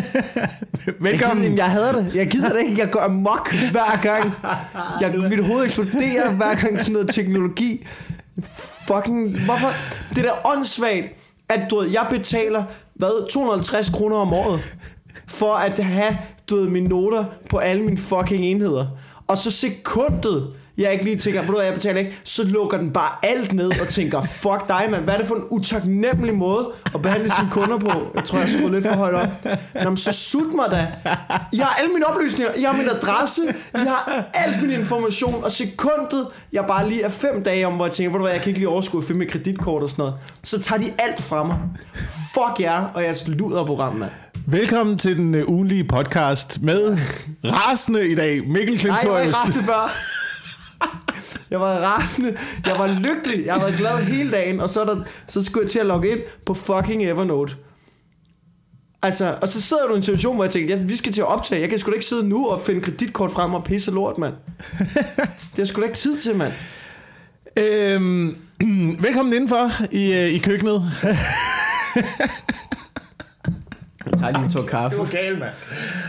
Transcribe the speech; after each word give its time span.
Velkommen. 1.00 1.44
Jeg, 1.44 1.56
jeg 1.56 1.70
hader 1.70 1.92
det. 1.92 2.14
Jeg 2.14 2.26
gider 2.26 2.52
det 2.52 2.60
ikke. 2.64 2.78
Jeg 2.78 2.90
går 2.90 3.00
amok 3.00 3.54
hver 3.72 4.00
gang. 4.02 4.34
Jeg, 5.00 5.18
mit 5.30 5.46
hoved 5.46 5.64
eksploderer 5.64 6.30
hver 6.30 6.54
gang 6.54 6.80
sådan 6.80 6.92
noget 6.92 7.10
teknologi. 7.10 7.86
Fucking... 8.86 9.44
Hvorfor? 9.44 9.72
Det 10.14 10.24
der 10.24 10.46
åndssvagt, 10.46 11.08
at 11.48 11.60
du 11.70 11.86
jeg 11.92 12.06
betaler, 12.10 12.64
hvad, 12.94 13.30
250 13.30 13.90
kroner 13.90 14.16
om 14.16 14.32
året, 14.32 14.74
for 15.28 15.54
at 15.54 15.78
have, 15.78 16.18
du 16.50 16.56
ved, 16.56 16.68
mine 16.68 16.88
noter 16.88 17.24
på 17.50 17.58
alle 17.58 17.82
mine 17.82 17.98
fucking 17.98 18.44
enheder. 18.44 18.86
Og 19.26 19.38
så 19.38 19.50
sekundet, 19.50 20.52
jeg 20.78 20.92
ikke 20.92 21.04
lige 21.04 21.16
tænker, 21.16 21.40
ved 21.40 21.48
du 21.48 21.60
jeg 21.60 21.74
betaler 21.74 22.00
ikke, 22.00 22.18
så 22.24 22.44
lukker 22.44 22.78
den 22.78 22.90
bare 22.90 23.10
alt 23.22 23.52
ned 23.52 23.66
og 23.80 23.88
tænker, 23.88 24.22
fuck 24.22 24.68
dig, 24.68 24.86
mand. 24.90 25.04
Hvad 25.04 25.14
er 25.14 25.18
det 25.18 25.26
for 25.26 25.34
en 25.34 25.44
utaknemmelig 25.50 26.34
måde 26.34 26.72
at 26.94 27.02
behandle 27.02 27.30
sine 27.38 27.48
kunder 27.50 27.78
på? 27.78 27.90
Jeg 28.14 28.24
tror, 28.24 28.38
jeg 28.38 28.48
skruer 28.48 28.70
lidt 28.70 28.86
for 28.86 28.94
højt 28.94 29.14
op. 29.14 29.28
Nå, 29.84 29.90
men 29.90 29.96
så 29.96 30.12
sut 30.12 30.54
mig 30.54 30.64
da. 30.70 30.86
Jeg 31.56 31.66
har 31.66 31.76
alle 31.80 31.92
mine 31.94 32.06
oplysninger, 32.06 32.52
jeg 32.60 32.70
har 32.70 32.76
min 32.76 32.88
adresse, 32.88 33.42
jeg 33.72 33.80
har 33.80 34.30
alt 34.34 34.62
min 34.62 34.70
information, 34.70 35.44
og 35.44 35.52
sekundet, 35.52 36.26
jeg 36.52 36.64
bare 36.68 36.88
lige 36.88 37.02
er 37.02 37.10
fem 37.10 37.42
dage 37.44 37.66
om, 37.66 37.72
hvor 37.72 37.84
jeg 37.84 37.92
tænker, 37.92 38.10
ved 38.10 38.18
du 38.18 38.24
hvad, 38.24 38.32
jeg 38.32 38.42
kan 38.42 38.48
ikke 38.50 38.60
lige 38.60 38.68
overskue 38.68 38.98
at 39.00 39.04
finde 39.04 39.18
mit 39.18 39.30
kreditkort 39.30 39.82
og 39.82 39.90
sådan 39.90 40.02
noget. 40.02 40.14
Så 40.42 40.60
tager 40.60 40.80
de 40.80 40.92
alt 40.98 41.22
fra 41.22 41.44
mig. 41.44 41.58
Fuck 42.34 42.60
jer, 42.60 42.84
og 42.94 43.02
jeg 43.02 43.14
luder 43.26 43.66
program, 43.66 43.94
mand. 43.94 44.10
Velkommen 44.46 44.98
til 44.98 45.16
den 45.16 45.34
uh, 45.34 45.48
ugenlige 45.48 45.84
podcast 45.84 46.62
med 46.62 46.98
rasende 47.44 48.08
i 48.08 48.14
dag. 48.14 48.48
Mikkel 48.48 48.86
Nej, 48.86 48.98
jeg 49.02 49.10
var 49.10 49.18
ikke 49.18 49.34
Klintorius. 49.44 49.66
før. 49.66 50.21
Jeg 51.52 51.60
var 51.60 51.78
rasende, 51.78 52.36
jeg 52.66 52.74
var 52.78 52.86
lykkelig, 52.86 53.46
jeg 53.46 53.54
har 53.54 53.60
været 53.60 53.76
glad 53.76 53.98
hele 53.98 54.30
dagen, 54.30 54.60
og 54.60 54.68
så, 54.68 54.80
er 54.80 54.84
der, 54.84 55.04
så 55.26 55.44
skulle 55.44 55.62
jeg 55.62 55.70
til 55.70 55.78
at 55.78 55.86
logge 55.86 56.10
ind 56.10 56.20
på 56.46 56.54
fucking 56.54 57.04
Evernote. 57.04 57.54
Altså, 59.02 59.38
og 59.42 59.48
så 59.48 59.62
sidder 59.62 59.86
du 59.86 59.94
i 59.94 59.96
en 59.96 60.02
situation, 60.02 60.34
hvor 60.34 60.44
jeg 60.44 60.50
tænker, 60.50 60.76
ja, 60.76 60.82
vi 60.82 60.96
skal 60.96 61.12
til 61.12 61.20
at 61.20 61.26
optage, 61.26 61.60
jeg 61.60 61.68
kan 61.68 61.78
sgu 61.78 61.90
da 61.90 61.94
ikke 61.94 62.06
sidde 62.06 62.28
nu 62.28 62.46
og 62.48 62.60
finde 62.60 62.80
kreditkort 62.80 63.30
frem 63.30 63.54
og 63.54 63.64
pisse 63.64 63.90
lort, 63.90 64.18
mand. 64.18 64.34
Det 65.56 65.62
er 65.62 65.64
sgu 65.64 65.80
da 65.80 65.86
ikke 65.86 65.98
tid 65.98 66.18
til, 66.18 66.36
mand. 66.36 66.52
Øhm, 67.56 68.36
velkommen 69.06 69.34
indenfor 69.34 69.70
i, 69.90 70.12
uh, 70.12 70.34
i 70.34 70.38
køkkenet. 70.38 70.90
Jeg 74.06 74.18
tager 74.18 74.32
lige 74.32 74.44
en 74.44 74.50
tår 74.52 74.62
kaffe. 74.62 75.04
galt, 75.10 75.38
mand. 75.38 75.52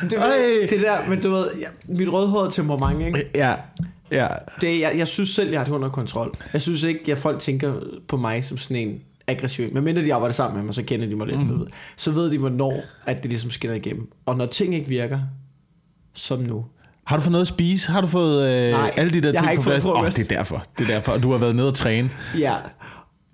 Det, 0.10 0.20
Ej. 0.20 0.68
det 0.70 0.82
der, 0.82 1.10
men 1.10 1.22
du 1.22 1.30
ved, 1.30 1.48
ja, 1.60 1.68
mit 1.86 2.14
rødhårede 2.14 2.52
temperament, 2.52 3.02
ikke? 3.02 3.30
Ja, 3.36 3.56
ja. 4.14 4.28
Det, 4.62 4.80
jeg, 4.80 4.94
jeg 4.98 5.08
synes 5.08 5.30
selv, 5.30 5.50
jeg 5.50 5.60
har 5.60 5.66
det 5.66 5.72
under 5.72 5.90
kontrol. 5.90 6.32
Jeg 6.54 6.62
synes 6.62 6.84
ikke, 6.84 7.12
at 7.12 7.18
folk 7.18 7.40
tænker 7.40 7.74
på 8.08 8.18
mig 8.18 8.44
som 8.44 8.58
sådan 8.58 8.78
en 8.78 9.02
aggressiv. 9.28 9.74
Men 9.74 9.84
mindre 9.84 10.02
de 10.02 10.14
arbejder 10.14 10.34
sammen 10.34 10.58
med 10.58 10.66
mig, 10.66 10.76
så 10.76 10.84
kender 10.84 11.08
de 11.08 11.16
mig 11.16 11.28
lidt. 11.28 11.52
Mm. 11.52 11.68
Så 11.98 12.12
ved 12.12 12.32
de, 12.32 12.38
hvornår 12.38 12.84
at 13.06 13.18
det 13.24 13.26
ligesom 13.32 13.50
skinner 13.50 13.76
igennem. 13.76 14.12
Og 14.26 14.38
når 14.38 14.46
ting 14.46 14.76
ikke 14.76 14.90
virker, 14.90 15.20
som 16.14 16.40
nu. 16.40 16.66
Har 17.06 17.18
du 17.18 17.24
fået 17.24 17.32
noget 17.32 17.44
at 17.44 17.48
spise? 17.48 17.92
Har 17.92 18.02
du 18.02 18.08
fået 18.08 18.50
øh, 18.50 18.72
Nej, 18.72 18.92
alle 18.96 19.12
de 19.12 19.22
der 19.22 19.32
jeg 19.32 19.42
har 19.42 19.48
ting 19.48 19.52
ikke 19.52 19.64
på 19.64 19.70
plads? 19.70 19.84
Frokost. 19.84 20.18
det 20.18 20.32
er 20.32 20.38
derfor. 20.38 20.64
Det 20.78 20.84
er 20.84 20.94
derfor. 20.94 21.12
Og 21.12 21.24
du 21.24 21.32
har 21.32 21.38
været 21.38 21.56
nede 21.56 21.68
og 21.68 21.74
træne. 21.74 22.10
Ja, 22.40 22.56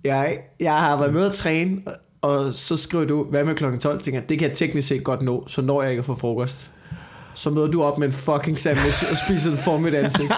jeg, 0.03 0.37
jeg 0.59 0.73
har 0.73 0.97
været 0.97 1.13
med 1.13 1.25
at 1.25 1.33
træne, 1.33 1.81
og 2.21 2.53
så 2.53 2.77
skriver 2.77 3.05
du, 3.05 3.23
hvad 3.23 3.43
med 3.43 3.55
klokken 3.55 3.79
12? 3.79 4.01
Tænker, 4.01 4.21
det 4.21 4.39
kan 4.39 4.47
jeg 4.49 4.57
teknisk 4.57 4.87
set 4.87 5.03
godt 5.03 5.21
nå, 5.21 5.43
så 5.47 5.61
når 5.61 5.81
jeg 5.81 5.91
ikke 5.91 5.99
at 5.99 6.05
få 6.05 6.15
frokost. 6.15 6.71
Så 7.39 7.49
møder 7.49 7.67
du 7.67 7.83
op 7.83 7.97
med 7.97 8.07
en 8.07 8.13
fucking 8.13 8.59
sandwich 8.59 9.11
og 9.11 9.17
spiser 9.27 9.49
den 9.49 9.59
for 9.59 9.77
mit 9.77 9.93
ansigt. 9.93 10.33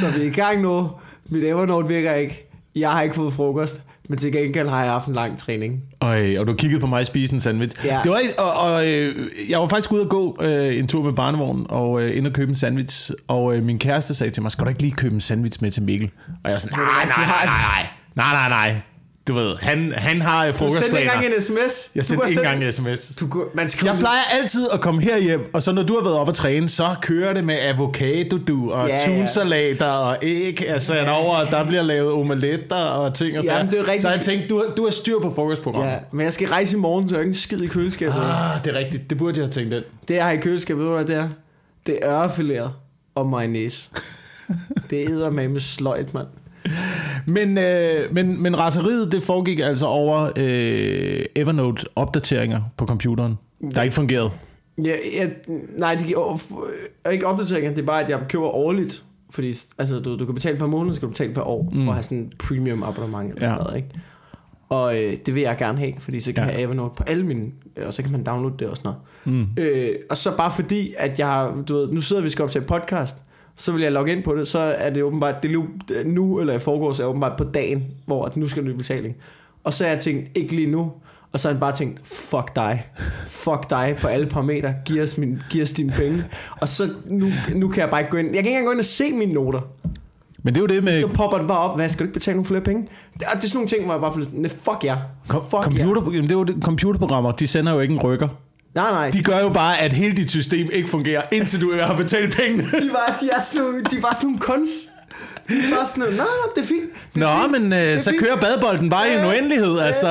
så 0.00 0.10
vi 0.10 0.22
er 0.22 0.26
i 0.26 0.30
gang 0.30 0.60
nu. 0.60 0.90
Mit 1.26 1.44
Evernote 1.44 1.88
virker 1.88 2.14
ikke. 2.14 2.48
Jeg 2.76 2.90
har 2.90 3.02
ikke 3.02 3.14
fået 3.14 3.32
frokost, 3.32 3.82
men 4.08 4.18
til 4.18 4.32
gengæld 4.32 4.68
har 4.68 4.82
jeg 4.82 4.92
haft 4.92 5.08
en 5.08 5.14
lang 5.14 5.38
træning. 5.38 5.82
Øj, 6.00 6.38
og 6.38 6.46
du 6.46 6.54
kiggede 6.54 6.80
på 6.80 6.86
mig 6.86 7.06
spise 7.06 7.34
en 7.34 7.40
sandwich. 7.40 7.84
Ja. 7.84 8.00
Det 8.04 8.10
var, 8.10 8.20
og, 8.38 8.52
og, 8.52 8.88
øh, 8.88 9.26
jeg 9.48 9.60
var 9.60 9.66
faktisk 9.66 9.92
ude 9.92 10.02
at 10.02 10.08
gå 10.08 10.36
øh, 10.40 10.78
en 10.78 10.88
tur 10.88 11.02
med 11.02 11.12
barnevognen 11.12 11.66
og 11.68 12.02
øh, 12.02 12.16
ind 12.16 12.26
og 12.26 12.32
købe 12.32 12.48
en 12.48 12.56
sandwich. 12.56 13.10
Og 13.28 13.56
øh, 13.56 13.62
min 13.62 13.78
kæreste 13.78 14.14
sagde 14.14 14.30
til 14.30 14.42
mig, 14.42 14.52
skal 14.52 14.64
du 14.64 14.68
ikke 14.68 14.82
lige 14.82 14.94
købe 14.94 15.14
en 15.14 15.20
sandwich 15.20 15.62
med 15.62 15.70
til 15.70 15.82
Mikkel? 15.82 16.10
Og 16.28 16.50
jeg 16.50 16.52
var 16.52 16.58
sådan, 16.58 16.78
nej, 16.78 17.04
nej, 17.04 17.26
nej, 17.26 17.44
nej, 17.44 17.86
nej, 18.14 18.48
nej, 18.48 18.48
nej. 18.48 18.80
Du 19.28 19.34
ved, 19.34 19.56
han, 19.60 19.92
han 19.96 20.22
har 20.22 20.46
øh, 20.46 20.52
Du 20.52 20.58
sendte 20.58 20.64
ikke 20.66 20.80
frokostplaner. 20.80 21.12
engang 21.12 21.34
en 21.36 21.42
sms. 21.42 21.90
Jeg 21.94 22.04
sendte 22.04 22.26
ikke 22.28 22.40
engang 22.40 22.64
en 22.64 22.72
sms. 22.72 23.16
Du 23.20 23.44
man 23.54 23.68
skriver 23.68 23.92
Jeg 23.92 23.98
plejer 24.00 24.20
altid 24.40 24.68
at 24.72 24.80
komme 24.80 25.02
herhjem, 25.02 25.50
og 25.54 25.62
så 25.62 25.72
når 25.72 25.82
du 25.82 25.94
har 25.94 26.02
været 26.02 26.16
op 26.16 26.28
at 26.28 26.34
træne, 26.34 26.68
så 26.68 26.94
kører 27.02 27.34
det 27.34 27.44
med 27.44 27.58
avocado, 27.60 28.38
du, 28.48 28.70
og 28.72 28.88
Ja, 28.88 28.94
ja, 28.94 29.10
ja. 29.10 29.18
tunsalater 29.18 29.86
og 29.86 30.16
æg 30.22 30.64
er 30.66 30.78
sat 30.78 31.08
over, 31.08 31.36
og 31.36 31.46
der 31.50 31.66
bliver 31.66 31.82
lavet 31.82 32.12
omeletter 32.12 32.76
og 32.76 33.14
ting 33.14 33.38
og 33.38 33.44
så. 33.44 33.52
Jamen, 33.52 33.70
det 33.70 33.78
er. 33.80 34.00
Så 34.00 34.10
jeg 34.10 34.20
tænkte, 34.20 34.48
du, 34.48 34.64
du 34.76 34.84
har 34.84 34.90
styr 34.90 35.20
på 35.22 35.32
frokostprogrammet. 35.34 35.90
Ja, 35.92 35.98
men 36.12 36.24
jeg 36.24 36.32
skal 36.32 36.48
rejse 36.48 36.76
i 36.76 36.80
morgen, 36.80 37.08
så 37.08 37.16
jeg 37.16 37.26
ikke 37.26 37.38
skid 37.38 37.60
i 37.60 37.66
køleskabet. 37.66 38.14
Ah, 38.16 38.64
det 38.64 38.74
er 38.74 38.78
rigtigt. 38.78 39.10
Det 39.10 39.18
burde 39.18 39.38
jeg 39.38 39.44
have 39.46 39.52
tænkt 39.52 39.74
ind. 39.74 39.84
Det 40.08 40.14
jeg 40.14 40.24
har 40.24 40.32
i 40.32 40.36
køleskabet, 40.36 40.84
ved 40.86 40.92
du 40.92 41.06
det 41.06 41.16
er? 41.16 41.28
Det 41.86 41.98
er 42.02 42.10
ørefileret 42.10 42.72
og 43.14 43.26
mayonnaise. 43.26 43.88
det 44.90 45.08
æder 45.08 45.30
med 45.30 45.48
med 45.48 45.60
sløjt, 45.60 46.14
mand. 46.14 46.26
Men, 47.26 47.58
øh, 47.58 48.14
men, 48.14 48.42
men 48.42 48.58
raseriet, 48.58 49.12
det 49.12 49.22
foregik 49.22 49.58
altså 49.58 49.86
over 49.86 50.30
øh, 50.38 51.24
Evernote-opdateringer 51.36 52.60
på 52.76 52.86
computeren, 52.86 53.34
der 53.74 53.82
ikke 53.82 53.94
fungerede. 53.94 54.30
Ja, 54.84 54.94
ja, 55.14 55.28
nej, 55.78 55.94
de 55.94 56.14
er 57.04 57.10
ikke 57.10 57.26
opdateringer, 57.26 57.70
det 57.70 57.78
er 57.82 57.86
bare, 57.86 58.02
at 58.04 58.10
jeg 58.10 58.20
køber 58.28 58.46
årligt. 58.46 59.04
Fordi 59.30 59.54
altså, 59.78 59.98
du, 60.00 60.18
du 60.18 60.24
kan 60.26 60.34
betale 60.34 60.58
per 60.58 60.66
måned, 60.66 60.94
så 60.94 61.00
kan 61.00 61.06
du 61.06 61.10
betale 61.12 61.34
per 61.34 61.42
år, 61.42 61.70
mm. 61.72 61.82
for 61.84 61.90
at 61.90 61.94
have 61.94 62.02
sådan 62.02 62.18
en 62.18 62.32
premium 62.38 62.82
abonnement 62.82 63.34
eller 63.34 63.46
Ja. 63.48 63.48
sådan 63.52 63.64
noget, 63.64 63.76
ikke? 63.76 63.88
Og 64.68 64.98
øh, 65.02 65.16
det 65.26 65.34
vil 65.34 65.42
jeg 65.42 65.56
gerne 65.58 65.78
have, 65.78 65.92
fordi 65.98 66.20
så 66.20 66.32
kan 66.32 66.36
Ja. 66.36 66.42
ja. 66.42 66.46
jeg 66.46 66.54
have 66.56 66.62
Evernote 66.64 66.94
på 66.96 67.02
alle 67.06 67.26
mine, 67.26 67.50
og 67.86 67.94
så 67.94 68.02
kan 68.02 68.12
man 68.12 68.22
downloade 68.24 68.56
det 68.58 68.68
og 68.68 68.76
sådan 68.76 68.92
noget. 69.24 69.46
Mm. 69.56 69.62
Øh, 69.62 69.88
og 70.10 70.16
så 70.16 70.36
bare 70.36 70.50
fordi, 70.50 70.94
at 70.98 71.18
jeg 71.18 71.26
har, 71.26 71.62
du 71.68 71.74
ved, 71.76 71.88
nu 71.92 72.00
sidder 72.00 72.22
vi 72.22 72.26
og 72.26 72.32
skal 72.32 72.42
optage 72.42 72.64
podcast, 72.64 73.16
så 73.56 73.72
vil 73.72 73.82
jeg 73.82 73.92
logge 73.92 74.12
ind 74.12 74.22
på 74.22 74.36
det, 74.36 74.48
så 74.48 74.58
er 74.58 74.90
det 74.90 75.02
åbenbart, 75.02 75.42
det 75.42 75.50
er 75.52 76.04
nu, 76.04 76.40
eller 76.40 76.54
i 76.54 76.58
forgårs 76.58 77.00
er 77.00 77.04
åbenbart 77.04 77.32
på 77.38 77.44
dagen, 77.44 77.84
hvor 78.06 78.24
at 78.24 78.36
nu 78.36 78.46
skal 78.48 78.64
du 78.64 78.70
i 78.70 78.74
betaling. 78.74 79.16
Og 79.64 79.72
så 79.72 79.84
har 79.84 79.90
jeg 79.90 80.00
tænkt, 80.00 80.30
ikke 80.34 80.56
lige 80.56 80.70
nu, 80.70 80.92
og 81.32 81.40
så 81.40 81.48
har 81.48 81.54
jeg 81.54 81.60
bare 81.60 81.72
tænkt, 81.72 82.00
fuck 82.04 82.56
dig. 82.56 82.86
Fuck 83.26 83.70
dig 83.70 83.96
på 84.00 84.08
alle 84.08 84.26
parametre. 84.26 84.74
Giv 84.86 85.02
os, 85.02 85.18
min, 85.18 85.40
giv 85.50 85.62
os 85.62 85.72
dine 85.72 85.92
penge. 85.92 86.24
Og 86.60 86.68
så 86.68 86.88
nu, 87.06 87.26
nu 87.54 87.68
kan 87.68 87.80
jeg 87.80 87.90
bare 87.90 88.00
ikke 88.00 88.10
gå 88.10 88.16
ind. 88.16 88.26
Jeg 88.26 88.34
kan 88.34 88.46
ikke 88.46 88.50
engang 88.50 88.66
gå 88.66 88.70
ind 88.70 88.78
og 88.78 88.84
se 88.84 89.12
mine 89.12 89.32
noter. 89.32 89.60
Men 90.42 90.54
det 90.54 90.60
er 90.60 90.62
jo 90.62 90.66
det 90.66 90.84
med 90.84 91.00
Så 91.00 91.08
popper 91.08 91.38
den 91.38 91.48
bare 91.48 91.58
op. 91.58 91.76
Hvad, 91.76 91.88
skal 91.88 91.98
du 91.98 92.04
ikke 92.04 92.14
betale 92.14 92.34
nogle 92.34 92.46
flere 92.46 92.60
penge? 92.60 92.82
Det, 93.14 93.22
og 93.32 93.36
det 93.36 93.44
er 93.44 93.48
sådan 93.48 93.56
nogle 93.56 93.68
ting, 93.68 93.84
hvor 93.84 93.94
jeg 93.94 94.00
bare 94.00 94.40
lidt, 94.42 94.52
fuck 94.52 94.84
jer. 94.84 94.96
kom, 95.28 95.40
Fuck 95.40 95.62
computer, 95.62 96.02
jamen, 96.02 96.22
det 96.22 96.32
er 96.32 96.36
jo 96.38 96.44
det, 96.44 96.56
computerprogrammer, 96.62 97.30
de 97.30 97.46
sender 97.46 97.72
jo 97.72 97.80
ikke 97.80 97.94
en 97.94 98.00
rykker. 98.00 98.28
Nej, 98.74 98.90
nej. 98.90 99.10
De 99.10 99.22
gør 99.22 99.38
jo 99.40 99.48
bare, 99.48 99.80
at 99.80 99.92
hele 99.92 100.16
dit 100.16 100.30
system 100.30 100.68
ikke 100.72 100.88
fungerer, 100.90 101.22
indtil 101.32 101.60
du 101.60 101.72
har 101.80 101.96
betalt 101.96 102.36
pengene. 102.36 102.62
de, 102.82 102.90
var, 102.92 103.18
de, 103.20 103.28
er 103.32 103.40
sådan 103.40 103.62
nogle, 103.64 103.82
de 103.84 104.00
bare 104.00 104.14
sådan 104.14 104.26
nogle 104.26 104.40
kunst. 104.40 104.88
De 105.48 105.54
er 105.54 105.76
bare 105.76 105.86
sådan 105.86 106.00
noget, 106.00 106.16
nej, 106.16 106.26
nej, 106.26 106.52
det 106.56 106.62
er 106.62 106.66
fint. 106.66 107.14
Det 107.14 107.22
er 107.22 107.36
Nå, 107.36 107.42
fint. 107.58 107.70
men 107.70 107.72
øh, 107.92 107.98
så 108.00 108.10
fint. 108.10 108.22
kører 108.22 108.36
badbolden 108.40 108.90
bare 108.90 109.08
i 109.08 109.12
en 109.12 109.18
Ja, 109.18 109.28
uendelighed. 109.28 109.74
ja. 109.74 109.84
Altså, 109.84 110.08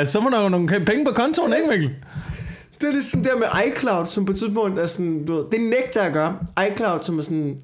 øh, 0.00 0.06
så 0.06 0.20
må 0.20 0.30
der 0.30 0.42
jo 0.42 0.48
nogle 0.48 0.68
penge 0.86 1.04
på 1.04 1.12
kontoen, 1.12 1.52
ikke 1.52 1.68
Mikkel? 1.70 1.90
Det 2.80 2.88
er 2.88 2.92
ligesom 2.92 3.22
der 3.24 3.36
med 3.38 3.46
iCloud, 3.66 4.06
som 4.06 4.24
på 4.24 4.32
et 4.32 4.38
tidspunkt 4.38 4.78
er 4.78 4.86
sådan, 4.86 5.26
du 5.26 5.34
ved, 5.34 5.44
det 5.52 5.60
nægter 5.60 6.00
jeg 6.00 6.06
at 6.06 6.12
gøre. 6.12 6.36
iCloud, 6.70 6.98
som 7.02 7.18
er 7.18 7.22
sådan, 7.22 7.56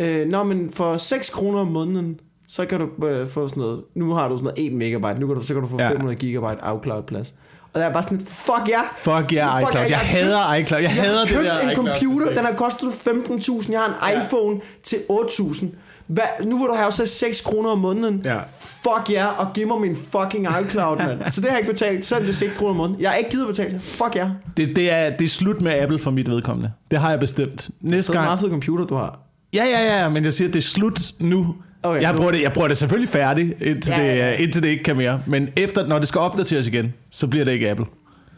øh, 0.00 0.26
nå, 0.28 0.42
men 0.44 0.70
for 0.72 0.96
6 0.96 1.30
kroner 1.30 1.58
om 1.60 1.66
måneden, 1.66 2.14
så 2.54 2.66
kan 2.66 2.80
du 2.80 3.06
øh, 3.06 3.28
få 3.28 3.48
sådan 3.48 3.60
noget, 3.60 3.80
nu 3.94 4.12
har 4.14 4.28
du 4.28 4.36
sådan 4.38 4.44
noget 4.56 4.66
1 4.66 4.72
megabyte, 4.72 5.20
nu 5.20 5.26
kan 5.26 5.36
du, 5.36 5.42
så 5.42 5.54
kan 5.54 5.62
du 5.62 5.68
få 5.68 5.76
Ja. 5.78 5.90
500 5.90 6.16
gigabyte 6.16 6.60
iCloud-plads. 6.76 7.34
Og 7.72 7.80
der 7.80 7.86
er 7.86 7.92
bare 7.92 8.02
sådan, 8.02 8.20
fuck 8.20 8.68
ja. 8.68 8.80
Fuck 8.96 9.32
ja, 9.32 9.46
yeah, 9.46 9.62
iCloud. 9.62 9.86
Jeg 9.88 9.98
hader 9.98 10.54
iCloud. 10.54 10.82
Jeg 10.82 10.90
Jeg 10.90 11.02
hader 11.02 11.18
har 11.18 11.24
det 11.24 11.34
købt 11.34 11.44
der 11.44 11.60
en 11.60 11.70
iCloud 11.70 11.86
computer, 11.86 12.26
system. 12.26 12.36
den 12.36 12.44
har 12.46 12.52
kostet 12.52 12.88
15.000. 12.88 13.72
Jeg 13.72 13.80
har 13.80 13.88
en 13.88 13.94
Ja. 14.18 14.24
iPhone 14.24 14.60
til 14.82 14.98
8.000. 15.10 15.66
Hvad, 16.06 16.24
nu 16.44 16.58
vil 16.58 16.66
du 16.68 16.74
have 16.74 16.92
så 16.92 17.06
6 17.06 17.40
kroner 17.40 17.70
om 17.70 17.78
måneden. 17.78 18.22
Ja. 18.24 18.38
Fuck 18.58 19.10
ja, 19.10 19.26
og 19.26 19.46
giv 19.54 19.66
mig 19.66 19.80
min 19.80 19.96
fucking 19.96 20.46
iCloud, 20.62 20.96
mand. 20.98 21.20
Så 21.30 21.40
det 21.40 21.50
har 21.50 21.56
jeg 21.56 21.60
ikke 21.60 21.72
betalt, 21.72 22.04
så 22.04 22.16
er 22.16 22.20
det 22.20 22.36
6 22.36 22.56
kroner 22.56 22.70
om 22.70 22.76
måneden. 22.76 23.00
Jeg 23.00 23.10
har 23.10 23.16
ikke 23.16 23.30
givet 23.30 23.42
at 23.42 23.48
betale 23.48 23.70
det. 23.70 23.82
Fuck 23.82 24.16
ja. 24.16 24.30
Det, 24.56 24.76
det, 24.76 24.92
er, 24.92 25.10
det 25.10 25.24
er 25.24 25.28
slut 25.28 25.60
med 25.62 25.72
Apple 25.72 25.98
for 25.98 26.10
mit 26.10 26.30
vedkommende. 26.30 26.72
Det 26.90 26.98
har 26.98 27.10
jeg 27.10 27.20
bestemt. 27.20 27.70
Næste 27.80 27.96
er 27.96 28.00
det 28.00 28.08
en 28.08 28.12
gang... 28.12 28.26
meget 28.26 28.40
fed 28.40 28.50
computer, 28.50 28.84
du 28.84 28.94
har. 28.94 29.18
Ja, 29.54 29.64
ja, 29.64 30.00
ja, 30.02 30.08
men 30.08 30.24
jeg 30.24 30.34
siger, 30.34 30.48
det 30.48 30.56
er 30.56 30.60
slut 30.62 31.00
nu. 31.20 31.54
Okay, 31.84 32.02
jeg, 32.02 32.14
bruger 32.14 32.30
det, 32.30 32.42
jeg 32.42 32.52
bruger 32.52 32.68
det 32.68 32.76
selvfølgelig 32.76 33.08
færdigt, 33.08 33.62
indtil, 33.62 33.94
Ja, 33.96 34.02
det, 34.02 34.08
ja, 34.08 34.14
ja. 34.30 34.32
indtil 34.36 34.62
det 34.62 34.68
ikke 34.68 34.82
kan 34.84 34.96
mere. 34.96 35.20
Men 35.26 35.48
efter, 35.56 35.86
når 35.86 35.98
det 35.98 36.08
skal 36.08 36.18
opdateres 36.20 36.66
igen, 36.68 36.94
så 37.10 37.26
bliver 37.26 37.44
det 37.44 37.52
ikke 37.52 37.70
Apple. 37.70 37.86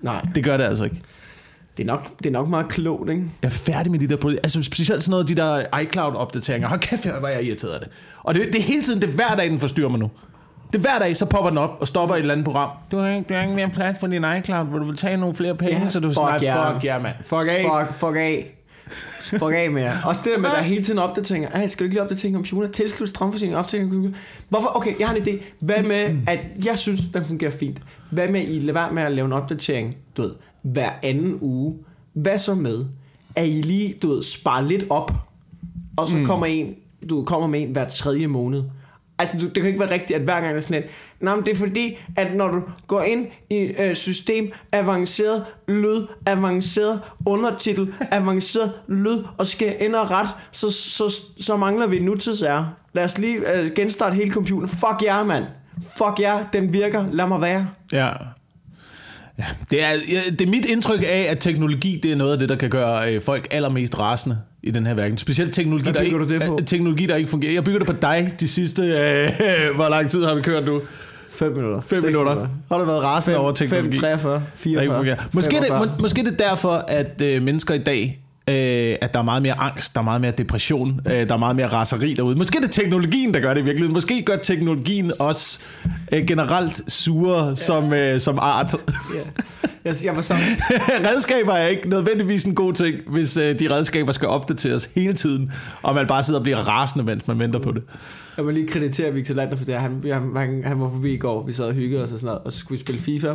Nej, 0.02 0.20
Det 0.34 0.44
gør 0.44 0.56
det 0.56 0.64
altså 0.64 0.84
ikke. 0.84 0.96
det 1.76 1.82
er 1.82 1.86
nok, 1.86 2.18
det 2.18 2.26
er 2.26 2.30
nok 2.30 2.48
meget 2.48 2.68
klogt, 2.68 3.10
ikke? 3.10 3.22
Jeg 3.42 3.48
er 3.48 3.52
færdig 3.52 3.92
med 3.92 3.98
de 4.00 4.08
der 4.08 4.16
produkter. 4.16 4.40
Altså 4.44 4.62
specielt 4.62 5.02
sådan 5.02 5.10
noget 5.10 5.24
af 5.24 5.28
de 5.28 5.34
der 5.42 5.78
iCloud-opdateringer. 5.80 6.68
Hold 6.68 6.80
kæft, 6.80 7.06
hvor 7.06 7.28
er 7.28 7.32
jeg 7.32 7.44
irriteret 7.44 7.72
af 7.72 7.80
det. 7.80 7.88
Og 8.22 8.34
det, 8.34 8.42
det 8.46 8.58
er 8.58 8.62
hele 8.62 8.82
tiden, 8.82 9.00
det 9.00 9.08
er 9.08 9.12
hver 9.12 9.34
dag, 9.36 9.50
den 9.50 9.58
forstyrrer 9.58 9.88
mig 9.88 9.98
nu. 10.00 10.10
Det 10.72 10.78
er 10.78 10.82
hver 10.82 10.98
dag, 10.98 11.16
så 11.16 11.26
popper 11.26 11.48
den 11.50 11.58
op 11.58 11.70
og 11.80 11.88
stopper 11.88 12.14
et 12.14 12.20
eller 12.20 12.32
andet 12.34 12.44
program. 12.44 12.70
Du 12.92 12.98
har 12.98 13.08
ikke, 13.10 13.24
du 13.28 13.34
har 13.34 13.42
ikke 13.42 13.54
mere 13.54 13.68
plads 13.68 13.96
for 14.00 14.06
din 14.06 14.24
iCloud, 14.38 14.66
hvor 14.66 14.78
du 14.78 14.84
vil 14.84 14.96
tage 14.96 15.16
nogle 15.16 15.34
flere 15.34 15.54
penge, 15.54 15.82
Ja, 15.82 15.88
så 15.88 16.00
du 16.00 16.08
fuck 16.08 16.42
ja. 16.42 16.56
yeah. 16.56 16.72
fuck 16.74 16.84
ja, 16.84 16.98
mand. 16.98 17.14
Fuck 17.22 17.48
af. 17.48 17.64
Fuck, 17.86 17.94
fuck 17.98 18.16
af. 18.16 18.55
Fuck 19.30 19.52
af 19.54 19.70
med 19.70 19.82
jer. 19.82 19.92
Også 20.04 20.20
det 20.24 20.32
der 20.32 20.38
med, 20.38 20.50
at 20.50 20.56
der 20.56 20.62
hele 20.62 20.84
tiden 20.84 20.98
opdateringer. 20.98 21.48
Ej, 21.50 21.66
skal 21.66 21.84
du 21.84 21.84
ikke 21.84 21.94
lige 21.94 22.02
opdatere 22.02 22.28
en 22.28 22.34
computer? 22.34 22.68
Tilslut 22.68 23.08
strømforsyning, 23.08 23.56
opdatering 23.56 23.88
af 23.88 23.92
computer. 23.92 24.18
Hvorfor? 24.48 24.76
Okay, 24.76 24.98
jeg 24.98 25.08
har 25.08 25.16
en 25.16 25.22
idé. 25.22 25.44
Hvad 25.60 25.82
med, 25.82 26.18
at 26.26 26.38
jeg 26.64 26.78
synes, 26.78 27.00
den 27.14 27.24
fungerer 27.24 27.50
fint. 27.50 27.82
Hvad 28.10 28.28
med, 28.28 28.48
I 28.48 28.58
lad 28.58 28.74
være 28.74 28.92
med 28.92 29.02
at 29.02 29.12
lave 29.12 29.26
en 29.26 29.32
opdatering, 29.32 29.96
du 30.16 30.22
ved, 30.22 30.34
hver 30.62 30.90
anden 31.02 31.38
uge. 31.40 31.74
Hvad 32.12 32.38
så 32.38 32.54
med, 32.54 32.84
at 33.34 33.48
I 33.48 33.62
lige, 33.62 33.94
du 34.02 34.08
ved, 34.08 34.22
sparer 34.22 34.62
lidt 34.62 34.86
op, 34.90 35.12
og 35.96 36.08
så 36.08 36.16
mm. 36.16 36.26
kommer 36.26 36.46
en, 36.46 36.74
du 37.10 37.16
ved, 37.18 37.26
kommer 37.26 37.48
med 37.48 37.62
en 37.62 37.72
hver 37.72 37.88
tredje 37.88 38.26
måned. 38.26 38.62
Altså, 39.18 39.36
du, 39.38 39.46
det 39.46 39.54
kan 39.54 39.66
ikke 39.66 39.80
være 39.80 39.90
rigtigt, 39.90 40.18
at 40.18 40.22
hver 40.22 40.40
gang 40.40 40.56
er 40.56 40.60
sådan 40.60 40.82
et. 40.82 40.90
Nej, 41.20 41.36
men 41.36 41.46
det 41.46 41.52
er 41.52 41.58
fordi, 41.58 41.98
at 42.16 42.34
når 42.34 42.48
du 42.48 42.62
går 42.86 43.02
ind 43.02 43.26
i 43.50 43.56
øh, 43.56 43.94
system, 43.94 44.52
avanceret 44.72 45.44
lyd, 45.68 46.06
avanceret 46.26 47.00
undertitel, 47.26 47.94
avanceret 48.10 48.72
lyd, 48.88 49.22
og 49.38 49.46
skal 49.46 49.76
ind 49.80 49.94
og 49.94 50.10
ret, 50.10 50.28
så, 50.52 50.70
så, 50.70 51.22
så 51.38 51.56
mangler 51.56 51.86
vi 51.86 51.98
nutidsære. 51.98 52.70
Lad 52.92 53.04
os 53.04 53.18
lige 53.18 53.54
øh, 53.54 53.70
genstarte 53.74 54.16
hele 54.16 54.30
computeren. 54.30 54.68
Fuck 54.68 55.02
jer, 55.04 55.24
mand. 55.24 55.44
Fuck 55.96 56.20
jer, 56.20 56.46
den 56.52 56.72
virker. 56.72 57.04
Lad 57.12 57.26
mig 57.26 57.40
være. 57.40 57.68
Ja. 57.92 58.08
Ja, 59.38 59.44
det 59.70 59.84
er, 59.84 59.92
det 60.30 60.40
er 60.40 60.50
mit 60.50 60.64
indtryk 60.64 61.02
af, 61.02 61.26
at 61.30 61.38
teknologi 61.40 62.00
det 62.02 62.12
er 62.12 62.16
noget 62.16 62.32
af 62.32 62.38
det, 62.38 62.48
der 62.48 62.56
kan 62.56 62.70
gøre 62.70 63.14
øh, 63.14 63.22
folk 63.22 63.48
allermest 63.50 63.98
rasende 63.98 64.38
i 64.66 64.70
den 64.70 64.86
her 64.86 64.94
verden. 64.94 65.18
Specielt 65.18 65.54
teknologi, 65.54 65.90
der 65.90 66.00
ikke, 66.00 66.18
du 66.18 66.28
det 66.28 66.42
på? 66.42 66.58
øh, 66.60 66.66
teknologi, 66.66 67.06
der 67.06 67.16
ikke 67.16 67.30
fungerer. 67.30 67.52
Jeg 67.52 67.64
bygger 67.64 67.78
det 67.78 67.86
på 67.86 67.94
dig 68.02 68.34
de 68.40 68.48
sidste... 68.48 68.82
Øh, 68.82 69.30
hvor 69.76 69.88
lang 69.88 70.10
tid 70.10 70.24
har 70.24 70.34
vi 70.34 70.42
kørt 70.42 70.66
nu? 70.66 70.80
5 71.28 71.52
minutter. 71.52 71.80
5 71.80 72.04
minutter. 72.04 72.46
Har 72.68 72.78
du 72.78 72.84
været 72.84 73.02
rasende 73.02 73.38
over 73.38 73.52
teknologi? 73.52 73.90
5, 73.90 74.00
43, 74.00 74.34
der 74.34 74.40
44, 74.54 74.84
ikke 74.84 74.94
fungerer. 74.94 75.16
Måske, 75.32 75.56
er 75.56 75.60
det, 75.60 75.68
45. 75.68 75.96
må, 75.96 76.02
måske 76.02 76.20
er 76.20 76.24
det 76.24 76.38
derfor, 76.38 76.84
at 76.88 77.22
øh, 77.22 77.42
mennesker 77.42 77.74
i 77.74 77.78
dag 77.78 78.20
øh, 78.50 78.96
at 79.00 79.14
der 79.14 79.20
er 79.20 79.24
meget 79.24 79.42
mere 79.42 79.60
angst, 79.60 79.94
der 79.94 80.00
er 80.00 80.04
meget 80.04 80.20
mere 80.20 80.30
depression, 80.30 81.00
øh, 81.06 81.28
der 81.28 81.34
er 81.34 81.38
meget 81.38 81.56
mere 81.56 81.66
raseri 81.66 82.14
derude. 82.14 82.36
Måske 82.36 82.56
er 82.58 82.60
det 82.60 82.70
teknologien, 82.70 83.34
der 83.34 83.40
gør 83.40 83.54
det 83.54 83.60
i 83.60 83.64
virkeligheden. 83.64 83.94
Måske 83.94 84.22
gør 84.22 84.36
teknologien 84.36 85.12
også 85.20 85.60
øh, 86.12 86.26
generelt 86.26 86.92
sure 86.92 87.48
ja. 87.48 87.54
som, 87.54 87.92
øh, 87.92 88.20
som 88.20 88.38
art. 88.38 88.74
Ja. 89.14 89.20
Jeg, 89.86 89.94
jeg 90.04 90.16
var 90.16 90.22
sådan, 90.22 90.42
redskaber 91.10 91.52
er 91.52 91.66
ikke 91.66 91.88
nødvendigvis 91.88 92.44
en 92.44 92.54
god 92.54 92.72
ting, 92.72 92.96
hvis 93.06 93.36
øh, 93.36 93.58
de 93.58 93.70
redskaber 93.74 94.12
skal 94.12 94.28
opdateres 94.28 94.90
hele 94.94 95.12
tiden, 95.12 95.52
og 95.82 95.94
man 95.94 96.06
bare 96.06 96.22
sidder 96.22 96.40
og 96.40 96.42
bliver 96.42 96.58
rasende, 96.58 97.04
mens 97.04 97.28
man 97.28 97.38
venter 97.38 97.58
på 97.60 97.72
det. 97.72 97.82
jeg 98.36 98.44
må 98.44 98.50
lige 98.50 98.68
kreditere 98.68 99.12
Victor 99.12 99.34
Lander 99.34 99.56
for 99.56 99.64
det. 99.64 99.74
Han, 99.74 100.02
han, 100.12 100.36
han, 100.36 100.62
han 100.64 100.80
var 100.80 100.90
forbi 100.90 101.14
i 101.14 101.18
går, 101.18 101.46
vi 101.46 101.52
sad 101.52 101.64
og 101.64 101.72
hyggede 101.74 102.02
os 102.02 102.12
og 102.12 102.18
sådan 102.18 102.26
noget, 102.26 102.40
og 102.44 102.52
så 102.52 102.58
skulle 102.58 102.78
vi 102.78 102.84
spille 102.84 103.00
FIFA. 103.00 103.34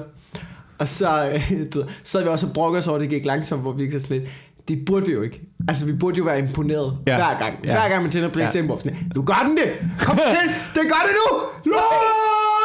Og 0.79 0.87
så, 0.87 1.29
øh, 1.33 1.51
du 1.73 1.83
så 2.03 2.17
havde 2.17 2.25
vi 2.25 2.31
også 2.31 2.47
og 2.47 2.53
brokke 2.53 2.77
os 2.79 2.87
over, 2.87 2.95
at 2.97 3.01
det 3.01 3.09
gik 3.09 3.25
langsomt, 3.25 3.61
hvor 3.61 3.71
vi 3.71 3.81
ikke 3.81 3.93
så 3.93 3.99
sådan 3.99 4.17
lidt, 4.19 4.29
det 4.67 4.85
burde 4.85 5.05
vi 5.05 5.11
jo 5.11 5.21
ikke. 5.21 5.41
Altså, 5.69 5.85
vi 5.85 5.93
burde 5.93 6.17
jo 6.17 6.23
være 6.23 6.39
imponeret 6.39 6.97
Ja. 7.07 7.15
hver 7.15 7.33
gang. 7.43 7.53
Ja. 7.65 7.71
Hver 7.79 7.89
gang 7.89 8.01
man 8.03 8.11
tænder 8.11 8.29
Playstation, 8.29 8.69
ja. 8.71 8.77
sådan, 8.77 9.11
nu 9.15 9.21
gør 9.21 9.41
den 9.47 9.57
det! 9.57 9.69
Kom 10.07 10.15
til! 10.35 10.45
Det 10.75 10.83
gør 10.93 11.01
det 11.07 11.13
nu! 11.21 11.27
Nå, 11.73 11.81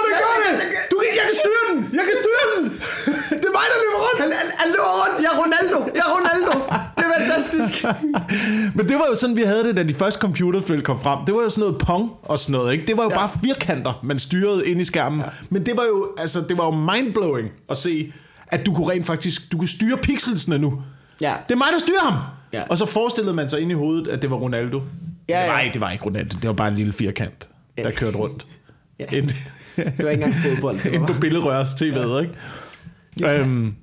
det 0.06 0.14
gør 0.22 0.34
det! 0.46 0.62
Du, 0.90 0.96
kan 1.16 1.28
styre 1.42 1.62
den! 1.76 1.82
Jeg 1.98 2.04
kan 2.08 2.16
styre 2.22 2.44
den! 2.56 2.64
Det 3.40 3.46
er 3.50 3.54
mig, 3.60 3.66
der 3.72 3.78
løber 3.84 4.00
rundt! 4.06 4.18
Han, 4.22 4.30
han, 4.40 4.48
han 4.60 4.68
løber 4.74 4.92
rundt! 5.02 5.16
Jeg 5.24 5.30
er 5.34 5.38
Ronaldo! 5.42 5.78
Jeg 5.98 6.04
er 6.08 6.12
Ronaldo! 6.16 6.54
Det 6.96 7.04
er 7.06 7.10
fantastisk! 7.18 7.72
Men 8.76 8.88
det 8.88 8.96
var 9.00 9.06
jo 9.08 9.14
sådan, 9.14 9.36
vi 9.36 9.42
havde 9.42 9.64
det, 9.64 9.76
da 9.76 9.82
de 9.82 9.94
første 9.94 10.20
computerspil 10.20 10.82
kom 10.82 11.00
frem. 11.00 11.18
Det 11.26 11.34
var 11.34 11.42
jo 11.42 11.50
sådan 11.50 11.62
noget 11.68 11.78
pong 11.86 12.10
og 12.22 12.38
sådan 12.38 12.52
noget, 12.52 12.72
ikke? 12.72 12.86
Det 12.86 12.96
var 12.96 13.02
jo 13.02 13.10
ja. 13.10 13.20
Ja. 13.20 13.26
bare 13.26 13.38
firkanter, 13.44 14.00
man 14.02 14.18
styrede 14.18 14.68
ind 14.68 14.80
i 14.80 14.84
skærmen. 14.84 15.20
Ja. 15.20 15.26
Men 15.50 15.66
det 15.66 15.76
var 15.76 15.84
jo, 15.84 16.08
altså, 16.18 16.40
det 16.48 16.58
var 16.58 16.64
jo 16.64 16.70
mindblowing 16.70 17.50
at 17.70 17.76
se, 17.76 18.12
at 18.46 18.66
du 18.66 18.74
kunne 18.74 18.90
rent 18.90 19.06
faktisk, 19.06 19.52
du 19.52 19.58
kunne 19.58 19.68
styre 19.68 19.96
pixelsene 19.96 20.58
nu. 20.58 20.82
Ja. 21.20 21.34
Det 21.48 21.54
er 21.54 21.58
mig, 21.58 21.68
der 21.72 21.78
styrer 21.80 22.10
ham! 22.10 22.22
Ja. 22.52 22.62
Og 22.70 22.78
så 22.78 22.86
forestillede 22.86 23.34
man 23.34 23.48
sig 23.50 23.60
ind 23.60 23.70
i 23.70 23.74
hovedet, 23.74 24.08
at 24.08 24.22
det 24.22 24.30
var 24.30 24.36
Ronaldo. 24.36 24.82
Ja, 25.28 25.40
det, 25.42 25.48
var 25.48 25.58
ja. 25.58 25.64
ikke, 25.64 25.72
det 25.74 25.80
var 25.80 25.90
ikke 25.90 26.04
Ronaldo, 26.04 26.36
det 26.42 26.46
var 26.48 26.52
bare 26.52 26.68
en 26.68 26.74
lille 26.74 26.92
firkant, 26.92 27.48
der 27.76 27.90
kørte 27.90 28.16
rundt. 28.16 28.46
Ja. 28.98 29.04
Ind, 29.12 29.30
Det 29.76 30.04
var 30.04 30.10
ikke 30.10 30.24
engang 30.24 30.34
fodbold. 30.34 30.78
Det 30.82 30.86
ind 30.92 31.00
var 31.00 31.06
på 31.06 31.20
billedrørs 31.20 31.68
tv'et, 31.74 32.20
ikke? 32.22 32.34
Ja. 33.20 33.40
Øhm, 33.40 33.74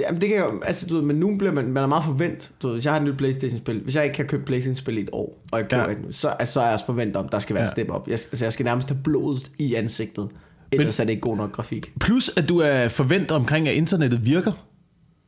Jamen 0.00 0.20
det 0.20 0.28
kan 0.28 0.38
jo, 0.38 0.62
altså 0.66 0.86
du 0.86 0.94
ved, 0.94 1.02
men 1.02 1.16
nu 1.16 1.36
bliver 1.38 1.52
man, 1.52 1.68
man 1.72 1.82
er 1.82 1.86
meget 1.86 2.04
forvent. 2.04 2.50
Du 2.62 2.66
ved, 2.66 2.74
hvis 2.76 2.84
jeg 2.84 2.92
har 2.92 3.00
et 3.00 3.06
nyt 3.06 3.16
Playstation-spil, 3.18 3.80
hvis 3.84 3.96
jeg 3.96 4.04
ikke 4.04 4.14
kan 4.16 4.26
købe 4.26 4.44
Playstation-spil 4.44 4.98
i 4.98 5.00
et 5.00 5.08
år, 5.12 5.44
og 5.52 5.58
jeg 5.58 5.68
køber 5.68 5.82
Ja. 5.82 5.88
ja. 5.90 5.96
et 5.96 6.02
nu, 6.04 6.12
så, 6.12 6.28
altså, 6.28 6.52
så 6.52 6.60
er 6.60 6.64
jeg 6.64 6.72
også 6.72 6.86
forventet 6.86 7.16
om, 7.16 7.28
der 7.28 7.38
skal 7.38 7.54
være 7.54 7.62
Ja. 7.62 7.66
ja. 7.68 7.70
step 7.72 7.90
op. 7.90 8.06
Jeg, 8.08 8.12
altså, 8.12 8.44
jeg 8.44 8.52
skal 8.52 8.64
nærmest 8.64 8.88
have 8.88 8.98
blodet 9.04 9.50
i 9.58 9.74
ansigtet, 9.74 10.28
ellers 10.72 11.00
er 11.00 11.04
det 11.04 11.10
ikke 11.10 11.20
god 11.20 11.36
nok 11.36 11.52
grafik. 11.52 11.92
plus, 12.00 12.30
at 12.36 12.48
du 12.48 12.58
er 12.58 12.88
forventet 12.88 13.30
omkring, 13.30 13.68
at 13.68 13.74
internettet 13.74 14.26
virker. 14.26 14.52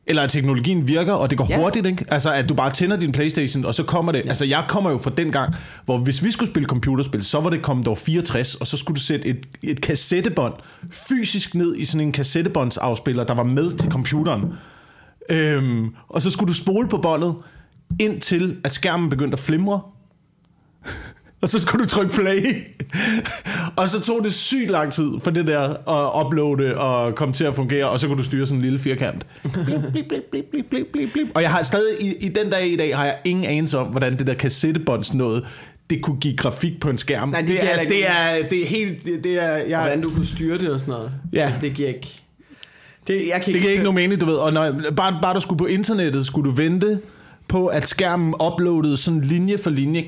Eller 0.07 0.23
at 0.23 0.29
teknologien 0.29 0.87
virker, 0.87 1.13
og 1.13 1.29
det 1.29 1.37
går 1.37 1.47
ja. 1.49 1.57
Hurtigt, 1.57 1.85
ikke? 1.85 2.05
Altså, 2.07 2.33
at 2.33 2.49
du 2.49 2.53
bare 2.53 2.71
tænder 2.71 2.97
din 2.97 3.11
Playstation, 3.11 3.65
og 3.65 3.75
så 3.75 3.83
kommer 3.83 4.11
det... 4.11 4.21
Ja. 4.25 4.29
Altså, 4.29 4.45
jeg 4.45 4.65
kommer 4.67 4.91
jo 4.91 4.97
fra 4.97 5.11
den 5.17 5.31
gang, 5.31 5.55
hvor 5.85 5.97
hvis 5.97 6.23
vi 6.23 6.31
skulle 6.31 6.49
spille 6.49 6.67
computerspil, 6.67 7.23
så 7.23 7.39
var 7.39 7.49
det 7.49 7.61
kommet 7.61 7.87
år 7.87 7.95
64, 7.95 8.55
og 8.55 8.67
så 8.67 8.77
skulle 8.77 8.95
du 8.95 9.01
sætte 9.01 9.25
et, 9.25 9.45
et 9.63 9.81
kassettebånd 9.81 10.53
fysisk 10.91 11.55
ned 11.55 11.75
i 11.75 11.85
sådan 11.85 12.07
en 12.07 12.11
kassettebåndsafspiller, 12.11 13.23
der 13.23 13.33
var 13.33 13.43
med 13.43 13.71
til 13.71 13.91
computeren. 13.91 14.45
Øhm, 15.29 15.95
og 16.09 16.21
så 16.21 16.29
skulle 16.29 16.47
du 16.47 16.53
spole 16.53 16.87
på 16.87 16.97
båndet, 16.97 17.35
indtil 17.99 18.57
at 18.63 18.73
skærmen 18.73 19.09
begyndte 19.09 19.35
at 19.35 19.39
flimre. 19.39 19.81
Og 21.41 21.49
så 21.49 21.59
skulle 21.59 21.83
du 21.83 21.89
trykke 21.89 22.13
play. 22.13 22.55
og 23.75 23.89
så 23.89 24.01
tog 24.01 24.23
det 24.23 24.33
sygt 24.33 24.69
lang 24.69 24.91
tid 24.91 25.09
for 25.23 25.31
det 25.31 25.47
der 25.47 25.89
at 25.89 26.25
uploade 26.25 26.77
og 26.77 27.15
komme 27.15 27.33
til 27.33 27.43
at 27.43 27.55
fungere, 27.55 27.89
og 27.89 27.99
så 27.99 28.07
kunne 28.07 28.17
du 28.17 28.23
styre 28.23 28.45
sådan 28.45 28.57
en 28.57 28.61
lille 28.61 28.79
firkant. 28.79 29.25
Blip, 29.91 30.05
blip, 30.09 30.23
blip, 30.31 30.45
blip, 30.69 30.85
blip, 30.91 31.11
blip. 31.13 31.27
Og 31.35 31.41
jeg 31.41 31.51
har 31.51 31.63
stadig, 31.63 32.01
i, 32.01 32.13
i 32.25 32.29
den 32.29 32.49
dag 32.49 32.67
i 32.67 32.75
dag, 32.75 32.97
har 32.97 33.05
jeg 33.05 33.17
ingen 33.25 33.45
anelse 33.45 33.77
om, 33.77 33.87
hvordan 33.87 34.19
det 34.19 34.27
der 34.27 34.33
kassettebånds 34.33 35.13
noget, 35.13 35.45
det 35.89 36.01
kunne 36.01 36.19
give 36.19 36.37
grafik 36.37 36.79
på 36.79 36.89
en 36.89 36.97
skærm. 36.97 37.29
Nej, 37.29 37.41
det 37.41 37.47
det, 37.47 37.63
er, 37.63 37.65
heller 37.65 37.81
ikke 37.81 37.93
det, 37.93 38.09
er, 38.09 38.47
det 38.49 38.61
er 38.61 38.67
helt... 38.67 39.05
Det, 39.05 39.23
det 39.23 39.43
er, 39.43 39.55
jeg, 39.55 39.79
Hvordan 39.79 40.01
du 40.01 40.09
kunne 40.09 40.25
styre 40.25 40.57
det 40.57 40.69
og 40.69 40.79
sådan 40.79 40.91
noget. 40.91 41.11
Ja. 41.33 41.53
Det 41.61 41.73
giver 41.73 41.87
ikke... 41.87 42.21
Det, 43.07 43.27
jeg 43.27 43.41
kan 43.41 43.53
Det 43.53 43.61
giver 43.61 43.71
ikke 43.71 43.83
nogen 43.83 43.95
mening, 43.95 44.21
du 44.21 44.25
ved. 44.25 44.35
Og 44.35 44.53
når, 44.53 44.75
bare, 44.95 45.19
bare 45.21 45.35
du 45.35 45.39
skulle 45.39 45.57
på 45.57 45.65
internettet, 45.65 46.25
skulle 46.25 46.49
du 46.49 46.55
vente 46.55 46.99
på, 47.49 47.67
at 47.67 47.87
skærmen 47.87 48.33
uploadede 48.53 48.97
sådan 48.97 49.21
linje 49.21 49.57
for 49.57 49.69
linje. 49.69 50.01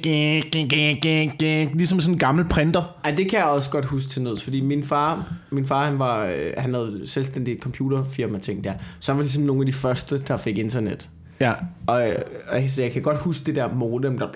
Ligesom 1.73 1.99
sådan 1.99 2.13
en 2.13 2.19
gammel 2.19 2.45
printer. 2.49 2.95
Ej, 3.03 3.11
det 3.11 3.29
kan 3.29 3.39
jeg 3.39 3.47
også 3.47 3.71
godt 3.71 3.85
huske 3.85 4.09
til 4.09 4.21
nøds, 4.21 4.43
fordi 4.43 4.61
min 4.61 4.83
far, 4.83 5.33
min 5.51 5.65
far 5.65 5.85
han 5.85 5.99
var, 5.99 6.25
øh, 6.25 6.53
han 6.57 6.73
havde 6.73 7.01
selvstændigt 7.05 7.63
computerfirma 7.63 8.39
ting 8.39 8.63
der, 8.63 8.73
så 8.99 9.11
han 9.11 9.17
var 9.17 9.23
ligesom 9.23 9.43
nogle 9.43 9.61
af 9.61 9.65
de 9.65 9.73
første, 9.73 10.21
der 10.21 10.37
fik 10.37 10.57
internet. 10.57 11.09
Ja. 11.39 11.53
Og, 11.87 12.09
øh, 12.09 12.15
og 12.51 12.61
så 12.67 12.83
jeg 12.83 12.91
kan 12.91 13.01
godt 13.01 13.17
huske 13.17 13.45
det 13.45 13.55
der 13.55 13.73
modem, 13.73 14.17
der... 14.17 14.27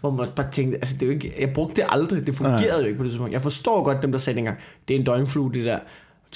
Hvor 0.00 0.10
man 0.10 0.28
bare 0.36 0.50
tænkte, 0.50 0.78
altså 0.78 0.94
det 0.94 1.02
er 1.02 1.06
jo 1.06 1.12
ikke, 1.12 1.34
jeg 1.40 1.50
brugte 1.50 1.76
det 1.76 1.84
aldrig, 1.88 2.26
det 2.26 2.34
fungerede 2.34 2.68
Nej. 2.68 2.80
jo 2.80 2.86
ikke 2.86 2.98
på 2.98 3.04
det 3.04 3.10
tidspunkt. 3.10 3.32
Jeg 3.32 3.42
forstår 3.42 3.84
godt 3.84 4.02
dem, 4.02 4.12
der 4.12 4.18
sagde 4.18 4.36
dengang, 4.36 4.58
det 4.88 4.96
er 4.96 4.98
en 4.98 5.04
døgnflue, 5.04 5.52
det 5.52 5.64
der. 5.64 5.78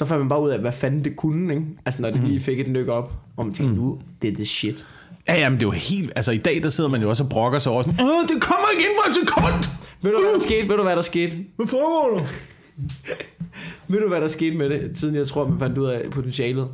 Så 0.01 0.05
fandt 0.05 0.21
man 0.21 0.29
bare 0.29 0.43
ud 0.43 0.51
af, 0.51 0.59
hvad 0.59 0.73
fanden 0.73 1.05
det 1.05 1.17
kunne, 1.17 1.55
ikke? 1.55 1.67
Altså 1.87 2.03
når 2.03 2.11
det 2.11 2.25
lige 2.25 2.41
fik 2.41 2.61
et 2.61 2.69
nyk 2.69 2.89
op, 2.89 3.15
og 3.37 3.47
man 3.47 3.55
tænkte, 3.55 3.77
nu, 3.77 3.99
det 4.23 4.31
er 4.31 4.35
det 4.35 4.49
shit. 4.49 4.87
Ja, 5.29 5.35
jamen 5.35 5.61
det 5.61 5.67
jo 5.67 5.71
helt... 5.71 6.13
Altså 6.17 6.33
i 6.33 6.37
dag, 6.37 6.63
der 6.63 6.69
sidder 6.69 6.91
man 6.91 7.03
jo 7.03 7.09
også 7.09 7.23
og 7.25 7.29
brokker 7.31 7.59
sig 7.59 7.73
over 7.73 7.83
sådan, 7.83 8.01
Åh, 8.01 8.29
det 8.29 8.43
kommer 8.43 8.67
ikke 8.73 8.89
ind 8.89 8.99
for 9.03 9.11
et 9.11 9.15
sekund! 9.15 9.65
Ved 10.03 10.13
du, 10.13 10.21
hvad 10.21 10.33
der 10.33 10.39
skete? 10.39 10.69
Ved 10.69 10.77
du, 10.77 10.83
hvad 10.83 10.97
der 10.97 11.03
skete? 11.03 11.33
Hvad 11.57 11.67
foregår 11.67 12.19
der? 12.19 12.25
Ved 13.93 14.01
du, 14.01 14.09
hvad 14.09 14.21
der 14.21 14.29
skete 14.29 14.57
med 14.57 14.71
det, 14.71 14.99
siden 14.99 15.15
jeg 15.15 15.27
tror, 15.27 15.49
man 15.49 15.59
fandt 15.59 15.79
ud 15.79 15.87
af 15.87 16.11
potentialet? 16.11 16.69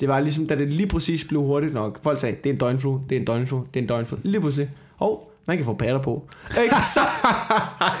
Det 0.00 0.08
var 0.08 0.20
ligesom, 0.20 0.46
da 0.46 0.54
det 0.54 0.74
lige 0.74 0.88
præcis 0.88 1.24
blev 1.24 1.40
hurtigt 1.40 1.74
nok. 1.74 2.02
Folk 2.02 2.18
sagde, 2.18 2.36
det 2.44 2.50
er 2.50 2.52
en 2.52 2.60
døgnflue, 2.60 3.00
det 3.08 3.16
er 3.16 3.20
en 3.20 3.26
døgnflue, 3.26 3.64
det 3.74 3.80
er 3.80 3.82
en 3.82 3.88
døgnflue. 3.88 4.20
Lige 4.22 4.40
pludselig, 4.40 4.70
hov, 4.96 5.32
man 5.46 5.56
kan 5.56 5.66
få 5.66 5.74
patter 5.74 6.02
på. 6.02 6.28
Ikke? 6.62 6.74
Så, 6.94 7.00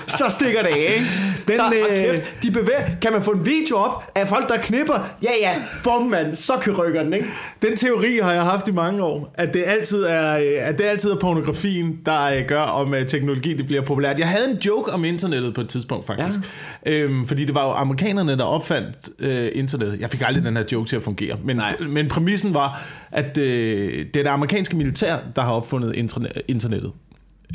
så 0.08 0.24
stikker 0.30 0.62
det 0.62 0.68
af, 0.68 0.78
ikke? 0.78 1.06
Den, 1.48 1.56
så, 1.56 1.72
øh, 1.90 1.96
kæft, 1.96 2.42
de 2.42 2.50
bevæger, 2.50 2.80
kan 3.02 3.12
man 3.12 3.22
få 3.22 3.30
en 3.30 3.46
video 3.46 3.76
op 3.76 4.04
af 4.14 4.28
folk, 4.28 4.48
der 4.48 4.56
knipper? 4.56 5.08
Ja, 5.22 5.30
ja, 5.40 5.54
bum, 5.84 6.02
mand, 6.02 6.36
så 6.36 6.52
kan 6.62 6.72
rykker 6.72 7.02
den, 7.02 7.12
ikke? 7.12 7.26
Den 7.62 7.76
teori 7.76 8.18
har 8.22 8.32
jeg 8.32 8.42
haft 8.42 8.68
i 8.68 8.72
mange 8.72 9.02
år, 9.02 9.34
at 9.34 9.54
det 9.54 9.64
altid 9.66 10.02
er, 10.02 10.38
øh, 10.38 10.68
at 10.68 10.78
det 10.78 10.84
altid 10.84 11.10
er 11.10 11.16
pornografien, 11.16 11.98
der 12.06 12.24
øh, 12.24 12.46
gør, 12.48 12.60
om 12.62 12.94
øh, 12.94 13.08
teknologi 13.08 13.56
det 13.56 13.66
bliver 13.66 13.82
populært. 13.82 14.18
Jeg 14.18 14.28
havde 14.28 14.50
en 14.50 14.56
joke 14.56 14.92
om 14.92 15.04
internettet 15.04 15.54
på 15.54 15.60
et 15.60 15.68
tidspunkt, 15.68 16.06
faktisk. 16.06 16.38
Ja. 16.86 16.92
Øhm, 16.92 17.26
fordi 17.26 17.44
det 17.44 17.54
var 17.54 17.64
jo 17.64 17.70
amerikanerne, 17.72 18.38
der 18.38 18.44
opfandt 18.44 18.96
øh, 19.18 19.48
internettet. 19.52 20.00
Jeg 20.00 20.10
fik 20.10 20.22
aldrig 20.26 20.44
den 20.44 20.56
her 20.56 20.64
joke 20.72 20.88
til 20.88 20.96
at 20.96 21.02
fungere. 21.02 21.36
Men, 21.44 21.56
Nej. 21.56 21.76
men 21.88 22.08
præmissen 22.08 22.54
var, 22.54 22.82
at 23.12 23.38
øh, 23.38 23.92
det 24.14 24.16
er 24.16 24.22
det 24.22 24.30
amerikanske 24.30 24.76
militær, 24.76 25.16
der 25.36 25.42
har 25.42 25.52
opfundet 25.52 25.94
interne- 25.96 26.40
internettet. 26.48 26.92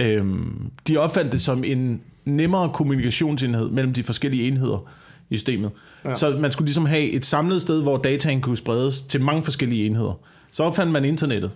Øhm, 0.01 0.71
de 0.88 0.98
opfandt 0.98 1.31
det 1.31 1.41
som 1.41 1.63
en 1.63 2.01
nemmere 2.25 2.69
kommunikationsenhed 2.74 3.69
mellem 3.69 3.93
de 3.93 4.03
forskellige 4.03 4.48
enheder 4.48 4.89
i 5.29 5.38
systemet. 5.38 5.71
Ja. 6.05 6.15
Så 6.15 6.29
man 6.39 6.51
skulle 6.51 6.65
ligesom 6.65 6.86
have 6.86 7.10
et 7.10 7.25
samlet 7.25 7.62
sted, 7.62 7.81
hvor 7.81 7.98
dataen 7.98 8.41
kunne 8.41 8.57
spredes 8.57 9.01
til 9.01 9.21
mange 9.21 9.43
forskellige 9.43 9.86
enheder. 9.86 10.19
Så 10.53 10.63
opfandt 10.63 10.91
man 10.91 11.05
internettet. 11.05 11.51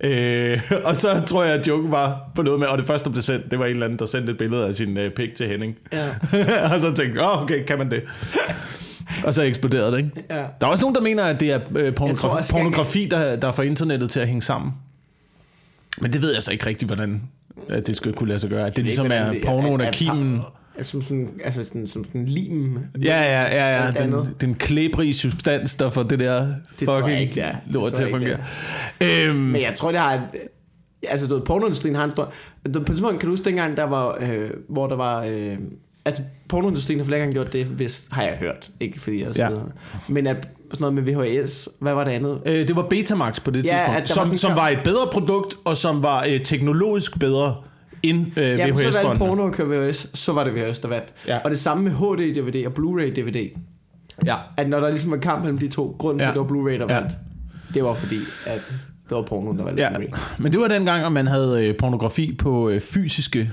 Øh, 0.00 0.62
og 0.88 0.96
så 0.96 1.22
tror 1.26 1.44
jeg, 1.44 1.54
at 1.54 1.68
joken 1.68 1.90
var 1.90 2.30
på 2.34 2.42
noget 2.42 2.60
med, 2.60 2.68
og 2.68 2.78
det 2.78 2.86
første, 2.86 3.04
der 3.04 3.10
blev 3.10 3.22
sendt, 3.22 3.50
det 3.50 3.58
var 3.58 3.64
en 3.64 3.70
eller 3.70 3.84
anden, 3.84 3.98
der 3.98 4.06
sendte 4.06 4.32
et 4.32 4.38
billede 4.38 4.66
af 4.66 4.74
sin 4.74 4.96
øh, 4.96 5.10
pik 5.10 5.34
til 5.34 5.48
Henning. 5.48 5.76
Ja. 5.92 6.08
og 6.74 6.80
så 6.80 6.92
tænkte 6.96 7.20
jeg, 7.20 7.30
oh, 7.30 7.42
okay, 7.42 7.64
kan 7.64 7.78
man 7.78 7.90
det? 7.90 8.02
Og 9.24 9.34
så 9.34 9.42
eksploderede 9.42 9.92
det, 9.92 9.98
ikke? 9.98 10.10
Ja. 10.30 10.36
Der 10.36 10.66
er 10.66 10.66
også 10.66 10.80
nogen, 10.80 10.94
der 10.94 11.00
mener, 11.00 11.24
at 11.24 11.40
det 11.40 11.52
er 11.52 11.60
øh, 11.76 11.94
pornografi, 11.94 12.36
også, 12.36 12.52
pornografi 12.52 13.08
der, 13.10 13.36
der 13.36 13.52
får 13.52 13.62
internettet 13.62 14.10
til 14.10 14.20
at 14.20 14.26
hænge 14.26 14.42
sammen. 14.42 14.72
Men 16.00 16.12
det 16.12 16.22
ved 16.22 16.32
jeg 16.32 16.42
så 16.42 16.52
ikke 16.52 16.66
rigtigt, 16.66 16.88
hvordan 16.88 17.22
at 17.68 17.86
det 17.86 17.96
skal 17.96 18.12
kunne 18.12 18.28
lade 18.28 18.38
sig 18.38 18.50
gøre. 18.50 18.66
At 18.66 18.76
det 18.76 18.84
ligesom 18.84 19.12
er 19.12 19.34
pornoen 19.46 19.80
af 19.80 19.92
kimen. 19.92 20.40
Altså, 20.76 20.90
Som 20.90 21.02
sådan, 21.02 21.40
altså 21.44 21.64
sådan, 21.64 21.86
som 21.86 22.04
sådan 22.04 22.26
lim. 22.26 22.78
Ja, 23.02 23.22
ja, 23.22 23.42
ja, 23.42 23.84
ja. 23.84 23.90
Den, 23.90 24.34
den 24.40 24.54
klæbrige 24.54 25.14
substans, 25.14 25.74
der 25.74 25.90
får 25.90 26.02
det 26.02 26.18
der 26.18 26.54
fucking 26.68 27.20
ikke, 27.20 27.34
det 27.34 27.42
er. 27.42 27.52
Det 27.52 27.72
lort 27.72 27.92
til 27.92 28.02
at 28.02 28.12
jeg 28.12 28.20
ikke, 28.20 28.38
fungere. 29.00 29.28
Øhm, 29.28 29.36
Men 29.36 29.62
jeg 29.62 29.74
tror, 29.74 29.90
det 29.90 30.00
har... 30.00 30.28
Altså, 31.08 31.26
du 31.28 31.34
ved, 31.34 31.42
pornoindustrien 31.42 31.94
har 31.94 32.04
en 32.04 32.10
stor... 32.10 32.32
På 32.72 32.78
et 32.80 32.86
tidspunkt, 32.86 33.20
kan 33.20 33.26
du 33.26 33.32
huske 33.32 33.44
dengang, 33.44 33.76
der 33.76 33.84
var, 33.84 34.18
øh, 34.20 34.50
hvor 34.68 34.86
der 34.86 34.96
var... 34.96 35.24
Øh, 35.28 35.58
altså, 36.04 36.22
pornoindustrien 36.48 37.00
har 37.00 37.04
flere 37.04 37.18
gange 37.20 37.32
gjort 37.32 37.52
det, 37.52 37.66
hvis, 37.66 38.08
har 38.12 38.22
jeg 38.22 38.36
hørt. 38.40 38.70
Ikke 38.80 39.00
fordi 39.00 39.22
jeg 39.22 39.38
Ja. 39.38 39.50
ja. 39.50 39.56
Men 40.08 40.26
at 40.26 40.48
sådan 40.72 40.94
noget 40.94 41.16
med 41.16 41.36
VHS, 41.42 41.68
hvad 41.78 41.94
var 41.94 42.04
det 42.04 42.10
andet? 42.10 42.40
øh, 42.46 42.68
det 42.68 42.76
var 42.76 42.86
Betamax 42.90 43.40
på 43.44 43.50
det 43.50 43.64
Ja, 43.64 43.70
tidspunkt, 43.70 44.08
der 44.08 44.20
var 44.20 44.24
som, 44.26 44.36
som 44.36 44.50
der- 44.50 44.56
var 44.56 44.68
et 44.68 44.78
bedre 44.84 45.08
produkt, 45.12 45.54
og 45.64 45.76
som 45.76 46.02
var 46.02 46.26
øh, 46.30 46.40
teknologisk 46.40 47.18
bedre 47.20 47.56
end 48.02 48.26
øh, 48.38 48.58
Ja, 48.58 48.66
men 48.66 48.76
så 48.76 48.82
valgte 48.82 48.98
VHS-båndene. 48.98 49.18
porno 49.18 49.46
at 49.46 49.52
køre 49.52 49.68
VHS, 49.88 50.18
så 50.18 50.32
var 50.32 50.44
det 50.44 50.54
VHS, 50.54 50.78
der 50.78 50.88
vandt. 50.88 51.08
Ja. 51.28 51.38
Og 51.38 51.50
det 51.50 51.58
samme 51.58 51.82
med 51.84 51.92
HD-DVD 51.92 52.66
og 52.66 52.72
Blu-ray-DVD. 52.72 53.58
Ja. 54.26 54.36
At 54.56 54.68
når 54.68 54.80
der 54.80 54.90
ligesom 54.90 55.10
var 55.10 55.16
kamp 55.16 55.42
mellem 55.42 55.58
de 55.58 55.68
to, 55.68 55.96
grunden 55.98 56.18
til, 56.18 56.24
Ja. 56.24 56.28
at 56.30 56.34
det 56.34 56.40
var 56.40 56.46
Blu-ray, 56.48 56.78
der 56.78 56.94
Ja. 56.94 57.00
vandt, 57.00 57.12
det 57.74 57.84
var 57.84 57.94
fordi, 57.94 58.16
at 58.46 58.74
det 59.08 59.16
var 59.16 59.22
porno, 59.22 59.52
der 59.56 59.64
valgte 59.64 59.82
Ja, 59.82 59.88
Blu-ray. 59.88 60.20
men 60.42 60.52
det 60.52 60.60
var 60.60 60.68
dengang, 60.68 61.04
at 61.06 61.12
man 61.12 61.26
havde 61.26 61.66
øh, 61.68 61.76
pornografi 61.76 62.34
på 62.38 62.68
øh, 62.68 62.80
fysiske 62.80 63.50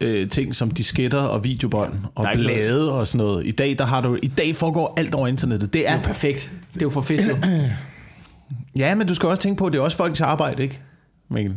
øh, 0.00 0.28
ting 0.28 0.54
som 0.54 0.70
disketter 0.70 1.18
og 1.18 1.44
videobånd 1.44 1.94
og 2.14 2.24
er 2.24 2.34
blade 2.34 2.92
og 2.92 3.06
sådan 3.06 3.26
noget. 3.26 3.46
I 3.46 3.50
dag, 3.50 3.78
der 3.78 3.84
har 3.86 4.00
du, 4.00 4.18
i 4.22 4.28
dag 4.28 4.56
foregår 4.56 4.94
alt 4.96 5.14
over 5.14 5.26
internettet. 5.28 5.66
Det 5.66 5.72
Det 5.72 5.88
er 5.88 5.92
er, 5.92 5.96
jo 5.96 6.02
perfekt. 6.02 6.52
Det 6.74 6.82
er 6.82 6.86
jo 6.86 6.90
for 6.90 7.00
fedt, 7.00 7.20
jo. 7.28 7.36
ja, 8.82 8.94
men 8.94 9.06
du 9.06 9.14
skal 9.14 9.28
også 9.28 9.42
tænke 9.42 9.58
på, 9.58 9.66
at 9.66 9.72
det 9.72 9.78
er 9.78 9.82
også 9.82 9.96
folks 9.96 10.20
arbejde, 10.20 10.62
ikke? 10.62 10.80
Mikkel? 11.30 11.56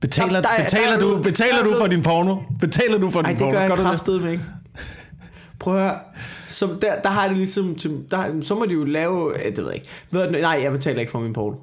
Betaler, 0.00 0.32
Der- 0.32 0.40
der 0.40 0.48
er- 0.48 0.64
betaler, 0.64 0.86
der 0.86 0.94
er 0.96 1.00
du, 1.00 1.22
betaler 1.22 1.58
er 1.58 1.64
du 1.64 1.74
for 1.78 1.86
din 1.86 2.02
porno? 2.02 2.36
Betaler 2.60 2.98
du 2.98 3.10
for 3.10 3.20
Ej, 3.22 3.26
din 3.30 3.36
det 3.36 3.38
porno? 3.42 3.52
gør 3.52 3.60
jeg 3.60 3.70
det? 3.70 3.78
kraftedeme 3.78 4.30
ikke. 4.32 4.44
Prøv 5.58 5.76
at 5.76 5.82
høre. 5.82 5.98
Så 6.46 6.66
der, 6.82 7.00
der 7.02 7.08
har 7.10 7.28
det 7.28 7.36
ligesom... 7.36 7.74
Til, 7.74 7.90
der, 8.10 8.40
så 8.42 8.54
må 8.54 8.64
de 8.64 8.72
jo 8.74 8.84
lave... 8.84 9.32
Det 9.32 9.58
ved 9.58 9.66
jeg 9.66 9.74
ikke. 9.74 9.88
Ved 10.10 10.26
du, 10.26 10.30
nej, 10.40 10.60
jeg 10.62 10.72
betaler 10.72 11.00
ikke 11.00 11.12
for 11.12 11.20
min 11.20 11.32
porno. 11.32 11.56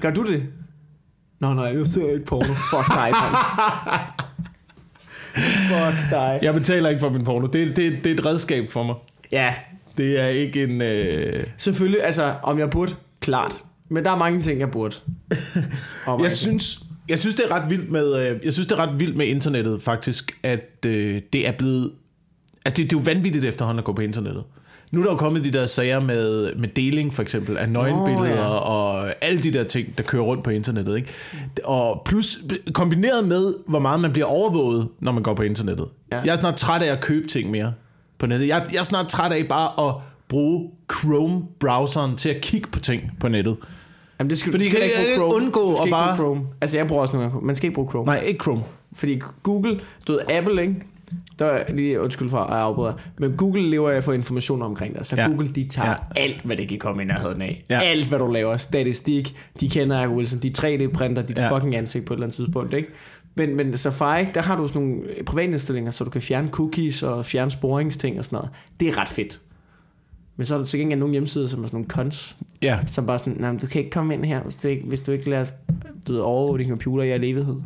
Gør 0.00 0.10
du 0.10 0.26
det? 0.26 0.42
Nå, 1.40 1.54
nej, 1.54 1.64
jeg 1.64 1.86
ser 1.86 2.12
ikke 2.12 2.24
porno. 2.26 2.44
Fuck 2.70 2.94
dig. 2.94 3.10
Fuck 5.34 6.10
dig. 6.10 6.38
Jeg 6.42 6.54
betaler 6.54 6.88
ikke 6.88 7.00
for 7.00 7.10
min 7.10 7.24
porno. 7.24 7.46
Det, 7.46 7.76
det, 7.76 7.98
det 8.04 8.10
er 8.10 8.14
et 8.14 8.26
redskab 8.26 8.70
for 8.70 8.82
mig. 8.82 8.94
Ja, 9.32 9.54
Det 9.98 10.20
er 10.20 10.26
ikke 10.26 10.62
en... 10.62 10.82
Øh... 10.82 11.44
selvfølgelig. 11.56 12.04
Altså, 12.04 12.34
om 12.42 12.58
jeg 12.58 12.70
burde, 12.70 12.94
klart. 13.20 13.54
Men 13.88 14.04
der 14.04 14.10
er 14.10 14.16
mange 14.16 14.42
ting, 14.42 14.60
jeg 14.60 14.70
burde. 14.70 14.96
Om 16.06 16.22
Jeg 16.22 16.32
synes, 16.32 16.80
jeg 17.08 17.18
synes 17.18 17.34
det 17.34 17.44
er 17.44 17.54
ret 17.54 17.70
vildt 17.70 17.90
med 17.90 18.14
øh, 18.14 18.40
jeg 18.44 18.52
synes 18.52 18.68
det 18.68 18.78
er 18.78 18.82
ret 18.88 19.00
vildt 19.00 19.16
med 19.16 19.26
internettet 19.26 19.82
faktisk 19.82 20.38
at 20.42 20.86
øh, 20.86 21.20
det 21.32 21.48
er 21.48 21.52
blevet 21.52 21.92
altså 22.64 22.82
det, 22.82 22.90
det 22.90 22.96
er 22.96 23.00
jo 23.00 23.04
vanvittigt 23.04 23.44
efterhånden 23.44 23.78
at 23.78 23.84
gå 23.84 23.92
på 23.92 24.02
internettet. 24.02 24.44
Nu 24.90 25.00
er 25.00 25.04
der 25.04 25.10
jo 25.12 25.16
kommet 25.16 25.44
de 25.44 25.50
der 25.50 25.66
sager 25.66 26.00
med, 26.00 26.54
med 26.54 26.68
deling 26.68 27.14
for 27.14 27.22
eksempel 27.22 27.56
af 27.58 27.68
nøgenbilleder 27.68 28.42
ja. 28.42 28.46
og 28.48 29.04
alle 29.24 29.40
de 29.40 29.52
der 29.52 29.64
ting 29.64 29.98
der 29.98 30.04
kører 30.04 30.22
rundt 30.22 30.44
på 30.44 30.50
internettet, 30.50 30.96
ikke? 30.96 31.08
Og 31.64 32.02
plus 32.04 32.38
kombineret 32.72 33.28
med 33.28 33.54
hvor 33.68 33.78
meget 33.78 34.00
man 34.00 34.12
bliver 34.12 34.26
overvåget 34.26 34.88
når 35.00 35.12
man 35.12 35.22
går 35.22 35.34
på 35.34 35.42
internettet. 35.42 35.86
Ja. 36.12 36.20
Jeg 36.20 36.32
er 36.32 36.36
snart 36.36 36.56
træt 36.56 36.82
af 36.82 36.92
at 36.92 37.00
købe 37.00 37.26
ting 37.28 37.50
mere 37.50 37.72
på 38.18 38.26
nettet. 38.26 38.48
Jeg, 38.48 38.66
jeg 38.72 38.78
er 38.78 38.84
snart 38.84 39.08
træt 39.08 39.32
af 39.32 39.46
bare 39.48 39.88
at 39.88 39.94
bruge 40.28 40.70
Chrome 40.92 41.42
browseren 41.60 42.16
til 42.16 42.28
at 42.28 42.40
kigge 42.40 42.68
på 42.70 42.80
ting 42.80 43.10
på 43.20 43.28
nettet. 43.28 43.56
Jamen, 44.18 44.30
det 44.30 44.38
skal, 44.38 44.52
Fordi 44.52 44.64
du 44.64 44.70
skal 44.70 44.80
kan 44.80 44.86
ikke 44.88 45.20
bruge 45.20 45.30
Chrome. 45.30 45.44
undgå 45.44 45.74
skal 45.76 45.86
at 45.88 45.90
bare- 45.92 46.16
Chrome. 46.16 46.40
Altså, 46.60 46.76
jeg 46.78 46.86
bruger 46.86 47.02
også 47.02 47.16
nogle 47.16 47.30
gange 47.30 47.46
Man 47.46 47.56
skal 47.56 47.66
ikke 47.66 47.74
bruge 47.74 47.90
Chrome. 47.90 48.06
Nej, 48.06 48.20
ikke 48.20 48.42
Chrome. 48.42 48.62
Fordi 48.96 49.20
Google, 49.42 49.80
du 50.08 50.12
ved, 50.12 50.20
Apple, 50.30 50.62
ikke? 50.62 50.74
Der 51.38 51.46
er 51.46 51.72
lige, 51.72 52.00
undskyld 52.00 52.28
for, 52.28 52.38
at 52.38 52.50
jeg 52.50 52.58
afbryder. 52.62 52.92
Men 53.18 53.32
Google 53.36 53.62
lever 53.70 53.90
af 53.90 54.04
for 54.04 54.12
information 54.12 54.62
omkring 54.62 54.96
dig. 54.96 55.06
Så 55.06 55.16
Ja. 55.16 55.26
Google, 55.28 55.48
de 55.48 55.68
tager 55.68 55.88
Ja. 55.88 55.94
alt, 56.16 56.40
hvad 56.42 56.56
det 56.56 56.68
kan 56.68 56.78
komme 56.78 57.02
i 57.02 57.04
nærheden 57.06 57.42
af. 57.42 57.62
Ja. 57.70 57.80
Alt, 57.80 58.08
hvad 58.08 58.18
du 58.18 58.26
laver. 58.26 58.56
Statistik. 58.56 59.34
De 59.60 59.68
kender 59.68 59.96
Google, 60.00 60.08
Wilson. 60.08 60.38
De 60.40 60.48
3D-printer 60.58 61.22
dit 61.22 61.38
Ja. 61.38 61.56
fucking 61.56 61.76
ansigt 61.76 62.04
på 62.04 62.12
et 62.12 62.16
eller 62.16 62.24
andet 62.26 62.36
tidspunkt, 62.36 62.74
ikke? 62.74 62.88
Men, 63.34 63.56
men 63.56 63.76
Safari, 63.76 64.24
der 64.34 64.42
har 64.42 64.56
du 64.56 64.68
sådan 64.68 64.82
nogle 64.82 65.02
privatindstillinger, 65.26 65.90
så 65.90 66.04
du 66.04 66.10
kan 66.10 66.22
fjerne 66.22 66.48
cookies 66.48 67.02
og 67.02 67.26
fjerne 67.26 67.50
sporingsting 67.50 68.18
og 68.18 68.24
sådan 68.24 68.36
noget. 68.36 68.50
Det 68.80 68.88
er 68.88 68.98
ret 68.98 69.08
fedt. 69.08 69.40
Men 70.36 70.46
så 70.46 70.54
er 70.54 70.58
der 70.58 70.64
til 70.64 70.80
gengæld 70.80 70.98
nogle 71.00 71.12
hjemmesider, 71.12 71.46
som 71.46 71.62
er 71.62 71.66
sådan 71.66 71.76
nogle 71.76 71.88
cons, 71.88 72.36
Ja, 72.62 72.78
som 72.86 73.06
bare 73.06 73.18
sådan, 73.18 73.36
nej, 73.40 73.56
du 73.62 73.66
kan 73.66 73.78
ikke 73.78 73.90
komme 73.90 74.14
ind 74.14 74.24
her, 74.24 74.42
hvis 74.42 74.56
du 74.56 74.68
ikke, 74.68 74.84
hvis 74.86 75.00
du 75.00 75.12
ikke 75.12 75.30
lader 75.30 75.44
du 76.08 76.12
ved, 76.12 76.20
overvåge 76.20 76.58
din 76.58 76.68
computer 76.68 77.04
i 77.04 77.10
al 77.10 77.24
evighed. 77.24 77.56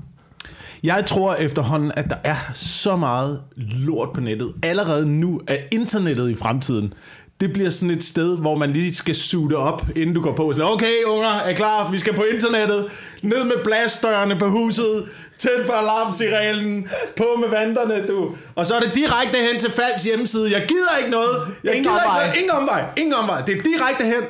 Jeg 0.85 1.05
tror 1.07 1.35
efterhånden, 1.35 1.93
at 1.97 2.05
der 2.11 2.17
er 2.25 2.37
så 2.55 2.97
meget 2.97 3.43
lort 3.57 4.09
på 4.15 4.21
nettet. 4.21 4.55
Allerede 4.63 5.09
nu 5.09 5.41
er 5.47 5.57
internettet 5.73 6.31
i 6.31 6.35
fremtiden. 6.35 6.95
Det 7.41 7.53
bliver 7.53 7.71
sådan 7.71 7.97
et 7.97 8.05
sted, 8.05 8.39
hvor 8.39 8.57
man 8.57 8.71
lige 8.71 8.95
skal 8.95 9.15
suge 9.15 9.57
op, 9.57 9.87
inden 9.97 10.15
du 10.15 10.23
går 10.23 10.33
på. 10.33 10.53
Så, 10.53 10.65
okay, 10.65 11.03
unger, 11.07 11.29
er 11.31 11.55
klar? 11.55 11.91
Vi 11.91 11.99
skal 11.99 12.15
på 12.15 12.25
internettet. 12.25 12.87
Ned 13.23 13.45
med 13.45 13.65
blastdørene 13.65 14.37
på 14.39 14.47
huset. 14.47 15.09
Tænd 15.39 15.67
for 15.67 15.73
alarmsirenen. 15.73 16.89
På 17.17 17.25
med 17.41 17.49
vanterne, 17.49 18.07
du. 18.07 18.31
Og 18.55 18.67
så 18.67 18.75
er 18.75 18.81
det 18.81 18.95
direkte 18.95 19.39
hen 19.53 19.61
til 19.61 19.71
Falks 19.71 20.03
hjemmeside. 20.05 20.53
Jeg 20.53 20.65
gider 20.69 20.97
ikke 20.99 21.11
noget. 21.11 21.37
Jeg 21.65 21.75
Ingen 21.77 21.93
gider 21.93 22.05
omvej. 22.05 22.25
Ikke, 22.25 22.31
noget. 22.31 22.41
ingen 22.41 22.51
omvej. 22.51 22.85
Ingen 22.97 23.15
omvej. 23.15 23.41
Det 23.41 23.59
er 23.59 23.63
direkte 23.63 24.05
hen. 24.05 24.25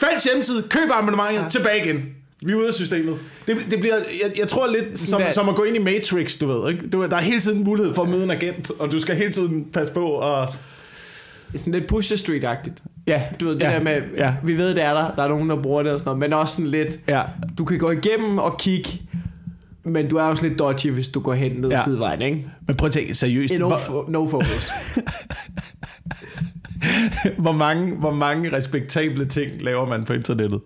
Falks 0.00 0.24
hjemmeside. 0.24 0.62
Køb 0.62 0.90
abonnementet. 0.90 1.42
Ja. 1.42 1.48
Tilbage 1.48 1.84
igen. 1.84 2.21
Vi 2.46 2.52
er 2.52 2.56
ude 2.56 2.68
af 2.68 2.74
systemet. 2.74 3.18
Det, 3.46 3.56
det 3.70 3.80
bliver, 3.80 3.94
jeg, 3.96 4.32
jeg 4.38 4.48
tror 4.48 4.66
lidt 4.66 4.98
som, 4.98 5.20
der- 5.20 5.30
som 5.30 5.48
at 5.48 5.54
gå 5.54 5.62
ind 5.62 5.76
i 5.76 5.78
Matrix, 5.78 6.38
du 6.38 6.46
ved. 6.46 6.70
Ikke? 6.70 6.88
Du, 6.88 7.02
der 7.02 7.16
er 7.16 7.20
hele 7.20 7.40
tiden 7.40 7.64
mulighed 7.64 7.94
for 7.94 8.02
at 8.02 8.08
møde 8.08 8.24
en 8.24 8.30
agent, 8.30 8.70
og 8.78 8.92
du 8.92 9.00
skal 9.00 9.16
hele 9.16 9.32
tiden 9.32 9.64
passe 9.72 9.92
på. 9.92 10.04
Og, 10.06 10.48
Sådan 11.54 11.72
lidt 11.72 11.86
Pusher 11.88 12.16
Street-agtigt. 12.16 12.82
ja, 13.06 13.22
Du 13.40 13.46
ved, 13.46 13.54
det 13.54 13.62
ja, 13.62 13.70
der 13.70 13.80
med, 13.80 14.00
Ja, 14.16 14.34
vi 14.44 14.56
ved, 14.58 14.68
det 14.74 14.82
er 14.82 14.94
der, 14.94 15.14
der 15.16 15.22
er 15.22 15.28
nogen, 15.28 15.50
der 15.50 15.62
bruger 15.62 15.82
det 15.82 15.92
og 15.92 15.98
sådan 15.98 16.08
noget, 16.08 16.18
men 16.20 16.32
også 16.32 16.54
sådan 16.54 16.70
lidt, 16.70 16.98
ja. 17.08 17.22
du 17.58 17.64
kan 17.64 17.78
gå 17.78 17.90
igennem 17.90 18.38
og 18.38 18.58
kigge, 18.58 18.88
men 19.84 20.08
du 20.08 20.16
er 20.16 20.22
også 20.22 20.46
lidt 20.48 20.58
dodgy, 20.58 20.86
hvis 20.90 21.08
du 21.08 21.20
går 21.20 21.32
hen 21.34 21.52
ned 21.52 21.70
Ja. 21.70 21.84
sidevejen, 21.84 22.22
ikke? 22.22 22.50
Men 22.66 22.76
prøv 22.76 22.86
at 22.86 22.92
tænke 22.92 23.14
seriøst. 23.14 23.54
No, 23.58 23.68
Hvor, 23.68 24.04
no 24.08 24.28
focus. 24.28 24.70
hvor, 27.38 27.52
mange, 27.52 27.96
hvor 27.96 28.14
mange 28.14 28.56
respektable 28.56 29.24
ting 29.24 29.62
laver 29.62 29.86
man 29.86 30.04
på 30.04 30.12
internettet? 30.12 30.60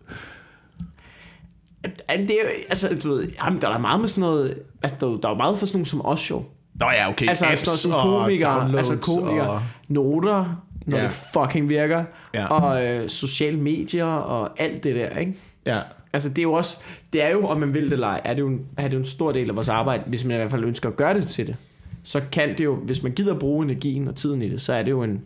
Jamen, 2.10 2.28
det 2.28 2.36
er 2.36 2.42
jo, 2.42 2.48
altså, 2.68 2.98
du 3.02 3.08
ved, 3.14 3.28
jamen, 3.44 3.60
der 3.60 3.68
er 3.68 3.78
meget 3.78 4.00
med 4.00 4.08
sådan 4.08 4.20
noget, 4.20 4.58
altså, 4.82 4.96
der, 5.00 5.06
der 5.20 5.28
er 5.28 5.36
meget 5.36 5.58
for 5.58 5.66
sådan 5.66 5.76
nogle 5.78 5.86
som 5.86 6.06
os 6.06 6.30
jo. 6.30 6.42
Nå 6.80 6.86
ja, 6.86 7.08
okay. 7.10 7.28
Altså, 7.28 7.46
Apps 7.46 7.60
sådan 7.60 7.90
noget 7.90 8.04
som 8.04 8.10
komikere, 8.20 8.76
altså 8.76 8.96
komikere, 8.96 9.50
Og, 9.50 9.62
noter, 9.88 10.62
når 10.86 10.96
ja. 10.98 11.02
det 11.02 11.10
fucking 11.10 11.68
virker, 11.68 12.04
Ja. 12.34 12.46
og 12.46 12.84
øh, 12.86 13.08
sociale 13.08 13.56
medier 13.58 14.04
og 14.04 14.60
alt 14.60 14.84
det 14.84 14.94
der, 14.94 15.18
ikke? 15.18 15.34
ja. 15.66 15.80
Altså 16.12 16.28
det 16.28 16.38
er 16.38 16.42
jo 16.42 16.52
også, 16.52 16.76
det 17.12 17.22
er 17.22 17.28
jo, 17.30 17.46
om 17.46 17.60
man 17.60 17.74
vil 17.74 17.84
det 17.84 17.92
eller 17.92 18.06
ej, 18.06 18.20
er 18.24 18.34
det 18.34 18.40
jo 18.40 18.48
en, 18.48 18.66
er 18.76 18.82
det 18.88 18.92
jo 18.94 18.98
en 18.98 19.04
stor 19.04 19.32
del 19.32 19.50
af 19.50 19.56
vores 19.56 19.68
arbejde, 19.68 20.02
hvis 20.06 20.24
man 20.24 20.34
i 20.36 20.38
hvert 20.38 20.50
fald 20.50 20.64
ønsker 20.64 20.88
at 20.88 20.96
gøre 20.96 21.14
det 21.14 21.26
til 21.28 21.46
det. 21.46 21.56
Så 22.02 22.20
kan 22.32 22.48
det 22.58 22.64
jo, 22.64 22.74
hvis 22.74 23.02
man 23.02 23.12
gider 23.12 23.38
bruge 23.38 23.64
energien 23.64 24.08
og 24.08 24.14
tiden 24.14 24.42
i 24.42 24.48
det, 24.48 24.60
så 24.60 24.72
er 24.72 24.82
det 24.82 24.90
jo 24.90 25.02
en, 25.02 25.20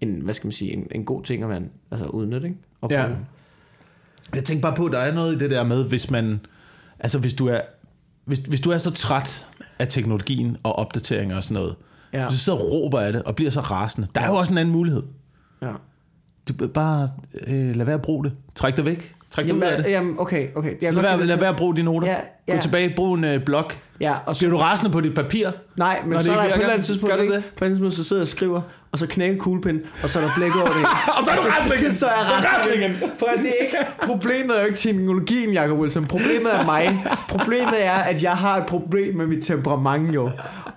en 0.00 0.20
hvad 0.24 0.34
skal 0.34 0.46
man 0.46 0.52
sige, 0.52 0.72
en, 0.72 0.86
en 0.90 1.04
god 1.04 1.22
ting 1.22 1.42
at 1.42 1.48
man 1.48 1.70
altså 1.90 2.06
udnytte, 2.06 2.46
ikke? 2.48 2.58
Og 2.80 2.90
Ja. 2.90 3.02
bruge. 3.06 3.16
Jeg 4.34 4.44
tænker 4.44 4.62
bare 4.62 4.76
på, 4.76 4.86
at 4.86 4.92
der 4.92 4.98
er 4.98 5.14
noget 5.14 5.34
i 5.34 5.38
det 5.38 5.50
der 5.50 5.62
med, 5.62 5.84
hvis 5.88 6.10
man... 6.10 6.40
Altså, 7.00 7.18
hvis 7.18 7.34
du 7.34 7.46
er, 7.48 7.60
hvis, 8.24 8.38
hvis 8.38 8.60
du 8.60 8.70
er 8.70 8.78
så 8.78 8.90
træt 8.90 9.46
af 9.78 9.88
teknologien 9.88 10.56
og 10.62 10.76
opdateringer 10.78 11.36
og 11.36 11.44
sådan 11.44 11.62
noget, 11.62 11.76
Ja. 12.12 12.26
hvis 12.28 12.38
du 12.38 12.38
sidder 12.44 12.58
og 12.58 12.72
råber 12.72 13.00
af 13.00 13.12
det 13.12 13.22
og 13.22 13.36
bliver 13.36 13.50
så 13.50 13.60
rasende, 13.60 14.08
der 14.14 14.20
er 14.20 14.26
jo 14.26 14.34
også 14.34 14.52
en 14.52 14.58
anden 14.58 14.72
mulighed. 14.72 15.02
ja. 15.62 15.72
Du 16.48 16.66
bare 16.66 17.08
øh, 17.46 17.76
lad 17.76 17.84
være 17.84 17.94
at 17.94 18.02
bruge 18.02 18.24
det. 18.24 18.32
Træk 18.54 18.76
dig 18.76 18.84
væk. 18.84 19.14
Træk 19.30 19.46
Jamen, 19.48 19.62
ud 19.62 19.68
af 19.68 19.82
det. 19.82 19.90
jamen, 19.90 20.14
okay, 20.18 20.48
okay. 20.56 20.70
Jeg 20.82 20.88
Så 20.88 20.94
lad 20.94 21.02
være, 21.02 21.16
lide 21.16 21.26
lad 21.26 21.34
det. 21.36 21.40
være 21.40 21.50
at 21.50 21.56
bruge 21.56 21.76
dine 21.76 21.84
noter. 21.84 22.08
Ja, 22.08 22.14
Gå 22.14 22.20
ja. 22.54 22.56
tilbage, 22.60 22.92
brug 22.96 23.14
en 23.14 23.24
øh, 23.24 23.44
blok. 23.44 23.76
Ja, 24.00 24.14
og 24.26 24.36
så, 24.36 24.40
Bliver 24.40 24.50
du 24.50 24.58
rasende 24.58 24.92
på 24.92 25.00
dit 25.00 25.14
papir? 25.14 25.48
nej, 25.76 25.98
men 26.04 26.12
Når 26.12 26.18
så 26.18 26.24
det 26.24 26.30
er 26.38 26.42
der 26.42 26.48
på 26.48 26.54
et 26.54 26.60
eller 26.60 26.72
andet 26.72 26.86
tidspunkt, 26.86 27.10
Gør 27.12 27.16
du 27.16 27.22
ikke? 27.22 27.34
det? 27.34 27.52
på 27.56 27.64
et 27.64 27.68
tidspunkt, 27.70 27.94
så 27.94 28.04
sidder 28.04 28.20
jeg 28.20 28.24
og 28.24 28.28
skriver, 28.28 28.60
og 28.92 28.98
så 28.98 29.06
knækker 29.06 29.36
kuglepind, 29.38 29.80
og 30.02 30.08
så 30.08 30.18
er 30.18 30.22
der 30.22 30.30
blæk 30.36 30.56
over 30.56 30.66
det. 30.66 30.82
Og 31.18 31.24
så 31.24 31.30
er 31.30 31.36
du 31.36 31.42
rasende 31.48 31.76
igen. 31.80 31.92
Så 32.02 32.06
er 32.06 32.10
jeg 32.10 32.44
rasende 32.54 32.76
igen. 32.76 32.94
For 33.18 33.26
det 33.36 33.46
er 33.60 33.64
ikke, 33.64 33.76
problemet 34.06 34.56
er 34.56 34.60
jo 34.60 34.66
ikke 34.66 34.78
teknologien, 34.78 35.52
Jacob 35.52 35.78
Wilson. 35.78 36.04
Problemet 36.06 36.54
er 36.60 36.64
mig. 36.64 36.98
Problemet 37.36 37.84
er, 37.86 37.92
at 37.92 38.22
jeg 38.22 38.32
har 38.32 38.56
et 38.56 38.66
problem 38.66 39.16
med 39.16 39.26
mit 39.26 39.44
temperament 39.44 40.14
jo. 40.14 40.30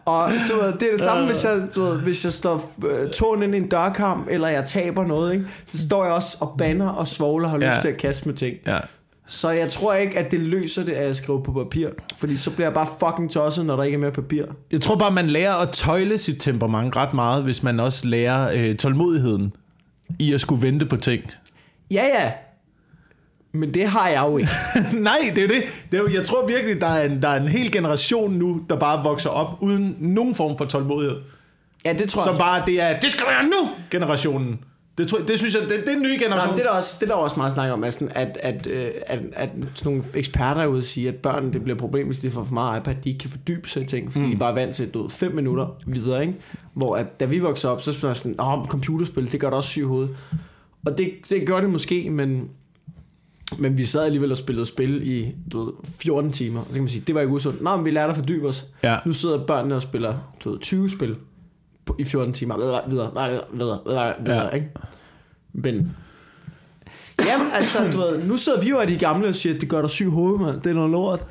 Og 0.05 0.29
du 0.49 0.55
ved, 0.55 0.73
det 0.73 0.83
er 0.87 0.91
det 0.95 1.03
samme, 1.03 1.25
hvis 1.27 1.43
jeg, 1.45 1.51
du 1.75 1.81
ved, 1.81 1.99
hvis 1.99 2.25
jeg 2.25 2.33
står 2.33 2.71
øh, 2.85 3.09
tåen 3.11 3.43
ind 3.43 3.55
i 3.55 3.57
en 3.57 3.67
dørkamp, 3.69 4.27
eller 4.29 4.47
jeg 4.47 4.65
taber 4.65 5.05
noget, 5.05 5.33
ikke? 5.33 5.45
så 5.67 5.77
står 5.77 6.03
jeg 6.05 6.13
også 6.13 6.37
og 6.39 6.55
banner 6.57 6.89
og 6.89 7.07
svogler 7.07 7.47
og 7.47 7.51
har 7.51 7.59
Ja. 7.59 7.69
lyst 7.71 7.81
til 7.81 7.87
at 7.89 7.97
kaste 7.97 8.25
med 8.29 8.35
ting. 8.35 8.57
Ja. 8.67 8.79
Så 9.27 9.49
jeg 9.49 9.71
tror 9.71 9.93
ikke, 9.93 10.19
at 10.19 10.31
det 10.31 10.39
løser 10.39 10.83
det, 10.83 10.91
at 10.91 11.05
jeg 11.05 11.15
skriver 11.15 11.43
på 11.43 11.51
papir. 11.51 11.89
Fordi 12.17 12.37
så 12.37 12.51
bliver 12.51 12.65
jeg 12.67 12.73
bare 12.73 12.87
fucking 12.99 13.31
tosset, 13.31 13.65
når 13.65 13.75
der 13.75 13.83
ikke 13.83 13.95
er 13.95 13.99
mere 13.99 14.11
papir. 14.11 14.45
Jeg 14.71 14.81
tror 14.81 14.95
bare, 14.95 15.11
man 15.11 15.27
lærer 15.27 15.53
at 15.55 15.69
tøjle 15.69 16.17
sit 16.17 16.35
temperament 16.41 16.95
ret 16.95 17.13
meget, 17.13 17.43
hvis 17.43 17.63
man 17.63 17.79
også 17.79 18.07
lærer 18.07 18.51
øh, 18.69 18.75
tålmodigheden. 18.75 19.53
i 20.19 20.33
at 20.33 20.41
skulle 20.41 20.61
vente 20.61 20.85
på 20.85 20.97
ting. 20.97 21.23
Ja, 21.91 22.03
ja. 22.21 22.31
Men 23.53 23.73
det 23.73 23.87
har 23.87 24.09
jeg 24.09 24.23
jo 24.27 24.37
ikke. 24.37 24.51
Nej, 24.93 25.17
det 25.35 25.37
er 25.37 25.41
jo 25.41 25.47
det. 25.47 25.63
det 25.91 25.97
er 25.97 26.01
jo, 26.01 26.09
jeg 26.13 26.23
tror 26.23 26.47
virkelig, 26.47 26.81
der 26.81 26.87
er, 26.87 27.05
en, 27.05 27.21
der 27.21 27.27
er 27.27 27.41
en 27.41 27.47
hel 27.47 27.71
generation 27.71 28.33
nu, 28.33 28.61
der 28.69 28.75
bare 28.75 29.03
vokser 29.03 29.29
op 29.29 29.57
uden 29.61 29.97
nogen 29.99 30.35
form 30.35 30.57
for 30.57 30.65
tålmodighed. 30.65 31.17
Ja, 31.85 31.93
det 31.93 32.09
tror 32.09 32.23
Som 32.23 32.33
jeg. 32.33 32.39
bare, 32.39 32.63
det 32.65 32.81
er, 32.81 32.99
det 32.99 33.11
skal 33.11 33.25
være 33.27 33.43
nu, 33.43 33.69
generationen. 33.91 34.59
Det, 34.97 35.07
tror, 35.07 35.17
det 35.19 35.39
synes 35.39 35.55
jeg, 35.55 35.63
det, 35.63 35.69
det 35.69 35.89
er 35.89 35.95
en 35.95 36.01
ny 36.01 36.07
Nej, 36.07 36.17
generation. 36.17 36.49
men 36.49 36.59
det 36.59 36.65
er 36.65 36.69
der 36.69 36.75
også, 36.77 36.97
det 36.99 37.09
er 37.09 37.15
der 37.15 37.21
også 37.21 37.35
meget 37.39 37.53
snak 37.53 37.71
om, 37.71 37.79
Madsen, 37.79 38.09
at, 38.15 38.37
at, 38.41 38.67
øh, 38.67 38.91
at, 39.07 39.19
at 39.33 39.49
sådan 39.75 39.91
nogle 39.91 40.03
eksperter 40.13 40.61
er 40.61 40.67
ude 40.67 40.77
og 40.77 40.83
sige, 40.83 41.07
at 41.07 41.15
børn 41.15 41.53
det 41.53 41.63
bliver 41.63 41.77
problem, 41.77 42.05
hvis 42.05 42.19
de 42.19 42.31
får 42.31 42.43
for 42.43 42.53
meget 42.53 42.79
iPad, 42.79 42.95
de 43.03 43.09
ikke 43.09 43.19
kan 43.19 43.29
fordybe 43.29 43.69
sig 43.69 43.83
i 43.83 43.85
ting, 43.85 44.11
fordi 44.11 44.25
mm. 44.25 44.31
de 44.31 44.35
er 44.35 44.39
bare 44.39 44.55
vant 44.55 44.75
til, 44.75 44.89
du 44.89 45.01
ved, 45.01 45.09
fem 45.09 45.35
minutter 45.35 45.67
videre, 45.85 46.21
ikke? 46.21 46.33
Hvor 46.73 46.95
at, 46.95 47.19
da 47.19 47.25
vi 47.25 47.39
voksede 47.39 47.73
op, 47.73 47.81
så 47.81 48.07
var 48.07 48.13
sådan, 48.13 48.41
åh, 48.41 48.65
computerspil, 48.65 49.31
det 49.31 49.39
gør 49.39 49.47
det 49.47 49.57
også 49.57 49.69
syg 49.69 49.81
i 49.81 49.85
hovedet. 49.85 50.17
Og 50.85 50.97
det, 50.97 51.11
det 51.29 51.47
gør 51.47 51.61
det 51.61 51.69
måske, 51.69 52.09
men, 52.09 52.49
men 53.57 53.77
vi 53.77 53.85
sad 53.85 54.03
alligevel 54.05 54.31
og 54.31 54.37
spillede 54.37 54.65
spil 54.65 55.01
i 55.07 55.35
du 55.51 55.65
ved, 55.65 55.73
14 56.01 56.31
timer, 56.31 56.59
og 56.59 56.65
så 56.69 56.73
kan 56.73 56.81
man 56.81 56.89
sige, 56.89 57.03
det 57.07 57.15
var 57.15 57.21
ikke 57.21 57.33
usundt. 57.33 57.61
Nå, 57.61 57.75
men 57.75 57.85
vi 57.85 57.91
lærte 57.91 58.09
at 58.09 58.15
fordybe 58.15 58.47
os. 58.47 58.65
Ja. 58.83 58.97
Nu 59.05 59.13
sidder 59.13 59.45
børnene 59.45 59.75
og 59.75 59.81
spiller 59.81 60.17
du 60.43 60.51
ved, 60.51 60.59
20 60.59 60.89
spil 60.89 61.15
i 61.99 62.03
14 62.03 62.33
timer. 62.33 62.57
Videre, 62.57 62.81
videre, 62.89 63.11
videre, 63.13 63.41
videre, 63.53 63.79
videre, 63.85 64.13
videre 64.25 64.43
Ja. 64.45 64.49
ikke? 64.49 64.67
Men 65.53 65.95
Jamen, 67.25 67.47
altså, 67.53 67.91
du 67.91 67.97
ved, 67.97 68.23
nu 68.23 68.37
sidder 68.37 68.61
vi 68.61 68.69
jo 68.69 68.77
af 68.77 68.87
de 68.87 68.97
gamle 68.97 69.27
og 69.27 69.35
siger, 69.35 69.55
at 69.55 69.61
det 69.61 69.69
gør 69.69 69.81
dig 69.81 69.89
syg 69.89 70.05
i 70.05 70.09
hovedet, 70.09 70.41
mand. 70.41 70.61
Det 70.61 70.69
er 70.69 70.73
noget 70.73 70.89
lort. 70.91 71.27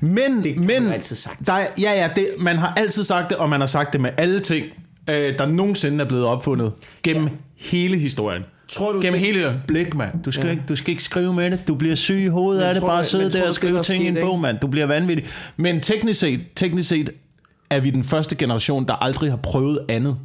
Men, 0.00 0.42
Det 0.44 0.56
men 0.56 0.66
man 0.84 0.92
altid 0.92 1.16
sagt. 1.16 1.46
Der 1.46 1.52
er, 1.52 1.66
ja, 1.80 1.92
ja, 1.92 2.10
det, 2.16 2.28
man 2.38 2.56
har 2.56 2.74
altid 2.76 3.04
sagt 3.04 3.30
det, 3.30 3.38
og 3.38 3.48
man 3.50 3.60
har 3.60 3.66
sagt 3.66 3.92
det 3.92 4.00
med 4.00 4.10
alle 4.16 4.40
ting, 4.40 4.66
øh, 5.10 5.38
der 5.38 5.46
nogensinde 5.46 6.04
er 6.04 6.08
blevet 6.08 6.24
opfundet 6.24 6.72
gennem 7.02 7.24
ja. 7.24 7.30
hele 7.56 7.98
historien. 7.98 8.42
Tror 8.68 8.92
du, 8.92 9.00
Gennem 9.00 9.12
det- 9.20 9.20
hele 9.26 9.62
blik, 9.66 9.94
mand. 9.94 10.22
Du 10.22 10.30
skal, 10.30 10.44
Ja. 10.44 10.50
ikke, 10.50 10.62
du 10.68 10.76
skal 10.76 10.90
ikke 10.90 11.02
skrive 11.02 11.32
med 11.34 11.50
det. 11.50 11.68
Du 11.68 11.74
bliver 11.74 11.94
syg 11.94 12.14
i 12.14 12.26
hovedet 12.26 12.60
Men 12.60 12.68
af 12.68 12.74
det. 12.74 12.82
Bare 12.82 13.04
sidde 13.04 13.30
tror 13.30 13.40
der 13.40 13.48
og 13.48 13.54
skrive 13.54 13.82
ting 13.82 14.04
i 14.04 14.08
en 14.08 14.16
bog, 14.20 14.38
mand. 14.40 14.58
Du 14.58 14.66
bliver 14.66 14.86
vanvittig. 14.86 15.26
Men 15.56 15.80
teknisk 15.80 16.20
set, 16.20 16.40
teknisk 16.56 16.88
set 16.88 17.10
er 17.70 17.80
vi 17.80 17.90
den 17.90 18.04
første 18.04 18.36
generation, 18.36 18.86
der 18.86 18.94
aldrig 18.94 19.30
har 19.30 19.36
prøvet 19.36 19.78
andet. 19.88 20.16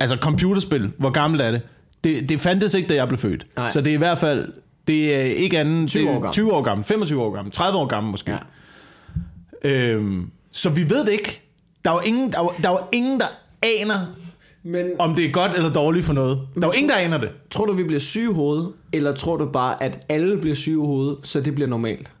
Altså 0.00 0.16
computerspil, 0.16 0.90
hvor 0.98 1.10
gammelt 1.10 1.42
er 1.42 1.50
det? 1.50 1.60
Det, 2.04 2.28
det 2.28 2.40
fandtes 2.40 2.74
ikke, 2.74 2.88
da 2.88 2.94
jeg 2.94 3.08
blev 3.08 3.18
født. 3.18 3.46
Nej. 3.56 3.70
Så 3.70 3.80
det 3.80 3.90
er 3.90 3.94
i 3.94 3.98
hvert 3.98 4.18
fald, 4.18 4.52
det 4.86 5.14
er 5.16 5.20
ikke 5.22 5.58
andet 5.58 5.88
20 5.88 6.02
det 6.02 6.08
er 6.08 6.12
år 6.12 6.20
gammel. 6.20 6.32
20 6.32 6.52
år 6.52 6.62
gammel, 6.62 6.84
25 6.84 7.22
år 7.22 7.30
gammel, 7.34 7.52
30 7.52 7.78
år 7.78 7.86
gammel 7.86 8.10
måske. 8.10 8.30
Ja. 8.30 8.38
Øhm, 9.64 10.30
så 10.52 10.70
vi 10.70 10.90
ved 10.90 11.04
det 11.04 11.12
ikke. 11.12 11.42
Der 11.84 11.90
er 11.90 11.94
jo 11.94 12.00
ingen, 12.00 12.32
der 12.32 12.38
er, 12.40 12.54
der 12.62 12.70
er 12.70 12.88
ingen, 12.92 13.20
der 13.20 13.26
aner, 13.62 13.98
Men 14.62 14.86
om 14.98 15.14
det 15.14 15.24
er 15.24 15.30
godt 15.30 15.52
eller 15.56 15.72
dårligt 15.72 16.04
for 16.06 16.12
noget. 16.12 16.38
Der 16.54 16.62
er 16.62 16.66
jo 16.66 16.72
ingen, 16.72 16.88
der 16.90 16.96
aner 16.96 17.18
det. 17.18 17.28
tror 17.50 17.66
du, 17.66 17.72
vi 17.72 17.84
bliver 17.84 18.00
syge 18.00 18.30
i 18.30 18.34
hovedet, 18.34 18.68
eller 18.92 19.14
tror 19.14 19.36
du 19.36 19.46
bare, 19.52 19.82
at 19.82 20.06
alle 20.08 20.38
bliver 20.40 20.54
syge 20.56 20.72
i 20.76 20.86
hovedet, 20.86 21.16
så 21.22 21.40
det 21.40 21.54
bliver 21.54 21.68
normalt? 21.68 22.12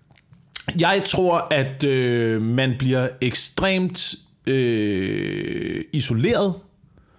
Jeg 0.80 1.02
tror, 1.06 1.48
at 1.50 1.84
øh, 1.84 2.42
man 2.42 2.74
bliver 2.78 3.08
ekstremt 3.20 4.14
øh, 4.46 5.84
isoleret 5.92 6.54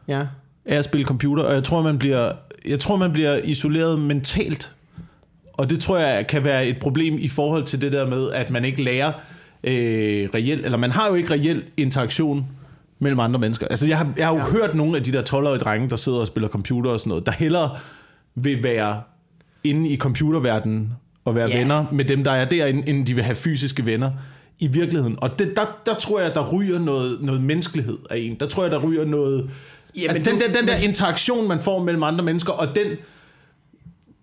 Ja. 0.08 0.20
af 0.66 0.76
at 0.78 0.86
spille 0.86 1.06
computer, 1.06 1.44
og 1.44 1.54
jeg 1.54 1.64
tror, 1.64 1.82
man 1.82 1.98
bliver, 2.00 2.32
jeg 2.66 2.80
tror, 2.80 2.96
man 2.96 3.12
bliver 3.14 3.38
isoleret 3.44 4.00
mentalt. 4.00 4.72
Og 5.54 5.70
det 5.70 5.80
tror 5.80 5.98
jeg 5.98 6.28
kan 6.28 6.44
være 6.44 6.68
et 6.68 6.78
problem 6.82 7.18
i 7.20 7.28
forhold 7.30 7.64
til 7.64 7.82
det 7.82 7.92
der 7.94 8.08
med, 8.08 8.32
at 8.32 8.50
man 8.52 8.66
ikke 8.66 8.84
lærer 8.84 9.12
øh, 9.64 10.30
reelt, 10.36 10.66
eller 10.66 10.78
man 10.78 10.92
har 10.92 11.08
jo 11.08 11.14
ikke 11.14 11.32
reelt 11.32 11.66
interaktion 11.78 12.46
mellem 13.00 13.20
andre 13.20 13.40
mennesker. 13.40 13.68
Altså, 13.68 13.88
jeg 13.88 13.98
har, 13.98 14.14
jeg 14.18 14.26
har 14.28 14.34
jo 14.34 14.40
Ja. 14.40 14.46
hørt 14.46 14.76
nogle 14.76 14.98
af 14.98 15.04
de 15.04 15.12
der 15.12 15.22
12-årige 15.30 15.60
drenge, 15.60 15.90
der 15.90 15.96
sidder 15.96 16.20
og 16.20 16.28
spiller 16.28 16.50
computer 16.50 16.92
og 16.92 17.00
sådan 17.00 17.10
noget, 17.10 17.26
der 17.26 17.32
hellere 17.32 17.78
vil 18.36 18.64
være 18.64 19.02
inde 19.64 19.90
i 19.90 19.98
computerverdenen 19.98 20.94
og 21.26 21.36
være 21.36 21.50
yeah. 21.50 21.60
venner 21.60 21.86
med 21.92 22.06
dem, 22.06 22.24
der 22.24 22.32
er 22.32 22.46
derinde, 22.46 22.88
end 22.90 23.06
de 23.06 23.14
vil 23.14 23.24
have 23.24 23.36
fysiske 23.36 23.86
venner 23.86 24.12
i 24.60 24.68
virkeligheden. 24.68 25.18
Og 25.22 25.40
det, 25.40 25.54
der, 25.56 25.66
der 25.86 25.94
tror 25.94 26.20
jeg, 26.20 26.36
der 26.36 26.52
ryger 26.52 26.80
noget, 26.80 27.18
noget 27.22 27.42
menneskelighed 27.42 27.98
af 28.10 28.18
en. 28.18 28.36
Der 28.40 28.46
tror 28.46 28.64
jeg, 28.64 28.72
der 28.72 28.80
ryger 28.80 29.06
noget... 29.06 29.50
Ja, 29.98 30.02
altså, 30.02 30.32
den, 30.32 30.40
der, 30.40 30.60
den 30.60 30.68
der 30.68 30.76
interaktion, 30.76 31.48
man 31.48 31.60
får 31.60 31.84
mellem 31.84 32.04
andre 32.04 32.24
mennesker, 32.26 32.54
og 32.54 32.68
den, 32.76 32.98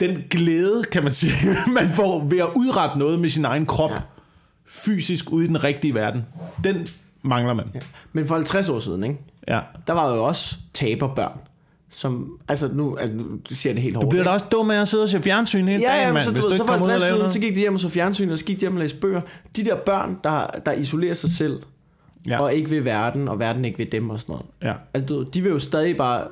den 0.00 0.22
glæde, 0.30 0.82
kan 0.92 1.02
man 1.02 1.12
sige, 1.12 1.32
man 1.74 1.88
får 1.88 2.24
ved 2.24 2.38
at 2.38 2.48
udrette 2.56 2.98
noget 2.98 3.20
med 3.20 3.28
sin 3.28 3.44
egen 3.44 3.66
krop, 3.66 3.90
ja. 3.90 3.96
fysisk 4.66 5.32
ude 5.32 5.44
i 5.44 5.48
den 5.48 5.64
rigtige 5.64 5.94
verden, 5.94 6.24
den 6.64 6.88
mangler 7.26 7.54
man. 7.54 7.66
Ja. 7.74 7.80
Men 8.12 8.26
for 8.26 8.34
50 8.34 8.68
år 8.68 8.78
siden, 8.78 9.04
ikke? 9.04 9.18
ja. 9.48 9.60
der 9.86 9.92
var 9.92 10.14
jo 10.14 10.24
også 10.24 10.56
taberbørn. 10.74 11.40
Som, 11.90 12.38
altså 12.48 12.68
nu, 12.72 12.96
altså, 12.96 13.18
du 13.50 13.54
siger 13.54 13.72
det 13.72 13.82
helt 13.82 13.96
hårdt. 13.96 14.04
Du 14.04 14.10
bliver 14.10 14.24
da 14.24 14.30
også 14.30 14.46
dum 14.52 14.70
af 14.70 14.80
at 14.80 14.88
sidde 14.88 15.02
og 15.02 15.08
se 15.08 15.22
fjernsyn 15.22 15.68
hele 15.68 15.82
Ja, 15.82 15.88
dagen, 15.88 16.06
ja, 16.06 16.12
mand, 16.12 16.24
så, 16.24 16.30
hvis 16.30 16.44
du, 16.44 16.50
du 16.50 16.56
så 16.56 16.64
for 16.64 16.72
kommer 16.72 16.86
ud 16.86 16.90
og 16.90 16.90
50 16.90 17.10
laver 17.10 17.18
siden, 17.18 17.32
så 17.32 17.40
gik 17.40 17.54
de 17.54 17.60
hjem 17.60 17.74
og 17.74 17.80
så 17.80 17.88
fjernsyn, 17.88 18.30
og 18.30 18.38
så 18.38 18.44
gik 18.44 18.56
de 18.56 18.60
hjem 18.60 18.72
og 18.74 18.80
læste 18.80 18.98
bøger. 18.98 19.20
De 19.56 19.64
der 19.64 19.76
børn, 19.76 20.18
der, 20.24 20.46
der 20.66 20.72
isolerer 20.72 21.14
sig 21.14 21.30
selv, 21.30 21.62
ja. 22.26 22.40
Og 22.40 22.54
ikke 22.54 22.70
ved 22.70 22.80
verden, 22.80 23.28
og 23.28 23.38
verden 23.38 23.64
ikke 23.64 23.78
ved 23.78 23.86
dem 23.86 24.10
og 24.10 24.20
sådan 24.20 24.32
noget. 24.32 24.46
Ja. 24.62 24.74
Altså, 24.94 25.14
du, 25.14 25.22
de 25.22 25.42
vil 25.42 25.50
jo 25.50 25.58
stadig 25.58 25.96
bare... 25.96 26.24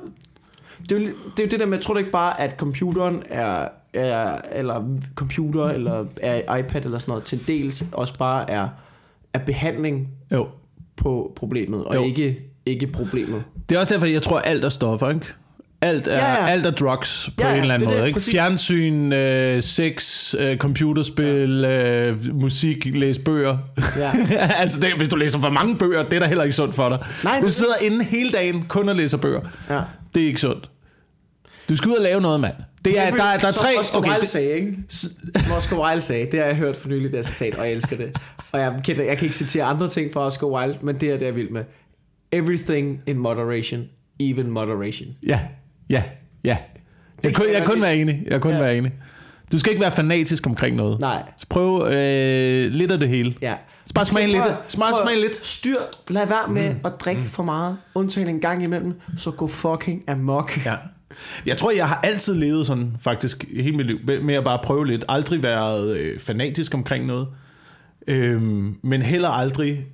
Det 0.89 0.91
er 0.91 0.95
jo, 0.95 1.05
det 1.05 1.39
er 1.39 1.43
jo 1.43 1.49
det 1.49 1.59
der 1.59 1.65
med, 1.65 1.79
tror 1.79 1.93
du 1.93 1.97
ikke 1.97 2.11
bare, 2.11 2.41
at 2.41 2.55
computeren 2.57 3.23
er, 3.29 3.67
er 3.93 4.37
eller 4.51 4.97
computer, 5.15 5.65
eller 5.65 6.05
er 6.21 6.55
iPad 6.55 6.85
eller 6.85 6.97
sådan 6.97 7.11
noget, 7.11 7.23
til 7.23 7.47
dels 7.47 7.83
også 7.91 8.17
bare 8.17 8.51
er, 8.51 8.67
er 9.33 9.39
behandling 9.39 10.09
Jo. 10.31 10.47
På 10.97 11.33
problemet, 11.35 11.83
og 11.83 11.95
Jo. 11.95 12.03
ikke, 12.05 12.39
ikke 12.65 12.87
problemet. 12.87 13.43
Det 13.69 13.75
er 13.75 13.79
også 13.79 13.93
derfor, 13.93 14.07
jeg 14.07 14.21
tror, 14.21 14.39
alt 14.39 14.65
er 14.65 14.69
stoffer, 14.69 15.09
ikke? 15.09 15.25
Alt 15.81 16.07
er, 16.07 16.11
Ja, 16.11 16.17
ja, 16.17 16.33
ja. 16.33 16.43
ja. 16.45 16.49
Alt 16.51 16.65
er 16.65 16.71
drugs 16.71 17.29
på 17.37 17.43
Ja, 17.43 17.45
ja, 17.47 17.51
ja, 17.51 17.55
en 17.57 17.61
eller 17.61 17.73
anden 17.73 17.87
det 17.87 17.93
måde. 17.93 18.01
det, 18.01 18.07
Ikke? 18.07 18.15
præcis. 18.15 18.31
Fjernsyn, 18.33 19.11
øh, 19.13 19.61
sex, 19.61 20.33
øh, 20.39 20.57
computerspil, 20.57 21.65
øh, 21.65 22.35
musik, 22.35 22.85
læse 22.95 23.21
bøger. 23.21 23.57
Ja. 23.99 24.11
altså, 24.61 24.79
det, 24.79 24.89
hvis 24.97 25.09
du 25.09 25.15
læser 25.15 25.39
for 25.39 25.49
mange 25.49 25.75
bøger, 25.75 26.03
det 26.03 26.13
er 26.13 26.19
da 26.19 26.25
heller 26.25 26.43
ikke 26.43 26.55
sundt 26.55 26.75
for 26.75 26.89
dig. 26.89 26.97
Nej, 27.23 27.39
du 27.39 27.45
det- 27.45 27.53
sidder 27.53 27.73
inde 27.81 28.03
hele 28.03 28.31
dagen 28.31 28.65
kun 28.67 28.89
og 28.89 28.95
læser 28.95 29.17
bøger. 29.17 29.41
Ja. 29.69 29.79
Det 30.15 30.23
er 30.23 30.27
ikke 30.27 30.41
sundt. 30.41 30.69
Du 31.69 31.75
skal 31.75 31.91
ud 31.91 31.95
og 31.95 32.03
lave 32.03 32.21
noget, 32.21 32.39
mand. 32.39 32.53
Det 32.85 32.99
er, 32.99 33.09
der, 33.09 33.17
der, 33.17 33.37
der 33.37 33.47
er 33.47 33.51
tre... 33.51 33.79
Oscar 33.79 33.97
Okay, 33.97 34.11
Wilde 34.11 34.25
sagde, 34.25 34.49
ikke? 34.51 34.77
Som 34.89 35.51
Oscar 35.57 35.77
Wilde 35.87 36.01
sagde, 36.01 36.25
det 36.31 36.39
har 36.39 36.45
jeg 36.45 36.55
hørt 36.55 36.77
for 36.77 36.89
nylig, 36.89 37.03
det 37.03 37.11
her 37.13 37.21
citat, 37.21 37.55
og 37.55 37.65
jeg 37.65 37.71
elsker 37.73 37.97
det. 37.97 38.17
Og 38.51 38.59
jeg, 38.59 38.81
kan, 38.85 38.97
jeg 38.97 39.17
kan 39.17 39.25
ikke 39.25 39.35
citere 39.35 39.63
andre 39.63 39.87
ting 39.87 40.13
fra 40.13 40.25
Oscar 40.25 40.47
Wilde, 40.47 40.77
men 40.81 40.95
det 40.95 41.11
er 41.11 41.17
det, 41.17 41.25
jeg 41.25 41.35
vil 41.35 41.51
med. 41.51 41.63
Everything 42.31 43.01
in 43.07 43.17
moderation, 43.17 43.83
even 44.19 44.49
moderation. 44.49 45.09
ja, 45.27 45.39
ja, 45.89 46.03
ja. 46.43 46.57
Jeg, 47.23 47.33
kun, 47.35 47.45
jeg 47.53 47.65
kun 47.65 47.81
være 47.81 47.97
enig. 47.97 48.23
Jeg 48.27 48.41
kun 48.41 48.51
Ja. 48.51 48.59
være 48.59 48.77
enig. 48.77 48.93
Du 49.51 49.59
skal 49.59 49.71
ikke 49.71 49.81
være 49.81 49.91
fanatisk 49.91 50.47
omkring 50.47 50.75
noget. 50.75 50.99
Nej. 50.99 51.23
Så 51.37 51.45
prøv 51.49 51.87
øh, 51.91 52.71
lidt 52.71 52.91
af 52.91 52.99
det 52.99 53.09
hele. 53.09 53.35
Ja. 53.41 53.53
Så 53.85 53.93
bare 53.93 54.05
smag 54.05 54.27
lidt. 54.27 54.43
Smag, 54.67 54.87
smag 55.03 55.17
lidt. 55.21 55.45
Styr, 55.45 55.75
lad 56.09 56.27
være 56.27 56.47
med 56.53 56.73
mm. 56.73 56.79
at 56.85 56.91
drikke 56.99 57.21
for 57.23 57.43
meget, 57.43 57.77
undtagen 57.95 58.29
en 58.29 58.39
gang 58.39 58.63
imellem, 58.63 58.93
så 59.17 59.31
gå 59.31 59.47
fucking 59.47 60.09
amok. 60.09 60.65
Ja. 60.65 60.75
Jeg 61.45 61.57
tror, 61.57 61.71
jeg 61.71 61.87
har 61.87 61.99
altid 62.03 62.35
levet 62.35 62.67
sådan, 62.67 62.95
faktisk, 63.01 63.45
hele 63.55 63.77
mit 63.77 63.85
liv, 63.85 63.97
med- 64.23 64.35
at 64.35 64.43
bare 64.43 64.59
prøve 64.63 64.87
lidt. 64.87 65.03
Aldrig 65.09 65.43
været 65.43 65.97
øh, 65.97 66.19
fanatisk 66.19 66.73
omkring 66.73 67.05
noget. 67.05 67.27
Øhm, 68.07 68.75
men 68.83 69.01
heller 69.01 69.29
aldrig... 69.29 69.85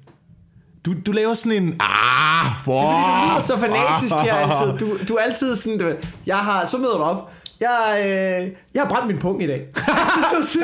Du, 0.86 0.94
du 1.06 1.12
laver 1.12 1.34
sådan 1.34 1.64
en... 1.64 1.76
Ah, 1.80 2.46
wow, 2.68 2.78
Det 2.80 2.86
er 2.86 2.92
fordi, 2.92 3.02
du 3.04 3.28
lyder 3.30 3.40
så 3.40 3.58
fanatisk 3.58 4.14
her 4.16 4.34
altid. 4.36 4.88
Du, 4.88 4.98
du 5.08 5.14
er 5.14 5.22
altid 5.22 5.56
sådan, 5.56 5.80
du, 5.80 5.92
jeg 6.26 6.38
har, 6.38 6.66
så 6.66 6.78
møder 6.78 6.98
du 6.98 7.04
op, 7.04 7.34
jeg, 7.62 7.78
øh, 8.06 8.52
jeg 8.74 8.82
har 8.82 8.90
brændt 8.90 9.08
min 9.08 9.18
pung 9.18 9.44
i 9.44 9.48
dag. 9.48 9.62
så, 9.76 9.82
så, 10.32 10.48
så, 10.52 10.60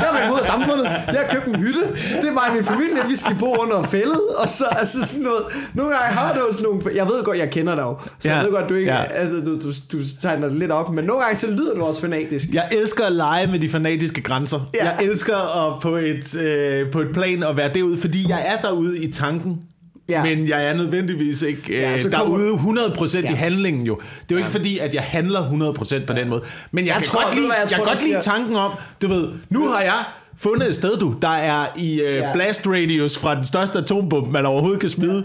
jeg 0.00 0.08
været 0.12 0.26
imod 0.26 0.40
samfundet. 0.44 0.84
Jeg 0.84 1.20
har 1.22 1.28
købt 1.34 1.46
en 1.46 1.56
hytte. 1.56 1.80
Det 2.20 2.28
er 2.28 2.32
mig 2.32 2.42
og 2.48 2.54
min 2.54 2.64
familie. 2.64 3.02
Vi 3.08 3.16
skal 3.16 3.36
bo 3.40 3.56
under 3.56 3.82
fældet. 3.82 4.20
Og 4.38 4.48
så 4.48 4.64
altså 4.64 5.06
sådan 5.06 5.22
noget. 5.22 5.42
Nogle 5.74 5.92
gange 5.94 6.14
har 6.18 6.34
du 6.34 6.40
sådan 6.52 6.64
nogle... 6.64 6.82
Jeg 6.94 7.06
ved 7.06 7.24
godt, 7.24 7.38
jeg 7.38 7.50
kender 7.50 7.74
dig 7.74 7.82
jo. 7.82 7.98
Så 8.18 8.30
ja, 8.30 8.36
jeg 8.36 8.44
ved 8.44 8.52
godt, 8.52 8.68
du 8.68 8.74
ikke... 8.74 8.92
Ja. 8.92 9.02
Altså, 9.02 9.40
du, 9.40 9.60
du, 9.60 9.70
du 9.92 9.98
tegner 10.20 10.48
det 10.48 10.56
lidt 10.56 10.72
op. 10.72 10.92
Men 10.92 11.04
nogle 11.04 11.22
gange 11.22 11.36
så 11.36 11.50
lyder 11.50 11.74
du 11.74 11.82
også 11.84 12.00
fanatisk. 12.00 12.48
Jeg 12.52 12.68
elsker 12.72 13.04
at 13.04 13.12
lege 13.12 13.46
med 13.46 13.58
de 13.58 13.68
fanatiske 13.68 14.22
grænser. 14.22 14.60
Ja. 14.74 14.84
Jeg 14.84 14.96
elsker 15.02 15.66
at 15.66 15.82
på 15.82 15.96
et, 15.96 16.36
øh, 16.36 16.90
på 16.90 17.00
et 17.00 17.08
plan 17.14 17.42
at 17.42 17.56
være 17.56 17.70
derude, 17.74 17.98
fordi 17.98 18.28
jeg 18.28 18.42
er 18.46 18.68
derude 18.68 18.98
i 18.98 19.12
tanken. 19.12 19.60
Ja. 20.08 20.24
Ja. 20.26 20.34
Men 20.36 20.48
jeg 20.48 20.64
er 20.68 20.74
nødvendigvis 20.74 21.42
ikke 21.42 21.62
øh, 21.76 21.82
Ja, 21.82 21.90
ja, 21.90 21.96
derude 21.96 22.52
100% 22.52 23.16
ja. 23.16 23.20
Ja. 23.22 23.30
i 23.32 23.34
handlingen 23.34 23.86
jo. 23.86 23.94
Det 24.00 24.20
er 24.20 24.22
jo 24.30 24.36
ikke 24.36 24.50
fordi, 24.50 24.78
at 24.78 24.94
jeg 24.94 25.02
handler 25.02 25.40
100% 25.40 26.06
på 26.06 26.12
den 26.12 26.28
måde. 26.28 26.42
Men 26.70 26.86
jeg, 26.86 26.94
Jeg 26.94 27.02
kan 27.02 27.10
tror- 27.10 27.24
godt 27.24 27.34
lide, 27.34 27.46
jeg 27.46 27.70
jeg, 27.70 27.78
tror, 27.78 27.86
godt 27.88 28.04
lide 28.04 28.20
tanken 28.20 28.56
om, 28.56 28.70
du 29.02 29.08
ved, 29.08 29.28
nu 29.50 29.68
har 29.68 29.80
jeg 29.80 29.98
fundet 30.36 30.68
et 30.68 30.74
sted, 30.74 30.96
du, 30.98 31.14
der 31.22 31.28
er 31.28 31.66
i 31.76 32.00
øh, 32.00 32.14
Ja. 32.16 32.32
blast 32.32 32.66
radius 32.66 33.18
fra 33.18 33.34
den 33.34 33.44
største 33.44 33.78
atombombe, 33.78 34.30
man 34.30 34.46
overhovedet 34.46 34.80
kan 34.80 34.90
smide. 34.90 35.24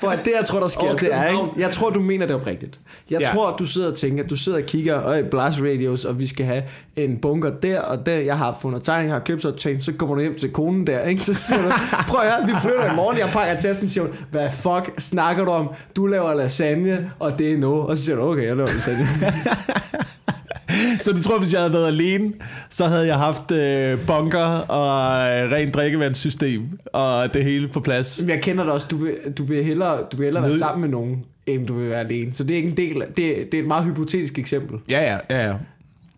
For 0.00 0.10
det, 0.10 0.32
jeg 0.38 0.44
tror, 0.46 0.60
der 0.60 0.66
sker, 0.68 0.96
det 0.96 1.08
er, 1.14 1.28
ikke? 1.28 1.40
Jeg 1.56 1.70
tror, 1.70 1.90
du 1.90 2.00
mener 2.00 2.26
det 2.26 2.36
oprigtigt. 2.36 2.80
Jeg 3.10 3.20
Ja. 3.20 3.26
tror, 3.34 3.56
du 3.56 3.64
sidder 3.66 3.90
og 3.90 3.94
tænker, 3.96 4.26
du 4.26 4.36
sidder 4.36 4.58
og 4.58 4.64
kigger, 4.64 4.94
og 4.94 5.20
blast 5.30 5.60
radios, 5.60 6.04
og 6.04 6.18
vi 6.18 6.26
skal 6.26 6.46
have 6.46 6.62
en 6.96 7.16
bunker 7.16 7.50
der, 7.50 7.80
og 7.80 8.06
der, 8.06 8.12
jeg 8.16 8.38
har 8.38 8.58
fundet 8.62 8.82
tegning, 8.82 9.12
har 9.12 9.18
købt 9.20 9.42
så 9.42 9.52
så 9.78 9.92
kommer 9.98 10.14
du 10.14 10.20
hjem 10.20 10.38
til 10.38 10.50
konen 10.50 10.86
der, 10.86 11.00
ikke? 11.00 11.22
Så 11.24 11.34
siger 11.34 11.62
du, 11.62 11.68
prøv 12.08 12.20
at 12.20 12.32
høre, 12.32 12.46
vi 12.46 12.52
flytter 12.62 12.92
i 12.92 12.96
morgen, 12.96 13.18
jeg 13.18 13.28
pakker 13.32 13.56
tasken, 13.56 13.88
siger 13.88 14.04
hun, 14.04 14.14
hvad 14.30 14.50
fuck 14.50 14.94
snakker 15.00 15.44
du 15.44 15.50
om? 15.50 15.70
Du 15.96 16.06
laver 16.06 16.34
lasagne, 16.34 17.10
og 17.18 17.38
det 17.38 17.52
er 17.52 17.58
nu. 17.58 17.72
Og 17.72 17.96
så 17.96 18.04
siger 18.04 18.16
du, 18.16 18.22
okay, 18.22 18.46
jeg 18.46 18.56
laver 18.56 18.68
lasagne. 18.70 19.06
Så 21.00 21.12
du 21.12 21.22
tror, 21.22 21.38
hvis 21.38 21.52
jeg 21.52 21.60
havde 21.60 21.72
været 21.72 21.86
alene, 21.86 22.32
så 22.70 22.86
havde 22.86 23.06
jeg 23.06 23.18
haft 23.18 23.50
øh, 23.50 23.98
bunker 24.06 24.44
og 24.68 25.28
øh, 25.28 25.52
rent 25.52 25.74
drikkevandssystem 25.74 26.62
og 26.92 27.34
det 27.34 27.44
hele 27.44 27.68
på 27.68 27.80
plads. 27.80 28.20
Men 28.20 28.30
jeg 28.30 28.42
kender 28.42 28.64
dig 28.64 28.72
også, 28.72 28.86
du 28.90 28.96
vil, 28.96 29.14
du 29.38 29.44
vil 29.44 29.64
hellere, 29.64 29.96
du 30.12 30.16
vil 30.16 30.24
hellere 30.24 30.42
være 30.42 30.50
Ned- 30.52 30.58
sammen 30.58 30.80
med 30.80 30.88
nogen, 30.88 31.24
end 31.46 31.66
du 31.66 31.74
vil 31.78 31.90
være 31.90 32.00
alene. 32.00 32.34
Så 32.34 32.44
det 32.44 32.50
er 32.50 32.56
ikke 32.56 32.68
en 32.68 32.76
del, 32.76 33.02
af- 33.02 33.08
det, 33.16 33.34
det 33.52 33.54
er 33.54 33.62
et 33.62 33.68
meget 33.68 33.84
hypotetisk 33.84 34.38
eksempel. 34.38 34.78
Ja, 34.90 35.02
ja, 35.12 35.18
ja, 35.30 35.46
ja. 35.48 35.54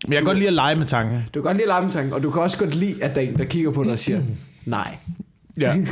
Men 0.05 0.13
jeg 0.13 0.17
kan 0.19 0.25
godt 0.25 0.37
lide 0.37 0.47
at 0.47 0.53
lege 0.53 0.75
med 0.75 0.85
tanken. 0.85 1.17
Du 1.33 1.41
kan 1.41 1.43
godt 1.43 1.57
lide 1.57 1.67
lammetanken, 1.67 2.13
og 2.13 2.23
du 2.23 2.31
kan 2.31 2.41
også 2.41 2.57
godt 2.57 2.75
lide, 2.75 3.03
at 3.03 3.15
der 3.15 3.21
er 3.21 3.25
en, 3.25 3.37
der 3.37 3.45
kigger 3.45 3.71
på 3.71 3.83
dig 3.83 3.91
og 3.91 3.99
siger, 3.99 4.21
nej. 4.65 4.95
Ja. 5.59 5.73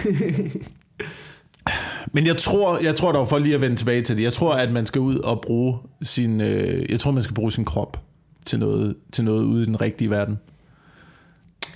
Men 2.13 2.25
jeg 2.27 2.37
tror, 2.37 2.79
jeg 2.83 2.95
tror 2.95 3.11
dog 3.11 3.29
for 3.29 3.37
lige 3.37 3.55
at 3.55 3.61
vende 3.61 3.75
tilbage 3.75 4.01
til 4.01 4.17
det. 4.17 4.23
Jeg 4.23 4.33
tror, 4.33 4.53
at 4.53 4.71
man 4.71 4.85
skal 4.85 5.01
ud 5.01 5.15
og 5.17 5.41
bruge 5.41 5.77
sin, 6.03 6.41
øh, 6.41 6.85
jeg 6.91 6.99
tror, 6.99 7.11
man 7.11 7.23
skal 7.23 7.33
bruge 7.33 7.51
sin 7.51 7.65
krop 7.65 7.99
til 8.45 8.59
noget, 8.59 8.95
til 9.13 9.23
noget 9.23 9.43
ude 9.43 9.61
i 9.61 9.65
den 9.65 9.81
rigtige 9.81 10.09
verden. 10.09 10.39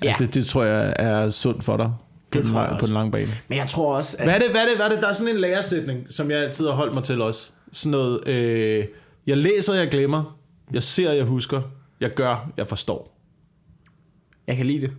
Ja. 0.04 0.08
Altså, 0.10 0.26
det, 0.26 0.34
det, 0.34 0.46
tror 0.46 0.64
jeg 0.64 0.94
er 1.00 1.30
sundt 1.30 1.64
for 1.64 1.78
dig 1.78 1.92
på, 2.32 2.38
Det 2.38 2.46
den, 2.48 2.54
lang- 2.56 2.80
på 2.80 2.86
den 2.86 2.94
lange 2.94 3.12
bane. 3.12 3.28
Men 3.48 3.58
jeg 3.58 3.68
tror 3.68 3.96
også, 3.96 4.18
at... 4.20 4.26
Hvad 4.26 4.36
er, 4.36 4.40
det, 4.40 4.50
hvad, 4.52 4.62
er 4.62 4.66
det, 4.66 4.76
hvad 4.76 4.86
er 4.86 4.90
det? 4.90 5.02
Der 5.02 5.08
er 5.08 5.14
sådan 5.14 5.34
en 5.34 5.40
læresætning, 5.40 6.06
som 6.10 6.32
jeg 6.32 6.40
altid 6.40 6.66
har 6.66 6.74
holdt 6.74 6.94
mig 6.94 7.04
til 7.04 7.22
også. 7.22 7.52
Sådan 7.72 7.92
noget, 7.92 8.28
øh, 8.28 8.86
jeg 9.28 9.38
læser, 9.38 9.74
jeg 9.74 9.88
glemmer. 9.90 10.38
Jeg 10.74 10.84
ser, 10.84 11.12
jeg 11.12 11.26
husker. 11.26 11.62
Jeg 12.02 12.10
gør, 12.10 12.50
jeg 12.58 12.68
forstår. 12.68 13.18
Jeg 14.48 14.56
kan 14.58 14.66
lide 14.66 14.82
det. 14.82 14.92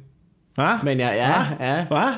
Hva? 0.54 0.78
Men 0.82 1.00
jeg, 1.00 1.12
ja, 1.16 1.66
ja. 1.76 1.86
Hvad? 1.86 2.14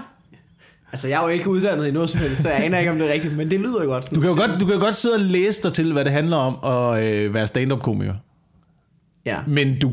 Altså, 0.93 1.09
jeg 1.09 1.19
er 1.19 1.23
jo 1.23 1.29
ikke 1.29 1.49
uddannet 1.51 1.87
i 1.87 1.91
noget 1.91 2.11
som 2.11 2.21
helst, 2.21 2.43
så 2.43 2.49
jeg 2.49 2.65
aner 2.65 2.79
ikke, 2.79 2.91
om 2.91 2.99
det 2.99 3.09
er 3.09 3.13
rigtigt, 3.13 3.37
men 3.37 3.51
det 3.51 3.61
lyder 3.61 3.83
jo 3.83 3.89
godt. 3.89 4.11
Du 4.15 4.21
kan 4.21 4.31
jo 4.31 4.37
godt, 4.37 4.51
du 4.61 4.67
kan 4.67 4.75
jo 4.75 4.81
godt 4.81 4.95
sidde 4.97 5.15
og 5.15 5.21
læse 5.21 5.63
dig 5.63 5.73
til, 5.73 5.93
hvad 5.93 6.05
det 6.05 6.13
handler 6.13 6.37
om 6.37 6.59
at 6.95 7.05
øh, 7.05 7.35
være 7.35 7.47
stand-up-komiker. 7.47 8.15
Ja. 9.25 9.39
Men 9.47 9.79
du 9.79 9.93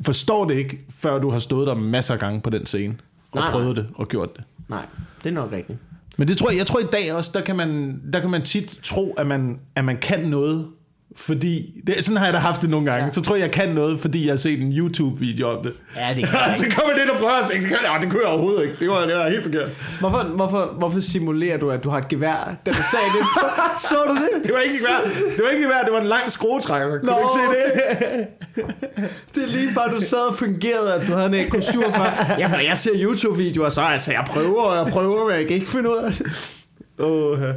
forstår 0.00 0.44
det 0.44 0.54
ikke, 0.54 0.78
før 0.90 1.18
du 1.18 1.30
har 1.30 1.38
stået 1.38 1.66
der 1.66 1.74
masser 1.74 2.14
af 2.14 2.20
gange 2.20 2.40
på 2.40 2.50
den 2.50 2.66
scene. 2.66 2.96
Og 3.32 3.36
Nej, 3.38 3.44
nej. 3.44 3.52
prøvet 3.52 3.76
det 3.76 3.86
og 3.94 4.08
gjort 4.08 4.36
det. 4.36 4.44
Nej, 4.68 4.86
det 5.24 5.30
er 5.30 5.34
nok 5.34 5.52
rigtigt. 5.52 5.78
Men 6.16 6.28
det 6.28 6.36
tror 6.36 6.50
jeg, 6.50 6.58
jeg 6.58 6.66
tror 6.66 6.80
i 6.80 6.86
dag 6.92 7.12
også, 7.12 7.30
der 7.34 7.40
kan 7.40 7.56
man, 7.56 8.00
der 8.12 8.20
kan 8.20 8.30
man 8.30 8.42
tit 8.42 8.78
tro, 8.82 9.14
at 9.18 9.26
man, 9.26 9.58
at 9.74 9.84
man 9.84 9.96
kan 9.96 10.28
noget, 10.28 10.66
fordi, 11.16 11.66
det, 11.86 12.04
sådan 12.04 12.16
har 12.16 12.24
jeg 12.24 12.34
da 12.34 12.38
haft 12.38 12.62
det 12.62 12.70
nogle 12.70 12.90
gange, 12.90 13.04
ja. 13.06 13.12
Så 13.12 13.20
tror 13.22 13.34
jeg, 13.34 13.42
jeg 13.42 13.50
kan 13.50 13.68
noget, 13.68 14.00
fordi 14.00 14.24
jeg 14.26 14.32
har 14.32 14.36
set 14.36 14.60
en 14.60 14.72
YouTube-video 14.72 15.48
om 15.50 15.62
det. 15.62 15.72
Ja, 15.96 16.08
det 16.14 16.28
kan 16.28 16.38
så 16.56 16.64
ikke. 16.64 16.76
kommer 16.76 16.94
det, 16.94 17.02
der 17.06 17.18
prøver 17.18 17.32
at 17.32 17.50
tænke, 17.50 17.68
"Nå, 17.70 17.76
det 18.00 18.10
kunne 18.10 18.20
jeg 18.22 18.28
overhovedet 18.30 18.62
ikke. 18.62 18.76
Det 18.80 18.88
var, 18.88 19.06
det 19.06 19.14
var 19.16 19.28
helt 19.30 19.42
forkert. 19.42 19.68
Hvorfor, 20.00 20.18
hvorfor, 20.22 20.74
hvorfor 20.78 21.00
simulerer 21.00 21.58
du, 21.58 21.70
at 21.70 21.84
du 21.84 21.90
har 21.90 21.98
et 21.98 22.08
gevær, 22.08 22.56
da 22.66 22.70
du 22.70 22.76
sagde 22.90 23.06
det? 23.18 23.26
Så 23.88 23.94
du 24.08 24.14
det? 24.14 24.44
Det 24.44 24.52
var 24.54 24.60
ikke 24.60 24.74
værd. 24.88 25.12
Det 25.36 25.44
var 25.44 25.50
ikke 25.50 25.68
værd. 25.68 25.84
Det 25.84 25.92
var 25.92 26.00
en 26.00 26.06
lang 26.06 26.30
skruetrækker. 26.32 26.88
Kunne 26.88 27.02
Nå, 27.02 27.12
du 27.12 27.18
ikke 27.18 27.30
se 27.38 27.44
det? 27.54 28.26
Det 29.34 29.42
er 29.42 29.46
lige 29.48 29.74
bare, 29.74 29.94
du 29.94 30.00
sad 30.00 30.28
og 30.28 30.34
fungerede, 30.34 30.94
at 30.94 31.06
du 31.08 31.12
havde 31.12 31.40
en 31.40 31.46
EK7 31.46 31.96
for. 31.96 32.34
Jamen, 32.38 32.50
når 32.50 32.64
jeg 32.64 32.78
ser 32.78 32.90
YouTube-videoer, 32.94 33.68
så 33.68 33.82
altså, 33.82 34.12
jeg 34.12 34.24
prøver, 34.28 34.62
og 34.62 34.76
jeg 34.86 34.92
prøver, 34.92 35.28
men 35.28 35.36
jeg 35.38 35.46
kan 35.46 35.54
ikke 35.56 35.68
finde 35.68 35.90
ud 35.90 35.96
af 35.96 36.12
det. 36.12 36.48
Oh, 36.98 37.40
ja. 37.40 37.52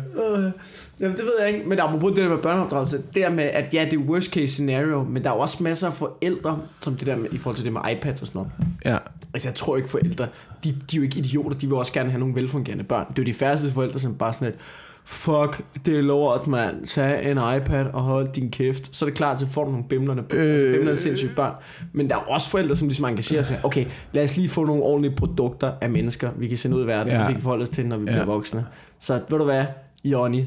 Jamen, 1.00 1.18
det 1.18 1.26
ved 1.26 1.34
jeg 1.40 1.50
ikke. 1.54 1.70
Men 1.70 1.80
apropos 1.80 2.12
det 2.12 2.24
der 2.24 2.30
med 2.30 2.38
børneopdragelse, 2.38 2.98
det 2.98 3.16
der 3.16 3.30
med, 3.30 3.44
at 3.44 3.74
ja, 3.74 3.86
det 3.86 3.94
er 3.94 3.98
worst 3.98 4.32
case 4.32 4.48
scenario, 4.48 5.04
men 5.04 5.24
der 5.24 5.30
er 5.30 5.34
jo 5.34 5.40
også 5.40 5.64
masser 5.64 5.88
af 5.88 5.94
forældre, 5.94 6.62
som 6.82 6.96
det 6.96 7.08
der 7.08 7.16
med, 7.16 7.28
i 7.32 7.38
forhold 7.38 7.56
til 7.56 7.66
det 7.66 7.74
med 7.74 7.82
iPads 7.92 8.22
og 8.22 8.28
sådan 8.28 8.40
noget. 8.40 8.52
ja. 8.86 8.98
Altså, 9.34 9.50
jeg 9.50 9.56
tror 9.56 9.78
ikke 9.78 9.90
forældre, 9.90 10.28
de, 10.64 10.70
de 10.70 10.76
er 10.94 10.98
jo 10.98 11.02
ikke 11.02 11.20
idioter, 11.20 11.58
de 11.58 11.68
vil 11.68 11.76
også 11.76 11.94
gerne 11.94 12.10
have 12.10 12.20
nogle 12.20 12.36
velfungerende 12.36 12.84
børn. 12.84 13.06
Det 13.10 13.20
er 13.20 13.24
jo 13.24 13.26
de 13.26 13.34
færreste 13.34 13.72
forældre, 13.72 14.00
som 14.00 14.16
bare 14.16 14.34
sådan 14.34 14.48
lidt, 14.48 14.60
fuck, 15.06 15.62
det 15.86 15.98
er 15.98 16.02
lort, 16.02 16.48
mand. 16.48 16.86
Tag 16.86 17.32
en 17.32 17.38
iPad 17.58 17.86
og 17.94 18.02
hold 18.02 18.28
din 18.34 18.52
kæft. 18.52 18.96
Så 18.96 19.06
er 19.06 19.10
det 19.10 19.18
klart, 19.18 19.40
så 19.40 19.48
får 19.48 19.64
du 19.66 19.72
nogle 19.72 19.86
bimlerne, 19.90 20.24
øh... 20.34 20.52
altså, 20.52 20.66
bimlerne 20.78 20.96
sindssyge 20.98 21.32
børn. 21.36 21.54
Men 21.94 22.10
der 22.10 22.16
er 22.16 22.20
også 22.20 22.50
forældre, 22.50 22.76
som 22.76 22.88
ligesom 22.88 23.06
engagerer 23.06 23.42
sig. 23.42 23.60
Okay, 23.64 23.86
lad 24.12 24.24
os 24.24 24.38
lige 24.38 24.50
få 24.50 24.66
nogle 24.66 24.84
ordentlige 24.84 25.16
produkter 25.16 25.72
af 25.82 25.90
mennesker, 25.90 26.30
vi 26.38 26.48
kan 26.48 26.58
sende 26.58 26.78
ud 26.78 26.84
i 26.84 26.88
verden, 26.88 27.14
Ja. 27.14 27.28
vi 27.28 27.34
kan 27.34 27.42
forholde 27.42 27.64
os 27.64 27.70
til, 27.70 27.86
når 27.86 27.98
vi 27.98 28.04
Ja. 28.08 28.12
bliver 28.12 28.26
voksne. 28.26 28.66
Så 29.00 29.14
ved 29.30 29.38
du 29.38 29.44
hvad, 29.44 29.66
Jonny, 30.04 30.44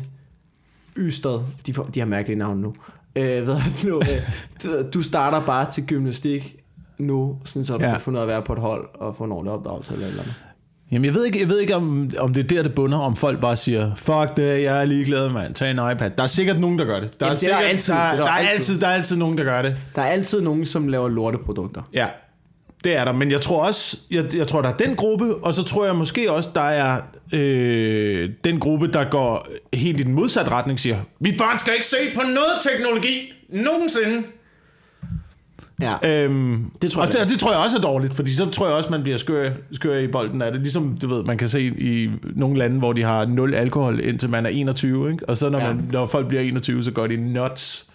Ystad, 0.99 1.41
de, 1.67 1.75
får, 1.75 1.83
de 1.85 2.01
har 2.01 2.07
mærkelige 2.07 2.39
navn 2.39 2.59
nu. 2.61 2.75
Øh, 3.17 3.25
ved 3.47 3.47
du, 3.83 3.89
nu 3.89 4.01
øh, 4.71 4.85
du, 4.95 5.03
starter 5.03 5.41
bare 5.47 5.71
til 5.71 5.87
gymnastik 5.87 6.57
nu, 6.99 7.39
sådan 7.45 7.65
så 7.65 7.77
du 7.79 7.85
Ja. 7.85 7.91
kan 7.91 8.01
få 8.01 8.11
noget 8.11 8.23
at 8.25 8.29
være 8.29 8.43
på 8.43 8.53
et 8.53 8.59
hold 8.59 8.89
og 8.95 9.17
få 9.17 9.25
en 9.25 9.33
ordentlig 9.33 9.53
opdragelse 9.53 9.95
eller 9.95 10.07
eller 10.07 10.23
andet. 10.23 10.35
Jamen, 10.93 11.05
jeg 11.05 11.15
ved 11.15 11.25
ikke, 11.25 11.41
jeg 11.41 11.49
ved 11.49 11.59
ikke 11.61 11.77
om, 11.77 12.11
om 12.19 12.35
det 12.35 12.45
er 12.45 12.49
der, 12.57 12.63
det 12.63 12.75
bunder, 12.75 12.99
om 12.99 13.17
folk 13.17 13.41
bare 13.41 13.57
siger, 13.57 13.91
fuck 13.97 14.37
det, 14.37 14.63
jeg 14.63 14.81
er 14.81 14.85
ligeglad, 14.85 15.29
mand, 15.31 15.55
tag 15.55 15.71
en 15.71 15.77
iPad. 15.93 16.11
Der 16.17 16.23
er 16.23 16.27
sikkert 16.27 16.61
nogen, 16.61 16.79
der 16.79 16.85
gør 16.85 17.01
det. 17.01 17.21
Der 17.21 17.27
Jamen, 17.27 17.31
er, 17.31 17.31
er 17.31 17.31
der 17.31 17.39
sikkert, 17.41 17.63
altid. 17.63 17.93
Der, 17.95 17.99
er 18.01 18.11
der 18.11 18.17
der, 18.17 18.25
er 18.25 18.31
altid. 18.37 18.55
altid, 18.55 18.81
der 18.81 18.87
er 18.87 18.93
altid 18.95 19.17
nogen, 19.17 19.39
der 19.39 19.45
gør 19.45 19.63
det. 19.63 19.77
Der 19.97 20.03
er 20.03 20.07
altid 20.07 20.41
nogen, 20.41 20.65
som 20.65 20.89
laver 20.89 21.09
lorteprodukter. 21.09 21.83
Ja, 21.95 22.07
det 22.85 22.97
er 22.97 23.05
der. 23.05 23.13
Men 23.13 23.31
jeg 23.31 23.41
tror 23.41 23.65
også, 23.67 23.99
jeg, 24.11 24.37
jeg 24.37 24.47
tror, 24.47 24.63
der 24.63 24.69
er 24.69 24.77
den 24.77 24.97
gruppe, 24.97 25.35
og 25.35 25.55
så 25.55 25.63
tror 25.63 25.85
jeg 25.87 25.97
måske 25.97 26.33
også, 26.33 26.49
der 26.55 26.61
er 26.61 27.01
øh, 27.33 28.31
den 28.45 28.61
gruppe, 28.61 28.89
der 28.93 29.05
går 29.05 29.47
helt 29.75 30.01
i 30.01 30.03
den 30.03 30.13
modsatte 30.15 30.51
retning, 30.51 30.81
siger, 30.81 30.97
mit 31.21 31.35
barn 31.39 31.59
skal 31.59 31.73
ikke 31.75 31.87
se 31.87 31.97
på 32.15 32.21
noget 32.21 32.53
teknologi 32.73 33.33
nogensinde. 33.49 34.23
Ja. 35.81 36.25
Øhm, 36.25 36.71
Det 36.83 36.91
tror 36.93 37.03
og 37.03 37.07
jeg 37.07 37.13
det, 37.13 37.21
også. 37.21 37.27
og 37.27 37.31
det 37.33 37.39
tror 37.39 37.53
jeg 37.53 37.61
også 37.61 37.77
er 37.77 37.81
dårligt, 37.81 38.15
fordi 38.15 38.35
så 38.35 38.51
tror 38.51 38.67
jeg 38.67 38.77
også, 38.77 38.89
man 38.91 39.03
bliver 39.03 39.19
skør, 39.19 39.51
skør 39.73 39.99
i 39.99 40.07
bolden 40.09 40.43
af 40.43 40.53
det. 40.53 40.61
Ligesom, 40.61 40.99
du 41.03 41.09
ved, 41.09 41.25
man 41.25 41.39
kan 41.39 41.49
se 41.49 41.61
i 41.63 42.11
nogle 42.37 42.59
lande, 42.59 42.79
hvor 42.79 42.93
de 42.93 43.03
har 43.03 43.27
0 43.27 43.55
alkohol, 43.55 44.01
indtil 44.01 44.31
man 44.31 44.47
er 44.47 44.51
21, 44.51 45.11
ikke? 45.13 45.29
Og 45.29 45.37
så 45.37 45.49
når, 45.51 45.59
Ja. 45.59 45.67
man, 45.75 45.89
når 45.93 46.07
folk 46.07 46.29
bliver 46.29 46.43
21, 46.43 46.83
så 46.83 46.91
går 46.91 47.07
de 47.07 47.17
nuts. 47.17 47.87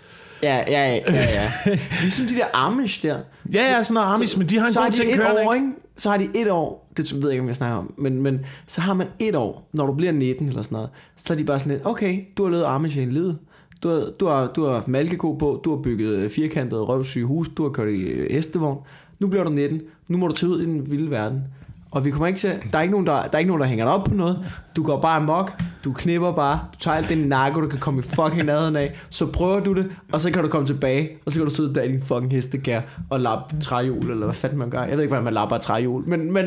Ja, 0.43 0.55
ja, 0.57 0.63
ja, 0.67 0.99
ja, 1.09 1.21
ja. 1.21 1.49
Ligesom 2.01 2.25
de 2.25 2.33
der 2.35 2.45
Amish 2.67 3.01
der. 3.03 3.17
Ja, 3.53 3.75
ja, 3.75 3.83
sådan 3.83 3.93
noget 3.93 4.13
Amis, 4.15 4.37
men 4.37 4.47
de 4.47 4.59
har 4.59 4.67
en 4.67 4.73
så 4.73 4.79
god 4.81 4.91
ting 4.91 5.13
kørende, 5.13 5.47
år, 5.47 5.53
ikke? 5.53 5.67
Så 5.97 6.09
har 6.09 6.17
de 6.17 6.27
et 6.35 6.51
år, 6.51 6.91
det 6.97 7.13
ved 7.13 7.21
jeg 7.23 7.31
ikke, 7.31 7.41
om 7.41 7.47
jeg 7.47 7.55
snakker 7.55 7.77
om, 7.77 7.93
men, 7.97 8.21
men 8.21 8.39
så 8.67 8.81
har 8.81 8.93
man 8.93 9.07
et 9.19 9.35
år, 9.35 9.69
når 9.73 9.85
du 9.85 9.93
bliver 9.93 10.11
19 10.11 10.47
eller 10.47 10.61
sådan 10.61 10.75
noget, 10.75 10.89
så 11.15 11.33
er 11.33 11.37
de 11.37 11.43
bare 11.43 11.59
sådan 11.59 11.71
lidt, 11.73 11.85
okay, 11.85 12.19
du 12.37 12.43
har 12.43 12.51
lavet 12.51 12.65
Amish 12.67 12.97
en 12.97 13.11
livet. 13.11 13.37
Du 13.83 13.89
har, 13.89 14.11
du, 14.19 14.25
har, 14.25 14.47
du 14.47 14.65
har 14.65 14.73
haft 14.73 14.87
malkeko 14.87 15.33
på, 15.33 15.61
du 15.63 15.75
har 15.75 15.81
bygget 15.81 16.31
firkantede 16.31 16.81
røvsyge 16.81 17.25
hus, 17.25 17.49
du 17.49 17.63
har 17.63 17.69
kørt 17.69 17.89
i 17.89 18.01
øh, 18.01 18.31
hestevogn. 18.31 18.77
Nu 19.19 19.27
bliver 19.27 19.43
du 19.43 19.49
19, 19.49 19.81
nu 20.07 20.17
må 20.17 20.27
du 20.27 20.33
tage 20.33 20.49
ud 20.49 20.61
i 20.61 20.65
den 20.65 20.91
vilde 20.91 21.11
verden. 21.11 21.43
Og 21.91 22.05
vi 22.05 22.11
kommer 22.11 22.27
ikke 22.27 22.39
til, 22.39 22.51
der 22.71 22.77
er 22.77 22.81
ikke 22.81 22.91
nogen, 22.91 23.07
der, 23.07 23.13
der, 23.13 23.29
er 23.33 23.37
ikke 23.37 23.47
nogen, 23.47 23.61
der 23.61 23.67
hænger 23.67 23.85
dig 23.85 23.93
op 23.93 24.03
på 24.03 24.13
noget. 24.13 24.45
Du 24.79 24.83
går 24.83 25.01
bare 25.01 25.15
amok, 25.17 25.61
du 25.83 25.93
knipper 25.93 26.31
bare, 26.31 26.59
du 26.73 26.79
tager 26.79 26.97
alt 26.97 27.09
den 27.09 27.17
narko, 27.17 27.61
du 27.61 27.67
kan 27.67 27.79
komme 27.79 27.99
i 27.99 28.03
fucking 28.03 28.45
nærheden 28.45 28.75
af. 28.75 28.93
Så 29.09 29.25
prøver 29.25 29.59
du 29.59 29.73
det, 29.73 29.87
og 30.11 30.21
så 30.21 30.31
kan 30.31 30.43
du 30.43 30.49
komme 30.49 30.67
tilbage, 30.67 31.09
og 31.25 31.31
så 31.31 31.39
kan 31.39 31.47
du 31.47 31.55
sidde 31.55 31.75
der 31.75 31.81
i 31.81 31.87
din 31.91 32.01
fucking 32.01 32.31
hestekær 32.31 32.81
og 33.09 33.19
lappe 33.19 33.59
træhjul, 33.61 34.11
eller 34.11 34.25
hvad 34.25 34.33
fanden 34.35 34.59
man 34.59 34.69
gør. 34.69 34.81
Jeg 34.83 34.91
ved 34.91 34.99
ikke, 34.99 35.07
hvordan 35.09 35.23
man 35.23 35.33
lapper 35.33 35.57
træhjul, 35.57 36.03
men, 36.07 36.31
men, 36.33 36.45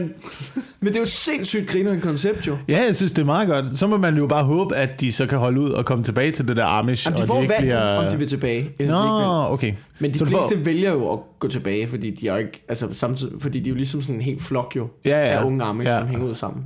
men 0.80 0.88
det 0.88 0.96
er 0.96 1.00
jo 1.00 1.04
sindssygt 1.06 1.68
griner 1.68 1.92
en 1.92 2.00
koncept 2.00 2.46
jo. 2.46 2.56
Ja, 2.68 2.84
jeg 2.86 2.96
synes, 2.96 3.12
det 3.12 3.22
er 3.22 3.26
meget 3.26 3.48
godt. 3.48 3.78
Så 3.78 3.86
må 3.86 3.96
man 3.96 4.16
jo 4.16 4.26
bare 4.26 4.44
håbe, 4.44 4.76
at 4.76 5.00
de 5.00 5.12
så 5.12 5.26
kan 5.26 5.38
holde 5.38 5.60
ud 5.60 5.70
og 5.70 5.84
komme 5.84 6.04
tilbage 6.04 6.30
til 6.30 6.48
det 6.48 6.56
der 6.56 6.64
Amish. 6.66 7.06
Jamen, 7.06 7.18
de 7.18 7.22
og 7.22 7.26
får 7.28 7.34
de 7.36 7.42
ikke 7.42 7.52
valg, 7.52 7.62
bliver... 7.62 7.96
om 7.96 8.10
de 8.12 8.18
vil 8.18 8.28
tilbage. 8.28 8.70
Eller 8.78 8.94
de 8.96 9.02
vil. 9.02 9.26
Nå, 9.26 9.46
okay. 9.52 9.72
Men 9.98 10.14
de 10.14 10.18
Så 10.18 10.24
fleste 10.26 10.56
får- 10.56 10.64
vælger 10.64 10.92
jo 10.92 11.12
at 11.12 11.18
gå 11.38 11.48
tilbage, 11.48 11.88
fordi 11.88 12.10
de 12.10 12.28
er 12.28 12.32
jo 12.32 12.38
ikke, 12.38 12.64
altså 12.68 12.88
samtidig, 12.92 13.32
fordi 13.40 13.60
de 13.60 13.64
er 13.64 13.72
jo 13.72 13.76
ligesom 13.76 14.00
sådan 14.00 14.14
en 14.14 14.22
helt 14.22 14.42
flok 14.42 14.72
jo, 14.76 14.88
Ja, 15.04 15.10
ja. 15.10 15.38
af 15.38 15.44
unge 15.44 15.64
Amish, 15.64 15.88
ja. 15.90 15.98
som 15.98 16.08
hænger 16.08 16.26
ud 16.28 16.34
sammen. 16.34 16.64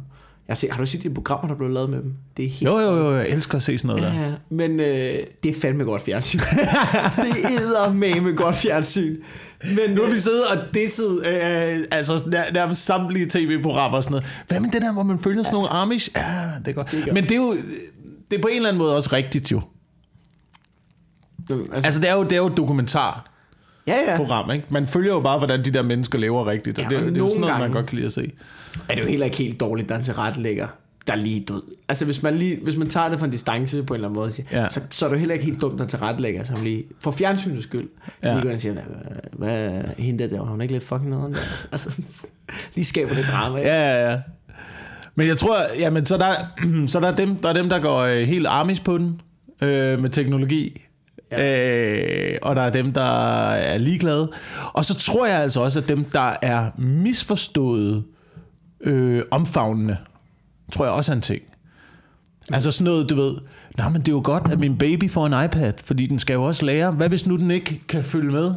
Jeg 0.49 0.57
set, 0.57 0.71
har 0.71 0.79
du 0.81 0.87
set 0.87 1.03
de 1.03 1.15
programmer, 1.15 1.49
der 1.49 1.55
blev 1.55 1.71
lavet 1.71 1.91
med 1.91 1.99
dem? 2.03 2.13
Det 2.37 2.45
er 2.45 2.49
helt 2.49 2.63
Jo, 2.63 2.79
jo, 2.79 2.97
jo, 2.97 3.17
jeg 3.17 3.29
elsker 3.29 3.57
at 3.57 3.63
se 3.63 3.79
sådan 3.79 3.97
noget 3.97 4.03
der. 4.15 4.21
Ja, 4.27 4.33
men 4.51 4.81
øh, 4.81 5.19
det 5.43 5.57
er 5.57 5.61
fandme 5.63 5.85
godt 5.85 6.03
fjernsyn. 6.03 6.39
det 7.23 7.45
er 7.45 8.21
med 8.21 8.37
godt 8.37 8.57
fjernsyn. 8.57 9.17
Men 9.65 9.91
Nu 9.95 10.03
har 10.03 10.11
vi 10.11 10.17
siddet 10.17 10.43
og 10.47 10.59
disset 10.75 11.27
øh, 11.27 11.79
altså 11.91 12.23
nær, 12.27 12.43
nærmest 12.53 12.85
samtlige 12.85 13.27
tv-programmer 13.31 13.97
og 13.97 14.05
sådan 14.05 14.13
noget. 14.15 14.27
Hvad 14.49 14.61
med 14.61 14.71
det 14.71 14.83
der, 14.83 14.93
hvor 14.93 15.03
man 15.03 15.19
følger 15.19 15.43
sådan 15.43 15.55
nogle 15.55 15.69
Amish? 15.69 16.11
Ja, 16.17 16.23
det 16.59 16.69
er 16.69 16.73
godt. 16.73 16.91
Det 16.91 16.99
er 17.01 17.05
godt. 17.05 17.15
Men 17.15 17.25
det 17.25 17.33
er 17.33 17.37
jo 17.37 17.57
det 18.31 18.37
er 18.39 18.43
på 18.43 18.49
en 18.49 18.57
eller 18.57 18.69
anden 18.69 18.79
måde 18.79 18.97
også 18.97 19.11
rigtigt 19.13 19.53
jo. 19.53 19.61
altså, 21.51 21.71
Altså 21.85 22.01
det 22.01 22.09
er 22.11 22.15
jo, 22.15 22.23
det 22.25 22.33
er 22.33 22.37
jo 22.37 22.47
et 22.47 22.57
dokumentarprogram, 22.57 23.25
ja, 23.87 24.47
ja. 24.49 24.53
ikke? 24.53 24.67
Man 24.71 24.87
følger 24.87 25.13
jo 25.13 25.21
bare, 25.21 25.39
hvordan 25.39 25.65
de 25.65 25.71
der 25.71 25.83
mennesker 25.83 26.19
lever 26.19 26.47
rigtigt. 26.47 26.79
Og 26.79 26.85
Ja, 26.85 26.89
det, 26.91 26.99
og 26.99 27.05
det 27.05 27.17
er 27.17 27.19
jo 27.21 27.29
sådan 27.29 27.41
noget, 27.41 27.53
man 27.55 27.61
gange- 27.61 27.75
godt 27.75 27.87
kan 27.87 27.97
lide 27.97 28.07
at 28.07 28.13
se. 28.13 28.33
Er 28.89 28.95
det 28.95 29.03
jo 29.03 29.09
heller 29.09 29.25
ikke 29.27 29.37
helt 29.37 29.61
dårligt, 29.61 29.89
der 29.89 29.95
er 29.95 29.99
en 29.99 30.05
tilrettelægger, 30.05 30.67
der 31.07 31.13
er 31.13 31.17
lige 31.17 31.41
død. 31.49 31.63
Altså 31.89 32.05
hvis 32.05 32.23
man, 32.23 32.35
lige, 32.39 32.59
hvis 32.63 32.77
man 32.77 32.89
tager 32.89 33.09
det 33.09 33.19
fra 33.19 33.27
en 33.27 33.33
distance 33.33 33.83
på 33.83 33.95
en 33.95 33.97
eller 33.99 34.09
anden 34.09 34.21
måde, 34.21 34.31
siger, 34.31 34.63
Ja. 34.63 34.69
så, 34.69 34.81
så 34.91 35.05
er 35.05 35.09
det 35.09 35.17
jo 35.17 35.19
heller 35.19 35.33
ikke 35.35 35.45
helt 35.47 35.61
dumt, 35.61 35.79
der 35.79 35.85
er 35.85 35.89
tilrettelægger, 35.89 36.45
som 36.45 36.57
lige, 36.63 36.85
for 37.01 37.11
fjernsynets 37.11 37.63
skyld, 37.65 37.89
Ja. 38.25 38.33
lige 38.33 38.43
går 38.43 38.51
og 38.53 38.59
siger, 38.59 38.73
hvad, 38.73 38.83
hvad, 39.33 39.71
hvad 39.71 39.83
hende 39.99 40.31
der, 40.31 40.37
har 40.45 40.51
hun 40.51 40.61
ikke 40.61 40.75
lidt 40.75 40.85
fucking 40.85 41.11
noget? 41.11 41.37
Altså, 41.73 42.03
lige 42.75 42.85
skaber 42.85 43.15
det 43.15 43.25
drama. 43.33 43.59
ikke? 43.59 43.71
Ja, 43.71 44.01
ja, 44.05 44.11
ja. 44.13 44.19
Men 45.15 45.27
jeg 45.27 45.37
tror, 45.37 45.57
jamen, 45.79 46.07
så 46.07 46.17
der, 46.17 46.35
så 46.89 47.01
der 47.01 47.09
er 47.09 47.17
dem, 47.17 47.37
der 47.37 47.49
er 47.49 47.53
dem, 47.53 47.69
der 47.69 47.79
går 47.79 47.99
øh, 48.01 48.19
helt 48.23 48.47
armis 48.47 48.81
på 48.81 48.99
den 48.99 49.21
øh, 49.63 49.99
med 50.03 50.11
teknologi. 50.11 50.83
Ja. 51.33 52.33
Øh, 52.33 52.39
og 52.43 52.57
der 52.57 52.63
er 52.63 52.71
dem, 52.71 52.93
der 52.93 53.51
er 53.53 53.79
ligeglade. 53.79 54.33
Og 54.73 54.85
så 54.85 54.95
tror 54.95 55.27
jeg 55.27 55.41
altså 55.41 55.61
også, 55.61 55.81
at 55.81 55.89
dem, 55.89 56.05
der 56.05 56.35
er 56.43 56.71
misforstået 56.79 58.05
øh, 58.81 59.23
omfavnende, 59.31 59.97
tror 60.73 60.85
jeg 60.85 60.95
også 60.95 61.13
er 61.13 61.17
en 61.17 61.23
ting. 61.23 61.43
Altså 62.53 62.71
sådan 62.71 62.85
noget, 62.93 63.11
du 63.11 63.15
ved, 63.15 63.35
nej, 63.79 63.89
men 63.89 64.01
det 64.01 64.09
er 64.09 64.13
jo 64.13 64.21
godt, 64.25 64.53
at 64.53 64.59
min 64.59 64.79
baby 64.79 65.11
får 65.11 65.27
en 65.27 65.45
iPad, 65.45 65.73
fordi 65.85 66.07
den 66.07 66.19
skal 66.19 66.35
jo 66.35 66.45
også 66.45 66.67
lære. 66.67 66.91
Hvad 66.93 67.09
hvis 67.09 67.27
nu 67.27 67.37
den 67.37 67.51
ikke 67.51 67.83
kan 67.89 68.05
følge 68.05 68.33
med? 68.33 68.55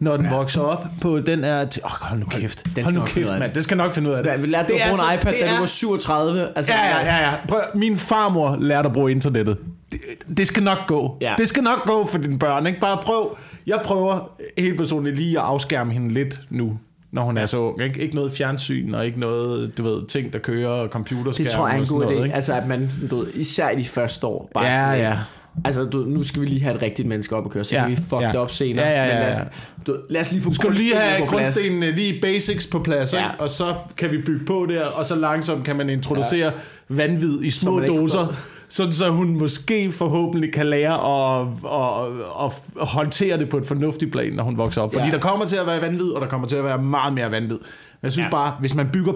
når 0.00 0.16
den 0.16 0.26
ja. 0.26 0.34
vokser 0.36 0.60
op 0.60 0.86
på 1.00 1.20
den 1.20 1.44
er... 1.44 1.60
Åh, 1.60 1.84
oh, 1.84 1.90
hold 2.08 2.20
nu 2.20 2.26
kæft. 2.26 2.64
Den 2.76 2.84
hold 2.84 2.94
nu 2.94 3.04
kæft, 3.06 3.30
mand. 3.38 3.52
Det 3.54 3.64
skal 3.64 3.76
nok 3.76 3.92
finde 3.92 4.10
ud 4.10 4.14
af 4.14 4.22
det. 4.22 4.42
Vi 4.42 4.46
lærte 4.46 4.68
du 4.68 4.72
Det 4.74 4.80
at 4.80 4.86
er 4.86 4.90
bruge 4.94 5.04
en 5.04 5.10
altså- 5.12 5.28
iPad, 5.28 5.32
det 5.32 5.42
da 5.42 5.48
du 5.48 5.54
er- 5.54 5.58
var 5.60 5.66
37. 5.66 6.48
Altså, 6.56 6.72
Ja, 6.72 6.88
ja, 6.88 7.04
ja, 7.16 7.30
ja. 7.30 7.36
Prøv, 7.48 7.60
min 7.74 7.96
farmor 7.96 8.56
lærte 8.60 8.86
at 8.86 8.92
bruge 8.92 9.10
internettet. 9.10 9.58
Det, 9.92 10.00
det 10.36 10.46
skal 10.46 10.62
nok 10.62 10.78
gå. 10.86 11.16
Ja. 11.20 11.34
Det 11.38 11.48
skal 11.48 11.62
nok 11.62 11.84
gå 11.86 12.06
for 12.06 12.18
dine 12.18 12.38
børn. 12.38 12.66
Ikke? 12.66 12.80
Bare 12.80 12.98
prøv. 13.02 13.36
Jeg 13.66 13.80
prøver 13.84 14.30
helt 14.58 14.76
personligt 14.78 15.16
lige 15.16 15.38
at 15.38 15.44
afskærme 15.44 15.92
hende 15.92 16.14
lidt 16.14 16.40
nu, 16.50 16.78
når 17.12 17.22
hun 17.22 17.36
er 17.38 17.46
så 17.46 17.56
ung. 17.58 17.82
Ikke, 17.82 18.00
ikke 18.00 18.14
noget 18.14 18.32
fjernsyn, 18.32 18.94
og 18.94 19.06
ikke 19.06 19.20
noget, 19.20 19.78
du 19.78 19.82
ved, 19.82 20.06
ting, 20.06 20.32
der 20.32 20.38
kører, 20.38 20.68
og 20.68 20.88
computerskærm 20.88 21.44
Det 21.44 21.52
tror 21.52 21.68
jeg 21.68 21.76
er 21.76 21.80
en 21.80 21.86
god 21.88 22.04
idé. 22.04 22.22
ikke? 22.22 22.34
Altså, 22.34 22.52
at 22.54 22.66
man, 22.68 22.88
du 23.10 23.16
ved, 23.16 23.26
især 23.34 23.70
i 23.70 23.76
de 23.76 23.84
første 23.84 24.26
år. 24.26 24.50
Bare 24.54 24.64
Ja, 24.64 24.84
sådan, 24.84 25.00
ja. 25.00 25.18
Altså, 25.64 25.84
du, 25.84 25.98
nu 25.98 26.22
skal 26.22 26.40
vi 26.42 26.46
lige 26.46 26.62
have 26.62 26.74
et 26.76 26.82
rigtigt 26.82 27.08
menneske 27.08 27.36
op 27.36 27.44
at 27.44 27.50
køre, 27.50 27.64
så 27.64 27.76
Ja, 27.76 27.82
kan 27.82 27.90
vi 27.90 27.96
fuck 27.96 28.22
ja. 28.22 28.26
det 28.28 28.36
op 28.36 28.50
senere. 28.50 28.86
Ja, 28.86 28.92
ja, 28.92 29.06
ja, 29.06 29.12
Men 29.14 29.20
lad 29.22 29.28
os, 29.28 29.36
ja. 29.36 29.92
du, 29.92 29.96
lad 30.10 30.20
os 30.20 30.32
lige 30.32 30.42
få 30.42 30.52
skal 30.54 30.70
lige 30.72 30.96
have 30.96 31.26
grundstenene 31.26 31.90
lige 31.90 32.20
basics 32.22 32.66
på 32.66 32.78
plads, 32.78 33.14
Ja. 33.14 33.18
ikke? 33.30 33.40
og 33.40 33.50
så 33.50 33.74
kan 33.96 34.10
vi 34.10 34.18
bygge 34.26 34.46
på 34.46 34.66
der, 34.68 34.80
og 34.98 35.04
så 35.04 35.16
langsomt 35.16 35.64
kan 35.64 35.76
man 35.76 35.90
introducere 35.90 36.46
ja. 36.46 36.50
vanvid 36.88 37.42
i 37.42 37.50
små 37.50 37.80
doser, 37.80 38.08
står- 38.08 38.34
sådan 38.72 38.92
så 38.92 39.10
hun 39.10 39.38
måske 39.38 39.92
forhåbentlig 39.92 40.52
kan 40.52 40.66
lære 40.66 40.92
at, 40.92 41.46
at, 41.64 42.52
at, 42.80 42.88
håndtere 42.88 43.38
det 43.38 43.48
på 43.48 43.56
et 43.56 43.66
fornuftigt 43.66 44.12
plan, 44.12 44.32
når 44.32 44.44
hun 44.44 44.58
vokser 44.58 44.82
op. 44.82 44.92
Fordi 44.92 45.04
Ja. 45.06 45.10
der 45.12 45.18
kommer 45.18 45.46
til 45.46 45.56
at 45.56 45.66
være 45.66 45.80
vanvid, 45.82 46.10
og 46.10 46.20
der 46.20 46.26
kommer 46.28 46.48
til 46.48 46.56
at 46.56 46.64
være 46.64 46.78
meget 46.82 47.14
mere 47.14 47.30
vanvid. 47.30 47.58
Men 47.58 47.98
jeg 48.02 48.12
synes 48.12 48.26
ja. 48.26 48.30
Bare, 48.30 48.56
hvis 48.60 48.74
man 48.74 48.88
bygger... 48.92 49.12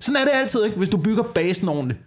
Sådan 0.00 0.16
er 0.16 0.24
det 0.24 0.30
altid, 0.34 0.64
ikke? 0.64 0.76
Hvis 0.76 0.88
du 0.88 0.96
bygger 0.96 1.22
basen 1.22 1.68
ordentligt. 1.68 2.00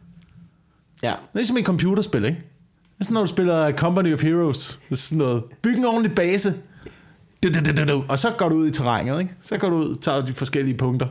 Ja. 1.04 1.08
Det 1.08 1.14
er 1.14 1.18
ligesom 1.34 1.58
et 1.58 1.66
computerspil, 1.66 2.26
ikke? 2.26 2.38
Det 2.38 3.00
er 3.00 3.04
sådan, 3.04 3.14
når 3.14 3.22
du 3.22 3.28
spiller 3.28 3.72
Company 3.72 4.14
of 4.14 4.22
Heroes. 4.22 4.80
Det 4.90 4.92
er 4.92 4.96
sådan 4.96 5.18
noget. 5.18 5.44
Byg 5.62 5.78
en 5.78 5.86
ordentlig 5.86 6.16
base. 6.16 6.54
Du, 7.44 7.50
du, 7.50 7.60
du, 7.66 7.72
du, 7.84 7.94
du. 7.94 8.04
Og 8.08 8.20
så 8.20 8.32
går 8.38 8.50
du 8.50 8.56
ud 8.56 8.68
i 8.68 8.72
terrænet, 8.72 9.20
ikke? 9.20 9.34
Så 9.42 9.58
går 9.58 9.70
du 9.70 9.76
ud 9.76 9.96
og 9.96 10.02
tager 10.02 10.26
de 10.26 10.34
forskellige 10.34 10.78
punkter. 10.78 11.08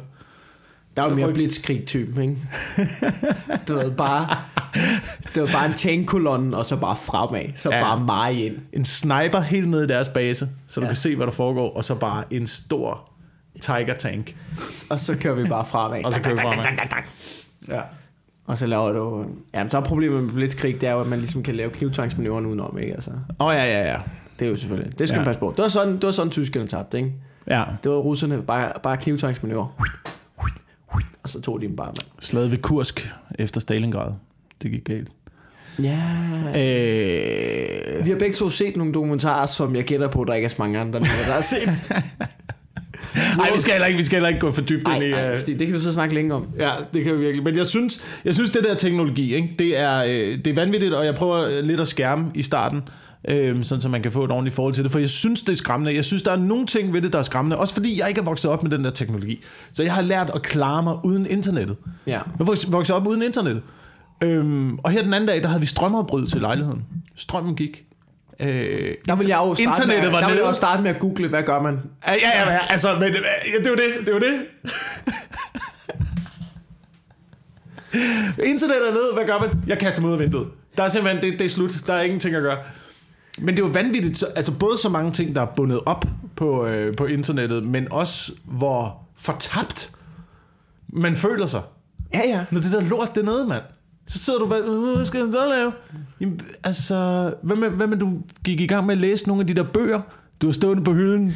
Der 0.96 1.03
er 1.05 1.09
jo 1.09 1.14
mere 1.14 1.33
blitzkrig-typen, 1.33 2.22
ikke? 2.22 2.37
Det 3.68 3.77
var 3.77 3.90
bare, 3.90 4.37
det 5.35 5.42
var 5.42 5.48
bare 5.52 5.66
en 5.66 5.74
tankkolonne, 5.74 6.57
og 6.57 6.64
så 6.64 6.76
bare 6.76 6.96
fremad. 6.96 7.44
Så 7.54 7.70
Ja. 7.70 7.76
ja. 7.76 7.83
bare 7.85 8.00
meget 8.00 8.35
ind. 8.37 8.57
En 8.72 8.85
sniper 8.85 9.40
helt 9.40 9.68
ned 9.68 9.83
i 9.85 9.87
deres 9.87 10.09
base, 10.09 10.48
så 10.66 10.81
du 10.81 10.85
Ja. 10.87 10.90
kan 10.90 10.96
se, 10.96 11.16
hvad 11.16 11.26
der 11.26 11.33
foregår. 11.33 11.70
Og 11.76 11.85
så 11.85 11.94
bare 11.94 12.24
en 12.31 12.46
stor 12.46 13.11
tiger 13.61 13.94
tank. 13.94 14.37
Og 14.90 14.98
så 15.00 15.16
kører 15.18 15.35
vi 15.35 15.48
bare 15.48 15.64
fremad. 15.64 16.04
Og 16.07 16.12
så 16.12 16.20
kører 16.20 16.35
vi 16.35 16.40
fremad. 16.42 17.02
Ja. 17.68 17.81
Og 18.46 18.59
så 18.59 18.66
laver 18.66 18.92
du... 18.92 19.24
Jamen, 19.54 19.70
så 19.70 19.76
er 19.76 19.81
problemet 19.83 20.22
med 20.24 20.33
blitzkrig, 20.33 20.81
det 20.81 20.88
er 20.88 20.92
jo, 20.92 21.00
at 21.00 21.07
man 21.07 21.18
ligesom 21.18 21.42
kan 21.42 21.54
lave 21.57 21.70
knivtangsmanøvren 21.70 22.46
udenom, 22.46 22.78
ikke? 22.78 22.94
Altså, 22.94 23.11
Åh, 23.40 23.46
oh, 23.46 23.54
ja, 23.54 23.64
ja, 23.64 23.90
ja. 23.90 23.96
det 24.38 24.46
er 24.46 24.50
jo 24.50 24.57
selvfølgelig... 24.57 24.98
Det 24.98 25.09
skal 25.09 25.14
Ja. 25.14 25.18
ja. 25.20 25.20
man 25.20 25.24
passe 25.26 25.40
på. 25.40 25.54
Det 25.57 25.62
var 25.62 25.68
sådan, 25.68 25.94
det 25.94 26.02
var 26.02 26.11
sådan 26.11 26.31
tyskerne 26.31 26.66
tabte, 26.66 26.96
ikke? 26.98 27.12
Ja. 27.46 27.64
Det 27.85 27.90
var 27.92 27.98
russerne, 27.98 28.42
bare, 28.42 28.72
bare 28.83 28.96
knivtangsmanøvre. 28.96 29.68
Og 31.22 31.28
så 31.28 31.40
tog 31.40 31.61
de 31.61 31.66
dem 31.66 31.76
bare, 31.76 31.87
mand. 31.87 31.96
Slaget 32.20 32.50
ved 32.50 32.59
Kursk 32.59 33.14
efter 33.38 33.61
Stalingrad. 33.61 34.12
Det 34.62 34.71
gik 34.71 34.85
galt. 34.85 35.09
Ja. 35.83 35.99
Øh, 36.49 38.05
Vi 38.05 38.11
har 38.11 38.18
begge 38.18 38.35
to 38.35 38.51
set 38.51 38.77
nogle 38.77 38.92
dokumentarer, 38.92 39.47
som 39.47 39.77
jeg 39.77 39.85
gætter 39.85 40.09
på, 40.09 40.25
der 40.25 40.35
ikke 40.35 40.44
er 40.44 40.49
så 40.49 40.57
mange 40.59 40.79
andre, 40.79 41.01
der 41.01 41.07
har 41.07 41.42
set. 41.42 41.92
Ej, 43.40 43.51
vi 43.55 43.61
skal 43.61 43.73
heller 43.73 43.87
ikke, 43.87 43.97
vi 43.97 44.05
skal 44.05 44.16
heller 44.16 44.29
ikke 44.29 44.40
gå 44.40 44.51
for 44.51 44.62
dybt 44.62 44.88
ind 44.88 45.03
i... 45.05 45.11
Nej, 45.11 45.21
nej, 45.23 45.33
øh, 45.33 45.38
fordi 45.38 45.55
det 45.55 45.66
kan 45.66 45.75
vi 45.75 45.81
så 45.81 45.92
snakke 45.92 46.14
længe 46.14 46.35
om. 46.35 46.49
Ja, 46.59 46.71
det 46.94 47.05
kan 47.05 47.14
vi 47.14 47.18
virkelig. 47.18 47.44
Men 47.44 47.57
jeg 47.57 47.66
synes, 47.66 48.01
jeg 48.25 48.35
synes 48.35 48.51
det 48.51 48.64
der 48.64 48.75
teknologi, 48.75 49.35
ikke? 49.35 49.55
Det, 49.59 49.79
er, 49.79 50.05
øh, 50.05 50.38
det 50.38 50.47
er 50.47 50.55
vanvittigt, 50.55 50.94
og 50.94 51.07
jeg 51.07 51.14
prøver 51.14 51.61
lidt 51.61 51.81
at 51.81 51.88
skærme 51.88 52.31
i 52.35 52.42
starten, 52.42 52.83
øh, 53.29 53.64
sådan 53.64 53.81
så 53.81 53.88
man 53.88 54.03
kan 54.03 54.12
få 54.12 54.25
et 54.25 54.31
ordentligt 54.31 54.55
forhold 54.57 54.75
til 54.75 54.85
det. 54.85 54.92
For 54.92 54.99
jeg 54.99 55.11
synes, 55.11 55.42
det 55.42 55.53
er 55.53 55.57
skræmmende. 55.57 55.94
Jeg 55.94 56.05
synes, 56.05 56.23
der 56.23 56.31
er 56.33 56.37
nogle 56.38 56.66
ting 56.66 56.92
ved 56.94 57.03
det, 57.03 57.12
der 57.12 57.18
er 57.18 57.23
skræmmende. 57.23 57.57
Også 57.57 57.75
fordi 57.75 58.01
jeg 58.01 58.09
ikke 58.09 58.21
er 58.21 58.25
vokset 58.25 58.51
op 58.51 58.62
med 58.62 58.71
den 58.71 58.85
der 58.85 58.90
teknologi. 58.90 59.44
Så 59.73 59.83
jeg 59.83 59.92
har 59.92 60.03
lært 60.03 60.31
at 60.35 60.42
klare 60.42 60.83
mig 60.83 60.94
uden 61.05 61.27
internettet. 61.27 61.77
Ja. 62.07 62.21
Jeg 62.38 62.47
vokset 62.47 62.90
op 62.97 63.07
uden 63.07 63.23
internettet. 63.23 63.62
Øhm, 64.22 64.78
og 64.78 64.90
her 64.90 65.02
den 65.02 65.14
anden 65.14 65.28
dag, 65.28 65.42
der 65.42 65.48
havde 65.48 65.61
vi 65.61 65.66
strømafbryd 65.66 66.26
til 66.26 66.40
lejligheden. 66.40 66.85
Strømmen 67.16 67.54
gik. 67.57 67.85
Øh, 68.40 68.48
Der 69.09 69.14
vil 69.16 69.26
jeg 69.26 69.37
jo 69.38 69.54
starte, 69.54 69.62
internettet 69.62 70.02
med, 70.04 70.11
var 70.11 70.20
der 70.20 70.26
vil 70.26 70.35
nede. 70.35 70.44
jeg 70.44 70.50
jo 70.50 70.54
starte 70.57 70.83
med 70.83 70.90
at 70.90 71.00
google, 71.00 71.28
hvad 71.28 71.42
gør 71.42 71.61
man? 71.62 71.81
Ja, 72.07 72.12
ja, 72.12 72.52
ja, 72.52 72.59
altså, 72.70 72.94
men 72.94 73.02
øh, 73.09 73.14
ja, 73.54 73.59
det 73.59 73.66
er 73.66 73.70
jo 73.70 73.76
det, 73.76 73.85
det 74.00 74.09
er 74.09 74.12
jo 74.12 74.18
det. 74.20 74.35
Internettet 78.44 78.88
er 78.88 78.92
nede, 78.92 79.11
hvad 79.14 79.26
gør 79.26 79.38
man? 79.40 79.50
Jeg 79.66 79.78
kaster 79.78 80.00
mig 80.00 80.09
ud 80.09 80.14
af 80.14 80.20
vinduet. 80.20 80.48
Der 80.76 80.83
er 80.83 80.88
simpelthen, 80.88 81.22
det, 81.22 81.38
det 81.38 81.44
er 81.44 81.48
slut, 81.48 81.72
der 81.87 81.92
er 81.94 82.02
ingenting 82.02 82.35
at 82.35 82.42
gøre. 82.42 82.59
Men 83.38 83.57
det 83.57 83.62
er 83.62 83.66
jo 83.66 83.72
vanvittigt, 83.72 84.18
så- 84.18 84.26
altså 84.37 84.59
både 84.59 84.78
så 84.78 84.88
mange 84.88 85.12
ting, 85.12 85.35
der 85.35 85.40
er 85.42 85.46
bundet 85.57 85.81
op 85.87 86.04
på, 86.37 86.66
øh, 86.66 86.96
på 86.96 87.07
internettet, 87.07 87.62
men 87.64 87.92
også 87.92 88.33
hvor 88.44 89.02
fortabt 89.16 89.90
man 90.88 91.16
føler 91.16 91.46
sig. 91.46 91.62
Ja, 92.14 92.20
ja. 92.28 92.44
Når 92.50 92.61
det 92.61 92.72
der 92.72 92.81
lort 92.81 93.14
det 93.14 93.20
er 93.20 93.24
nede, 93.24 93.46
mand. 93.46 93.62
Så 94.09 94.18
sidder 94.18 94.38
du 94.38 94.47
bare, 94.47 94.61
"Øh, 94.61 94.97
hvad 94.97 95.05
skal 95.05 95.18
jeg 95.21 95.33
så 95.33 95.49
lave? 95.49 95.73
Jamen, 96.21 96.40
altså, 96.64 97.33
hvad 97.42 97.57
med, 97.57 97.68
hvad 97.71 97.87
med 97.87 97.97
du 97.97 98.12
gik 98.44 98.61
i 98.61 98.66
gang 98.66 98.87
med 98.87 98.94
at 98.94 99.01
læse 99.01 99.27
nogle 99.29 99.40
af 99.40 99.47
de 99.47 99.55
der 99.55 99.62
bøger, 99.62 100.01
du 100.42 100.47
har 100.47 100.53
stående 100.53 100.85
på 100.85 100.92
hylden, 100.92 101.35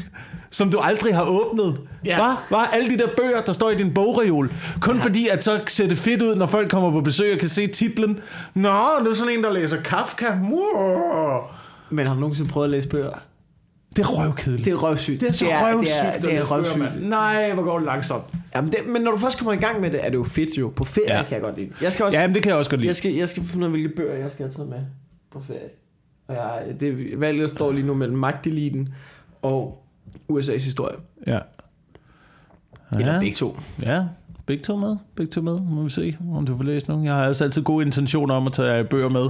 som 0.51 0.71
du 0.71 0.79
aldrig 0.79 1.15
har 1.15 1.25
åbnet? 1.25 1.81
Ja. 2.05 2.17
Hvad? 2.17 2.35
Hvad? 2.49 2.67
Alle 2.73 2.91
de 2.91 2.99
der 2.99 3.09
bøger, 3.17 3.41
der 3.41 3.53
står 3.53 3.71
i 3.71 3.77
din 3.77 3.95
bogreol. 3.95 4.53
Kun 4.81 4.97
ja. 4.97 5.03
fordi, 5.03 5.29
at 5.29 5.45
så 5.45 5.61
ser 5.67 5.89
det 5.89 5.99
fedt 5.99 6.23
ud, 6.23 6.35
når 6.35 6.47
folk 6.47 6.71
kommer 6.71 6.91
på 6.91 7.01
besøg 7.01 7.33
og 7.33 7.39
kan 7.39 7.49
se 7.49 7.67
titlen. 7.67 8.19
Nå, 8.55 8.79
du 9.05 9.11
er 9.11 9.15
sådan 9.15 9.33
en, 9.39 9.45
der 9.45 9.53
læser 9.53 9.77
Kafka. 9.77 10.27
Wow. 10.51 11.41
Men 11.91 12.07
har 12.07 12.15
du 12.15 12.21
nogensinde 12.21 12.51
prøvet 12.51 12.65
at 12.65 12.71
læse 12.71 12.89
bøger? 12.89 13.11
Det 13.97 14.03
er 14.03 14.07
røvkedeligt. 14.07 14.65
Det 14.65 14.73
er 14.73 14.77
røvsygt. 14.77 15.21
det 15.21 15.29
er 15.29 15.33
så 15.33 15.45
det 15.45 15.53
er, 15.53 15.75
røvsygt. 15.77 15.97
Det 16.05 16.15
er, 16.15 16.21
det 16.21 16.35
er 16.39 16.45
røvsygt. 16.51 16.79
mand. 16.79 17.01
Nej, 17.05 17.53
hvor 17.55 17.63
går 17.63 17.79
det 17.79 17.87
langsomt. 17.87 18.25
Jamen 18.55 18.71
det, 18.73 18.79
men 18.87 19.03
når 19.03 19.11
du 19.11 19.17
først 19.19 19.39
kommer 19.39 19.53
i 19.53 19.57
gang 19.57 19.81
med 19.81 19.91
det, 19.91 20.05
er 20.05 20.09
det 20.09 20.17
jo 20.17 20.25
fedt 20.25 20.59
jo. 20.59 20.73
På 20.77 20.85
ferie 20.85 21.17
Ja. 21.17 21.23
kan 21.23 21.33
jeg 21.35 21.43
godt 21.43 21.57
lide. 21.57 21.71
Jeg 21.83 21.93
skal 21.93 22.05
også, 22.05 22.19
Ja, 22.19 22.27
men 22.27 22.35
det 22.35 22.43
kan 22.43 22.51
jeg 22.51 22.59
også 22.59 22.71
godt 22.71 22.81
lide. 22.81 22.89
jeg 22.89 22.97
skal, 22.97 23.13
jeg 23.15 23.29
skal 23.29 23.43
finde 23.43 23.67
ud 23.67 23.73
af, 23.73 23.79
hvilke 23.79 23.97
bøger 23.97 24.15
jeg 24.19 24.33
skal 24.33 24.45
have 24.47 24.53
taget 24.55 24.69
med 24.69 24.79
på 25.33 25.41
ferie. 25.47 25.69
Og 26.29 26.35
jeg, 26.35 26.63
det 26.81 27.21
valget 27.21 27.51
står 27.51 27.73
lige 27.73 27.87
nu 27.87 27.95
mellem 27.95 28.17
magteliten 28.19 28.95
og 29.43 29.85
USA's 30.33 30.53
historie. 30.53 30.97
Ja. 31.27 31.39
Eller 32.99 33.21
begge 33.21 33.35
to. 33.35 33.57
Ja, 33.83 34.05
begge 34.53 34.65
to 34.65 34.77
med. 34.77 34.97
Begge 35.17 35.33
to 35.33 35.41
med. 35.41 35.61
Må 35.61 35.83
vi 35.83 35.91
se, 35.91 36.17
om 36.35 36.47
du 36.47 36.57
får 36.57 36.65
læst 36.65 36.88
nogen. 36.88 37.05
Jeg 37.05 37.15
har 37.15 37.25
altså 37.25 37.45
altid 37.45 37.62
gode 37.62 37.87
intentioner 37.87 38.35
om 38.35 38.47
at 38.47 38.53
tage 38.53 38.85
bøger 38.85 39.09
med 39.09 39.29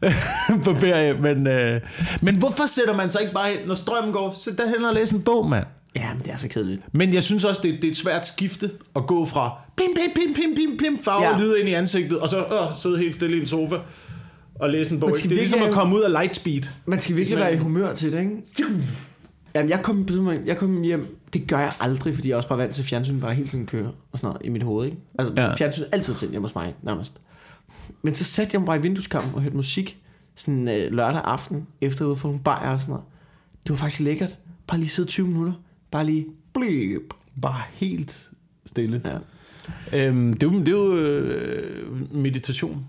på 0.64 0.74
ferie. 0.74 1.14
Men, 1.14 1.46
øh, 1.46 1.80
men 2.20 2.36
hvorfor 2.36 2.66
sætter 2.66 2.96
man 2.96 3.10
sig 3.10 3.20
ikke 3.20 3.34
bare 3.34 3.50
hen, 3.50 3.68
når 3.68 3.74
strømmen 3.74 4.12
går? 4.12 4.36
Sæt 4.40 4.58
dig 4.58 4.66
hen 4.76 4.84
og 4.84 4.94
læs 4.94 5.10
en 5.10 5.22
bog, 5.22 5.50
mand. 5.50 5.64
Ja, 5.96 6.14
men 6.14 6.22
det 6.24 6.32
er 6.32 6.36
så 6.36 6.48
kedeligt. 6.48 6.82
Men 6.92 7.14
jeg 7.14 7.22
synes 7.22 7.44
også, 7.44 7.60
det, 7.64 7.74
det 7.74 7.84
er 7.84 7.90
et 7.90 7.96
svært 7.96 8.26
skifte 8.26 8.70
at 8.96 9.06
gå 9.06 9.24
fra 9.24 9.50
pim, 9.76 9.86
pim, 9.94 10.10
pim, 10.14 10.34
pim, 10.34 10.54
pim, 10.54 10.78
pim, 10.78 11.04
farve 11.04 11.22
ja. 11.22 11.36
Ja. 11.36 11.42
lyde 11.42 11.60
ind 11.60 11.68
i 11.68 11.72
ansigtet, 11.72 12.18
og 12.18 12.28
så 12.28 12.38
øh, 12.38 12.76
sidde 12.76 12.98
helt 12.98 13.14
stille 13.14 13.36
i 13.36 13.40
en 13.40 13.46
sofa 13.46 13.76
og 14.54 14.70
læse 14.70 14.92
en 14.92 15.00
bog. 15.00 15.10
Det 15.10 15.24
er 15.24 15.28
ligesom 15.28 15.62
at 15.62 15.72
komme 15.72 15.96
ud 15.96 16.00
af 16.00 16.10
Lightspeed. 16.10 16.62
Man 16.86 17.00
skal 17.00 17.16
virkelig 17.16 17.38
være 17.38 17.54
i 17.54 17.58
humør 17.58 17.94
til 17.94 18.12
det, 18.12 18.20
ikke? 18.20 18.36
Jamen, 19.54 19.70
jeg 19.70 19.82
kom, 19.82 20.08
jeg 20.46 20.56
kom 20.56 20.82
hjem, 20.82 21.18
det 21.32 21.48
gør 21.48 21.58
jeg 21.58 21.72
aldrig, 21.80 22.14
fordi 22.14 22.28
jeg 22.28 22.36
også 22.36 22.48
bare 22.48 22.58
vant 22.58 22.74
til 22.74 22.84
fjernsyn, 22.84 23.20
bare 23.20 23.34
hele 23.34 23.46
tiden 23.46 23.66
kører 23.66 23.90
og 24.12 24.18
sådan 24.18 24.28
noget 24.28 24.46
i 24.46 24.48
mit 24.48 24.62
hoved, 24.62 24.86
ikke? 24.86 24.98
Altså, 25.18 25.34
ja. 25.36 25.54
fjernsyn 25.54 25.82
er 25.82 25.86
altid 25.92 26.14
tændt 26.14 26.32
hjemme 26.32 26.48
hos 26.48 26.54
mig, 26.54 26.74
nærmest. 26.82 27.12
Men 28.02 28.14
så 28.14 28.24
satte 28.24 28.50
jeg 28.52 28.60
mig 28.60 28.66
bare 28.66 28.76
i 28.76 28.82
vindueskampen 28.82 29.34
og 29.34 29.42
hørte 29.42 29.56
musik, 29.56 29.98
sådan 30.36 30.68
øh, 30.68 30.92
lørdag 30.92 31.20
aften, 31.24 31.66
efter 31.80 32.06
ude 32.06 32.16
for 32.16 32.28
nogle 32.28 32.42
bajer 32.42 32.70
og 32.70 32.80
sådan 32.80 32.92
noget. 32.92 33.04
Det 33.64 33.70
var 33.70 33.76
faktisk 33.76 34.00
lækkert. 34.00 34.36
Bare 34.66 34.78
lige 34.78 34.88
sidde 34.88 35.08
20 35.08 35.26
minutter. 35.26 35.52
Bare 35.90 36.06
lige 36.06 36.26
blip. 36.54 37.14
Bare 37.42 37.60
helt 37.72 38.30
stille. 38.66 39.02
Ja. 39.04 39.18
Øhm, 39.92 40.34
det 40.34 40.42
er 40.42 40.52
jo, 40.52 40.60
det 40.60 40.68
er 40.68 40.72
jo 40.72 40.96
øh, 40.96 42.14
meditation. 42.14 42.86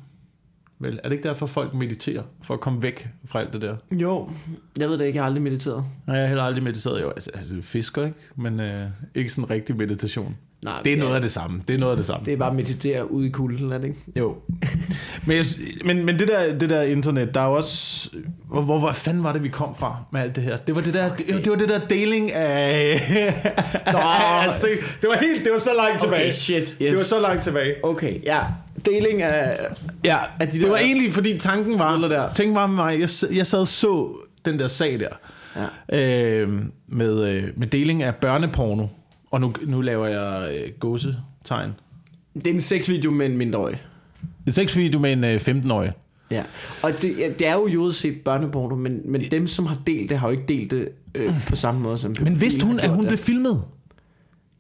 Vel, 0.84 1.00
er 1.04 1.10
det 1.10 1.16
ikke 1.16 1.28
derfor, 1.30 1.46
folk 1.46 1.74
mediterer? 1.74 2.24
For 2.42 2.54
at 2.54 2.60
komme 2.60 2.82
væk 2.82 3.08
fra 3.26 3.40
alt 3.40 3.54
det 3.54 3.62
der? 3.62 3.76
Jo, 3.92 4.30
jeg 4.78 4.90
ved 4.90 4.98
det 4.98 5.06
ikke, 5.06 5.18
jeg 5.18 5.24
har 5.24 5.28
aldrig 5.28 5.44
mediteret. 5.44 5.86
Nej, 6.08 6.16
jeg 6.16 6.24
har 6.24 6.28
heller 6.28 6.44
aldrig 6.44 6.64
mediteret. 6.64 7.02
Jo, 7.02 7.10
altså, 7.10 7.32
altså 7.34 7.56
fisker, 7.62 8.06
ikke? 8.06 8.18
Men 8.36 8.60
øh, 8.60 8.74
ikke 9.16 9.30
sådan 9.30 9.50
rigtig 9.50 9.78
meditation. 9.78 10.36
Nej, 10.64 10.82
Det 10.86 10.94
er 10.94 10.98
noget 10.98 11.16
af 11.16 11.22
det 11.22 11.32
samme. 11.32 11.62
Det 11.68 11.74
er 11.74 11.78
noget 11.80 11.92
af 11.92 11.98
det 11.98 12.06
samme. 12.06 12.26
Det 12.26 12.34
er 12.34 12.38
bare 12.38 12.50
at 12.50 12.56
meditere 12.56 13.12
ude 13.12 13.28
i 13.28 13.30
kulden, 13.30 13.72
er 13.72 13.78
det 13.78 13.88
ikke? 13.88 14.00
Jo. 14.20 14.36
men, 15.26 15.46
men, 15.86 16.06
men 16.06 16.20
det, 16.20 16.28
der, 16.28 16.58
det 16.58 16.70
der 16.70 16.82
internet, 16.82 17.34
der 17.34 17.42
er 17.42 17.46
jo 17.48 17.54
også... 17.54 18.10
Hvor, 18.50 18.62
hvor, 18.62 18.80
hvor 18.80 18.92
fanden 18.92 19.24
var 19.24 19.34
det, 19.34 19.44
vi 19.44 19.50
kom 19.50 19.76
fra 19.76 19.98
med 20.12 20.22
alt 20.22 20.36
det 20.36 20.44
her? 20.44 20.58
Det 20.58 20.76
var 20.76 20.82
det 20.82 20.94
der, 20.94 21.10
det, 21.16 21.28
det 21.28 21.50
var 21.52 21.58
det 21.58 21.70
der 21.70 21.80
deling 21.90 22.32
af... 22.34 23.00
Nå. 23.94 24.00
altså, 24.48 24.68
det 25.02 25.08
var 25.10 25.18
helt... 25.18 25.44
Det 25.44 25.52
var 25.52 25.58
så 25.58 25.70
langt 25.78 26.02
tilbage. 26.02 26.32
shit, 26.32 26.56
yes. 26.64 26.74
Det 26.80 26.92
var 26.98 27.04
så 27.04 27.20
langt 27.22 27.44
tilbage. 27.44 27.74
Okay, 27.84 28.24
ja. 28.24 28.40
deling 28.86 29.22
af... 29.22 29.58
Ja, 30.06 30.18
At 30.40 30.48
de 30.52 30.54
det 30.54 30.62
der- 30.64 30.70
var 30.70 30.78
egentlig, 30.78 31.14
fordi 31.14 31.38
tanken 31.38 31.80
var, 31.80 31.98
der. 31.98 32.32
tanken 32.34 32.56
var 32.56 32.68
med 32.68 32.76
mig, 32.76 33.00
jeg, 33.00 33.10
jeg 33.36 33.48
sad 33.48 33.60
og 33.60 33.68
så 33.68 34.10
den 34.46 34.60
der 34.60 34.68
sag 34.68 35.00
der, 35.00 35.08
Ja. 35.92 35.98
øh, 36.00 36.50
med, 36.88 37.24
øh, 37.30 37.44
med 37.58 37.68
deling 37.68 38.04
af 38.04 38.16
børneporno, 38.16 38.86
og 39.34 39.42
nu, 39.42 39.54
nu 39.66 39.82
laver 39.82 40.08
jeg 40.08 40.56
øh, 40.56 40.72
gåsetegn. 40.80 41.70
Det 42.34 42.48
er 42.48 42.52
en 42.52 42.62
sexvideo 42.62 43.12
med 43.12 43.26
en 43.26 43.38
mindreårig. 43.38 43.82
En 44.48 44.54
sexvideo 44.54 45.00
med 45.00 45.14
en 45.14 45.24
øh, 45.24 45.36
15-årig. 45.36 45.92
Ja. 46.32 46.44
Og 46.84 46.92
det, 47.02 47.18
ja, 47.18 47.30
det 47.40 47.48
er 47.48 47.54
jo 47.54 47.68
juridisk 47.68 48.00
set 48.00 48.22
børneporno, 48.26 48.76
men, 48.76 49.02
men 49.06 49.22
dem, 49.22 49.48
som 49.48 49.66
har 49.66 49.78
delt 49.88 50.10
det, 50.10 50.20
har 50.20 50.28
jo 50.28 50.32
ikke 50.32 50.46
delt 50.48 50.72
det 50.72 50.90
øh, 51.16 51.34
på 51.50 51.56
samme 51.56 51.82
måde 51.82 51.98
som 51.98 52.16
Men 52.22 52.42
vidste 52.42 52.66
hun, 52.66 52.80
at 52.80 52.90
hun 52.90 53.00
det. 53.00 53.08
blev 53.08 53.18
filmet? 53.18 53.64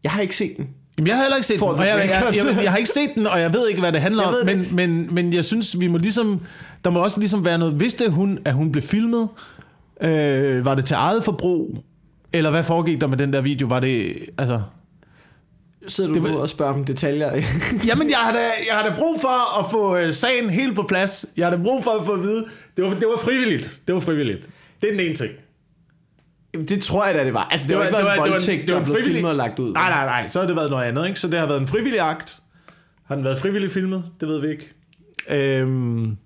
Jeg 0.04 0.12
har 0.12 0.22
ikke 0.22 0.36
set 0.36 0.58
den. 0.58 0.70
Jamen, 0.98 1.08
jeg 1.08 1.16
har 1.16 1.24
heller 1.24 1.36
ikke 1.36 1.48
set 1.48 1.60
For 1.60 1.72
den, 1.72 1.80
og 1.80 1.88
jeg, 1.88 1.98
jeg, 1.98 2.46
jeg, 2.46 2.64
jeg, 2.64 2.72
har 2.72 2.78
ikke 2.78 2.90
set 2.90 3.10
den, 3.16 3.28
og 3.28 3.42
jeg 3.42 3.54
ved 3.54 3.68
ikke, 3.68 3.80
hvad 3.80 3.92
det 3.92 4.02
handler 4.02 4.24
om, 4.24 4.46
men, 4.46 4.60
det 4.60 4.72
men, 4.72 5.14
men 5.14 5.34
jeg 5.34 5.46
synes, 5.46 5.80
vi 5.80 5.88
må 5.88 5.98
ligesom, 5.98 6.42
der 6.84 6.90
må 6.90 7.00
også 7.00 7.20
ligesom 7.20 7.46
være 7.46 7.58
noget, 7.58 7.80
vidste 7.80 8.10
hun, 8.10 8.40
at 8.46 8.54
hun 8.54 8.72
blev 8.72 8.82
filmet, 8.82 9.30
øh, 10.02 10.66
var 10.66 10.76
det 10.76 10.86
til 10.86 10.94
eget 10.94 11.24
forbrug, 11.24 11.84
eller 12.34 12.50
hvad 12.52 12.64
foregik 12.64 13.02
der 13.02 13.08
med 13.08 13.18
den 13.18 13.34
der 13.34 13.42
video, 13.42 13.68
var 13.68 13.80
det, 13.80 14.16
altså... 14.38 14.62
Sidder 15.88 16.08
du 16.10 16.14
Det 16.16 16.24
det 16.24 16.30
var- 16.30 16.36
var... 16.36 16.42
og 16.42 16.50
spørger 16.50 16.74
om 16.74 16.84
detaljer? 16.86 17.32
Jamen, 17.88 18.10
jeg 18.10 18.18
har, 18.18 18.32
da, 18.34 18.40
jeg 18.70 18.78
har 18.78 18.90
da 18.90 18.96
brug 18.96 19.22
for 19.22 19.60
at 19.60 19.72
få 19.72 19.98
øh, 19.98 20.14
sagen 20.14 20.50
helt 20.50 20.76
på 20.76 20.84
plads. 20.90 21.26
Jeg 21.38 21.46
har 21.50 21.56
da 21.58 21.64
brug 21.64 21.84
for 21.84 21.92
at 22.00 22.06
få 22.06 22.12
at 22.12 22.22
vide, 22.22 22.46
det 22.78 22.84
var, 22.84 22.90
det 22.90 23.08
var 23.08 23.18
frivilligt. 23.24 23.82
Det 23.88 23.96
var 23.96 24.02
frivilligt. 24.02 24.50
Det 24.82 24.88
er 24.88 24.92
den 24.92 25.00
ene 25.00 25.16
ting. 25.16 25.32
det 26.70 26.84
tror 26.84 27.06
jeg 27.06 27.16
da, 27.16 27.26
det 27.26 27.34
var. 27.34 27.44
Altså, 27.52 27.68
det, 27.68 27.70
det 27.70 27.78
var, 27.78 27.84
ikke 27.86 27.98
været 27.98 28.26
en 28.26 28.32
voldtægt, 28.32 28.68
der 28.68 28.84
blev 28.84 29.04
filmet 29.04 29.26
og 29.30 29.36
lagt 29.36 29.60
ud. 29.60 29.74
Nej, 29.74 29.90
nej, 29.90 30.06
nej. 30.06 30.28
Så 30.28 30.40
har 30.40 30.48
det 30.48 30.56
været 30.56 30.70
noget 30.70 30.84
andet, 30.84 31.08
ikke? 31.08 31.20
Så 31.20 31.28
det 31.28 31.40
har 31.40 31.46
været 31.48 31.62
en 31.62 31.68
frivillig 31.68 32.00
akt. 32.00 32.36
Har 33.06 33.16
den 33.16 33.24
været 33.24 33.40
frivilligt 33.40 33.74
filmet? 33.74 34.04
Det 34.22 34.28
ved 34.28 34.42
vi 34.42 34.48
ikke. 34.48 34.74
Øhm, 35.30 36.18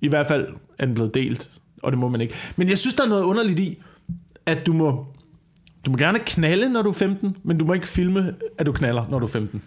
I 0.00 0.08
hvert 0.08 0.26
fald 0.26 0.48
er 0.78 0.86
den 0.86 0.94
blevet 0.94 1.14
delt, 1.14 1.50
og 1.82 1.92
det 1.92 1.98
må 1.98 2.08
man 2.08 2.20
ikke. 2.20 2.34
Men 2.56 2.68
jeg 2.68 2.78
synes, 2.78 2.94
der 2.94 3.04
er 3.04 3.08
noget 3.08 3.22
underligt 3.22 3.58
i, 3.60 3.82
at 4.46 4.66
du 4.66 4.72
må, 4.72 5.06
du 5.86 5.90
må 5.90 5.96
gerne 5.96 6.18
knalde, 6.26 6.68
når 6.72 6.82
du 6.82 6.88
er 6.88 6.92
15, 6.94 7.36
men 7.44 7.58
du 7.58 7.64
må 7.64 7.72
ikke 7.72 7.88
filme, 7.88 8.34
at 8.58 8.66
du 8.66 8.72
knaller, 8.72 9.04
når 9.10 9.18
du 9.18 9.26
er 9.26 9.30
15. 9.30 9.62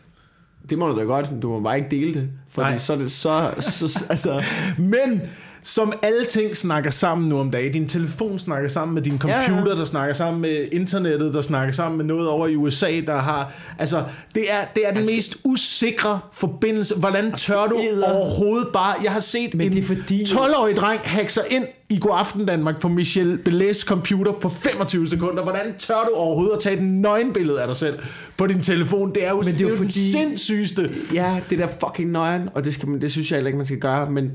Det 0.70 0.78
må 0.78 0.88
du 0.88 1.00
da 1.00 1.04
godt. 1.04 1.30
Du 1.42 1.50
må 1.50 1.60
bare 1.60 1.78
ikke 1.78 1.90
dele 1.90 2.14
det. 2.14 2.30
Nej. 2.58 2.78
så 2.78 2.94
er 2.94 2.98
det 2.98 3.12
så... 3.12 3.54
så 3.60 4.06
altså, 4.10 4.44
Men 4.78 5.22
som 5.68 5.94
alle 6.02 6.26
ting 6.26 6.58
snakker 6.58 6.92
sammen 6.92 7.30
nu 7.30 7.40
om 7.40 7.52
dagen. 7.52 7.72
Din 7.74 7.88
telefon 7.88 8.40
snakker 8.40 8.70
sammen 8.70 8.94
med 8.96 9.02
din 9.02 9.12
computer, 9.20 9.64
ja, 9.64 9.70
Ja, 9.70 9.76
der 9.76 9.86
snakker 9.86 10.14
sammen 10.14 10.42
med 10.42 10.68
internettet, 10.72 11.34
der 11.34 11.42
snakker 11.42 11.74
sammen 11.74 11.98
med 11.98 12.06
noget 12.06 12.28
over 12.30 12.48
i 12.48 12.56
USA, 12.56 13.02
der 13.08 13.18
har... 13.18 13.54
Altså, 13.80 14.04
det 14.36 14.44
er, 14.52 14.58
det 14.76 14.88
er 14.88 14.94
den 14.94 15.06
mest 15.06 15.38
usikre 15.44 16.20
forbindelse. 16.34 16.96
Hvordan 16.96 17.32
tør 17.32 17.66
du 17.68 17.76
edder. 17.92 18.12
overhovedet 18.14 18.68
bare... 18.74 18.94
Jeg 19.04 19.12
har 19.12 19.20
set 19.20 19.54
Men 19.54 19.68
en 19.68 19.74
det 19.74 19.80
er 19.80 19.88
fordi- 19.96 20.24
12-årig 20.24 20.76
dreng 20.76 21.00
hacke 21.04 21.34
sig 21.34 21.44
ind 21.50 21.66
i 21.90 22.00
God 22.00 22.12
Aften 22.16 22.46
Danmark 22.46 22.82
på 22.82 22.88
Michel 22.88 23.40
Belés 23.50 23.86
computer 23.86 24.32
på 24.32 24.50
25 24.50 25.08
sekunder. 25.08 25.44
Hvordan 25.44 25.74
tør 25.78 26.04
du 26.10 26.16
overhovedet 26.16 26.54
at 26.54 26.60
tage 26.60 26.76
et 26.78 26.84
nøgenbillede 26.84 27.62
af 27.62 27.68
dig 27.68 27.76
selv 27.76 28.00
på 28.38 28.48
din 28.48 28.62
telefon? 28.62 29.14
Det 29.16 29.26
er 29.26 29.30
jo, 29.30 29.36
Men 29.36 29.46
det 29.46 29.62
er 29.62 29.70
jo 29.70 29.76
fordi... 29.76 29.84
den 29.84 29.92
sindssygeste... 29.92 30.90
ja, 31.14 31.40
det 31.50 31.60
der 31.60 31.68
fucking 31.68 32.12
nøjeren, 32.12 32.50
og 32.56 32.66
det, 32.66 32.74
skal 32.74 32.90
man, 32.90 33.02
det 33.02 33.12
synes 33.12 33.32
jeg 33.32 33.38
heller 33.38 33.48
ikke, 33.48 33.58
man 33.58 33.66
skal 33.66 33.80
gøre, 33.80 34.10
men 34.12 34.32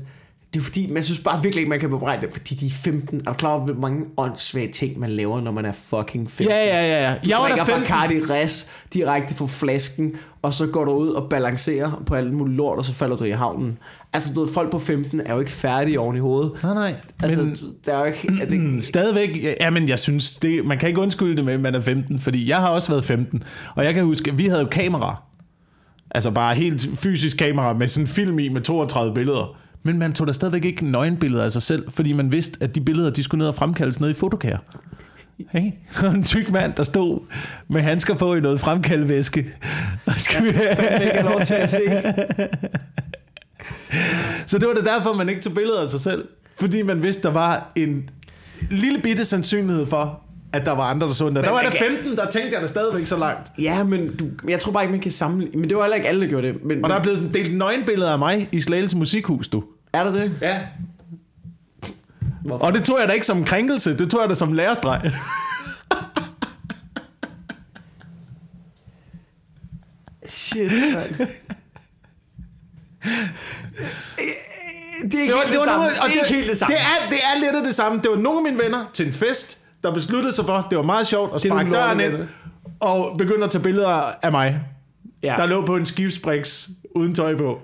det 0.53 0.59
er 0.59 0.63
fordi, 0.63 0.93
jeg 0.93 1.03
synes 1.03 1.19
bare 1.19 1.43
virkelig 1.43 1.61
ikke, 1.61 1.69
man 1.69 1.79
kan 1.79 1.89
bebrejde 1.89 2.21
det, 2.21 2.29
fordi 2.33 2.55
de 2.55 2.65
er 2.65 2.69
15. 2.83 3.21
Er 3.27 3.31
du 3.31 3.33
klar 3.37 3.49
over, 3.53 3.65
hvor 3.65 3.73
mange 3.73 4.05
åndssvage 4.17 4.71
ting, 4.71 4.99
man 4.99 5.09
laver, 5.09 5.41
når 5.41 5.51
man 5.51 5.65
er 5.65 5.71
fucking 5.71 6.31
15? 6.31 6.47
Ja, 6.55 6.65
ja, 6.65 6.85
ja. 6.87 7.03
ja. 7.11 7.15
Jeg 7.27 7.37
var 7.37 7.43
da 7.47 7.49
drikker 7.49 7.65
15. 7.65 7.81
Bacardi 7.81 8.19
Res 8.19 8.69
direkte 8.93 9.35
fra 9.35 9.45
flasken, 9.47 10.15
og 10.41 10.53
så 10.53 10.67
går 10.67 10.85
du 10.85 10.91
ud 10.91 11.07
og 11.09 11.29
balancerer 11.29 12.03
på 12.05 12.15
alt 12.15 12.33
muligt 12.33 12.57
lort, 12.57 12.77
og 12.77 12.85
så 12.85 12.93
falder 12.93 13.15
du 13.17 13.23
i 13.23 13.31
havnen. 13.31 13.77
Altså, 14.13 14.33
du 14.33 14.39
ved, 14.43 14.53
folk 14.53 14.71
på 14.71 14.79
15 14.79 15.21
er 15.25 15.33
jo 15.33 15.39
ikke 15.39 15.51
færdige 15.51 15.99
oven 15.99 16.15
i 16.15 16.19
hovedet. 16.19 16.51
Nej, 16.63 16.73
nej. 16.73 16.95
Altså, 17.23 17.37
Men- 17.37 17.47
men, 17.47 17.57
der 17.85 17.93
er 17.93 17.99
jo 17.99 18.05
ikke... 18.05 18.31
Er 18.41 18.45
det, 18.45 18.59
Mm, 18.59 18.81
Stadigvæk, 18.81 19.43
ja, 19.61 19.69
men 19.69 19.89
jeg 19.89 19.99
synes, 19.99 20.33
det, 20.39 20.65
man 20.65 20.77
kan 20.77 20.89
ikke 20.89 21.01
undskylde 21.01 21.35
det 21.35 21.45
med, 21.45 21.53
at 21.53 21.59
man 21.59 21.75
er 21.75 21.79
15, 21.79 22.19
fordi 22.19 22.49
jeg 22.49 22.57
har 22.57 22.69
også 22.69 22.91
været 22.91 23.05
15, 23.05 23.43
og 23.75 23.83
jeg 23.85 23.93
kan 23.93 24.03
huske, 24.05 24.31
at 24.31 24.37
vi 24.37 24.45
havde 24.45 24.61
jo 24.61 24.67
kamera. 24.67 25.21
Altså 26.11 26.31
bare 26.31 26.55
helt 26.55 26.87
fysisk 26.95 27.37
kamera 27.37 27.73
med 27.73 27.87
sådan 27.87 28.03
en 28.03 28.07
film 28.07 28.39
i 28.39 28.49
med 28.49 28.61
32 28.61 29.13
billeder. 29.13 29.57
Men 29.83 29.99
man 29.99 30.13
tog 30.13 30.27
da 30.27 30.31
stadigvæk 30.33 30.65
ikke 30.65 30.85
nøgenbilleder 30.85 31.43
af 31.43 31.51
sig 31.51 31.61
selv, 31.61 31.91
fordi 31.91 32.13
man 32.13 32.31
vidste, 32.31 32.63
at 32.63 32.75
de 32.75 32.81
billeder, 32.81 33.09
de 33.09 33.23
skulle 33.23 33.39
ned 33.39 33.47
og 33.47 33.55
fremkaldes 33.55 33.99
ned 33.99 34.09
i 34.09 34.13
fotokær. 34.13 34.57
Hey, 35.51 35.71
en 36.15 36.23
tyk 36.23 36.51
mand, 36.51 36.73
der 36.73 36.83
stod 36.83 37.19
med 37.69 37.81
handsker 37.81 38.13
på 38.15 38.35
i 38.35 38.39
noget 38.39 38.59
fremkaldevæske. 38.59 39.53
Og 40.05 40.13
skal 40.15 40.43
vi... 40.43 40.49
have 40.51 41.23
lov 41.29 41.41
til 41.45 41.53
at 41.53 41.69
se. 41.69 41.81
Så 44.47 44.57
det 44.57 44.67
var 44.67 44.73
det 44.73 44.85
derfor, 44.85 45.13
man 45.13 45.29
ikke 45.29 45.41
tog 45.41 45.53
billeder 45.53 45.81
af 45.83 45.89
sig 45.89 45.99
selv. 45.99 46.27
Fordi 46.59 46.81
man 46.81 47.03
vidste, 47.03 47.23
der 47.23 47.31
var 47.33 47.71
en 47.75 48.09
lille 48.71 48.99
bitte 48.99 49.25
sandsynlighed 49.25 49.87
for, 49.87 50.19
at 50.53 50.65
der 50.65 50.71
var 50.71 50.83
andre, 50.83 51.07
der 51.07 51.13
så 51.13 51.27
den 51.27 51.35
der. 51.35 51.41
Der 51.41 51.51
var 51.51 51.61
der 51.61 51.69
kan- 51.69 51.79
15, 51.95 52.15
der 52.15 52.29
tænkte 52.29 52.53
jeg 52.53 52.61
da 52.61 52.67
stadigvæk 52.67 53.05
så 53.05 53.17
langt. 53.17 53.51
Ja, 53.59 53.83
men 53.83 54.15
du, 54.15 54.25
jeg 54.47 54.59
tror 54.59 54.71
bare 54.71 54.83
ikke, 54.83 54.91
man 54.91 55.01
kan 55.01 55.11
samle... 55.11 55.47
Men 55.53 55.69
det 55.69 55.77
var 55.77 55.83
heller 55.83 55.95
ikke 55.95 56.07
alle, 56.07 56.21
der 56.21 56.27
gjorde 56.27 56.47
det. 56.47 56.63
Men, 56.65 56.83
Og 56.83 56.89
der 56.89 56.95
er 56.95 57.03
blevet 57.03 57.31
delt 57.33 57.57
nøgenbilleder 57.57 58.11
af 58.11 58.19
mig 58.19 58.49
i 58.51 58.61
Slagelse 58.61 58.97
Musikhus, 58.97 59.47
du. 59.47 59.63
Er 59.93 60.03
der 60.03 60.11
det? 60.11 60.37
Ja. 60.41 60.61
Hvorfor? 62.45 62.65
Og 62.65 62.73
det 62.73 62.83
tog 62.83 62.99
jeg 62.99 63.07
da 63.07 63.13
ikke 63.13 63.25
som 63.25 63.37
en 63.37 63.45
krænkelse, 63.45 63.97
det 63.97 64.11
tog 64.11 64.21
jeg 64.21 64.29
da 64.29 64.35
som 64.35 64.53
lærestreg. 64.53 65.11
Shit, 70.27 70.71
man. 70.93 71.27
Det 75.03 75.13
er 75.13 75.21
ikke 75.21 75.33
Det 75.33 75.33
var, 75.33 75.41
helt 75.41 75.51
det 75.51 75.59
var 75.59 75.65
samme. 75.65 75.83
nogle, 75.85 76.01
og 76.01 76.07
det 76.09 76.15
er 76.19 76.23
ikke 76.23 76.35
helt 76.35 76.47
det 76.49 76.57
samme. 76.57 76.75
Det 76.75 76.81
er, 76.81 77.09
det 77.09 77.19
er 77.23 77.39
lidt 77.39 77.55
af 77.55 77.63
det 77.63 77.75
samme. 77.75 77.97
Det 78.01 78.11
var 78.11 78.17
nogle 78.17 78.37
af 78.39 78.43
mine 78.53 78.63
venner 78.63 78.85
til 78.93 79.07
en 79.07 79.13
fest, 79.13 79.57
der 79.83 79.91
besluttede 79.93 80.35
sig 80.35 80.45
for, 80.45 80.67
det 80.69 80.77
var 80.77 80.83
meget 80.83 81.07
sjovt 81.07 81.35
at 81.35 81.41
Det 81.43 81.51
sparke 81.51 81.71
døren 81.71 81.99
ind, 81.99 82.13
og 82.79 83.17
begyndte 83.17 83.43
at 83.43 83.49
tage 83.51 83.63
billeder 83.63 84.11
af 84.21 84.31
mig, 84.31 84.61
ja. 85.23 85.35
der 85.37 85.45
lå 85.45 85.65
på 85.65 85.75
en 85.75 85.85
skibsbriks 85.85 86.69
uden 86.95 87.15
tøj 87.15 87.37
på. 87.37 87.61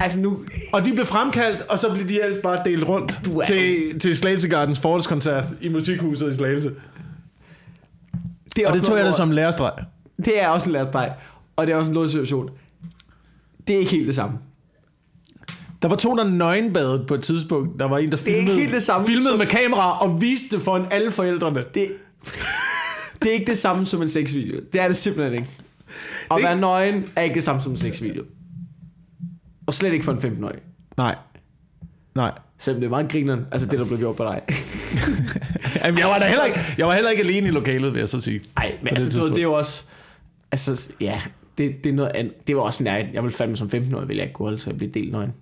Altså 0.00 0.20
nu... 0.20 0.38
Og 0.72 0.84
de 0.86 0.92
blev 0.92 1.04
fremkaldt, 1.06 1.60
og 1.62 1.78
så 1.78 1.92
blev 1.94 2.08
de 2.08 2.22
ellers 2.22 2.42
bare 2.42 2.60
delt 2.64 2.84
rundt 2.88 3.20
Du 3.24 3.38
er- 3.38 3.44
til, 3.44 3.98
til 4.00 4.16
Slagelse 4.16 4.48
Gardens 4.48 4.78
forårskoncert 4.80 5.44
i 5.60 5.68
musikhuset 5.68 6.32
i 6.32 6.36
Slagelse. 6.36 6.72
Det 8.56 8.64
er 8.64 8.68
Og 8.68 8.74
det 8.74 8.82
tog 8.82 8.94
jeg 8.96 9.02
noget, 9.02 9.14
som 9.16 9.30
lærestreg. 9.30 9.70
hvor- 10.16 10.24
Det 10.24 10.42
er 10.42 10.48
også 10.48 10.68
en 10.68 10.72
lærerstreg. 10.72 11.12
Og 11.56 11.66
det 11.66 11.72
er 11.72 11.76
også 11.76 11.90
en 11.90 11.94
lort 11.94 12.10
situation. 12.10 12.48
Det 13.66 13.74
er 13.74 13.78
ikke 13.78 13.90
helt 13.90 14.06
det 14.06 14.14
samme. 14.14 14.38
Der 15.82 15.88
var 15.88 15.96
to, 15.96 16.16
der 16.16 16.24
nøgenbadet 16.24 17.04
på 17.06 17.14
et 17.14 17.22
tidspunkt. 17.22 17.78
Der 17.80 17.84
var 17.84 17.98
en, 17.98 18.12
der 18.12 18.18
er 18.18 18.26
ikke 18.26 18.38
filmede, 18.38 18.58
helt 18.58 18.72
det 18.72 18.82
samme 18.82 19.06
filmede 19.06 19.28
som- 19.30 19.38
med 19.38 19.46
kamera 19.46 19.98
og 20.06 20.20
viste 20.20 20.56
det 20.56 20.64
foran 20.64 20.86
alle 20.90 21.10
forældrene. 21.10 21.64
Det, 21.74 21.86
det 23.22 23.28
er 23.28 23.32
ikke 23.32 23.46
det 23.46 23.58
samme 23.58 23.86
som 23.86 24.02
en 24.02 24.08
sexvideo. 24.08 24.60
Det 24.72 24.80
er 24.80 24.88
det 24.88 24.96
simpelthen 24.96 25.34
ikke. 25.34 25.48
At 26.30 26.36
Det- 26.36 26.44
være 26.44 26.60
nøgen 26.60 27.04
er 27.16 27.22
ikke 27.22 27.34
det 27.34 27.42
samme 27.42 27.62
som 27.62 27.72
en 27.72 27.76
sexvideo. 27.78 28.22
Og 29.68 29.74
slet 29.74 29.92
ikke 29.92 30.04
for 30.04 30.12
en 30.12 30.18
15-årig. 30.18 30.58
Nej. 30.96 31.14
Nej. 32.14 32.32
Selvom 32.58 32.80
det 32.80 32.86
er 32.86 32.90
meget 32.90 33.12
grineren, 33.12 33.46
altså 33.52 33.68
det, 33.68 33.78
der 33.78 33.84
blev 33.84 33.98
gjort 33.98 34.16
på 34.16 34.24
dig. 34.24 34.40
Jamen, 35.84 35.98
jeg, 35.98 36.08
var 36.08 36.18
da 36.18 36.26
heller 36.26 36.44
ikke, 36.44 36.58
jeg 36.78 36.86
var 36.86 36.94
heller 36.94 37.10
ikke 37.10 37.22
alene 37.22 37.48
i 37.48 37.50
lokalet, 37.50 37.92
vil 37.92 37.98
jeg 37.98 38.08
så 38.08 38.20
sige. 38.20 38.40
Nej, 38.56 38.72
men 38.82 38.88
På 38.88 38.94
det 38.94 39.02
altså, 39.04 39.20
du 39.20 39.28
det 39.28 39.38
er 39.38 39.42
jo 39.42 39.52
også... 39.52 39.84
Altså, 40.52 40.92
ja, 41.00 41.20
det, 41.58 41.84
det 41.84 41.90
er 41.90 41.94
noget 41.94 42.10
andet. 42.14 42.46
Det 42.46 42.56
var 42.56 42.62
også 42.62 42.82
nært. 42.82 43.06
Jeg 43.12 43.22
ville 43.22 43.34
fandme 43.36 43.56
som 43.56 43.66
15-årig, 43.68 44.08
ville 44.08 44.18
jeg 44.18 44.24
ikke 44.26 44.32
kunne 44.34 44.46
holde 44.46 44.60
til 44.60 44.70
at 44.70 44.76
blive 44.76 44.90
delt 44.90 45.12
nøgen. 45.12 45.32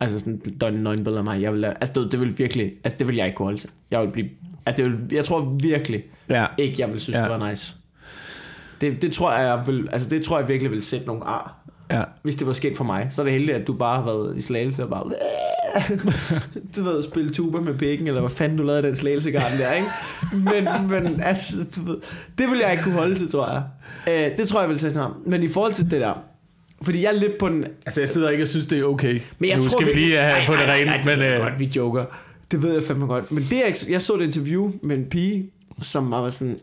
Altså 0.00 0.18
sådan 0.18 0.38
døgn 0.38 0.74
nøgen 0.74 0.98
billeder 1.04 1.18
af 1.18 1.24
mig. 1.24 1.42
Jeg 1.42 1.52
ville, 1.52 1.68
altså, 1.82 2.00
det, 2.00 2.12
det 2.12 2.20
ville 2.20 2.36
virkelig... 2.36 2.72
Altså, 2.84 2.98
det 2.98 3.06
ville 3.06 3.18
jeg 3.18 3.26
ikke 3.26 3.36
kunne 3.36 3.46
holde 3.46 3.60
til. 3.60 3.70
Jeg 3.90 4.00
ville 4.00 4.12
blive... 4.12 4.28
Altså, 4.66 4.82
det 4.82 4.92
ville, 4.92 5.08
jeg 5.12 5.24
tror 5.24 5.56
virkelig 5.62 6.02
Ja. 6.30 6.46
ikke, 6.58 6.74
jeg 6.78 6.88
ville 6.88 7.00
synes, 7.00 7.16
ja. 7.18 7.22
det 7.22 7.30
var 7.30 7.50
nice. 7.50 7.74
Det, 8.80 9.02
det 9.02 9.12
tror 9.12 9.32
jeg, 9.32 9.46
jeg 9.46 9.66
vil, 9.66 9.88
altså 9.92 10.08
det 10.10 10.24
tror 10.24 10.38
jeg 10.38 10.48
virkelig 10.48 10.72
vil 10.72 10.82
sætte 10.82 11.06
nogle 11.06 11.24
ar. 11.24 11.57
Ja. 11.90 12.02
Hvis 12.22 12.34
det 12.34 12.46
var 12.46 12.52
sket 12.52 12.76
for 12.76 12.84
mig, 12.84 13.06
så 13.10 13.22
er 13.22 13.24
det 13.24 13.32
heldigt, 13.32 13.56
at 13.56 13.66
du 13.66 13.72
bare 13.72 13.96
har 13.96 14.04
været 14.04 14.36
i 14.36 14.40
slagelse 14.40 14.82
og 14.82 14.88
bare... 14.90 15.04
du 16.76 16.82
ved, 16.82 17.02
spille 17.02 17.30
tuba 17.30 17.60
med 17.60 17.74
pikken, 17.78 18.06
eller 18.06 18.20
hvad 18.20 18.30
fanden 18.30 18.58
du 18.58 18.64
lavede 18.64 18.82
den 18.82 18.96
slagelsegarden 18.96 19.58
der, 19.58 19.72
ikke? 19.72 19.88
Men, 20.32 20.88
men 20.90 21.20
altså, 21.20 21.56
du 21.76 21.90
ved, 21.90 21.98
det 22.38 22.50
vil 22.50 22.58
jeg 22.58 22.70
ikke 22.72 22.82
kunne 22.82 22.94
holde 22.94 23.14
til, 23.14 23.30
tror 23.30 23.50
jeg. 23.52 23.62
Øh, 24.30 24.38
det 24.38 24.48
tror 24.48 24.60
jeg 24.60 24.68
vil 24.68 24.78
sætte 24.78 24.98
ham. 25.00 25.14
Men 25.26 25.42
i 25.42 25.48
forhold 25.48 25.72
til 25.72 25.90
det 25.90 26.00
der, 26.00 26.22
fordi 26.82 27.02
jeg 27.02 27.08
er 27.08 27.18
lidt 27.18 27.38
på 27.40 27.48
den... 27.48 27.64
Altså, 27.86 28.00
jeg 28.00 28.08
sidder 28.08 28.30
ikke 28.30 28.44
og 28.44 28.48
synes, 28.48 28.66
det 28.66 28.78
er 28.78 28.84
okay. 28.84 29.20
Men 29.38 29.50
jeg 29.50 29.56
nu 29.56 29.62
tror 29.62 29.80
skal 29.80 29.94
vi 29.94 30.00
lige 30.00 30.16
have 30.16 30.38
Nej, 30.38 30.46
på 30.46 30.52
det 30.52 30.60
nej, 30.66 30.74
rene. 30.74 30.86
nej, 30.86 30.96
det 30.96 31.18
men, 31.18 31.22
øh, 31.32 31.40
godt, 31.40 31.58
vi 31.58 31.70
joker. 31.76 32.04
Det 32.50 32.62
ved 32.62 32.72
jeg 32.72 32.82
fandme 32.82 33.06
godt. 33.06 33.32
Men 33.32 33.46
det, 33.50 33.56
jeg, 33.66 33.74
jeg 33.90 34.02
så 34.02 34.14
et 34.14 34.22
interview 34.22 34.72
med 34.82 34.96
en 34.96 35.04
pige, 35.10 35.50
som 35.80 36.10
var 36.10 36.28
sådan, 36.28 36.58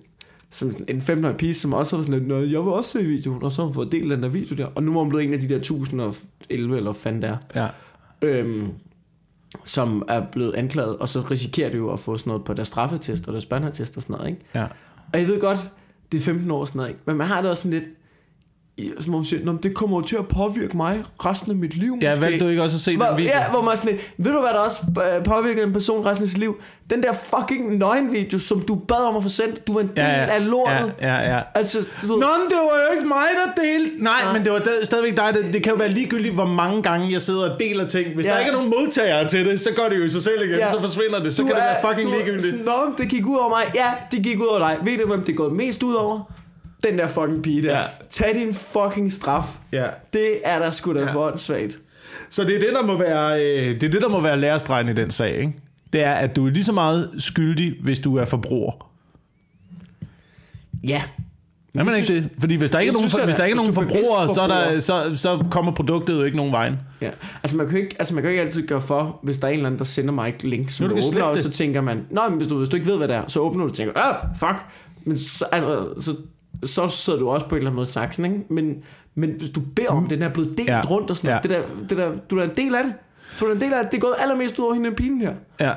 som 0.56 0.72
en 0.88 0.98
15-årig 1.02 1.38
pige, 1.38 1.54
som 1.54 1.74
også 1.74 1.96
var 1.96 2.04
sådan 2.04 2.20
lidt, 2.20 2.28
"Nå, 2.28 2.36
jeg 2.36 2.46
vil 2.46 2.58
også 2.72 2.91
se 2.91 3.04
videoen, 3.04 3.44
og 3.44 3.52
så 3.52 3.62
har 3.62 3.65
hun 3.65 3.74
fået 3.74 3.91
delt 3.91 4.12
den 4.12 4.24
der 4.24 4.30
video 4.30 4.56
der. 4.56 4.65
Og 4.76 4.84
nu 4.84 4.91
er 4.96 5.00
hun 5.00 5.10
blevet 5.10 5.26
en 5.26 5.34
af 5.34 5.39
de 5.39 5.50
der 5.50 5.56
1011, 5.56 6.78
eller 6.78 6.91
fanden 6.91 7.22
der, 7.22 7.38
ja. 7.56 7.68
øhm, 8.22 8.67
som 9.65 10.04
er 10.08 10.25
blevet 10.32 10.54
anklaget, 10.54 10.98
og 10.98 11.10
så 11.10 11.21
risikerer 11.32 11.69
det 11.69 11.77
jo 11.77 11.94
at 11.94 12.00
få 12.00 12.17
sådan 12.17 12.29
noget 12.29 12.44
på 12.44 12.54
deres 12.54 12.67
straffetest 12.67 13.27
og 13.27 13.34
deres 13.34 13.46
børneattest 13.46 13.98
og 13.98 14.02
sådan 14.04 14.15
noget, 14.15 14.29
ikke? 14.29 14.42
ja. 14.56 14.63
Og 15.13 15.19
jeg 15.19 15.27
ved 15.27 15.40
godt, 15.40 15.71
det 16.12 16.17
er 16.17 16.21
15 16.21 16.52
år 16.52 16.65
sådan 16.65 16.77
noget, 16.77 16.90
ikke? 16.90 17.02
Men 17.06 17.17
man 17.17 17.27
har 17.27 17.42
det 17.42 17.50
også 17.50 17.63
sådan 17.63 17.79
lidt, 17.79 17.90
i- 18.78 18.92
som 19.00 19.13
hun 19.13 19.26
siger, 19.26 19.46
"Nå, 19.46 19.52
men 19.52 19.63
det 19.63 19.73
kommer 19.76 19.98
jo 19.98 20.02
til 20.02 20.15
at 20.15 20.28
påvirke 20.28 20.78
mig 20.78 21.04
resten 21.26 21.52
af 21.52 21.58
mit 21.58 21.76
liv 21.76 21.98
Ja, 22.02 22.10
måske." 22.10 22.21
valgte 22.21 22.46
du 22.46 22.50
ikke 22.50 22.63
også 22.63 22.78
at 22.78 22.82
se 22.82 22.92
den 22.92 23.00
hvor, 23.00 23.15
video? 23.15 23.30
Ja, 23.30 23.50
hvor 23.50 23.62
man 23.62 23.78
sådan 23.78 23.92
lidt, 23.92 24.13
ved 24.17 24.32
du 24.32 24.40
hvad 24.40 24.50
der 24.50 24.60
også 24.60 24.82
øh, 25.17 25.23
påvirker 25.23 25.63
en 25.63 25.73
person 25.73 26.06
resten 26.06 26.23
af 26.23 26.30
sit 26.30 26.38
liv? 26.40 26.58
Den 26.90 27.04
der 27.04 27.13
fucking 27.13 27.78
nøgenvideo, 27.78 28.40
som 28.40 28.62
du 28.62 28.76
bad 28.76 28.98
om 29.10 29.15
at 29.17 29.23
få 29.23 29.30
sendt, 29.30 29.67
du 29.67 29.73
var 29.73 29.82
en 29.82 29.88
del 29.88 29.94
ja, 29.98 30.10
ja, 30.10 30.26
af 30.36 30.50
lortet. 30.50 30.94
Ja, 31.02 31.13
ja, 31.15 31.36
ja. 31.36 31.42
Altså, 31.56 31.78
ved- 32.02 32.10
Nå, 32.10 32.15
men 32.15 32.48
det 32.50 32.58
var 32.58 32.80
jo 32.90 32.96
ikke 32.96 33.08
mig, 33.08 33.26
der 33.46 33.62
delte. 33.63 34.04
Nej, 34.04 34.34
men 34.34 34.44
det 34.44 34.52
var 34.52 34.62
stadigvæk 34.84 35.17
dig. 35.17 35.34
Det, 35.34 35.54
det 35.54 35.63
kan 35.63 35.71
jo 35.71 35.78
være 35.78 35.90
ligegyldigt, 35.92 36.34
hvor 36.34 36.46
mange 36.48 36.82
gange 36.84 37.12
jeg 37.13 37.21
sidder 37.21 37.50
og 37.54 37.60
deler 37.60 37.88
ting. 37.88 38.15
Hvis 38.15 38.26
Ja. 38.26 38.32
der 38.32 38.40
ikke 38.40 38.50
er 38.52 38.56
nogen 38.56 38.69
modtagere 38.69 39.28
til 39.28 39.46
det, 39.46 39.60
så 39.60 39.69
går 39.76 39.90
det 39.90 39.98
jo 39.98 40.04
i 40.04 40.10
sig 40.10 40.21
selv 40.23 40.42
igen. 40.42 40.60
Ja. 40.60 40.69
Så 40.71 40.80
forsvinder 40.82 41.23
det. 41.23 41.36
Så 41.36 41.42
Du 41.42 41.48
kan 41.48 41.56
det 41.56 41.63
er- 41.63 41.67
være 41.84 41.94
fucking 41.96 42.12
du- 42.13 42.17
ligegyldigt. 42.17 42.65
Nå, 42.65 42.71
det 42.98 43.10
gik 43.10 43.26
ud 43.28 43.38
over 43.38 43.50
mig. 43.50 43.63
Ja, 43.76 43.92
det 44.12 44.23
gik 44.23 44.40
ud 44.42 44.46
over 44.48 44.60
dig. 44.60 44.78
Ved 44.84 44.98
du, 44.98 45.08
hvem 45.08 45.23
det 45.23 45.36
gået 45.38 45.52
mest 45.54 45.84
ud 45.84 45.94
over? 45.94 46.32
Den 46.90 46.98
der 46.98 47.08
fucking 47.08 47.44
pige 47.44 47.63
der. 47.63 47.79
Ja. 47.79 47.86
Tag 48.10 48.36
din 48.36 48.54
fucking 48.54 49.12
straf. 49.12 49.58
Ja. 49.71 49.86
Det 50.13 50.31
er 50.44 50.60
der 50.60 50.71
sgu 50.71 50.94
da 50.94 51.00
ja. 51.00 51.13
for 51.13 51.27
åndssvagt. 51.27 51.79
Så 52.29 52.44
det 52.44 52.56
er 52.56 52.60
det, 52.60 52.69
der 52.73 52.83
må 52.83 52.98
være, 52.98 53.42
øh, 53.42 53.67
det 53.67 53.83
er 53.83 53.90
det, 53.92 54.02
der 54.02 54.10
må 54.10 54.19
være 54.19 54.40
lærestregen 54.40 54.90
i 54.90 54.94
den 54.94 55.12
sag, 55.12 55.36
ikke? 55.36 55.54
Det 55.94 56.04
er, 56.04 56.13
at 56.13 56.36
du 56.36 56.46
er 56.46 56.50
lige 56.50 56.63
så 56.63 56.71
meget 56.71 57.12
skyldig, 57.17 57.75
hvis 57.81 58.00
du 58.00 58.15
er 58.15 58.25
forbruger. 58.25 58.92
Ja. 60.88 61.02
Er 61.75 61.83
man 61.83 61.96
ikke 61.96 62.15
det? 62.15 62.29
Fordi 62.40 62.56
hvis 62.56 62.71
der 62.71 62.79
ikke 62.79 62.90
er 62.90 62.94
nogen, 62.94 63.10
synes 63.10 63.23
hvis 63.23 63.36
da. 63.36 63.40
der 63.40 63.46
ikke 63.46 63.54
er 63.54 63.56
nogen 63.56 63.69
er 63.69 63.73
forbrugere, 63.73 64.33
så, 64.33 64.42
er 64.42 64.48
der, 64.48 64.79
så, 64.79 65.15
så 65.15 65.46
kommer 65.52 65.71
produktet 65.71 66.13
jo 66.13 66.23
ikke 66.23 66.38
nogen 66.38 66.52
vejen. 66.52 66.79
Ja, 67.02 67.10
altså 67.44 67.58
man 67.58 67.69
kan 67.69 67.79
ikke, 67.79 67.96
altså 68.00 68.13
man 68.13 68.23
kan 68.23 68.31
ikke 68.31 68.42
altid 68.42 68.67
gøre 68.67 68.81
for, 68.81 69.19
hvis 69.23 69.38
der 69.38 69.48
er 69.48 69.52
en 69.52 69.58
eller 69.58 69.67
anden, 69.67 69.79
der 69.79 69.86
sender 69.86 70.13
mig 70.13 70.29
et 70.29 70.44
link, 70.44 70.69
som 70.69 70.90
du 70.90 70.96
du 70.96 71.02
åbner, 71.08 71.23
og 71.23 71.38
så 71.38 71.50
tænker 71.50 71.81
man, 71.81 72.06
nej, 72.10 72.29
men 72.29 72.38
hvis 72.38 72.48
du, 72.48 72.58
hvis 72.58 72.69
du 72.69 72.75
ikke 72.75 72.88
ved, 72.88 72.98
hvad 72.98 73.08
det 73.08 73.15
er, 73.15 73.23
så 73.27 73.40
åbner 73.40 73.63
du 73.63 73.69
og 73.69 73.75
tænker, 73.75 73.94
ah, 73.96 74.15
fuck. 74.38 74.65
Men 75.06 75.17
så, 75.17 75.46
altså, 75.52 75.94
så, 76.00 76.15
så 76.68 76.88
sidder 76.88 77.20
du 77.20 77.30
også 77.30 77.46
på 77.50 77.56
en 77.56 77.58
eller 77.60 77.70
anden 77.70 77.76
måde 77.76 77.88
saksen, 77.88 78.26
ikke? 78.26 78.38
Men, 78.50 78.76
men 79.16 79.32
hvis 79.40 79.50
du 79.50 79.62
beder 79.76 79.90
om, 79.90 80.08
den 80.08 80.22
er 80.22 80.30
blevet 80.30 80.58
delt 80.58 80.70
Ja. 80.70 80.82
rundt 80.82 81.10
og 81.10 81.18
sådan 81.18 81.28
noget, 81.44 81.60
Ja. 81.60 81.63
det 81.63 81.70
der, 81.80 81.88
det 81.90 81.98
der, 81.98 82.22
du 82.30 82.38
er 82.40 82.44
en 82.44 82.56
del 82.56 82.76
af 82.76 82.84
det. 82.84 82.94
Du 83.40 83.46
er 83.46 83.52
en 83.52 83.60
del 83.62 83.74
af 83.74 83.84
det. 83.84 83.92
Det 83.92 83.98
er 83.98 84.02
gået 84.02 84.13
allermest 84.20 84.60
ud 84.60 84.66
over 84.66 84.74
hende 84.74 84.92
pigen 84.92 85.22
her. 85.22 85.34
Ja, 85.60 85.74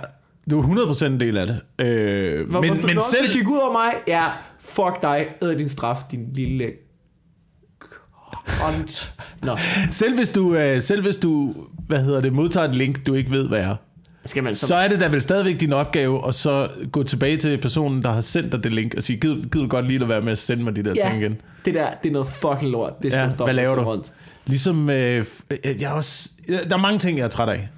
du 0.51 0.61
er 0.61 0.62
100% 0.62 1.05
en 1.07 1.20
del 1.20 1.36
af 1.39 1.47
det. 1.47 1.61
Øh, 1.86 2.51
Hvor, 2.51 2.61
men, 2.61 2.70
men 2.86 2.95
Nå, 2.95 3.01
selv... 3.11 3.26
Det 3.26 3.36
gik 3.36 3.49
ud 3.49 3.59
over 3.59 3.72
mig. 3.72 3.93
Ja, 4.07 4.24
fuck 4.61 5.03
dig. 5.03 5.26
Æd 5.43 5.55
din 5.59 5.68
straf, 5.68 5.97
din 6.11 6.28
lille. 6.34 6.72
Nå, 9.43 9.57
Selv 9.91 10.14
hvis 10.16 10.30
du, 10.30 10.55
øh, 10.55 10.82
selv 10.82 11.03
hvis 11.03 11.16
du 11.16 11.55
hvad 11.86 12.03
hedder 12.05 12.20
det, 12.20 12.32
modtager 12.32 12.68
et 12.68 12.74
link, 12.74 13.07
du 13.07 13.14
ikke 13.14 13.30
ved, 13.30 13.49
hvad 13.49 13.59
er, 13.59 13.76
skal 14.28 14.42
man 14.42 14.54
så... 14.54 14.66
så 14.66 14.74
er 14.74 14.88
det 14.88 15.00
da 15.00 15.06
vel 15.08 15.22
stadigvæk 15.22 15.60
din 15.60 15.72
opgave 15.72 16.28
at 16.28 16.34
så 16.34 16.68
gå 16.92 17.02
tilbage 17.02 17.36
til 17.36 17.58
personen, 17.60 18.02
der 18.02 18.12
har 18.12 18.20
sendt 18.20 18.52
dig 18.52 18.64
det 18.64 18.72
link, 18.72 18.94
og 18.96 19.02
sige, 19.02 19.16
gider, 19.20 19.34
gider 19.34 19.62
du 19.64 19.68
godt 19.68 19.86
lige 19.88 20.02
at 20.02 20.08
være 20.08 20.22
med 20.22 20.32
at 20.32 20.38
sende 20.38 20.64
mig 20.64 20.76
de 20.76 20.82
der 20.84 20.94
ja, 20.96 21.08
ting 21.08 21.22
igen? 21.22 21.36
det 21.64 21.74
der, 21.74 21.86
det 22.02 22.08
er 22.08 22.12
noget 22.12 22.28
fucking 22.28 22.70
lort. 22.70 22.92
Det 23.02 23.12
skal 23.12 23.22
Ja, 23.22 23.28
stoppe 23.30 23.44
hvad 23.52 23.64
laver 23.64 23.74
du? 23.74 23.82
Rundt. 23.82 24.12
Ligesom, 24.46 24.90
øh, 24.90 25.24
øh, 25.50 25.82
jeg 25.82 25.90
også, 25.92 26.28
der 26.48 26.76
er 26.76 26.80
mange 26.80 26.98
ting, 26.98 27.18
jeg 27.18 27.24
er 27.24 27.28
træt 27.28 27.48
af. 27.48 27.68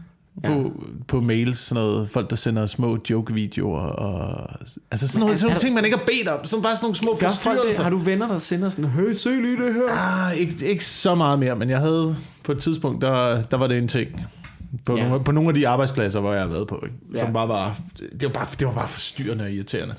På, 0.45 0.53
ja. 0.53 0.63
på 1.09 1.21
mails, 1.21 1.59
sådan 1.59 1.83
noget, 1.85 2.09
folk 2.11 2.31
der 2.31 2.37
sender 2.37 2.67
små 2.67 2.99
joke-videoer, 3.11 3.81
og, 3.81 4.51
altså 4.91 5.09
sådan 5.09 5.21
nogle, 5.21 5.33
er- 5.35 5.39
sådan 5.39 5.47
nogle 5.49 5.59
ting, 5.59 5.75
man 5.75 5.85
ikke 5.85 5.97
har 5.97 6.05
bedt 6.05 6.29
om, 6.29 6.45
sådan 6.45 6.63
bare 6.63 6.77
sådan 6.77 6.85
nogle 6.85 6.97
små 6.97 7.17
forstyrrelser. 7.21 7.83
Har 7.83 7.91
du 7.91 7.97
venner, 7.99 8.29
der 8.29 8.39
sender 8.39 8.69
sådan, 8.69 8.91
hey, 8.91 9.13
se 9.13 9.29
lige 9.31 9.57
det 9.57 9.75
her? 9.75 9.99
Ah, 10.27 10.37
ikke, 10.37 10.67
ikke 10.67 10.85
så 10.85 11.15
meget 11.15 11.39
mere, 11.39 11.57
men 11.57 11.71
jeg 11.71 11.79
havde 11.79 12.17
på 12.45 12.53
et 12.53 12.59
tidspunkt, 12.59 13.03
der, 13.03 13.43
der 13.43 13.57
var 13.57 13.67
det 13.67 13.79
en 13.79 13.89
ting. 13.89 14.27
På, 14.85 14.97
Ja. 14.97 15.09
nogle, 15.09 15.25
på 15.25 15.33
nogle 15.33 15.49
af 15.49 15.55
de 15.55 15.69
arbejdspladser, 15.69 16.21
hvor 16.21 16.33
jeg 16.33 16.43
har 16.43 16.49
været 16.49 16.67
på, 16.69 16.83
ikke? 16.85 17.19
som 17.19 17.29
Ja. 17.29 17.33
bare 17.33 17.49
var, 17.49 17.77
det 17.99 18.23
var 18.23 18.33
bare, 18.33 18.47
det 18.59 18.67
var 18.67 18.75
bare 18.75 18.89
forstyrrende 18.89 19.45
og 19.45 19.53
irriterende 19.53 19.95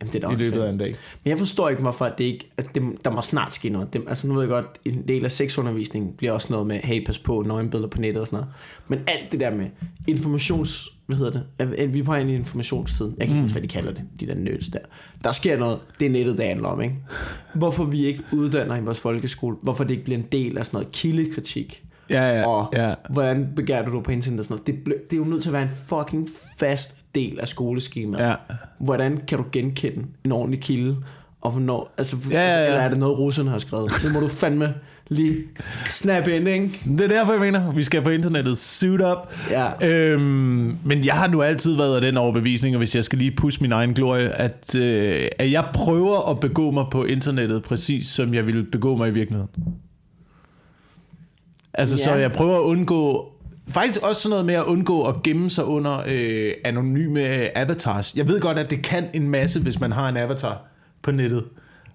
Jamen, 0.00 0.12
det 0.12 0.24
er 0.24 0.30
i 0.30 0.34
løbet 0.34 0.62
af 0.62 0.70
en 0.70 0.78
dag. 0.78 0.94
Men 1.24 1.30
jeg 1.30 1.38
forstår 1.38 1.68
ikke, 1.68 1.82
hvorfor 1.82 2.04
det 2.18 2.24
ikke... 2.24 2.50
Altså, 2.58 2.72
det, 2.74 2.82
der 3.04 3.10
må 3.10 3.20
snart 3.20 3.52
ske 3.52 3.68
noget. 3.68 3.92
Det, 3.92 4.02
altså, 4.08 4.26
nu 4.26 4.34
ved 4.34 4.42
jeg 4.42 4.48
godt, 4.48 4.66
en 4.84 5.08
del 5.08 5.24
af 5.24 5.32
sexundervisningen 5.32 6.12
bliver 6.12 6.32
også 6.32 6.52
noget 6.52 6.66
med, 6.66 6.80
hey, 6.84 7.06
pas 7.06 7.18
på, 7.18 7.44
nøgenbilleder 7.46 7.88
på 7.88 8.00
nettet 8.00 8.20
og 8.20 8.26
sådan 8.26 8.36
noget. 8.36 8.54
Men 8.88 9.00
alt 9.06 9.32
det 9.32 9.40
der 9.40 9.54
med 9.54 9.66
informations... 10.06 10.88
Hvad 11.06 11.16
hedder 11.16 11.42
det? 11.58 11.94
Vi 11.94 11.98
er 11.98 12.04
på 12.04 12.14
ind 12.14 12.30
i 12.30 12.34
informationstiden. 12.34 13.14
Jeg 13.18 13.26
kan 13.26 13.36
ikke 13.36 13.42
huske, 13.42 13.52
hvad 13.52 13.62
de 13.62 13.68
kalder 13.68 13.92
det. 13.92 14.02
De 14.20 14.26
der 14.26 14.34
nerds 14.34 14.68
der. 14.68 14.78
Der 15.24 15.32
sker 15.32 15.58
noget. 15.58 15.78
Det 16.00 16.06
er 16.06 16.10
nettet, 16.10 16.38
det 16.38 16.46
handler 16.46 16.68
om, 16.68 16.80
ikke? 16.80 16.94
Hvorfor 17.54 17.84
vi 17.84 18.04
ikke 18.06 18.22
uddanner 18.32 18.76
i 18.76 18.80
vores 18.80 19.00
folkeskole. 19.00 19.56
Hvorfor 19.62 19.84
det 19.84 19.90
ikke 19.90 20.04
bliver 20.04 20.18
en 20.18 20.26
del 20.32 20.58
af 20.58 20.66
sådan 20.66 20.76
noget 20.76 20.92
kildekritik. 20.92 21.84
Ja, 22.10 22.38
ja, 22.38 22.46
og 22.46 22.72
ja. 22.72 22.94
hvordan 23.10 23.52
begærer 23.56 23.84
du 23.84 24.00
på 24.00 24.10
internet 24.10 24.38
og 24.38 24.44
sådan 24.44 24.62
noget. 24.66 24.86
Det, 24.86 24.94
det 25.10 25.16
er 25.16 25.20
jo 25.20 25.24
nødt 25.24 25.42
til 25.42 25.48
at 25.48 25.52
være 25.52 25.62
en 25.62 25.70
fucking 25.88 26.28
fast 26.58 26.96
del 27.14 27.40
af 27.40 27.48
skoleskemaet. 27.48 28.28
Ja. 28.28 28.34
Hvordan 28.78 29.20
kan 29.28 29.38
du 29.38 29.44
genkende 29.52 30.06
en 30.24 30.32
ordentlig 30.32 30.60
kilde? 30.62 30.96
Og 31.40 31.50
hvornår, 31.50 31.94
altså, 31.98 32.16
Ja, 32.30 32.40
ja, 32.40 32.60
ja. 32.60 32.66
eller 32.66 32.80
er 32.80 32.88
det 32.88 32.98
noget, 32.98 33.18
russerne 33.18 33.50
har 33.50 33.58
skrevet? 33.58 33.92
Det 34.02 34.12
må 34.12 34.20
du 34.20 34.28
fandme 34.28 34.74
lige 35.08 35.36
snap 35.86 36.28
ind, 36.28 36.48
ikke? 36.48 36.80
Det 36.84 37.00
er 37.00 37.08
derfor, 37.08 37.32
jeg 37.32 37.40
mener, 37.40 37.72
vi 37.72 37.82
skal 37.82 38.02
på 38.02 38.10
internettet 38.10 38.58
suit 38.58 39.00
up. 39.00 39.34
Ja. 39.50 39.88
Øhm, 39.88 40.76
men 40.84 41.04
jeg 41.04 41.14
har 41.14 41.28
nu 41.28 41.42
altid 41.42 41.76
været 41.76 41.94
af 41.94 42.00
den 42.00 42.16
overbevisning, 42.16 42.76
og 42.76 42.78
hvis 42.78 42.96
jeg 42.96 43.04
skal 43.04 43.18
lige 43.18 43.30
pusse 43.36 43.60
min 43.60 43.72
egen 43.72 43.94
glorie, 43.94 44.28
at, 44.28 44.74
øh, 44.74 45.28
at 45.38 45.50
jeg 45.50 45.64
prøver 45.74 46.30
at 46.30 46.40
begå 46.40 46.70
mig 46.70 46.84
på 46.90 47.04
internettet, 47.04 47.62
præcis 47.62 48.06
som 48.06 48.34
jeg 48.34 48.46
ville 48.46 48.64
begå 48.64 48.96
mig 48.96 49.08
i 49.08 49.12
virkeligheden. 49.12 49.50
Altså, 51.74 51.96
Ja. 51.96 52.02
så 52.04 52.14
jeg 52.14 52.32
prøver 52.32 52.56
at 52.58 52.62
undgå... 52.62 53.30
Faktisk 53.70 54.02
også 54.02 54.22
sådan 54.22 54.30
noget 54.30 54.44
med 54.46 54.54
at 54.54 54.62
undgå 54.64 55.02
at 55.02 55.22
gemme 55.22 55.50
sig 55.50 55.64
under 55.64 56.02
øh, 56.08 56.50
anonyme 56.64 57.20
avatars. 57.58 58.12
Jeg 58.16 58.28
ved 58.28 58.40
godt, 58.40 58.58
at 58.58 58.70
det 58.70 58.82
kan 58.82 59.04
en 59.14 59.28
masse, 59.28 59.60
hvis 59.60 59.80
man 59.80 59.92
har 59.92 60.08
en 60.08 60.16
avatar 60.16 60.62
på 61.02 61.10
nettet. 61.10 61.44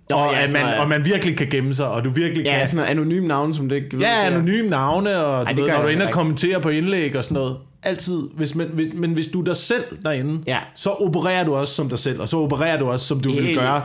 Nå, 0.10 0.16
og, 0.16 0.34
ja, 0.34 0.44
at 0.44 0.54
man, 0.54 0.80
og 0.80 0.88
man 0.88 1.06
virkelig 1.06 1.38
kan 1.38 1.48
gemme 1.48 1.74
sig, 1.74 1.88
og 1.88 2.06
du 2.06 2.10
virkelig 2.10 2.46
Ja, 2.46 2.58
kan... 2.58 2.68
sådan 2.68 2.78
noget 2.78 2.90
anonym 2.90 3.24
navn, 3.24 3.54
som 3.54 3.70
det 3.70 3.76
ikke 3.76 3.88
ved. 3.98 4.00
Ja, 4.00 4.08
det 4.30 4.36
anonyme 4.36 4.70
navne, 4.70 5.18
og 5.18 5.44
Ej, 5.44 5.52
du 5.52 5.56
det 5.56 5.64
ved, 5.66 5.72
når 5.72 5.82
du 5.82 5.88
er 5.88 5.92
inde 5.92 6.06
og 6.06 6.12
kommenterer 6.12 6.60
på 6.60 6.70
indlæg 6.70 7.16
og 7.16 7.24
sådan 7.24 7.36
noget. 7.36 7.58
Altid, 7.84 8.22
hvis 8.38 8.56
man, 8.56 8.68
hvis, 8.74 8.88
men 8.94 9.12
hvis 9.14 9.28
du 9.28 9.40
er 9.42 9.46
dig 9.46 9.58
selv 9.58 9.84
derinde, 10.06 10.44
Ja. 10.48 10.58
så 10.76 10.90
opererer 10.90 11.44
du 11.46 11.56
også 11.56 11.74
som 11.74 11.90
dig 11.90 12.00
selv, 12.00 12.22
og 12.22 12.28
så 12.30 12.38
opererer 12.38 12.80
du 12.80 12.86
også, 12.90 13.06
som 13.06 13.20
du 13.20 13.30
vil 13.32 13.44
Helt. 13.44 13.60
gøre 13.60 13.82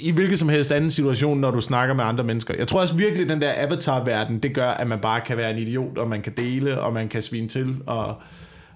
i 0.00 0.10
hvilket 0.10 0.38
som 0.38 0.48
helst 0.48 0.72
anden 0.72 0.90
situation, 0.90 1.38
når 1.40 1.50
du 1.50 1.60
snakker 1.60 1.94
med 1.94 2.04
andre 2.04 2.24
mennesker. 2.24 2.54
Jeg 2.58 2.68
tror 2.68 2.80
også 2.80 2.96
virkelig, 2.96 3.28
den 3.28 3.40
der 3.40 3.52
avatar-verden, 3.56 4.38
det 4.38 4.54
gør, 4.54 4.68
at 4.70 4.86
man 4.86 4.98
bare 4.98 5.20
kan 5.20 5.36
være 5.36 5.50
en 5.50 5.58
idiot, 5.58 5.98
og 5.98 6.08
man 6.08 6.22
kan 6.22 6.32
dele, 6.36 6.80
og 6.80 6.92
man 6.92 7.08
kan 7.08 7.22
svine 7.22 7.48
til, 7.48 7.76
og 7.86 8.14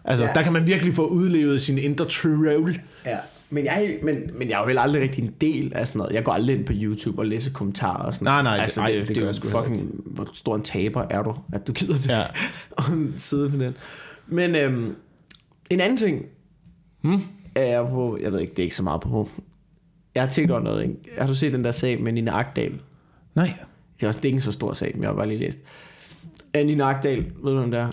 altså, 0.05 0.25
Ja. 0.25 0.33
der 0.33 0.43
kan 0.43 0.53
man 0.53 0.67
virkelig 0.67 0.95
få 0.95 1.07
udlevet 1.07 1.61
sin 1.61 1.79
indre 1.79 2.05
troll. 2.05 2.81
Ja. 3.07 3.17
Men 3.51 3.65
jeg, 3.65 3.97
men, 4.03 4.17
men 4.35 4.49
jeg 4.49 4.55
er 4.57 4.61
jo 4.61 4.67
heller 4.67 4.83
aldrig 4.83 5.03
rigtig 5.03 5.25
en 5.25 5.35
del 5.41 5.73
af 5.75 5.89
sådan 5.89 5.99
noget. 5.99 6.13
Jeg 6.13 6.25
går 6.25 6.33
aldrig 6.33 6.57
ind 6.57 6.67
på 6.67 6.73
YouTube 6.77 7.19
og 7.19 7.27
læser 7.27 7.51
kommentarer 7.53 8.03
og 8.03 8.15
sådan 8.15 8.27
Nej, 8.27 8.43
nej, 8.43 8.59
altså, 8.59 8.81
nej, 8.81 8.91
det, 8.91 8.99
det 8.99 9.09
det, 9.09 9.17
gør 9.17 9.29
er 9.29 9.33
jo 9.45 9.63
fucking, 9.63 9.91
hvor 10.07 10.29
stor 10.33 10.57
en 10.57 10.63
taber 10.63 11.05
er 11.11 11.23
du, 11.23 11.35
at 11.53 11.67
du 11.67 11.73
gider 11.73 11.97
det. 11.97 12.09
Ja. 12.09 12.23
og 12.79 12.85
med 12.97 13.67
den. 13.67 13.75
Men 14.27 14.55
øhm, 14.55 14.97
en 15.71 15.81
anden 15.81 15.97
ting, 15.97 16.27
hmm? 17.03 17.23
er 17.55 17.83
på, 17.89 18.19
jeg 18.23 18.33
ved 18.33 18.41
ikke, 18.41 18.51
det 18.51 18.59
er 18.59 18.63
ikke 18.63 18.77
så 18.77 18.83
meget 18.83 19.01
på, 19.01 19.29
jeg 20.15 20.23
har 20.23 20.31
tænkt 20.31 20.51
over 20.51 20.61
noget, 20.61 20.83
ikke? 20.83 20.97
Har 21.19 21.27
du 21.27 21.35
set 21.35 21.53
den 21.53 21.65
der 21.65 21.71
sag 21.71 22.01
med 22.03 22.13
Nina 22.13 22.39
Agdal? 22.39 22.73
Nej. 23.35 23.53
Det 23.97 24.03
er 24.03 24.07
også 24.07 24.21
det 24.21 24.25
er 24.25 24.29
ikke 24.29 24.37
en 24.37 24.41
så 24.41 24.53
stor 24.53 24.73
sag, 24.73 24.91
men 24.95 25.03
jeg 25.03 25.11
har 25.11 25.17
bare 25.17 25.29
lige 25.29 25.41
læst. 25.41 25.59
Øh, 26.57 26.67
Nina 26.67 26.85
Agdal, 26.85 27.19
ved 27.43 27.53
du 27.53 27.59
hvem 27.59 27.71
det 27.71 27.81
er? 27.81 27.89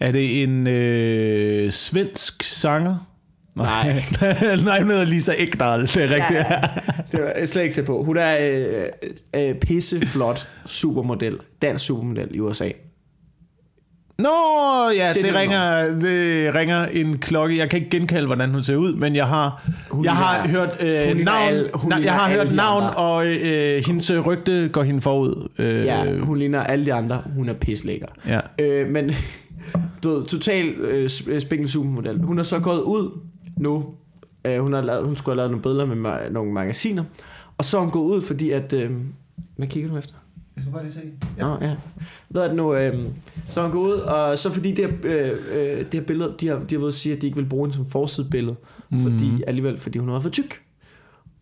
Er 0.00 0.12
det 0.12 0.42
en 0.42 0.66
øh, 0.66 1.72
svensk 1.72 2.42
sanger? 2.42 3.12
Nej. 3.54 4.02
Nej, 4.64 4.80
hun 4.82 4.90
hedder 4.90 5.04
Lisa 5.04 5.32
Ekdahl, 5.38 5.82
det 5.82 5.96
er 5.96 6.14
rigtigt. 6.14 6.38
Ja, 6.38 6.60
det 7.12 7.22
var 7.22 7.32
jeg 7.38 7.48
slet 7.48 7.62
ikke 7.62 7.74
til 7.74 7.84
på. 7.84 8.04
Hun 8.04 8.16
er 8.16 8.36
øh, 8.40 8.84
øh, 9.34 9.54
pisseflot 9.54 10.48
supermodel, 10.66 11.38
dansk 11.62 11.84
supermodel 11.84 12.34
i 12.34 12.40
USA. 12.40 12.68
Nå, 14.22 14.28
ja, 14.96 15.12
det 15.12 15.34
ringer, 15.34 15.82
det 15.98 16.54
ringer 16.54 16.86
en 16.86 17.18
klokke. 17.18 17.58
Jeg 17.58 17.70
kan 17.70 17.78
ikke 17.78 17.90
genkalde, 17.90 18.26
hvordan 18.26 18.50
hun 18.50 18.62
ser 18.62 18.76
ud, 18.76 18.94
men 18.94 19.16
jeg 19.16 19.26
har, 19.26 19.64
Hun 19.90 20.04
jeg 20.04 20.12
har 20.12 20.48
hørt 20.48 20.76
øh, 20.80 20.86
navn, 21.18 21.28
alle- 21.48 21.70
hun 21.74 21.92
jeg 22.04 22.12
har 22.12 22.28
hørt 22.30 22.52
navn, 22.54 22.84
og 22.96 23.26
øh, 23.26 23.82
hendes 23.86 24.12
rygte 24.26 24.68
går 24.72 24.82
hende 24.82 25.00
forud. 25.00 25.48
Øh, 25.58 25.84
Ja, 25.86 26.18
hun 26.18 26.38
ligner 26.38 26.62
alle 26.62 26.84
de 26.84 26.92
andre. 26.94 27.22
Hun 27.36 27.48
er 27.48 27.52
pislækker. 27.54 28.06
ja. 28.28 28.40
Øh, 28.60 28.88
men 28.88 29.10
du 30.02 30.10
ved, 30.18 30.24
total 30.24 30.68
øh, 30.68 31.04
sp- 31.04 31.38
spinkel 31.38 31.68
supermodel. 31.68 32.18
Hun 32.22 32.38
er 32.38 32.42
så 32.42 32.58
gået 32.58 32.80
ud 32.80 33.18
nu. 33.56 33.84
Øh, 34.44 34.58
hun, 34.60 34.72
har 34.72 34.80
lavet, 34.80 35.04
hun 35.06 35.16
skulle 35.16 35.32
have 35.32 35.36
lavet 35.36 35.50
nogle 35.50 35.62
billeder 35.62 35.86
med 35.86 36.12
ma- 36.12 36.32
nogle 36.32 36.52
magasiner. 36.52 37.04
Og 37.58 37.64
så 37.64 37.76
er 37.76 37.80
hun 37.80 37.90
gået 37.90 38.14
ud, 38.16 38.20
fordi 38.20 38.50
at... 38.50 38.72
Øh, 38.72 38.90
hvad 39.56 39.66
kigger 39.66 39.90
du 39.90 39.96
efter? 39.96 40.14
Jeg 40.56 40.62
skal 40.62 40.72
bare 40.72 40.82
lige 40.82 40.92
se. 40.92 41.00
Ja. 41.38 41.42
Nå, 41.42 41.58
ja. 41.60 41.76
Hvad 42.28 42.42
er 42.42 42.46
det 42.46 42.56
nu? 42.56 42.74
Øh, 42.74 43.08
så 43.46 43.60
er 43.60 43.64
hun 43.64 43.72
gået 43.72 43.94
ud, 43.94 43.98
og 43.98 44.38
så 44.38 44.50
fordi 44.50 44.72
det 44.72 44.86
her, 44.86 44.92
øh, 45.04 45.30
øh, 45.30 45.78
det 45.78 45.94
her 45.94 46.06
billede, 46.06 46.34
de 46.40 46.48
har, 46.48 46.56
de 46.56 46.74
har 46.74 46.80
ved 46.80 46.88
at 46.88 46.94
sige, 46.94 47.16
at 47.16 47.22
de 47.22 47.26
ikke 47.26 47.36
vil 47.36 47.48
bruge 47.48 47.64
hende 47.66 47.76
som 47.76 47.86
forsidebillede, 47.86 48.56
mm. 48.90 49.02
fordi, 49.02 49.42
alligevel, 49.46 49.78
fordi 49.78 49.98
hun 49.98 50.08
været 50.08 50.22
for 50.22 50.30
tyk. 50.30 50.62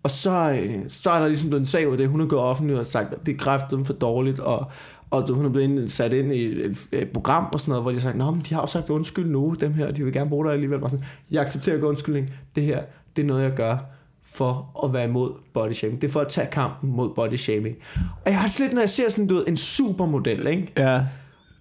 Og 0.03 0.11
så, 0.11 0.61
øh, 0.63 0.83
så 0.89 1.11
er 1.11 1.19
der 1.19 1.27
ligesom 1.27 1.49
blevet 1.49 1.61
en 1.61 1.67
sag 1.67 1.87
ud 1.87 1.93
af 1.93 1.99
det. 1.99 2.09
Hun 2.09 2.21
har 2.21 2.27
gået 2.27 2.43
offentligt 2.43 2.79
og 2.79 2.87
sagt, 2.87 3.13
at 3.13 3.27
det 3.27 3.35
er 3.35 3.39
kræftet 3.39 3.87
for 3.87 3.93
dårligt, 3.93 4.41
og, 4.41 4.71
og 5.11 5.35
hun 5.35 5.45
er 5.45 5.51
blevet 5.51 5.93
sat 5.93 6.13
ind 6.13 6.33
i 6.33 6.65
et, 6.65 6.89
et 6.93 7.09
program 7.09 7.47
og 7.53 7.61
sådan 7.61 7.71
noget, 7.71 7.85
hvor 7.85 7.91
de 7.91 7.97
har 7.97 8.03
sagt, 8.03 8.17
Nå, 8.17 8.31
men 8.31 8.41
de 8.41 8.55
har 8.55 8.61
jo 8.61 8.67
sagt 8.67 8.91
undskyld 8.91 9.27
nu, 9.27 9.57
dem 9.61 9.75
her, 9.75 9.91
de 9.91 10.05
vil 10.05 10.13
gerne 10.13 10.31
bruge 10.31 10.45
dig 10.45 10.53
alligevel. 10.53 10.81
Bare 10.81 10.91
sådan, 10.91 11.05
jeg 11.31 11.43
accepterer 11.43 11.77
ikke 11.77 11.87
undskyldning. 11.87 12.31
Det 12.57 12.63
her, 12.63 12.83
det 13.17 13.23
er 13.23 13.27
noget, 13.27 13.43
jeg 13.43 13.53
gør, 13.53 13.77
for 14.25 14.85
at 14.85 14.93
være 14.93 15.05
imod 15.05 15.33
body 15.55 15.73
shaming. 15.73 16.01
Det 16.01 16.09
er 16.09 16.13
for 16.13 16.21
at 16.21 16.29
tage 16.29 16.49
kampen 16.53 16.91
mod 16.91 17.15
body 17.15 17.37
shaming. 17.37 17.77
Og 18.25 18.31
jeg 18.31 18.41
har 18.41 18.49
slet, 18.49 18.73
når 18.73 18.81
jeg 18.81 18.91
ser 18.91 19.09
sådan, 19.09 19.29
du 19.29 19.35
ved, 19.35 19.45
en 19.49 19.57
supermodel, 19.57 20.47
ikke? 20.47 20.73
Ja. 20.77 21.01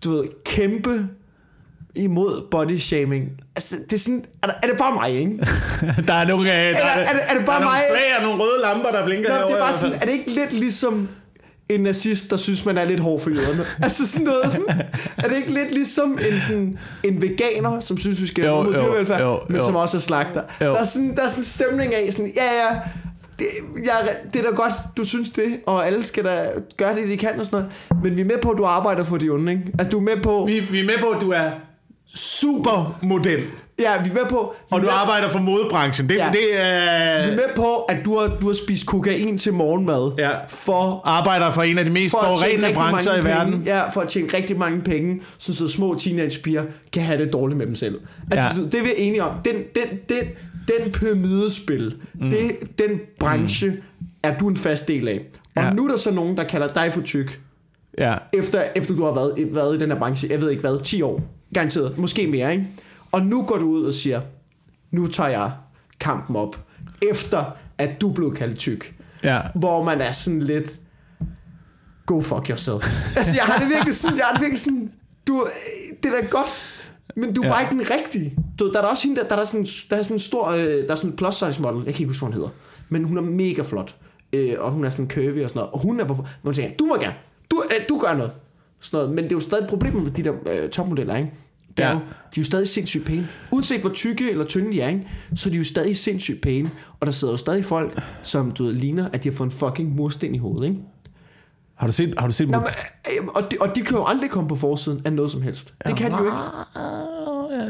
Du 0.04 0.12
ved, 0.12 0.24
kæmpe 0.46 1.08
imod 1.96 2.48
body 2.52 2.78
shaming. 2.78 3.30
Altså, 3.56 3.76
det 3.90 3.94
er 3.94 4.00
sådan, 4.00 4.26
er, 4.44 4.48
der, 4.48 4.54
er 4.64 4.68
det 4.68 4.78
bare 4.78 4.94
mig, 4.94 5.20
ikke? 5.20 5.38
der 6.08 6.14
er 6.14 6.28
nogle, 6.28 6.50
øh, 6.50 6.56
der, 6.56 6.86
er, 6.86 7.00
er, 7.00 7.14
det, 7.14 7.22
er 7.30 7.38
det 7.38 7.46
bare 7.46 7.62
der 7.62 7.68
er 7.68 7.72
mig? 7.72 7.80
nogle 7.80 8.00
flag 8.00 8.18
og 8.18 8.24
nogle 8.24 8.44
røde 8.44 8.62
lamper, 8.62 8.92
der 8.92 9.06
blinker 9.06 9.40
Nå, 9.40 9.48
det 9.48 9.56
er 9.56 9.60
bare 9.60 9.74
sådan, 9.74 9.96
er 9.96 10.06
det 10.06 10.12
ikke 10.12 10.32
lidt 10.32 10.54
ligesom 10.54 11.10
en 11.70 11.80
nazist, 11.80 12.30
der 12.30 12.38
synes, 12.38 12.66
man 12.66 12.78
er 12.78 12.86
lidt 12.86 13.00
hård 13.00 13.20
for 13.20 13.30
jøderne? 13.30 13.64
altså 13.84 14.08
sådan 14.08 14.26
noget. 14.26 14.60
Er 15.18 15.28
det 15.28 15.38
ikke 15.38 15.54
lidt 15.54 15.74
ligesom 15.74 16.20
en, 16.32 16.40
sådan, 16.40 16.78
en 17.04 17.22
veganer, 17.22 17.80
som 17.80 17.98
synes, 17.98 18.22
vi 18.22 18.28
skal 18.28 18.46
Jo, 18.46 18.52
have 18.52 18.64
mod 18.64 18.74
jo, 18.74 18.80
dyrevelfærd, 18.80 19.22
jo, 19.22 19.40
men 19.50 19.56
jo. 19.56 19.66
som 19.66 19.76
også 19.76 19.98
er 19.98 20.02
slagter? 20.02 20.42
Jo. 20.62 20.66
Der 20.66 20.78
er, 20.78 20.84
sådan, 20.84 21.16
der 21.16 21.24
er 21.24 21.28
sådan 21.28 21.42
en 21.42 21.46
stemning 21.46 21.94
af, 21.94 22.14
sådan, 22.14 22.32
ja, 22.36 22.44
ja, 22.44 22.80
det, 23.40 23.48
jeg, 23.86 24.10
det 24.34 24.40
er 24.40 24.50
da 24.50 24.56
godt, 24.56 24.74
du 24.98 25.06
synes 25.06 25.32
det, 25.32 25.60
og 25.66 25.88
alle 25.88 26.04
skal 26.04 26.24
da 26.24 26.48
gøre 26.78 26.96
det, 26.96 27.08
de 27.10 27.18
kan 27.18 27.40
og 27.40 27.46
sådan 27.46 27.60
noget. 27.60 28.04
Men 28.04 28.16
vi 28.18 28.22
er 28.22 28.26
med 28.26 28.38
på, 28.42 28.50
at 28.50 28.58
du 28.58 28.66
arbejder 28.66 29.04
for 29.04 29.18
de 29.18 29.30
onde, 29.30 29.52
ikke? 29.52 29.64
Altså, 29.80 29.92
du 29.92 29.98
er 29.98 30.02
med 30.02 30.24
på... 30.24 30.46
Vi, 30.48 30.60
vi 30.60 30.80
er 30.80 30.86
med 30.86 30.98
på, 31.00 31.10
at 31.10 31.22
du 31.22 31.32
er 31.32 31.52
supermodel, 32.16 33.40
Ja, 33.80 34.02
vi 34.04 34.10
er 34.10 34.14
med 34.14 34.22
på... 34.30 34.54
vi 34.60 34.66
og 34.70 34.82
du 34.82 34.86
med, 34.86 34.94
arbejder 34.94 35.30
for 35.30 35.40
modebranchen. 35.40 36.10
Det, 36.10 36.16
Ja. 36.16 36.30
det 36.34 36.62
er... 36.62 37.26
vi 37.26 37.32
er 37.32 37.36
med 37.36 37.56
på, 37.56 37.76
at 37.76 37.98
du 38.06 38.18
har, 38.20 38.38
du 38.42 38.46
har 38.48 38.54
spist 38.54 38.86
kokain 38.86 39.38
til 39.38 39.54
morgenmad. 39.54 40.12
Ja. 40.18 40.30
For 40.48 41.02
arbejder 41.06 41.52
for 41.52 41.64
en 41.64 41.78
af 41.78 41.86
de 41.86 41.92
mest 41.92 42.12
forurenende 42.12 42.74
brancher 42.74 43.16
i 43.22 43.24
verden. 43.24 43.54
Penge, 43.54 43.76
ja, 43.76 43.90
for 43.90 44.02
at 44.02 44.08
tjene 44.08 44.28
rigtig 44.34 44.58
mange 44.60 44.82
penge, 44.82 45.22
så, 45.38 45.54
så 45.56 45.68
små 45.68 45.96
teenagepiger 45.96 46.64
kan 46.94 47.04
have 47.04 47.26
det 47.26 47.34
dårligt 47.34 47.58
med 47.58 47.66
dem 47.66 47.76
selv. 47.76 48.00
Altså, 48.32 48.62
Ja. 48.62 48.66
det 48.72 48.80
er 48.80 48.84
vi 48.84 48.90
enige 48.98 49.24
om. 49.24 49.38
Den, 49.46 49.56
den, 49.56 49.98
den, 50.10 50.24
den 50.68 50.92
pyramidespil, 50.92 51.96
mm. 52.14 52.30
det, 52.30 52.52
den 52.80 53.00
branche, 53.20 53.70
mm. 53.70 53.78
er 54.24 54.38
du 54.38 54.48
en 54.48 54.58
fast 54.58 54.88
del 54.88 55.08
af. 55.08 55.20
Og 55.56 55.64
Ja. 55.64 55.74
nu 55.74 55.86
er 55.86 55.90
der 55.90 55.98
så 55.98 56.12
nogen, 56.12 56.38
der 56.38 56.44
kalder 56.44 56.68
dig 56.68 56.94
for 56.94 57.02
tyk, 57.02 57.42
Ja. 57.98 58.16
efter, 58.34 58.64
efter 58.76 58.96
du 58.96 59.04
har 59.06 59.12
været, 59.14 59.50
været 59.56 59.76
i 59.76 59.80
den 59.80 59.92
her 59.92 60.00
branche, 60.00 60.30
jeg 60.32 60.42
ved 60.42 60.50
ikke 60.50 60.62
hvad, 60.62 60.84
10 60.84 61.02
år, 61.02 61.22
garanteret, 61.54 61.98
måske 61.98 62.28
mere, 62.28 62.52
ikke? 62.52 62.68
Og 63.12 63.22
nu 63.22 63.42
går 63.44 63.58
du 63.58 63.66
ud 63.66 63.84
og 63.86 63.94
siger, 63.94 64.22
nu 64.92 65.08
tager 65.08 65.30
jeg 65.30 65.52
kampen 66.00 66.36
op, 66.36 66.60
efter 67.12 67.46
at 67.78 68.02
du 68.02 68.12
blev 68.12 68.36
kaldt 68.36 68.58
tyk. 68.58 68.96
Ja. 69.24 69.42
Hvor 69.56 69.84
man 69.84 70.02
er 70.02 70.12
sådan 70.12 70.40
lidt, 70.40 70.80
go 72.06 72.22
fuck 72.22 72.50
yourself. 72.50 72.84
altså, 73.18 73.36
jeg 73.36 73.44
har 73.44 73.60
det 73.60 73.70
virkelig 73.70 73.96
sådan, 73.96 74.18
jeg 74.18 74.26
har 74.26 74.34
det 74.34 74.42
virkelig 74.42 74.60
sådan, 74.60 74.92
du, 75.28 75.48
det 76.04 76.12
er 76.14 76.22
da 76.22 76.28
godt, 76.28 76.68
men 77.16 77.34
du 77.34 77.42
er 77.42 77.46
Ja. 77.46 77.52
bare 77.54 77.62
ikke 77.62 77.74
den 77.76 77.86
rigtige. 77.98 78.38
Du, 78.60 78.72
der 78.72 78.78
er 78.78 78.82
der 78.82 78.90
også 78.90 79.08
hende, 79.08 79.22
der, 79.22 79.28
der 79.28 79.36
er 79.36 79.44
sådan, 79.44 79.68
der 79.90 79.96
er 79.96 80.04
sådan 80.04 80.16
en 80.16 80.20
stor, 80.20 80.48
øh, 80.48 80.60
der 80.64 80.92
er 80.92 80.96
sådan 80.96 81.10
en 81.10 81.16
plus 81.18 81.36
size 81.36 81.62
model, 81.62 81.76
jeg 81.86 81.94
kan 81.94 82.02
ikke 82.02 82.08
huske, 82.08 82.20
hvad 82.26 82.28
hun 82.28 82.34
hedder, 82.34 82.50
men 82.90 83.04
hun 83.04 83.18
er 83.18 83.22
mega 83.22 83.62
flot, 83.62 83.96
øh, 84.34 84.56
og 84.60 84.72
hun 84.72 84.86
er 84.86 84.90
sådan 84.90 85.10
curvy 85.10 85.44
og 85.44 85.50
sådan 85.50 85.60
noget, 85.60 85.72
og 85.74 85.80
hun 85.80 86.00
er 86.00 86.06
på, 86.06 86.26
man 86.44 86.54
tænker, 86.54 86.76
du 86.78 86.86
må 86.86 86.96
gerne, 86.96 87.16
du, 87.52 87.64
øh, 87.66 87.86
du 87.90 88.00
gør 88.00 88.14
noget, 88.14 88.32
sådan 88.82 88.98
noget, 88.98 89.10
men 89.16 89.24
det 89.24 89.32
er 89.32 89.36
jo 89.36 89.40
stadig 89.40 89.68
problemet 89.70 90.04
med 90.04 90.12
de 90.12 90.24
der 90.24 90.34
øh, 90.64 90.70
topmodeller, 90.70 91.16
ikke? 91.18 91.32
Det 91.78 91.86
er 91.86 91.90
Ja. 91.90 91.94
jo, 91.94 92.00
de 92.00 92.04
er 92.06 92.38
jo 92.38 92.44
stadig 92.44 92.68
sindssygt 92.68 93.06
pæne. 93.06 93.28
Uanset 93.52 93.82
hvor 93.82 93.90
tykke 93.90 94.32
eller 94.32 94.46
tynde 94.46 94.72
de 94.72 94.82
er, 94.82 94.90
ikke? 94.90 95.08
så 95.36 95.50
er 95.50 95.52
de 95.52 95.58
jo 95.58 95.64
stadig 95.64 95.98
sindssygt 95.98 96.42
pæne. 96.42 96.70
Og 97.00 97.08
der 97.08 97.12
sidder 97.14 97.34
jo 97.34 97.38
stadig 97.38 97.66
folk, 97.66 98.02
som 98.24 98.52
du 98.52 98.64
ved, 98.64 98.74
ligner, 98.74 99.10
at 99.14 99.24
de 99.24 99.30
har 99.30 99.36
fået 99.36 99.48
en 99.48 99.52
fucking 99.52 99.96
mursten 99.96 100.36
i 100.36 100.38
hovedet. 100.38 100.70
Ikke? 100.70 100.82
Har 101.76 101.88
du 101.88 101.94
set, 101.94 102.14
har 102.18 102.28
du 102.28 102.34
set 102.34 102.50
Nå, 102.50 102.58
men, 102.60 102.68
øh, 103.22 103.28
og, 103.28 103.52
de, 103.52 103.58
og 103.62 103.76
de 103.76 103.82
kan 103.82 103.98
jo 103.98 104.06
aldrig 104.06 104.30
komme 104.30 104.50
på 104.50 104.56
forsiden 104.56 105.02
af 105.06 105.14
noget 105.14 105.32
som 105.32 105.42
helst. 105.42 105.74
Det 105.88 105.98
kan 105.98 106.12
de 106.12 106.18
jo 106.18 106.26
ikke. 106.26 106.38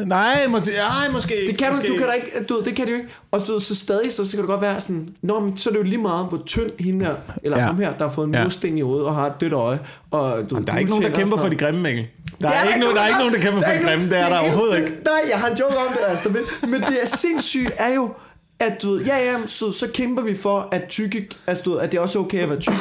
Nej, 0.06 0.48
måske, 0.48 0.72
nej, 0.72 1.12
måske 1.14 1.34
Det 1.48 1.58
kan 1.58 1.68
du, 1.70 1.76
måske. 1.76 1.88
du 1.88 1.98
kan 1.98 2.08
da 2.08 2.12
ikke, 2.14 2.32
du, 2.50 2.54
ved, 2.56 2.64
det 2.64 2.76
kan 2.76 2.86
de 2.88 2.92
jo 2.92 2.98
ikke. 2.98 3.10
Og 3.32 3.42
så, 3.42 3.60
så 3.60 3.76
stadig, 3.76 4.14
så, 4.14 4.24
så 4.26 4.32
kan 4.32 4.40
det 4.40 4.48
godt 4.48 4.62
være 4.62 4.82
sådan, 4.82 5.08
Nå, 5.22 5.40
men 5.40 5.58
så 5.58 5.70
er 5.70 5.72
det 5.74 5.80
jo 5.80 5.84
lige 5.84 6.02
meget, 6.02 6.26
hvor 6.30 6.42
tynd 6.46 6.70
hende 6.80 7.06
her, 7.06 7.14
eller 7.44 7.58
ja. 7.58 7.64
Ham 7.66 7.78
her, 7.80 7.94
der 7.98 8.08
har 8.08 8.14
fået 8.14 8.28
en 8.28 8.34
Ja. 8.34 8.44
mursten 8.44 8.78
i 8.78 8.82
hovedet 8.82 9.06
og 9.08 9.16
har 9.16 9.26
et 9.28 9.34
dødt 9.42 9.54
øje. 9.54 9.80
Og, 10.12 10.50
du, 10.50 10.56
ved, 10.56 10.66
Der 10.66 10.74
er 10.74 10.78
ikke 10.78 10.90
nogen, 10.92 11.04
der 11.06 11.10
kæmper 11.16 11.36
og 11.36 11.42
for 11.42 11.50
de 11.50 11.56
grimme, 11.56 11.82
Mikkel. 11.82 12.08
Der 12.42 12.48
Det 12.48 12.58
er, 12.58 12.64
ikke 12.68 12.80
nogen, 12.80 12.96
der 12.96 13.02
er 13.02 13.08
ikke 13.08 13.20
nogen, 13.20 13.34
der 13.34 13.40
kæmper 13.40 13.62
for 13.62 13.70
de 13.72 13.84
grimme. 13.90 14.06
Det 14.10 14.18
er 14.20 14.30
der 14.30 14.40
overhovedet 14.46 14.78
ikke. 14.78 14.90
Nej, 14.90 15.22
jeg 15.30 15.38
har 15.38 15.48
en 15.50 15.58
joke 15.58 15.78
om 15.78 15.86
det, 15.94 16.00
altså. 16.08 16.30
Men, 16.30 16.72
men 16.72 16.82
det 16.82 16.98
er 17.02 17.06
sindssygt, 17.08 17.72
er 17.78 17.94
jo, 17.96 18.14
at 18.60 18.84
du 18.84 18.98
ja, 18.98 19.18
ja, 19.18 19.36
så, 19.46 19.72
så 19.72 19.88
kæmper 19.94 20.24
vi 20.24 20.36
for, 20.36 20.68
at 20.72 20.82
tykke, 20.90 21.30
altså, 21.48 21.64
du 21.64 21.76
at 21.76 21.92
det 21.92 21.98
er 21.98 22.02
også 22.02 22.20
okay 22.20 22.40
at 22.40 22.50
være 22.50 22.60
tyk. 22.60 22.74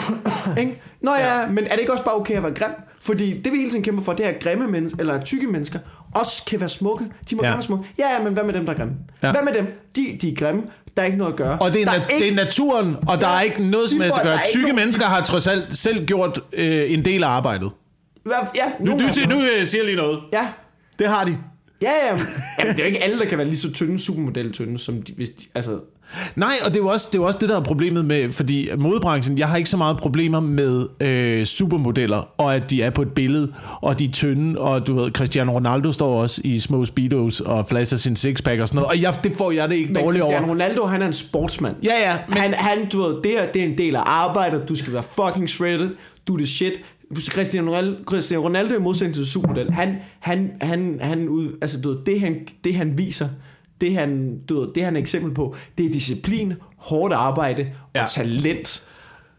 Ikke? 0.58 0.82
Nå 1.02 1.10
ja, 1.14 1.46
men 1.48 1.64
er 1.64 1.70
det 1.70 1.78
ikke 1.80 1.92
også 1.92 2.04
bare 2.04 2.14
okay 2.14 2.34
at 2.34 2.42
være 2.42 2.54
grim? 2.54 2.70
Fordi 3.02 3.40
det 3.42 3.52
vi 3.52 3.58
hele 3.58 3.70
tiden 3.70 3.82
kæmper 3.84 4.02
for, 4.02 4.12
det 4.12 4.26
er, 4.26 4.30
at 4.30 4.42
grimme 4.42 4.68
mennesker, 4.68 5.00
eller 5.00 5.24
tykke 5.24 5.46
mennesker, 5.46 5.78
også 6.14 6.42
kan 6.44 6.60
være 6.60 6.68
smukke. 6.68 7.04
De 7.30 7.36
må 7.36 7.42
Ja. 7.42 7.48
ja. 7.48 7.54
være 7.54 7.62
smukke. 7.62 7.84
Ja, 7.98 8.04
ja, 8.18 8.24
men 8.24 8.32
hvad 8.32 8.44
med 8.44 8.54
dem, 8.54 8.64
der 8.66 8.72
er 8.72 8.76
grimme? 8.76 8.94
Ja. 9.22 9.26
Ja. 9.26 9.32
Hvad 9.32 9.42
med 9.42 9.52
dem? 9.52 9.66
De, 9.96 10.18
de 10.20 10.30
er 10.32 10.34
grimme. 10.36 10.62
Der 10.96 11.02
er 11.02 11.06
ikke 11.06 11.18
noget 11.18 11.32
at 11.32 11.36
gøre. 11.38 11.58
Og 11.58 11.72
det 11.72 11.80
er, 11.82 11.84
der 11.84 11.92
na- 11.92 12.18
det 12.18 12.28
er 12.28 12.34
naturen, 12.34 12.96
og 13.08 13.20
der 13.20 13.28
er 13.28 13.40
ikke 13.40 13.64
noget 13.66 13.90
som 13.90 14.00
helst 14.00 14.16
at 14.16 14.22
gøre. 14.22 14.34
ikke 14.34 14.46
Tykke 14.50 14.62
nogen- 14.62 14.76
mennesker 14.76 15.04
har 15.04 15.22
trods 15.24 15.46
alt 15.46 15.76
selv 15.76 16.06
gjort 16.06 16.40
øh, 16.52 16.92
en 16.92 17.04
del 17.04 17.24
af 17.24 17.28
arbejdet. 17.28 17.70
Hvad, 18.22 18.34
ja, 18.56 18.62
Nu, 18.84 18.92
du, 18.92 18.98
dem. 18.98 19.28
nu 19.28 19.40
øh, 19.42 19.66
siger 19.66 19.82
jeg 19.82 19.86
lige 19.86 19.96
noget. 19.96 20.20
Ja, 20.32 20.48
Det 20.98 21.08
har 21.08 21.24
de. 21.24 21.36
Ja, 21.82 21.90
ja. 22.06 22.18
Jamen, 22.58 22.72
det 22.72 22.80
er 22.80 22.84
jo 22.84 22.84
ikke 22.84 23.02
alle, 23.02 23.18
der 23.18 23.24
kan 23.24 23.38
være 23.38 23.46
lige 23.46 23.58
så 23.58 23.72
tynde, 23.72 23.98
supermodel 23.98 24.52
tynde, 24.52 24.78
som 24.78 25.02
de, 25.02 25.12
hvis 25.16 25.28
de, 25.28 25.46
altså... 25.54 25.78
Nej, 26.36 26.52
og 26.64 26.70
det 26.70 26.76
er 26.76 26.80
jo 26.80 26.88
også 26.88 27.08
det, 27.12 27.18
er 27.18 27.22
jo 27.22 27.26
også 27.26 27.38
det 27.38 27.48
der 27.48 27.56
er 27.56 27.64
problemet 27.64 28.04
med, 28.04 28.32
fordi 28.32 28.68
modebranchen, 28.78 29.38
jeg 29.38 29.48
har 29.48 29.56
ikke 29.56 29.70
så 29.70 29.76
meget 29.76 29.96
problemer 29.96 30.40
med 30.40 30.86
øh, 31.00 31.44
supermodeller, 31.44 32.28
og 32.38 32.54
at 32.54 32.70
de 32.70 32.82
er 32.82 32.90
på 32.90 33.02
et 33.02 33.12
billede, 33.12 33.52
og 33.80 33.98
de 33.98 34.04
er 34.04 34.08
tynde, 34.12 34.60
og 34.60 34.86
du 34.86 34.94
ved, 34.94 35.10
Cristiano 35.10 35.52
Ronaldo 35.52 35.92
står 35.92 36.22
også 36.22 36.40
i 36.44 36.58
små 36.58 36.84
speedos 36.84 37.40
og 37.40 37.66
flasher 37.68 37.98
sin 37.98 38.16
sixpack 38.16 38.60
og 38.60 38.68
sådan 38.68 38.76
noget, 38.76 38.90
og 38.90 39.02
jeg, 39.02 39.14
det 39.24 39.32
får 39.32 39.50
jeg 39.50 39.68
det 39.68 39.76
ikke 39.76 39.92
Men 39.92 40.02
dårligt 40.02 40.22
Cristiano 40.22 40.44
over. 40.44 40.54
Ronaldo, 40.54 40.84
han 40.84 41.02
er 41.02 41.06
en 41.06 41.12
sportsmand. 41.12 41.76
Ja, 41.82 42.10
ja, 42.10 42.16
Men 42.28 42.36
han, 42.36 42.54
han, 42.54 42.88
du 42.88 43.02
ved, 43.02 43.14
det, 43.22 43.30
her, 43.30 43.52
det 43.52 43.62
er 43.62 43.66
en 43.66 43.78
del 43.78 43.96
af 43.96 44.02
arbejdet. 44.06 44.68
Du 44.68 44.76
skal 44.76 44.92
være 44.92 45.02
fucking 45.02 45.48
shredded. 45.48 45.90
Du 46.28 46.34
er 46.34 46.38
det 46.38 46.48
shit. 46.48 46.72
Cristiano 47.14 47.70
Ronaldo, 47.70 48.02
Cristiano 48.04 48.44
Ronaldo 48.44 48.74
i 48.74 48.78
modsætning 48.78 49.14
til 49.14 49.26
supermodel. 49.26 49.72
Han, 49.72 49.96
han, 50.20 50.52
han, 50.60 50.98
han 51.02 51.28
ud, 51.28 51.58
altså, 51.60 51.80
du 51.80 51.88
ved, 51.88 51.98
det, 52.06 52.20
han, 52.20 52.46
det 52.64 52.74
han 52.74 52.98
viser, 52.98 53.28
det 53.80 53.94
han, 53.94 54.38
du 54.48 54.60
ved, 54.60 54.68
det 54.74 54.84
han 54.84 54.96
er 54.96 55.00
eksempel 55.00 55.34
på, 55.34 55.56
det 55.78 55.86
er 55.86 55.90
disciplin, 55.92 56.52
hårdt 56.76 57.14
arbejde 57.14 57.62
og 57.62 57.90
Ja. 57.94 58.04
talent. 58.10 58.87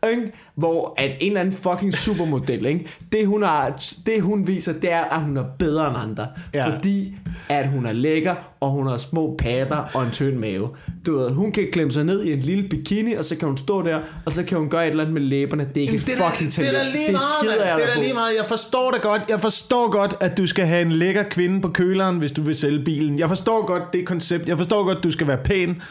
Ikke? 0.08 0.32
Hvor 0.56 0.94
at 0.98 1.12
en 1.20 1.28
eller 1.28 1.40
anden 1.42 1.54
fucking 1.54 1.94
supermodel, 1.94 2.66
ikke? 2.66 2.90
Det, 3.12 3.28
hun 3.28 3.44
har, 3.44 3.82
det 4.06 4.22
hun 4.22 4.48
viser, 4.48 4.74
det 4.74 4.92
er, 4.92 5.04
at 5.04 5.22
hun 5.22 5.38
er 5.38 5.44
bedre 5.60 5.88
end 5.88 5.98
andre. 5.98 6.28
Ja. 6.54 6.68
Fordi 6.68 7.14
at 7.50 7.70
hun 7.70 7.86
er 7.86 7.94
lækker, 7.94 8.36
og 8.60 8.70
hun 8.70 8.88
har 8.88 8.98
små 8.98 9.36
patter 9.40 9.90
og 9.94 10.04
en 10.04 10.12
tynd 10.12 10.38
mave. 10.38 10.70
Du 11.06 11.18
ved, 11.18 11.32
hun 11.32 11.52
kan 11.52 11.68
klemme 11.72 11.92
sig 11.92 12.04
ned 12.04 12.24
i 12.24 12.34
en 12.34 12.40
lille 12.40 12.70
bikini, 12.70 13.14
og 13.14 13.26
så 13.26 13.36
kan 13.36 13.48
hun 13.48 13.58
stå 13.58 13.82
der, 13.82 14.00
og 14.26 14.32
så 14.32 14.44
kan 14.44 14.58
hun 14.58 14.70
gøre 14.70 14.84
et 14.84 14.90
eller 14.90 15.04
andet 15.04 15.14
med 15.14 15.22
læberne. 15.22 15.68
Det 15.76 15.78
er 15.78 15.82
ikke 15.82 15.96
et 15.96 16.02
fucking 16.02 16.52
talent. 16.52 16.74
det 16.74 16.82
er 16.82 16.92
lige 16.92 17.06
det 17.06 17.12
meget, 17.12 17.68
jeg. 17.68 17.78
Det 17.78 17.96
er 17.96 18.02
lige 18.02 18.14
meget. 18.14 18.36
Jeg 18.38 18.46
forstår 18.46 18.92
det 18.92 19.02
godt. 19.02 19.22
Jeg 19.30 19.42
forstår 19.42 19.92
godt, 19.92 20.16
at 20.20 20.38
du 20.38 20.48
skal 20.48 20.66
have 20.66 20.82
en 20.82 20.92
lækker 20.92 21.24
kvinde 21.24 21.62
på 21.62 21.68
køleren, 21.68 22.18
hvis 22.18 22.32
du 22.32 22.42
vil 22.42 22.56
sælge 22.56 22.86
bilen. 22.86 23.20
Jeg 23.20 23.30
forstår 23.30 23.66
godt 23.66 23.84
det 23.94 24.06
koncept. 24.06 24.48
Jeg 24.48 24.58
forstår 24.58 24.84
godt, 24.84 24.98
at 24.98 25.04
du 25.04 25.12
skal 25.12 25.28
være 25.28 25.38
pæn 25.44 25.82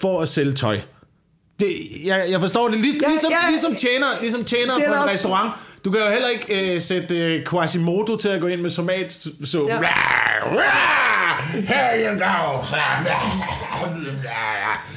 for 0.00 0.20
at 0.20 0.28
sælge 0.28 0.52
tøj. 0.52 0.78
Det, 1.60 1.66
jeg, 2.04 2.26
jeg 2.30 2.40
forstår 2.40 2.68
det. 2.68 2.78
Lig, 2.78 3.02
Ja, 3.02 3.08
ligesom, 3.08 3.30
ja. 3.32 3.50
ligesom 3.50 3.74
tjener, 3.74 4.06
ligesom 4.20 4.44
tjener 4.44 4.72
er 4.74 4.78
på 4.78 4.84
en 4.84 4.98
også- 4.98 5.14
restaurant. 5.14 5.52
Du 5.84 5.90
kan 5.90 6.00
jo 6.00 6.10
heller 6.10 6.28
ikke 6.28 6.74
øh, 6.74 6.80
sætte 6.80 7.18
øh, 7.18 7.46
Quasimodo 7.46 8.16
til 8.16 8.28
at 8.28 8.40
gå 8.40 8.46
ind 8.46 8.60
med 8.60 8.70
tomat. 8.70 9.12
Så, 9.44 9.66
Ja. 9.68 9.78
Here 11.60 12.04
you 12.06 12.18
go. 12.18 12.62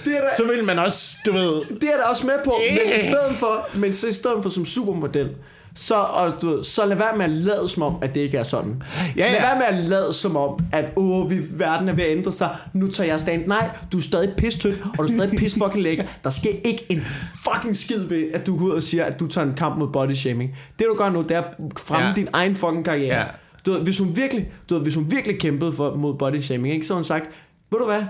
Det 0.05 0.17
er 0.17 0.21
da- 0.21 0.35
Så 0.37 0.43
vil 0.43 0.63
man 0.63 0.79
også, 0.79 1.15
du 1.25 1.33
ved... 1.33 1.79
Det 1.81 1.89
er 1.93 1.97
da 1.97 2.03
også 2.03 2.25
med 2.27 2.33
på, 2.43 2.55
men 2.69 2.77
i 2.77 2.89
Yeah. 2.89 2.99
stedet 2.99 3.37
for, 3.37 3.69
men 3.73 3.93
så 3.93 4.07
i 4.07 4.11
stedet 4.11 4.43
for 4.43 4.49
som 4.49 4.65
supermodel, 4.65 5.29
så, 5.75 5.95
og, 5.95 6.41
du 6.41 6.49
ved, 6.49 6.63
så 6.63 6.85
lad 6.85 6.97
være 6.97 7.17
med 7.17 7.25
at 7.25 7.31
lade 7.31 7.67
som 7.67 7.83
om, 7.83 7.95
at 8.01 8.15
det 8.15 8.21
ikke 8.21 8.37
er 8.37 8.43
sådan. 8.43 8.83
Ja, 9.17 9.21
Lad 9.21 9.33
ja. 9.33 9.41
være 9.41 9.57
med 9.57 9.79
at 9.79 9.85
lade 9.85 10.13
som 10.13 10.35
om, 10.35 10.59
at 10.71 10.93
åh, 10.95 11.31
vi, 11.31 11.37
verden 11.51 11.89
er 11.89 11.93
ved 11.93 12.03
at 12.03 12.17
ændre 12.17 12.31
sig, 12.31 12.55
nu 12.73 12.87
tager 12.87 13.09
jeg 13.09 13.19
stand. 13.19 13.47
Nej, 13.47 13.69
du 13.91 13.97
er 13.97 14.01
stadig 14.01 14.33
pistynd, 14.37 14.75
og 14.83 14.97
du 14.97 15.03
er 15.03 15.17
stadig 15.17 15.39
pis 15.39 15.53
fucking 15.53 15.83
lækker. 15.83 16.03
Der 16.23 16.29
sker 16.29 16.51
ikke 16.63 16.85
en 16.89 17.01
fucking 17.45 17.77
skid 17.77 17.99
ved, 18.07 18.31
at 18.33 18.47
du 18.47 18.57
går 18.57 18.65
ud 18.65 18.71
og 18.71 18.83
siger, 18.83 19.05
at 19.05 19.19
du 19.19 19.27
tager 19.27 19.47
en 19.47 19.53
kamp 19.53 19.77
mod 19.77 19.87
body 19.87 20.13
shaming. 20.13 20.55
Det 20.79 20.87
du 20.89 20.95
gør 20.95 21.09
nu, 21.09 21.21
det 21.21 21.31
er 21.31 21.41
at 21.41 21.53
fremme 21.77 22.07
ja. 22.07 22.13
din 22.15 22.27
egen 22.33 22.55
fucking 22.55 22.85
karriere. 22.85 23.19
Ja. 23.19 23.25
Du 23.65 23.71
ved, 23.71 23.81
hvis 23.81 23.97
hun 23.97 24.15
virkelig, 24.15 24.51
du 24.69 24.75
ved, 24.75 24.83
hvis 24.83 24.95
hun 24.95 25.11
virkelig 25.11 25.39
kæmpede 25.39 25.73
for, 25.73 25.95
mod 25.95 26.17
body 26.17 26.39
shaming, 26.39 26.73
ikke, 26.73 26.87
så 26.87 26.93
har 26.93 26.97
hun 26.97 27.05
sagt, 27.05 27.29
ved 27.71 27.79
du 27.79 27.85
hvad, 27.85 28.03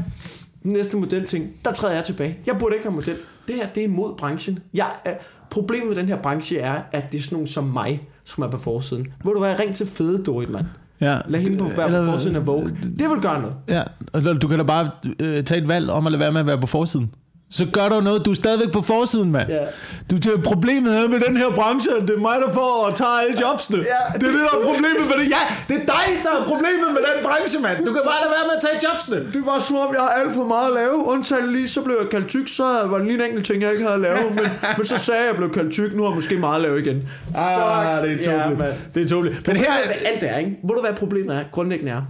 den 0.64 0.74
næste 0.74 0.98
modelting, 0.98 1.50
der 1.66 1.72
træder 1.74 1.96
jeg 1.96 2.04
tilbage. 2.04 2.38
Jeg 2.46 2.58
burde 2.58 2.76
ikke 2.76 2.86
være 2.86 2.96
model. 2.96 3.18
Det 3.48 3.56
her, 3.56 3.68
det 3.76 3.84
er 3.84 3.88
imod 3.88 4.18
branchen. 4.18 4.60
Jeg, 4.74 4.88
er, 5.06 5.14
problemet 5.50 5.88
med 5.88 5.96
den 5.96 6.06
her 6.06 6.22
branche 6.22 6.58
er, 6.60 6.82
at 6.92 7.12
det 7.12 7.18
er 7.18 7.22
sådan 7.22 7.36
nogen 7.36 7.48
som 7.48 7.64
mig, 7.64 8.08
som 8.24 8.44
er 8.44 8.48
på 8.48 8.58
forsiden. 8.58 9.08
Ved 9.26 9.34
du 9.34 9.40
hvad, 9.40 9.60
ring 9.60 9.76
til 9.76 9.88
fede 9.88 10.24
Dorit, 10.24 10.50
mand. 10.50 10.66
Ja. 11.02 11.20
Lad 11.28 11.40
hende 11.40 11.58
på, 11.58 11.66
være 11.78 11.86
Eller- 11.86 12.06
på 12.06 12.12
forsiden 12.12 12.36
af 12.36 12.48
Vogue. 12.48 12.70
Det 12.70 13.10
vil 13.10 13.22
gøre 13.22 13.42
noget. 13.42 13.56
Ja, 13.68 14.34
du 14.34 14.48
kan 14.48 14.58
da 14.58 14.64
bare 14.64 14.90
øh, 15.20 15.44
tage 15.44 15.62
et 15.62 15.68
valg 15.68 15.90
om 15.90 16.06
at 16.08 16.12
lade 16.12 16.20
være 16.20 16.32
med 16.32 16.40
at 16.40 16.48
være 16.48 16.62
på 16.62 16.68
forsiden. 16.68 17.12
Så 17.58 17.66
gør 17.74 17.90
du 17.90 18.02
noget. 18.02 18.26
Du 18.26 18.32
er 18.32 18.36
stadigvæk 18.44 18.72
på 18.72 18.82
forsiden, 18.82 19.32
mand. 19.32 19.50
Ja. 19.50 19.66
Du 20.12 20.16
siger, 20.24 20.38
problemet 20.52 20.94
her 20.94 21.08
med 21.08 21.20
den 21.20 21.38
her 21.38 21.50
branche, 21.60 21.92
det 22.08 22.14
er 22.20 22.24
mig, 22.30 22.38
der 22.48 22.52
får 22.54 22.72
og 22.86 22.96
tager 22.96 23.18
alle 23.24 23.36
jobsene. 23.42 23.78
Ja, 23.94 24.02
det 24.20 24.28
er 24.28 24.32
det, 24.38 24.44
der 24.48 24.56
er 24.60 24.64
problemet 24.70 25.04
med 25.12 25.18
det. 25.22 25.28
Ja, 25.38 25.44
det 25.70 25.76
er 25.82 25.86
dig, 25.96 26.08
der 26.26 26.32
er 26.40 26.44
problemet 26.52 26.90
med 26.96 27.02
den 27.10 27.18
branche, 27.28 27.58
mand. 27.66 27.78
Du 27.88 27.94
kan 27.94 28.04
bare 28.12 28.20
lade 28.24 28.34
være 28.38 28.46
med 28.50 28.56
at 28.60 28.64
tage 28.66 28.78
jobsene. 28.88 29.20
Det 29.36 29.42
var 29.50 29.60
som 29.68 29.76
om, 29.84 29.90
jeg 29.98 30.04
har 30.08 30.14
alt 30.22 30.34
for 30.40 30.46
meget 30.56 30.68
at 30.72 30.76
lave. 30.82 30.96
Undtagen 31.14 31.48
lige, 31.56 31.68
så 31.68 31.82
blev 31.82 31.96
jeg 32.02 32.10
kaldt 32.10 32.28
tyk, 32.36 32.48
så 32.48 32.64
var 32.64 32.98
der 32.98 33.06
lige 33.06 33.18
en 33.20 33.26
enkelt 33.30 33.46
ting, 33.46 33.58
jeg 33.64 33.72
ikke 33.72 33.84
havde 33.88 34.00
at 34.02 34.06
lave. 34.10 34.24
Men, 34.38 34.48
men 34.78 34.86
så 34.92 34.98
sagde 34.98 35.20
jeg, 35.22 35.30
at 35.30 35.32
jeg 35.34 35.38
blev 35.42 35.50
kaldt 35.58 35.72
tyk. 35.78 35.92
Nu 35.96 36.02
har 36.04 36.10
jeg 36.10 36.16
måske 36.16 36.36
meget 36.38 36.56
at 36.56 36.62
lave 36.68 36.78
igen. 36.84 36.98
Ah, 37.36 38.02
det 38.04 38.12
er 38.12 38.32
ja, 38.32 38.40
tåbeligt. 38.40 38.60
mand. 38.60 38.74
det 38.96 39.00
er 39.04 39.08
tåbeligt. 39.08 39.48
Men 39.48 39.56
her... 39.58 39.74
alt 40.12 40.22
det 40.22 40.30
er, 40.34 40.38
ikke? 40.38 40.52
Ved 40.68 40.76
du, 40.76 40.82
hvad 40.82 40.94
problemet 40.94 41.36
er? 41.36 41.44
Grundlæggende 41.52 41.92
er, 41.92 42.02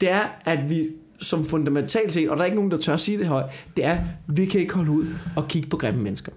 det 0.00 0.10
er, 0.10 0.24
at 0.44 0.58
vi 0.70 0.80
som 1.20 1.44
fundamentalt 1.44 2.12
set, 2.12 2.30
og 2.30 2.36
der 2.36 2.42
er 2.42 2.46
ikke 2.46 2.56
nogen, 2.56 2.70
der 2.70 2.78
tør 2.78 2.96
sige 2.96 3.18
det 3.18 3.26
højt, 3.26 3.46
det 3.76 3.84
er, 3.84 3.98
vi 4.26 4.44
kan 4.44 4.60
ikke 4.60 4.74
holde 4.74 4.90
ud 4.90 5.06
og 5.36 5.48
kigge 5.48 5.68
på 5.68 5.76
grimme 5.76 6.02
mennesker. 6.02 6.32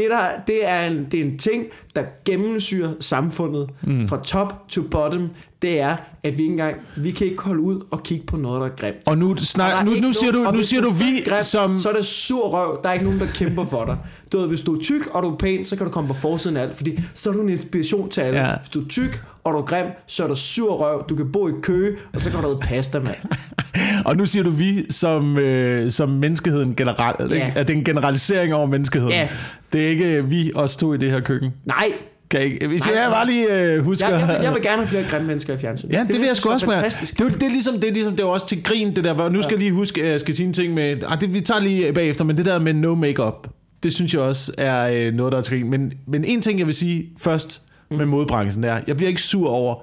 Det, 0.00 0.10
der, 0.10 0.42
det, 0.46 0.68
er 0.68 0.80
en, 0.86 1.04
det 1.10 1.20
er 1.20 1.24
en 1.24 1.38
ting, 1.38 1.64
der 1.94 2.02
gennemsyrer 2.24 2.90
samfundet 3.00 3.70
mm. 3.82 4.08
fra 4.08 4.20
top 4.24 4.68
to 4.68 4.82
bottom. 4.90 5.30
Det 5.62 5.80
er, 5.80 5.96
at 6.22 6.38
vi 6.38 6.42
ikke 6.42 6.52
engang, 6.52 6.76
vi 6.96 7.10
kan 7.10 7.26
ikke 7.26 7.42
holde 7.42 7.60
ud 7.60 7.80
og 7.90 8.02
kigge 8.02 8.26
på 8.26 8.36
noget, 8.36 8.60
der 8.60 8.66
er 8.66 8.70
grimt. 8.76 8.96
Og 9.06 9.18
nu, 9.18 9.30
Og 9.30 9.36
der 9.38 9.44
snak, 9.44 9.72
er 9.80 9.84
nu, 9.84 9.90
nu 9.90 10.12
siger 10.12 10.32
nogen- 10.32 10.44
du, 10.44 10.50
og 10.50 10.56
nu 10.56 10.62
siger 10.62 10.82
du 10.82 10.88
er 10.88 10.92
vi, 10.92 10.98
født 11.04 11.28
grim, 11.28 11.42
som... 11.42 11.78
Så 11.78 11.88
er 11.90 11.92
det 11.96 12.06
sur 12.06 12.48
røv, 12.48 12.80
der 12.82 12.88
er 12.88 12.92
ikke 12.92 13.04
nogen, 13.04 13.20
der 13.20 13.26
kæmper 13.34 13.64
for 13.64 13.84
dig. 13.84 13.96
Du 14.32 14.38
ved, 14.38 14.48
hvis 14.48 14.60
du 14.60 14.76
er 14.76 14.80
tyk, 14.80 15.06
og 15.06 15.22
du 15.22 15.30
er 15.32 15.36
pæn, 15.36 15.64
så 15.64 15.76
kan 15.76 15.86
du 15.86 15.92
komme 15.92 16.08
på 16.08 16.14
forsiden 16.14 16.56
af 16.56 16.62
alt, 16.62 16.74
fordi 16.74 17.00
så 17.14 17.30
er 17.30 17.34
du 17.34 17.40
en 17.40 17.48
inspiration 17.48 18.10
til 18.10 18.20
alle. 18.20 18.40
Ja. 18.40 18.56
Hvis 18.56 18.68
du 18.68 18.80
er 18.80 18.88
tyk, 18.88 19.22
og 19.44 19.52
du 19.52 19.58
er 19.58 19.62
grim, 19.62 19.86
så 20.06 20.24
er 20.24 20.28
du 20.28 20.34
sur 20.34 20.72
røv, 20.74 21.04
du 21.08 21.16
kan 21.16 21.32
bo 21.32 21.48
i 21.48 21.52
kø, 21.62 21.96
og 22.14 22.20
så 22.20 22.30
kan 22.30 22.40
du 22.40 22.46
have 22.46 22.58
pasta, 22.60 23.00
mand. 23.00 23.16
Og 24.04 24.16
nu 24.16 24.26
siger 24.26 24.42
du 24.42 24.50
vi 24.50 24.84
som, 24.90 25.38
øh, 25.38 25.90
som 25.90 26.08
menneskeheden 26.08 26.74
generelt. 26.76 27.20
Ja. 27.32 27.34
Ikke? 27.34 27.58
At 27.58 27.68
det 27.68 27.74
er 27.74 27.78
en 27.78 27.84
generalisering 27.84 28.54
over 28.54 28.66
menneskeheden. 28.66 29.12
Ja. 29.12 29.28
Det 29.72 29.84
er 29.84 29.88
ikke 29.88 30.16
øh, 30.16 30.30
vi 30.30 30.52
os 30.54 30.76
to 30.76 30.94
i 30.94 30.96
det 30.96 31.10
her 31.10 31.20
køkken. 31.20 31.50
Nej, 31.64 31.86
Kan 32.30 32.40
ikke- 32.40 32.66
hvis 32.68 32.84
Nej, 32.86 32.94
jeg 32.94 33.04
nej. 33.08 33.14
bare 33.14 33.26
lige 33.26 33.62
øh, 33.62 33.84
husker... 33.84 34.08
jeg, 34.08 34.20
jeg, 34.20 34.28
vil, 34.28 34.36
jeg 34.44 34.52
vil 34.54 34.62
gerne 34.62 34.76
have 34.76 34.88
flere 34.88 35.04
grimme 35.10 35.26
mennesker 35.26 35.54
i 35.54 35.56
fjernsynet. 35.56 35.92
Ja, 35.92 36.00
det, 36.00 36.08
det 36.08 36.16
vil 36.20 36.26
jeg 36.26 36.36
sgu 36.36 36.48
så 36.48 36.52
også 36.52 36.66
med. 36.66 36.74
fantastisk. 36.74 37.12
Det, 37.12 37.20
er 37.20 37.24
jo- 37.24 37.30
det, 37.30 37.42
er 37.42 37.48
ligesom, 37.50 37.74
det 37.74 37.88
er 37.88 37.92
ligesom, 37.92 38.12
det 38.16 38.20
er 38.22 38.26
også 38.26 38.46
til 38.48 38.62
grin, 38.64 38.94
det 38.96 39.04
der. 39.04 39.12
hvor- 39.14 39.28
Nu 39.28 39.42
skal 39.42 39.52
jeg 39.52 39.58
lige 39.58 39.72
huske, 39.72 40.06
jeg 40.08 40.20
skal 40.20 40.36
sige 40.36 40.46
en 40.46 40.52
ting 40.52 40.74
med... 40.74 40.96
Ah, 41.08 41.20
det, 41.20 41.34
vi 41.34 41.40
tager 41.40 41.60
lige 41.60 41.92
bagefter, 41.92 42.24
men 42.24 42.36
det 42.36 42.46
der 42.46 42.58
med 42.58 42.74
no 42.74 42.94
makeup, 42.94 43.48
det 43.82 43.92
synes 43.94 44.14
jeg 44.14 44.22
også 44.22 44.52
er 44.58 44.90
øh, 44.94 45.14
noget, 45.14 45.32
der 45.32 45.38
er 45.38 45.42
til 45.42 45.52
grin. 45.58 45.70
Men, 45.70 45.92
men 46.06 46.24
en 46.24 46.42
ting, 46.42 46.58
jeg 46.58 46.66
vil 46.66 46.74
sige 46.74 47.06
først 47.18 47.62
med 47.90 48.06
modbranchen, 48.06 48.62
det 48.62 48.70
er, 48.70 48.80
jeg 48.86 48.96
bliver 48.96 49.08
ikke 49.08 49.22
sur 49.22 49.48
over, 49.50 49.74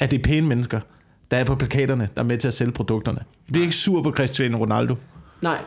at 0.00 0.10
det 0.10 0.18
er 0.18 0.22
pæne 0.22 0.46
mennesker, 0.46 0.80
der 1.30 1.36
er 1.36 1.44
på 1.44 1.54
plakaterne, 1.54 2.08
der 2.14 2.20
er 2.20 2.26
med 2.26 2.38
til 2.38 2.48
at 2.48 2.54
sælge 2.54 2.72
produkterne. 2.72 3.18
Jeg 3.48 3.52
bliver 3.52 3.64
ikke 3.64 3.76
sur 3.76 4.02
på 4.02 4.10
Cristiano 4.10 4.58
Ronaldo. 4.58 4.94
Nej, 5.42 5.58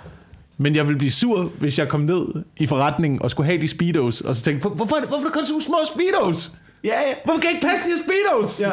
Men 0.58 0.76
jeg 0.76 0.88
vil 0.88 0.98
blive 0.98 1.12
sur, 1.12 1.44
hvis 1.60 1.80
jeg 1.80 1.88
kom 1.90 2.00
ned 2.02 2.26
i 2.58 2.68
forretningen 2.68 3.22
og 3.22 3.32
skulle 3.32 3.48
have 3.48 3.62
de 3.62 3.68
speedos, 3.68 4.22
og 4.22 4.36
så 4.36 4.42
tænkte, 4.44 4.62
"Hvor- 4.68 4.76
hvorfor, 4.76 4.96
hvorfor 5.08 5.16
er 5.26 5.30
der 5.30 5.30
kun 5.38 5.46
så 5.46 5.62
små 5.66 5.78
speedos? 5.86 6.52
ja, 6.84 6.90
ja. 6.90 7.14
Hvorfor 7.26 7.40
kan 7.40 7.50
jeg 7.50 7.56
ikke 7.56 7.68
passe 7.68 7.86
de 7.90 7.96
her 7.96 8.04
speedos? 8.04 8.62
Ja, 8.62 8.70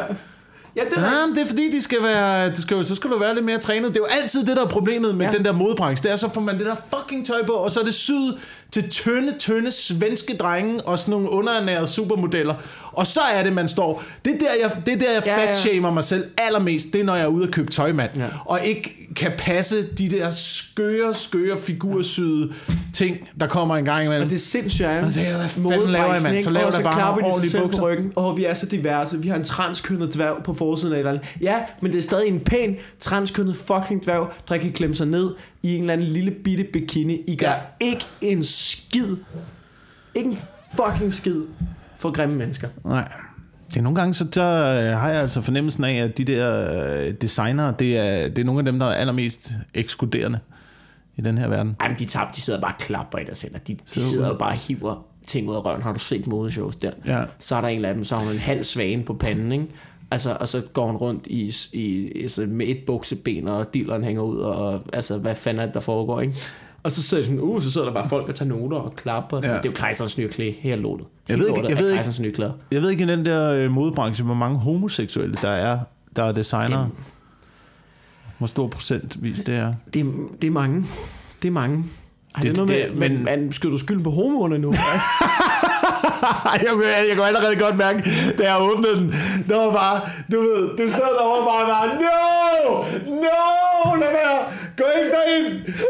ja 0.77 0.81
det 0.89 0.97
er 0.97 1.19
Ja, 1.19 1.27
men 1.27 1.35
det 1.35 1.41
er 1.41 1.47
fordi, 1.47 1.71
de 1.71 1.81
skal 1.81 1.97
være, 2.03 2.49
du 2.49 2.61
skal, 2.61 2.85
så 2.85 2.95
skal 2.95 3.09
du 3.09 3.17
være 3.19 3.33
lidt 3.35 3.45
mere 3.45 3.57
trænet. 3.57 3.89
Det 3.89 3.97
er 3.97 4.01
jo 4.01 4.21
altid 4.21 4.45
det, 4.45 4.57
der 4.57 4.65
er 4.65 4.69
problemet 4.69 5.15
med 5.15 5.25
Ja. 5.25 5.31
den 5.31 5.45
der 5.45 5.51
modbranche. 5.51 6.03
Det 6.03 6.11
er, 6.11 6.15
så 6.15 6.29
får 6.33 6.41
man 6.41 6.57
det 6.57 6.65
der 6.65 6.75
fucking 6.97 7.25
tøj 7.25 7.45
på, 7.45 7.53
og 7.53 7.71
så 7.71 7.79
er 7.79 7.83
det 7.83 7.93
syet 7.93 8.37
til 8.75 8.89
tynde, 8.89 9.33
tynde 9.39 9.71
svenske 9.71 10.33
drenge 10.37 10.81
og 10.81 10.99
sådan 10.99 11.11
nogle 11.11 11.29
underernærede 11.29 11.87
supermodeller. 11.87 12.55
Og 12.91 13.07
så 13.07 13.19
er 13.33 13.43
det, 13.43 13.53
man 13.53 13.67
står. 13.67 14.03
Det 14.25 14.33
er 14.33 14.37
der, 14.37 14.47
jeg, 14.61 14.71
det 14.85 14.93
er 14.93 14.97
der, 14.97 15.13
jeg 15.13 15.23
Ja, 15.25 15.41
ja. 15.41 15.47
fatshamer 15.47 15.91
mig 15.91 16.03
selv 16.03 16.23
allermest. 16.37 16.93
Det 16.93 17.01
er, 17.01 17.05
når 17.05 17.15
jeg 17.15 17.23
er 17.23 17.27
ude 17.27 17.43
og 17.47 17.51
købe 17.51 17.71
tøj, 17.71 17.91
mand. 17.91 18.11
Ja. 18.17 18.25
Og 18.45 18.59
ikke 18.65 19.07
kan 19.15 19.31
passe 19.37 19.87
de 19.87 20.09
der 20.09 20.31
skøre, 20.31 21.13
skøre 21.13 21.57
figursyde 21.57 22.53
ting, 22.93 23.17
der 23.39 23.47
kommer 23.47 23.77
en 23.77 23.85
gang 23.85 24.05
imellem. 24.05 24.23
Og 24.23 24.29
det 24.29 24.35
er 24.35 24.39
sindssygt, 24.39 24.87
ja. 24.87 25.05
Og 25.05 25.11
så 25.13 25.19
tænker 25.19 25.37
hvad 25.37 25.49
fanden 25.49 25.89
laver 25.91 26.13
jeg, 26.13 26.23
mand? 26.23 26.41
Så 26.41 26.49
laver 26.49 26.67
og 26.67 26.73
der 26.73 26.83
bare 26.83 26.93
klapper 26.93 27.21
de 27.21 27.25
sig 27.25 27.31
ordentlige 27.31 27.51
selv 27.51 27.63
bukser. 27.63 27.79
på 27.79 27.87
ryggen. 27.87 28.13
Åh, 28.15 28.37
vi 28.37 28.45
er 28.45 28.53
så 28.53 28.65
diverse. 28.65 29.21
Vi 29.21 29.27
har 29.27 29.35
en 29.35 29.43
transkønnet 29.43 30.13
dværg 30.13 30.35
på 30.43 30.53
forsiden 30.53 30.93
af 30.93 30.97
et 30.97 30.99
eller 30.99 31.11
andet. 31.11 31.35
Ja, 31.41 31.55
men 31.81 31.91
det 31.91 31.97
er 31.97 32.01
stadig 32.03 32.27
en 32.27 32.39
pæn 32.39 32.75
transkønnet 32.99 33.55
fucking 33.55 34.03
dværg, 34.03 34.31
der 34.49 34.57
kan 34.57 34.71
klemme 34.71 34.95
sig 34.95 35.07
ned 35.07 35.29
i 35.65 35.75
en 35.75 35.81
eller 35.81 35.93
anden 35.93 36.07
lille 36.07 36.31
bitte 36.31 36.63
bikini. 36.73 37.21
I 37.27 37.35
gør 37.35 37.47
Ja. 37.47 37.55
ikke 37.79 38.05
en 38.21 38.43
skid. 38.43 39.17
Ikke 40.15 40.29
en 40.29 40.37
fucking 40.75 41.13
skid 41.13 41.41
for 41.97 42.11
grimme 42.11 42.35
mennesker. 42.35 42.67
Nej. 42.85 43.11
Det 43.69 43.77
er 43.77 43.81
nogle 43.81 43.99
gange, 43.99 44.13
så 44.13 44.23
der 44.23 44.47
øh, 44.91 44.99
har 44.99 45.09
jeg 45.09 45.21
altså 45.21 45.41
fornemmelsen 45.41 45.83
af, 45.83 45.93
at 46.03 46.17
de 46.17 46.23
der 46.23 46.71
øh, 47.07 47.13
designere, 47.21 47.73
det 47.79 47.97
er, 47.97 48.27
det 48.29 48.37
er 48.39 48.43
nogle 48.45 48.59
af 48.59 48.65
dem, 48.65 48.79
der 48.79 48.85
er 48.85 48.93
allermest 48.93 49.51
ekskluderende 49.73 50.39
i 51.15 51.21
den 51.21 51.37
her 51.37 51.47
verden. 51.47 51.75
Jamen, 51.83 51.97
de, 51.99 52.05
tager, 52.05 52.31
de 52.31 52.41
sidder 52.41 52.61
bare 52.61 52.73
og 52.73 52.77
klapper 52.79 53.17
i 53.19 53.23
deres 53.23 53.41
hænder. 53.41 53.59
De, 53.59 53.73
de 53.73 53.79
sidder 53.85 54.27
jo 54.27 54.33
bare 54.37 54.49
og 54.49 54.67
hiver 54.67 55.05
ting 55.27 55.49
ud 55.49 55.55
af 55.55 55.65
røven. 55.65 55.81
Har 55.81 55.93
du 55.93 55.99
set 55.99 56.27
modeshows 56.27 56.75
der? 56.75 56.91
Ja. 57.05 57.23
Så 57.39 57.55
er 57.55 57.61
der 57.61 57.67
en 57.67 57.85
af 57.85 57.93
dem, 57.93 58.03
så 58.03 58.15
har 58.15 58.23
hun 58.23 58.33
en 58.33 58.39
halv 58.39 58.63
svane 58.63 59.03
på 59.03 59.13
panden, 59.13 59.51
ikke? 59.51 59.65
Altså, 60.11 60.37
og 60.39 60.47
så 60.47 60.61
går 60.73 60.87
hun 60.87 60.95
rundt 60.95 61.27
i, 61.27 61.53
i, 61.73 62.11
altså 62.21 62.45
med 62.49 62.67
et 62.67 62.77
bukseben, 62.87 63.47
og 63.47 63.73
dilleren 63.73 64.03
hænger 64.03 64.21
ud, 64.21 64.37
og 64.37 64.81
altså, 64.93 65.17
hvad 65.17 65.35
fanden 65.35 65.61
er 65.61 65.65
det, 65.65 65.73
der 65.73 65.79
foregår, 65.79 66.21
ikke? 66.21 66.35
Og 66.83 66.91
så 66.91 67.01
sidder, 67.01 67.23
sådan, 67.23 67.39
uh, 67.39 67.61
så 67.61 67.71
sidder 67.71 67.87
der 67.87 67.93
bare 67.93 68.09
folk 68.09 68.29
og 68.29 68.35
tager 68.35 68.49
noter 68.49 68.77
og 68.77 68.95
klapper. 68.95 69.37
Og 69.37 69.43
sådan. 69.43 69.55
Ja. 69.55 69.61
Det 69.61 69.65
er 69.65 69.71
jo 69.71 69.75
Kejserens 69.75 70.17
nye 70.17 70.27
klæde, 70.29 70.51
helt 70.51 70.81
lortet. 70.81 71.07
Jeg 71.29 71.37
ved 71.39 71.47
ikke- 71.47 71.67
jeg 71.69 71.77
ved 71.77 71.91
ikke- 71.91 72.21
nye 72.21 72.31
klæder. 72.31 72.51
Jeg 72.71 72.81
ved 72.81 72.89
ikke 72.89 73.03
i 73.03 73.07
den 73.07 73.25
der 73.25 73.51
øh, 73.51 73.71
modebranche, 73.71 74.25
hvor 74.25 74.33
mange 74.33 74.57
homoseksuelle 74.57 75.35
der 75.41 75.49
er, 75.49 75.79
der 76.15 76.23
er 76.23 76.31
designere. 76.31 76.89
Hvor 78.37 78.47
stor 78.47 78.67
procentvis 78.67 79.39
det 79.39 79.55
er. 79.55 79.73
Det, 79.93 80.01
er- 80.01 80.05
det 80.41 80.47
er 80.47 80.51
mange. 80.51 80.83
Det 81.41 81.47
er 81.47 81.51
mange. 81.51 81.83
Ej, 82.35 82.41
det, 82.43 82.55
Det- 82.55 82.55
det, 82.55 82.61
er 82.61 82.65
noget 82.65 82.89
det- 82.91 82.97
med, 82.99 83.09
men- 83.09 83.23
men, 83.25 83.39
men 83.43 83.51
skyder 83.51 83.71
du 83.71 83.77
skylden 83.77 84.03
på 84.03 84.11
homoerne 84.11 84.57
nu? 84.57 84.73
jeg, 86.53 86.69
kan, 86.69 87.07
jeg 87.07 87.15
kan 87.15 87.23
allerede 87.23 87.55
godt 87.55 87.77
mærke, 87.77 87.99
da 88.37 88.43
jeg 88.43 88.61
åbnede 88.61 88.95
den, 88.95 89.15
der 89.49 89.55
var 89.55 89.71
bare, 89.71 90.01
du 90.31 90.39
ved, 90.41 90.77
du 90.77 90.91
sad 90.91 91.11
derovre 91.17 91.45
bare 91.51 91.65
bare, 91.73 91.87
no, 92.03 92.83
no, 93.25 93.95
lad 94.01 94.11
være, 94.19 94.39
gå 94.77 94.85
ikke 94.97 95.11
derind, 95.17 95.47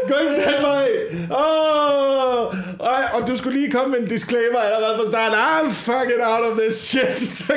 gå 0.08 0.14
ikke 0.22 0.36
den 0.46 0.62
vej, 0.62 0.88
oh, 1.30 2.40
og, 2.78 2.96
og 3.14 3.28
du 3.28 3.36
skulle 3.36 3.58
lige 3.60 3.70
komme 3.72 3.90
med 3.90 3.98
en 3.98 4.08
disclaimer 4.08 4.58
allerede 4.58 4.96
fra 4.96 5.06
starten, 5.06 5.38
I'm 5.38 5.70
fucking 5.72 6.22
out 6.24 6.44
of 6.50 6.58
this 6.58 6.74
shit, 6.74 7.18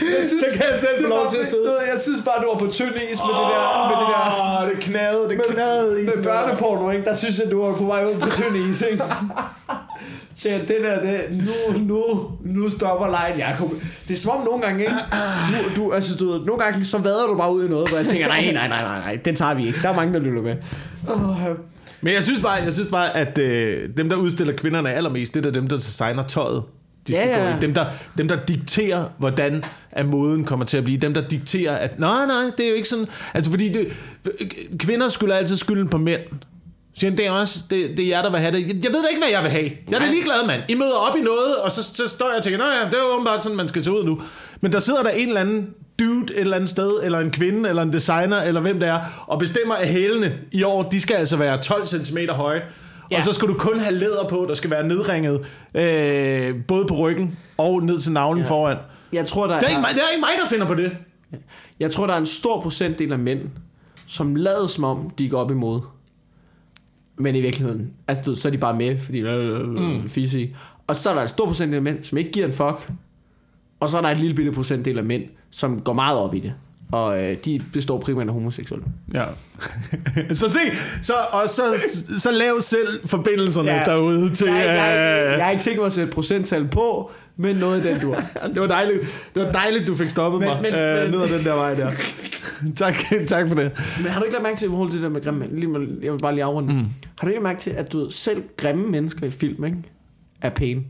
jeg, 0.00 0.28
så 0.28 0.58
kan 0.58 0.66
jeg 0.70 0.80
selv 0.80 1.02
få 1.02 1.08
lov 1.08 1.30
til 1.30 1.36
at 1.36 1.46
sidde. 1.46 1.72
Jeg 1.92 2.00
synes 2.00 2.20
bare, 2.24 2.42
du 2.42 2.48
var 2.52 2.58
på 2.58 2.72
tynd 2.72 2.88
is 2.88 3.18
med 3.26 3.34
det 3.38 3.46
der... 3.52 3.88
Med 3.90 3.96
det 4.02 4.08
der 4.14 4.70
det 4.70 4.84
knadede, 4.84 5.28
det 5.28 5.38
knadede 5.54 6.02
i 6.02 6.04
med 6.04 6.24
børneporno, 6.24 6.90
ikke? 6.90 7.04
Der 7.04 7.14
synes 7.14 7.38
jeg, 7.38 7.50
du 7.50 7.64
var 7.64 7.76
på 7.76 7.84
vej 7.84 8.04
ud 8.04 8.20
på 8.20 8.30
tynd 8.30 8.56
is, 8.56 8.82
ikke? 8.82 9.04
Så 10.38 10.48
det 10.48 10.76
der, 10.82 11.00
det, 11.00 11.20
nu, 11.30 11.78
nu, 11.78 12.30
nu 12.44 12.70
stopper 12.70 13.06
lejen, 13.06 13.38
Jacob. 13.38 13.70
Det 14.08 14.14
er 14.14 14.18
som 14.18 14.32
om 14.32 14.44
nogle 14.44 14.62
gange, 14.62 14.80
ikke? 14.80 14.94
Du, 15.76 15.82
du, 15.82 15.92
altså, 15.92 16.16
du 16.16 16.24
nogle 16.24 16.62
gange, 16.62 16.84
så 16.84 16.98
vader 16.98 17.26
du 17.26 17.36
bare 17.36 17.54
ud 17.54 17.64
i 17.64 17.68
noget, 17.68 17.88
hvor 17.88 17.98
jeg 17.98 18.06
tænker, 18.06 18.26
nej, 18.26 18.52
nej, 18.52 18.68
nej, 18.68 18.82
nej, 18.82 18.98
nej, 18.98 19.18
den 19.24 19.34
tager 19.34 19.54
vi 19.54 19.66
ikke. 19.66 19.78
Der 19.82 19.88
er 19.88 19.96
mange, 19.96 20.14
der 20.14 20.20
lytter 20.20 20.42
med. 20.42 20.56
Oh, 21.08 21.56
Men 22.00 22.14
jeg 22.14 22.22
synes 22.22 22.40
bare, 22.40 22.52
jeg 22.52 22.72
synes 22.72 22.88
bare 22.90 23.16
at 23.16 23.38
øh, 23.38 23.88
dem, 23.96 24.08
der 24.08 24.16
udstiller 24.16 24.54
kvinderne 24.56 24.92
allermest, 24.92 25.34
det 25.34 25.46
er 25.46 25.50
dem, 25.50 25.66
der 25.66 25.76
designer 25.76 26.22
tøjet. 26.22 26.62
De 27.08 27.14
skal 27.14 27.28
Ja, 27.28 27.44
ja. 27.44 27.50
Gå 27.50 27.58
i. 27.58 27.60
Dem, 27.60 27.74
der, 27.74 27.84
dem, 28.18 28.28
der 28.28 28.36
dikterer, 28.42 29.04
hvordan 29.18 29.62
at 29.92 30.06
moden 30.06 30.44
kommer 30.44 30.64
til 30.66 30.76
at 30.76 30.84
blive. 30.84 30.98
Dem, 30.98 31.14
der 31.14 31.28
dikterer, 31.28 31.76
at 31.76 31.98
nej, 31.98 32.26
nej, 32.26 32.42
det 32.58 32.64
er 32.64 32.70
jo 32.70 32.74
ikke 32.74 32.88
sådan... 32.88 33.06
Altså, 33.34 33.50
fordi 33.50 33.68
det, 33.68 33.88
kvinder 34.78 35.08
skylder 35.08 35.34
altid 35.34 35.56
skylden 35.56 35.88
på 35.88 35.98
mænd. 35.98 36.20
Siger, 36.98 37.10
han, 37.10 37.18
det 37.18 37.26
er 37.26 37.30
også, 37.30 37.58
det, 37.70 37.96
det 37.96 38.04
er 38.04 38.08
jer, 38.08 38.22
der 38.22 38.30
vil 38.30 38.40
have 38.40 38.52
det. 38.52 38.66
Jeg, 38.66 38.84
jeg 38.84 38.92
ved 38.92 39.02
da 39.02 39.08
ikke, 39.08 39.20
hvad 39.20 39.30
jeg 39.32 39.42
vil 39.42 39.50
have. 39.50 39.70
Jeg 39.90 39.96
er 39.96 40.00
da 40.00 40.06
ligeglad, 40.10 40.46
mand. 40.46 40.62
I 40.68 40.74
møder 40.74 40.94
op 41.10 41.16
i 41.16 41.20
noget, 41.20 41.56
og 41.56 41.72
så, 41.72 41.82
så 41.82 42.08
står 42.08 42.26
jeg 42.28 42.36
og 42.36 42.44
tænker, 42.44 42.58
nej, 42.58 42.68
ja, 42.82 42.86
det 42.86 42.94
er 42.94 42.98
jo 42.98 43.14
åbenbart 43.14 43.42
sådan, 43.42 43.56
man 43.56 43.68
skal 43.68 43.84
se 43.84 43.92
ud 43.92 44.04
nu. 44.04 44.22
Men 44.60 44.72
der 44.72 44.80
sidder 44.80 45.02
der 45.02 45.10
en 45.10 45.28
eller 45.28 45.40
anden 45.40 45.68
dude 45.98 46.34
et 46.34 46.40
eller 46.40 46.56
andet 46.56 46.70
sted, 46.70 46.92
eller 47.02 47.18
en 47.18 47.30
kvinde, 47.30 47.68
eller 47.68 47.82
en 47.82 47.92
designer, 47.92 48.42
eller 48.42 48.60
hvem 48.60 48.80
det 48.80 48.88
er, 48.88 49.00
og 49.26 49.38
bestemmer, 49.38 49.74
at 49.74 49.88
hælene 49.88 50.34
i 50.52 50.62
år, 50.62 50.82
de 50.82 51.00
skal 51.00 51.14
altså 51.14 51.36
være 51.36 51.58
12 51.58 51.86
cm 51.86 52.18
høje. 52.30 52.62
Ja. 53.10 53.16
Og 53.16 53.22
så 53.22 53.32
skal 53.32 53.48
du 53.48 53.54
kun 53.54 53.80
have 53.80 53.94
læder 53.94 54.24
på, 54.28 54.46
der 54.48 54.54
skal 54.54 54.70
være 54.70 54.86
nedringet, 54.86 55.40
øh, 55.74 56.54
både 56.68 56.86
på 56.86 56.94
ryggen 56.94 57.38
og 57.58 57.82
ned 57.82 57.98
til 57.98 58.12
navlen 58.12 58.42
ja. 58.42 58.50
foran. 58.50 58.76
jeg 59.12 59.26
tror, 59.26 59.46
der 59.46 59.54
Det 59.54 59.64
er, 59.64 59.68
ikke 59.68 59.80
mig, 59.80 59.90
det 59.90 59.98
er 59.98 60.12
ikke 60.12 60.20
mig, 60.20 60.30
der 60.42 60.48
finder 60.48 60.66
på 60.66 60.74
det. 60.74 60.96
Jeg 61.80 61.90
tror, 61.90 62.06
der 62.06 62.14
er 62.14 62.18
en 62.18 62.26
stor 62.26 62.60
procentdel 62.60 63.12
af 63.12 63.18
mænd, 63.18 63.40
som 64.06 64.34
lader 64.34 64.66
som 64.66 64.84
om, 64.84 65.10
de 65.18 65.28
går 65.28 65.40
op 65.40 65.50
imod. 65.50 65.80
Men 67.18 67.34
i 67.34 67.40
virkeligheden, 67.40 67.90
altså 68.08 68.22
du, 68.26 68.34
så 68.34 68.48
er 68.48 68.52
de 68.52 68.58
bare 68.58 68.76
med, 68.76 68.98
fordi 68.98 69.18
øh, 69.18 69.60
øh, 69.60 69.68
mm. 69.68 70.08
fisse 70.08 70.50
Og 70.86 70.96
så 70.96 71.10
er 71.10 71.14
der 71.14 71.22
en 71.22 71.28
stor 71.28 71.46
procentdel 71.46 71.76
af 71.76 71.82
mænd, 71.82 72.02
som 72.02 72.18
ikke 72.18 72.30
giver 72.30 72.46
en 72.46 72.52
fuck. 72.52 72.90
Og 73.80 73.88
så 73.88 73.98
er 73.98 74.02
der 74.02 74.08
en 74.08 74.18
lille 74.18 74.36
bitte 74.36 74.52
procentdel 74.52 74.98
af 74.98 75.04
mænd, 75.04 75.22
som 75.50 75.80
går 75.80 75.92
meget 75.92 76.18
op 76.18 76.34
i 76.34 76.40
det. 76.40 76.54
Og 76.92 77.22
øh, 77.22 77.36
de 77.44 77.62
består 77.72 77.98
primært 77.98 78.26
af 78.26 78.32
homoseksuelle. 78.32 78.86
Ja. 79.14 79.24
så 80.34 80.48
se, 80.48 80.58
så, 81.02 81.12
og 81.32 81.48
så, 81.48 81.62
så 82.18 82.30
lav 82.30 82.60
selv 82.60 83.08
forbindelserne 83.08 83.70
ja. 83.70 83.84
derude 83.84 84.34
til... 84.34 84.46
Jeg, 84.46 84.56
jeg, 84.56 85.26
øh, 85.26 85.38
jeg 85.38 85.44
har 85.44 85.50
ikke 85.50 85.62
tænkt 85.62 85.78
mig 85.78 85.86
at 85.86 85.92
sætte 85.92 86.12
procenttal 86.12 86.68
på, 86.68 87.10
men 87.38 87.56
noget 87.56 87.84
i 87.84 87.88
den 87.88 88.00
dur. 88.00 88.14
det 88.54 88.60
var 88.60 88.66
dejligt, 88.66 89.00
det 89.34 89.42
var 89.42 89.52
dejligt 89.52 89.86
du 89.86 89.94
fik 89.94 90.08
stoppet 90.08 90.40
Men- 90.40 90.48
mig 90.48 90.62
men- 90.62 90.74
øh, 90.74 91.02
men- 91.02 91.10
ned 91.10 91.20
ad 91.20 91.38
den 91.38 91.44
der 91.46 91.54
vej 91.54 91.74
der. 91.74 91.90
tak, 92.76 92.94
tak 93.26 93.48
for 93.48 93.54
det. 93.54 93.72
Men 94.02 94.06
har 94.12 94.18
du 94.20 94.24
ikke 94.24 94.34
lagt 94.34 94.42
mærke 94.42 94.56
til, 94.58 94.66
i 94.68 94.70
forhold 94.70 94.90
til 94.90 94.96
det 94.98 95.02
der 95.02 95.10
med 95.10 95.20
grimme 95.22 95.46
lige 95.52 95.88
Jeg 96.02 96.12
vil 96.12 96.18
bare 96.18 96.34
lige 96.34 96.44
afrunde. 96.44 96.72
Mm. 96.74 96.78
Har 97.18 97.26
du 97.26 97.28
ikke 97.28 97.42
mærke 97.42 97.60
til, 97.60 97.70
at 97.70 97.92
du 97.92 98.10
selv 98.10 98.42
grimme 98.56 98.88
mennesker 98.88 99.26
i 99.26 99.30
film, 99.30 99.64
ikke, 99.64 99.76
er 100.42 100.50
pæne? 100.50 100.82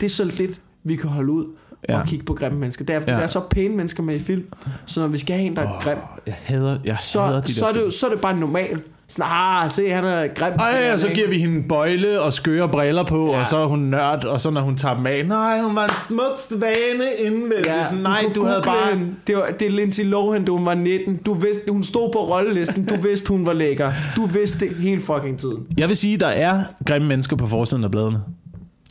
Det 0.00 0.06
er 0.06 0.10
så 0.10 0.24
lidt, 0.24 0.60
vi 0.84 0.96
kan 0.96 1.10
holde 1.10 1.32
ud 1.32 1.44
Ja. 1.88 2.00
og 2.00 2.06
kigge 2.06 2.24
på 2.24 2.34
grimme 2.34 2.58
mennesker. 2.58 2.84
Det 2.84 2.94
er, 2.96 3.00
fordi 3.00 3.10
Ja. 3.12 3.16
der 3.16 3.22
er 3.22 3.26
så 3.26 3.40
pæne 3.40 3.76
mennesker 3.76 4.02
med 4.02 4.14
i 4.14 4.18
film, 4.18 4.44
så 4.86 5.00
når 5.00 5.08
vi 5.08 5.18
skal 5.18 5.36
have 5.36 5.46
en, 5.46 5.56
der 5.56 5.62
er 5.62 5.80
grim, 5.80 5.98
Jeg 6.26 6.34
hader, 6.42 6.70
jeg 6.70 6.94
hader 6.94 6.96
så, 6.96 7.42
de 7.46 7.54
så, 7.54 7.66
der 7.66 7.80
er 7.80 7.84
det, 7.84 7.92
så 7.94 8.06
er 8.06 8.10
det 8.10 8.20
bare 8.20 8.36
normalt. 8.36 8.84
Sådan, 9.08 9.30
ah, 9.30 9.70
se, 9.70 9.90
han 9.90 10.04
er 10.04 10.26
grim. 10.34 10.52
Ej, 10.52 10.90
og 10.92 10.98
så 10.98 11.08
giver 11.08 11.28
vi 11.28 11.38
hende 11.38 11.68
bøjle 11.68 12.20
og 12.20 12.32
skøre 12.32 12.68
briller 12.68 13.02
på, 13.04 13.32
ja. 13.32 13.40
Og 13.40 13.46
så 13.46 13.56
er 13.56 13.66
hun 13.66 13.78
nørd, 13.78 14.24
og 14.24 14.40
så 14.40 14.50
når 14.50 14.60
hun 14.60 14.76
tager 14.76 14.94
dem 14.94 15.06
af, 15.06 15.26
nej, 15.26 15.60
hun 15.60 15.76
var 15.76 15.84
en 15.84 15.90
smuk 16.06 16.40
svane 16.50 17.04
indvendig. 17.24 17.66
Ja, 17.66 17.84
sådan, 17.84 18.02
nej, 18.02 18.22
kunne 18.22 18.34
du, 18.34 18.44
havde 18.44 18.62
bare... 18.64 18.96
hende. 18.96 19.14
Det, 19.26 19.36
var, 19.36 19.46
det 19.58 19.66
er 19.66 19.70
Lindsay 19.70 20.04
Lohan, 20.04 20.48
hun 20.48 20.66
var 20.66 20.74
19. 20.74 21.16
Du 21.16 21.34
vidste, 21.34 21.72
hun 21.72 21.82
stod 21.82 22.12
på 22.12 22.18
rollelisten. 22.18 22.84
Du 22.84 22.96
vidste, 22.96 23.28
hun 23.28 23.46
var 23.46 23.52
lækker. 23.52 23.92
Du 24.16 24.26
vidste 24.26 24.58
det 24.58 24.76
hele 24.76 25.00
fucking 25.00 25.38
tiden. 25.38 25.66
Jeg 25.78 25.88
vil 25.88 25.96
sige, 25.96 26.16
der 26.18 26.26
er 26.26 26.62
grimme 26.86 27.08
mennesker 27.08 27.36
på 27.36 27.46
forsiden 27.46 27.84
af 27.84 27.90
bladene. 27.90 28.20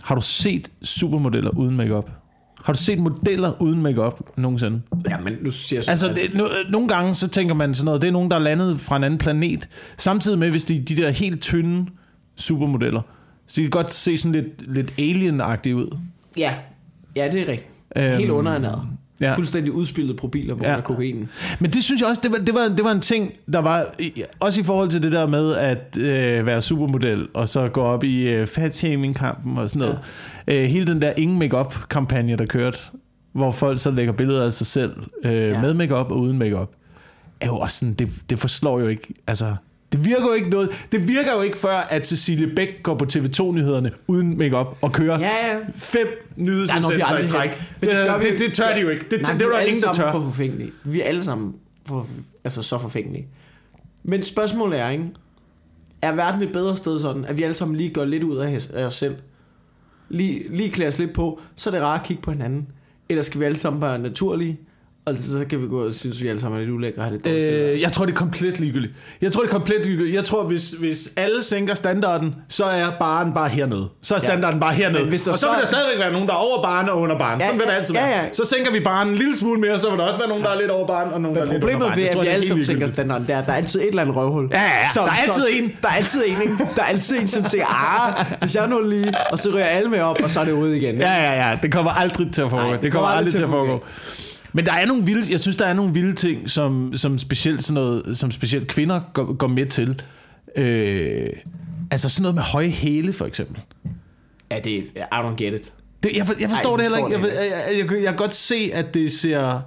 Har 0.03 0.16
du 0.16 0.22
set 0.22 0.68
supermodeller 0.84 1.51
uden 1.57 1.78
makeup? 1.78 2.09
Har 2.66 2.74
du 2.74 2.80
set 2.80 2.99
modeller 2.99 3.61
uden 3.61 3.82
makeup 3.82 4.20
nogensinde? 4.38 4.82
Ja, 5.09 5.18
men 5.20 5.38
nu 5.41 5.51
siger 5.51 5.78
jeg 5.78 5.84
så, 5.84 5.91
Altså, 5.91 6.07
det, 6.07 6.34
no, 6.34 6.43
nogle 6.70 6.88
gange 6.88 7.16
så 7.16 7.28
tænker 7.28 7.53
man 7.53 7.76
sådan 7.76 7.86
noget, 7.86 8.01
det 8.01 8.07
er 8.07 8.11
nogen, 8.11 8.32
der 8.32 8.36
er 8.36 8.41
landet 8.41 8.82
fra 8.82 8.97
en 8.97 9.03
anden 9.03 9.18
planet. 9.18 9.70
Samtidig 9.97 10.39
med, 10.39 10.51
hvis 10.51 10.66
de, 10.66 10.80
de 10.80 10.95
der 10.95 11.09
helt 11.09 11.41
tynde 11.41 11.86
supermodeller, 12.36 13.01
så 13.47 13.53
de 13.55 13.61
kan 13.61 13.70
godt 13.70 13.93
se 13.93 14.18
sådan 14.18 14.32
lidt, 14.32 14.74
lidt 14.74 14.93
alien-agtige 14.99 15.76
ud. 15.76 15.97
Ja, 16.38 16.53
ja 17.16 17.30
det 17.32 17.41
er 17.41 17.47
rigtigt. 17.47 17.70
Øhm, 17.97 18.18
Helt 18.18 18.30
underernæret. 18.32 18.82
Ja. 19.22 19.34
Fuldstændig 19.36 19.72
udspillet 19.72 20.16
profiler 20.16 20.55
på 20.55 20.63
Ja. 20.66 20.82
kokainen. 20.82 21.30
Men 21.59 21.72
det 21.72 21.84
synes 21.84 22.01
jeg 22.01 22.09
også, 22.09 22.22
det 22.24 22.32
var, 22.32 22.38
det 22.38 22.53
var, 22.53 22.68
det 22.78 22.84
var 22.86 22.91
en 22.91 23.01
ting, 23.01 23.34
der 23.53 23.59
var, 23.59 23.86
også 24.39 24.59
i 24.59 24.63
forhold 24.63 24.89
til 24.89 25.03
det 25.03 25.11
der 25.11 25.28
med 25.28 25.55
at 25.55 25.97
øh, 25.99 26.45
være 26.45 26.61
supermodel, 26.61 27.28
og 27.34 27.47
så 27.49 27.68
gå 27.68 27.82
op 27.82 28.03
i 28.03 28.30
øh, 28.34 28.47
fat-shaming-kampen 28.47 29.57
og 29.57 29.70
sådan 29.70 29.88
noget. 29.88 29.99
Ja. 30.47 30.63
Øh, 30.63 30.70
hele 30.70 30.88
den 30.88 31.01
der 31.01 31.13
ingen 31.18 31.39
makeup 31.39 31.76
kampagne 31.89 32.36
der 32.36 32.45
kørte, 32.45 32.78
hvor 33.34 33.51
folk 33.51 33.80
så 33.80 33.91
lægger 33.91 34.13
billeder 34.13 34.45
af 34.45 34.53
sig 34.53 34.68
selv 34.68 34.93
øh. 35.26 35.34
Ja. 35.34 35.61
med 35.61 35.74
makeup 35.74 36.11
og 36.11 36.20
uden 36.20 36.38
makeup 36.38 36.72
er 37.41 37.45
jo 37.45 37.57
også 37.57 37.80
sådan, 37.80 37.93
det, 37.93 38.09
det 38.30 38.39
forslår 38.39 38.80
jo 38.80 38.88
ikke, 38.88 39.13
altså... 39.28 39.55
Det 39.95 40.05
virker 40.05 40.25
jo 40.27 40.33
ikke 40.33 40.49
noget. 40.49 40.69
Det 40.91 41.07
virker 41.07 41.33
jo 41.33 41.41
ikke 41.41 41.57
før, 41.57 41.77
at 41.77 42.07
Cecilie 42.07 42.55
Bæk 42.55 42.83
går 42.83 42.95
på 42.97 43.05
TV2-nyhederne 43.13 43.91
uden 44.07 44.37
makeup 44.37 44.77
og 44.81 44.91
kører 44.91 45.19
Ja, 45.19 45.25
ja. 45.53 45.59
fem 45.75 46.07
er 46.07 46.41
nyhedsudsendelser 46.41 47.17
i 47.17 47.27
træk. 47.27 47.49
Det, 47.81 47.89
det, 47.89 48.21
vi- 48.21 48.29
det, 48.29 48.39
det 48.39 48.53
tør 48.53 48.73
de 48.75 48.81
jo 48.81 48.89
ikke. 48.89 49.05
Det, 49.11 49.21
Nej, 49.21 49.31
det, 49.31 49.39
det 49.39 49.45
er 49.47 49.49
er 49.51 49.53
der 49.53 49.59
ingen, 49.65 49.83
der 49.83 49.93
tør. 49.93 50.11
for 50.11 50.21
forfængelige. 50.21 50.71
Vi 50.85 51.01
er 51.01 51.05
alle 51.05 51.23
sammen 51.23 51.53
for, 51.87 52.07
altså 52.43 52.61
så 52.61 52.77
forfængelige. 52.77 53.27
Men 54.03 54.23
spørgsmålet 54.23 54.79
er, 54.79 54.89
ikke? 54.89 55.03
Er 56.01 56.11
verden 56.15 56.41
et 56.43 56.51
bedre 56.53 56.77
sted 56.77 56.99
sådan, 56.99 57.25
at 57.25 57.37
vi 57.37 57.43
alle 57.43 57.53
sammen 57.53 57.77
lige 57.77 57.89
går 57.93 58.05
lidt 58.05 58.23
ud 58.23 58.37
af 58.73 58.85
os 58.85 58.93
selv? 58.95 59.15
Lige, 60.09 60.43
lige 60.57 60.69
klæder 60.69 60.91
os 60.91 60.99
lidt 60.99 61.13
på, 61.13 61.39
så 61.55 61.69
er 61.69 61.73
det 61.73 61.81
rart 61.83 61.99
at 62.01 62.07
kigge 62.07 62.21
på 62.23 62.31
hinanden. 62.31 62.67
Eller 63.09 63.23
skal 63.23 63.39
vi 63.39 63.45
alle 63.45 63.57
sammen 63.59 63.81
være 63.81 63.99
naturlige? 63.99 64.59
Og 65.07 65.15
så 65.17 65.45
kan 65.49 65.61
vi 65.61 65.67
gå 65.67 65.85
og 65.85 65.93
synes, 65.93 66.21
vi 66.21 66.27
alle 66.27 66.41
sammen 66.41 66.59
er 66.59 66.63
lidt 66.65 66.73
ulækre 66.75 66.97
og 66.97 67.03
have 67.03 67.13
lidt 67.13 67.25
dårligt 67.25 67.47
Øh, 67.49 67.81
jeg 67.81 67.91
tror, 67.91 68.05
det 68.05 68.11
er 68.11 68.15
komplet 68.17 68.59
ligegyldigt. 68.59 68.93
Jeg 69.21 69.31
tror, 69.31 69.41
det 69.41 69.47
er 69.49 69.51
komplet 69.53 69.85
ligegyldigt. 69.85 70.15
Jeg 70.15 70.25
tror, 70.25 70.43
hvis, 70.43 70.71
hvis 70.71 71.09
alle 71.17 71.43
sænker 71.43 71.73
standarden, 71.73 72.35
så 72.49 72.63
er 72.65 72.85
baren 72.99 73.33
bare 73.33 73.49
hernede. 73.49 73.89
Så 74.01 74.15
er 74.15 74.19
Ja. 74.23 74.27
standarden 74.29 74.59
bare 74.59 74.73
hernede. 74.73 74.99
Men 74.99 75.09
hvis 75.09 75.21
der 75.21 75.31
og 75.31 75.37
så, 75.37 75.41
så- 75.41 75.47
vil 75.51 75.59
der 75.59 75.65
stadigvæk 75.65 75.99
være 75.99 76.11
nogen, 76.11 76.27
der 76.27 76.33
er 76.33 76.37
over 76.37 76.61
baren 76.63 76.89
og 76.89 76.99
under 76.99 77.17
baren. 77.17 77.39
Ja, 77.39 77.45
Sådan 77.45 77.59
vil 77.59 77.67
det 77.67 77.73
ja, 77.73 77.77
altid 77.77 77.95
ja, 77.95 78.01
være. 78.07 78.19
ja. 78.23 78.31
Så 78.33 78.45
sænker 78.45 78.71
vi 78.71 78.79
baren 78.79 79.07
en 79.09 79.15
lille 79.15 79.35
smule 79.35 79.59
mere, 79.61 79.79
så 79.79 79.89
vil 79.89 79.99
der 79.99 80.05
også 80.05 80.17
være 80.19 80.27
nogen, 80.27 80.43
der 80.43 80.49
er 80.49 80.59
lidt 80.61 80.71
over 80.71 80.87
baren, 80.87 81.13
og 81.13 81.21
nogen, 81.21 81.35
der 81.35 81.41
er 81.41 81.45
lidt 81.45 81.53
under 81.55 81.59
Problemet 81.67 81.87
baren. 81.87 81.97
ved, 81.97 82.03
Jeg 82.03 82.11
at 82.11 82.19
vi 82.21 82.25
det 82.25 82.31
alle 82.31 82.47
sammen 82.47 82.65
sænker 82.65 82.87
standarden, 82.87 83.27
der, 83.27 83.41
der 83.45 83.51
er 83.51 83.57
altid 83.57 83.79
et 83.81 83.87
eller 83.87 84.01
andet 84.01 84.15
røvhul. 84.17 84.47
Ja, 84.51 84.61
ja, 84.61 84.65
ja. 84.95 85.01
Der 85.01 85.07
er 85.11 85.15
altid 85.27 85.43
en. 85.53 85.71
Der 85.83 85.89
er 85.89 85.93
altid 85.93 86.23
en, 86.27 86.41
ikke? 86.41 86.53
Der 86.75 86.81
er 86.81 86.85
altid 86.87 87.21
en, 87.21 87.27
som 87.29 87.43
tænker, 87.43 87.67
ah, 87.67 88.25
hvis 88.41 88.55
jeg 88.55 88.67
nu 88.67 88.81
lige, 88.89 89.13
og 89.31 89.39
så 89.39 89.49
ryger 89.55 89.65
alle 89.65 89.89
med 89.89 89.99
op, 89.99 90.17
og 90.23 90.29
så 90.29 90.39
er 90.39 90.45
det 90.45 90.51
ude 90.51 90.77
igen. 90.77 90.89
ikke? 90.95 91.05
Ja, 91.07 91.23
ja, 91.23 91.49
ja. 91.49 91.55
Det 91.63 91.71
kommer 91.71 91.91
aldrig 91.91 92.31
til 92.33 92.41
at 92.41 92.49
foregå. 92.49 92.67
Nej, 92.67 92.77
det, 92.77 92.91
kommer 92.91 93.09
aldrig 93.09 93.33
til 93.33 93.43
at 93.43 93.49
foregå. 93.49 93.83
Men 94.55 94.65
der 94.65 94.71
er 94.71 94.85
nogle 94.85 95.05
vilde, 95.05 95.31
jeg 95.31 95.39
synes, 95.39 95.55
der 95.55 95.65
er 95.65 95.73
nogle 95.73 95.93
vilde 95.93 96.13
ting, 96.13 96.49
som, 96.49 96.97
som 96.97 97.19
specielt 97.19 97.63
sådan 97.63 97.73
noget, 97.73 98.17
som 98.17 98.31
specielt 98.31 98.67
kvinder 98.67 99.01
går, 99.13 99.33
går 99.33 99.47
med 99.47 99.65
til. 99.65 100.01
Øh, 100.55 101.29
altså 101.91 102.09
sådan 102.09 102.21
noget 102.21 102.35
med 102.35 102.43
høje 102.43 102.69
hæle, 102.69 103.13
for 103.13 103.25
eksempel. 103.25 103.61
Ja, 104.51 104.59
det 104.63 104.77
er, 104.95 105.05
I 105.05 105.27
don't 105.27 105.35
get 105.35 105.53
it. 105.53 105.73
Det, 106.03 106.11
jeg, 106.17 106.27
jeg 106.39 106.49
forstår 106.49 106.69
Ej, 106.69 106.75
det 106.75 106.81
heller 106.81 106.97
ikke. 106.97 107.11
Jeg, 107.11 107.35
jeg, 107.35 107.51
jeg, 107.77 107.91
jeg, 107.91 107.97
jeg 107.97 108.07
kan 108.07 108.15
godt 108.15 108.33
se, 108.33 108.69
at 108.73 108.93
det 108.93 109.11
ser... 109.11 109.59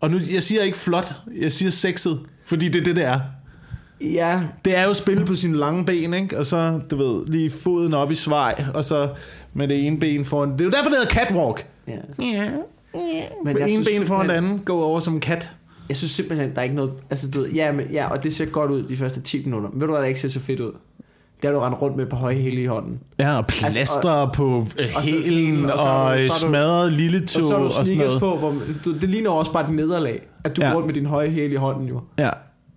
Og 0.00 0.10
nu, 0.10 0.20
jeg 0.32 0.42
siger 0.42 0.62
ikke 0.62 0.78
flot, 0.78 1.20
jeg 1.40 1.52
siger 1.52 1.70
sexet, 1.70 2.20
fordi 2.44 2.68
det 2.68 2.80
er 2.80 2.84
det, 2.84 2.96
det 2.96 3.04
er. 3.04 3.20
Ja, 4.00 4.40
Det 4.64 4.76
er 4.76 4.84
jo 4.84 4.90
at 4.90 4.96
spille 4.96 5.26
på 5.26 5.34
sine 5.34 5.56
lange 5.56 5.84
ben, 5.84 6.14
ikke? 6.14 6.38
Og 6.38 6.46
så, 6.46 6.80
du 6.90 6.96
ved, 6.96 7.26
lige 7.26 7.50
foden 7.50 7.94
op 7.94 8.10
i 8.10 8.14
svej, 8.14 8.64
og 8.74 8.84
så 8.84 9.08
med 9.54 9.68
det 9.68 9.86
ene 9.86 10.00
ben 10.00 10.24
foran. 10.24 10.52
Det 10.52 10.60
er 10.60 10.64
jo 10.64 10.70
derfor, 10.70 10.90
det 10.90 10.98
hedder 10.98 11.12
catwalk. 11.12 11.66
ja. 11.88 11.96
Ja. 12.22 12.50
Men 12.94 13.58
jeg 13.58 13.62
en 13.62 13.68
synes 13.84 13.88
ben 13.88 14.06
foran 14.06 14.20
simpelthen- 14.26 14.44
andet, 14.50 14.64
gå 14.64 14.82
over 14.82 15.00
som 15.00 15.14
en 15.14 15.20
kat. 15.20 15.50
Jeg 15.88 15.96
synes 15.96 16.10
simpelthen, 16.12 16.50
der 16.50 16.58
er 16.58 16.62
ikke 16.62 16.74
noget... 16.76 16.92
Altså, 17.10 17.30
du 17.30 17.40
ved, 17.40 17.48
ja, 17.50 17.72
men, 17.72 17.86
ja, 17.92 18.10
og 18.10 18.22
det 18.24 18.34
ser 18.34 18.44
godt 18.46 18.70
ud 18.70 18.82
de 18.82 18.96
første 18.96 19.20
10 19.20 19.44
minutter. 19.44 19.70
Men 19.70 19.80
ved 19.80 19.86
du 19.86 19.92
hvad, 19.92 20.02
der 20.02 20.08
ikke 20.08 20.20
ser 20.20 20.28
så 20.28 20.40
fedt 20.40 20.60
ud? 20.60 20.72
Det 21.42 21.48
er, 21.48 21.52
du 21.52 21.58
rendt 21.58 21.82
rundt 21.82 21.96
med 21.96 22.06
på 22.06 22.16
høje 22.16 22.34
hæle 22.34 22.60
i 22.62 22.66
hånden. 22.66 23.00
Ja, 23.18 23.36
og 23.36 23.46
plaster 23.46 23.80
altså, 23.80 24.08
og, 24.08 24.32
på 24.32 24.66
øh, 24.78 24.88
og 24.96 25.04
så- 25.04 25.10
hælen, 25.10 25.64
og 25.70 25.78
så 25.78 25.84
og, 25.84 26.04
og 26.04 26.18
så 26.30 26.46
du- 26.46 26.48
smadret 26.50 26.92
lille 26.92 27.18
Og 27.22 27.28
tog 27.28 27.42
så 27.42 27.50
har 27.52 27.58
du 27.58 27.64
og 27.64 27.72
sådan 27.72 27.86
sneakers 27.86 28.20
noget. 28.20 28.20
på, 28.20 28.36
hvor, 28.38 28.54
du, 28.84 28.92
det 28.98 29.08
ligner 29.08 29.30
også 29.30 29.52
bare 29.52 29.64
et 29.68 29.74
nederlag, 29.74 30.22
at 30.44 30.56
du 30.56 30.62
Ja. 30.62 30.68
går 30.68 30.74
rundt 30.76 30.86
med 30.86 30.94
din 30.94 31.06
høje 31.06 31.28
hæle 31.30 31.52
i 31.52 31.56
hånden 31.56 31.88
jo. 31.88 32.00
Ja. 32.18 32.30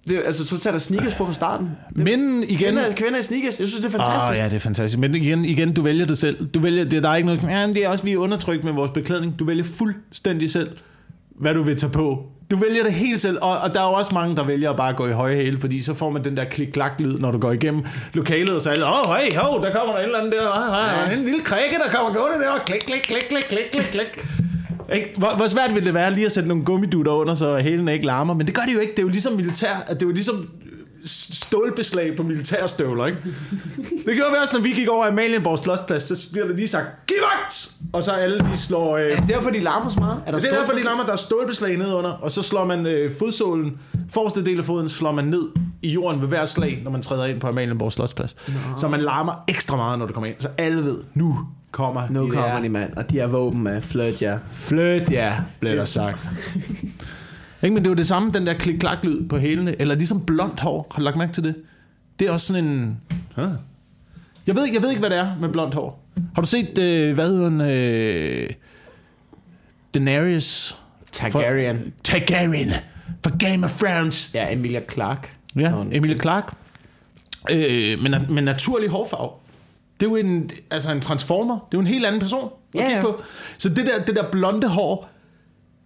Det, 0.09 0.21
altså, 0.25 0.47
så 0.47 0.59
tager 0.59 0.71
der 0.71 0.79
sneakers 0.79 1.15
på 1.15 1.25
fra 1.25 1.33
starten. 1.33 1.71
Det, 1.89 2.03
Men 2.03 2.43
igen... 2.43 2.57
kvinder, 2.57 2.93
kvinder 2.95 3.19
i 3.19 3.23
sneakers, 3.23 3.59
jeg 3.59 3.67
synes, 3.67 3.85
det 3.85 3.85
er 3.85 3.91
fantastisk. 3.91 4.31
Åh, 4.31 4.37
ja, 4.37 4.45
det 4.45 4.53
er 4.53 4.59
fantastisk. 4.59 4.99
Men 4.99 5.15
igen, 5.15 5.45
igen, 5.45 5.73
du 5.73 5.81
vælger 5.81 6.05
det 6.05 6.17
selv. 6.17 6.45
Du 6.45 6.59
vælger, 6.59 6.83
det, 6.83 7.03
der 7.03 7.09
er 7.09 7.15
ikke 7.15 7.27
noget, 7.27 7.43
ja, 7.43 7.67
det 7.67 7.77
er 7.77 7.89
også, 7.89 8.03
vi 8.03 8.13
er 8.13 8.17
undertrykt 8.17 8.63
med 8.63 8.73
vores 8.73 8.91
beklædning. 8.91 9.39
Du 9.39 9.45
vælger 9.45 9.63
fuldstændig 9.63 10.51
selv, 10.51 10.69
hvad 11.39 11.53
du 11.53 11.63
vil 11.63 11.75
tage 11.75 11.91
på. 11.91 12.25
Du 12.51 12.55
vælger 12.57 12.83
det 12.83 12.93
helt 12.93 13.21
selv, 13.21 13.37
og, 13.41 13.57
og 13.57 13.73
der 13.73 13.81
er 13.81 13.87
jo 13.87 13.93
også 13.93 14.11
mange, 14.13 14.35
der 14.35 14.43
vælger 14.43 14.69
at 14.69 14.77
bare 14.77 14.93
gå 14.93 15.07
i 15.07 15.11
høje 15.11 15.35
hæle, 15.35 15.59
fordi 15.59 15.81
så 15.81 15.93
får 15.93 16.09
man 16.09 16.23
den 16.23 16.37
der 16.37 16.43
klik-klak-lyd, 16.43 17.19
når 17.19 17.31
du 17.31 17.37
går 17.37 17.51
igennem 17.51 17.85
lokalet, 18.13 18.55
og 18.55 18.61
så 18.61 18.69
er 18.69 18.73
alle, 18.73 18.85
åh, 18.85 19.15
hey, 19.15 19.37
ho, 19.37 19.61
der 19.61 19.73
kommer 19.73 19.93
der 19.93 19.99
en 19.99 20.05
eller 20.05 20.19
anden 20.19 20.31
der, 20.31 20.71
ah, 20.71 21.07
ah, 21.07 21.17
en 21.17 21.25
lille 21.25 21.41
krikke, 21.41 21.75
der 21.85 21.91
kommer 21.91 22.13
gående 22.13 22.45
der, 22.45 22.59
klik, 22.65 22.79
klik, 22.79 23.01
klik, 23.01 23.23
klik, 23.29 23.43
klik, 23.49 23.71
klik, 23.71 23.85
klik. 23.91 24.25
Ikke? 24.93 25.13
Hvor, 25.17 25.35
hvor 25.35 25.47
svært 25.47 25.75
vil 25.75 25.85
det 25.85 25.93
være 25.93 26.13
lige 26.13 26.25
at 26.25 26.31
sætte 26.31 26.49
nogle 26.49 26.65
gummidutter 26.65 27.11
under, 27.11 27.33
så 27.33 27.57
hælen 27.57 27.87
ikke 27.87 28.05
larmer? 28.05 28.33
Men 28.33 28.47
det 28.47 28.55
gør 28.55 28.61
det 28.61 28.73
jo 28.73 28.79
ikke. 28.79 28.91
Det 28.91 28.99
er 28.99 29.03
jo 29.03 29.09
ligesom 29.09 29.33
militær, 29.33 29.85
det 29.89 30.03
er 30.03 30.07
jo 30.07 30.11
ligesom 30.11 30.49
stålbeslag 31.05 32.15
på 32.17 32.23
militærstøvler, 32.23 33.05
ikke? 33.05 33.17
Det 34.05 34.15
gjorde 34.15 34.31
vi 34.31 34.37
også, 34.41 34.53
når 34.53 34.61
vi 34.61 34.69
gik 34.71 34.87
over 34.87 35.07
Amalienborg 35.07 35.59
Slotsplads, 35.59 36.03
så 36.03 36.31
bliver 36.31 36.47
der 36.47 36.55
lige 36.55 36.67
sagt, 36.67 36.85
giv 37.07 37.17
vagt! 37.21 37.69
Og 37.93 38.03
så 38.03 38.11
alle 38.11 38.39
de 38.39 38.57
slår... 38.57 38.97
Øh, 38.97 39.11
Er 39.11 39.15
det 39.15 39.29
derfor, 39.29 39.49
de 39.49 39.59
larmer 39.59 39.89
så 39.89 39.99
meget? 39.99 40.23
Er 40.27 40.31
der 40.31 40.39
det 40.39 40.51
er 40.53 40.59
derfor, 40.59 40.73
de 40.73 40.83
lammer, 40.83 41.05
der 41.05 41.11
er 41.11 41.15
stålbeslag 41.17 41.77
nedunder, 41.77 42.09
og 42.11 42.31
så 42.31 42.41
slår 42.41 42.65
man 42.65 42.85
øh, 42.85 43.11
fodsålen, 43.19 43.77
forreste 44.09 44.45
del 44.45 44.59
af 44.59 44.65
foden, 44.65 44.89
slår 44.89 45.11
man 45.11 45.25
ned 45.25 45.43
i 45.81 45.91
jorden 45.91 46.21
ved 46.21 46.27
hver 46.27 46.45
slag, 46.45 46.81
når 46.83 46.91
man 46.91 47.01
træder 47.01 47.25
ind 47.25 47.39
på 47.41 47.47
Amalienborg 47.47 47.91
Slotsplads. 47.91 48.35
Så 48.77 48.87
man 48.87 49.01
larmer 49.01 49.43
ekstra 49.47 49.75
meget, 49.75 49.99
når 49.99 50.05
du 50.05 50.13
kommer 50.13 50.27
ind, 50.27 50.35
så 50.39 50.47
alle 50.57 50.83
ved, 50.83 50.97
nu 51.13 51.39
kommer 51.73 52.07
Nu 52.09 52.25
de 52.25 52.31
kommer 52.31 52.53
der 52.53 52.61
de, 52.61 52.69
mand. 52.69 52.93
Og 52.97 53.09
de 53.09 53.19
er 53.19 53.27
våben 53.27 53.67
af 53.67 53.83
flirt, 53.83 54.21
ja. 54.21 54.37
Fløt, 54.51 55.11
ja, 55.11 55.33
blev 55.59 55.75
der 55.75 55.85
sagt. 55.85 56.27
Ikke, 57.63 57.73
men 57.73 57.83
det 57.83 57.85
er 57.87 57.91
jo 57.91 57.95
det 57.95 58.07
samme, 58.07 58.31
den 58.31 58.47
der 58.47 58.53
klik-klak-lyd 58.53 59.27
på 59.27 59.37
hælene, 59.37 59.81
eller 59.81 59.95
ligesom 59.95 60.25
blondt 60.25 60.59
hår, 60.59 60.87
har 60.91 60.99
du 60.99 61.03
lagt 61.03 61.17
mærke 61.17 61.33
til 61.33 61.43
det? 61.43 61.55
Det 62.19 62.27
er 62.27 62.31
også 62.31 62.47
sådan 62.47 62.65
en... 62.65 62.97
Huh? 63.35 63.45
Jeg 64.47 64.55
ved, 64.55 64.63
ikke- 64.65 64.75
jeg 64.75 64.81
ved 64.83 64.89
ikke, 64.89 64.99
hvad 64.99 65.09
det 65.09 65.17
er 65.17 65.27
med 65.41 65.49
blondt 65.49 65.73
hår. 65.75 66.03
Har 66.35 66.41
du 66.41 66.47
set, 66.47 66.77
øh, 66.77 67.13
hvad 67.13 67.27
hedder 67.27 67.43
hun? 67.49 67.61
Øh, 67.61 68.49
Daenerys 69.93 70.77
Targaryen. 71.11 71.93
Targaryen 72.03 72.69
fra 73.23 73.31
Game 73.39 73.65
of 73.65 73.77
Thrones. 73.79 74.31
Ja, 74.33 74.53
Emilia 74.53 74.81
Clarke. 74.91 75.27
Ja, 75.55 75.69
Nå, 75.69 75.85
Emilie 75.91 76.17
Clarke. 76.17 76.47
Øh, 77.51 77.99
men, 78.01 78.15
med 78.29 78.41
naturlig 78.41 78.89
hårfarve. 78.89 79.29
Det 79.99 80.05
er 80.05 80.09
jo 80.09 80.15
en, 80.15 80.49
altså 80.71 80.91
en 80.91 81.01
transformer. 81.01 81.53
Det 81.53 81.61
er 81.61 81.67
jo 81.73 81.79
en 81.79 81.87
helt 81.87 82.05
anden 82.05 82.21
person 82.21 82.49
at 82.75 82.81
Ja, 82.81 82.95
ja. 82.95 83.01
på. 83.01 83.21
Så 83.57 83.69
det 83.69 83.85
der, 83.85 84.05
det 84.05 84.15
der 84.15 84.31
blonde 84.31 84.67
hår, 84.67 85.09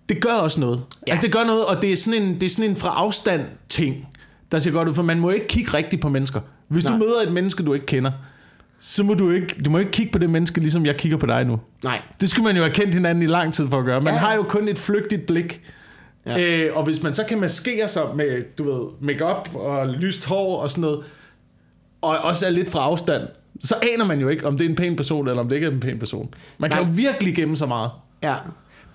det 0.09 0.21
gør 0.21 0.33
også 0.33 0.59
noget. 0.59 0.83
Ja. 1.07 1.11
Altså, 1.11 1.25
det 1.25 1.35
gør 1.35 1.43
noget, 1.43 1.65
og 1.65 1.81
det 1.81 1.91
er 1.91 1.95
sådan 1.97 2.21
en, 2.23 2.33
det 2.33 2.43
er 2.43 2.49
sådan 2.49 2.69
en 2.69 2.75
fra 2.75 2.89
afstand 2.89 3.41
ting, 3.69 4.07
der 4.51 4.59
ser 4.59 4.71
godt 4.71 4.87
ud, 4.87 4.93
for 4.93 5.03
man 5.03 5.19
må 5.19 5.29
ikke 5.29 5.47
kigge 5.47 5.73
rigtigt 5.73 6.01
på 6.01 6.09
mennesker. 6.09 6.41
Hvis 6.67 6.83
Nej. 6.83 6.93
Du 6.93 6.99
møder 6.99 7.21
et 7.27 7.31
menneske, 7.31 7.63
du 7.63 7.73
ikke 7.73 7.85
kender, 7.85 8.11
så 8.79 9.03
må 9.03 9.13
du 9.13 9.31
ikke, 9.31 9.55
du 9.65 9.69
må 9.69 9.77
ikke 9.77 9.91
kigge 9.91 10.11
på 10.11 10.19
det 10.19 10.29
menneske, 10.29 10.59
ligesom 10.59 10.85
jeg 10.85 10.97
kigger 10.97 11.17
på 11.17 11.25
dig 11.25 11.45
nu. 11.45 11.59
Nej. 11.83 12.01
Det 12.21 12.29
skulle 12.29 12.45
man 12.45 12.55
jo 12.55 12.61
have 12.63 12.73
kendt 12.73 12.93
hinanden 12.93 13.21
i 13.23 13.27
lang 13.27 13.53
tid 13.53 13.67
for 13.69 13.79
at 13.79 13.85
gøre. 13.85 14.01
Man. 14.01 14.13
Ja. 14.13 14.19
har 14.19 14.35
jo 14.35 14.43
kun 14.43 14.67
et 14.67 14.79
flygtigt 14.79 15.25
blik. 15.25 15.61
Ja. 16.25 16.65
Øh, 16.67 16.77
og 16.77 16.83
hvis 16.83 17.03
man 17.03 17.13
så 17.15 17.23
kan 17.23 17.39
maskere 17.39 17.87
sig 17.87 18.03
med, 18.15 18.43
du 18.57 18.63
ved, 18.63 18.87
makeup 19.01 19.49
og 19.55 19.87
lyst 19.87 20.25
hår 20.25 20.61
og 20.61 20.69
sådan 20.69 20.81
noget, 20.81 20.99
og 22.01 22.17
også 22.17 22.45
er 22.45 22.49
lidt 22.49 22.69
fra 22.69 22.79
afstand, 22.79 23.23
så 23.61 23.75
aner 23.93 24.05
man 24.05 24.19
jo 24.19 24.27
ikke, 24.27 24.47
om 24.47 24.57
det 24.57 24.65
er 24.65 24.69
en 24.69 24.75
pæn 24.75 24.95
person, 24.95 25.27
eller 25.27 25.41
om 25.41 25.49
det 25.49 25.55
ikke 25.55 25.67
er 25.67 25.71
en 25.71 25.79
pæn 25.79 25.99
person. 25.99 26.33
Man 26.57 26.69
kan 26.69 26.81
Nej. 26.81 26.89
jo 26.89 26.95
virkelig 26.95 27.35
gemme 27.35 27.57
så 27.57 27.65
meget. 27.65 27.91
Ja. 28.23 28.35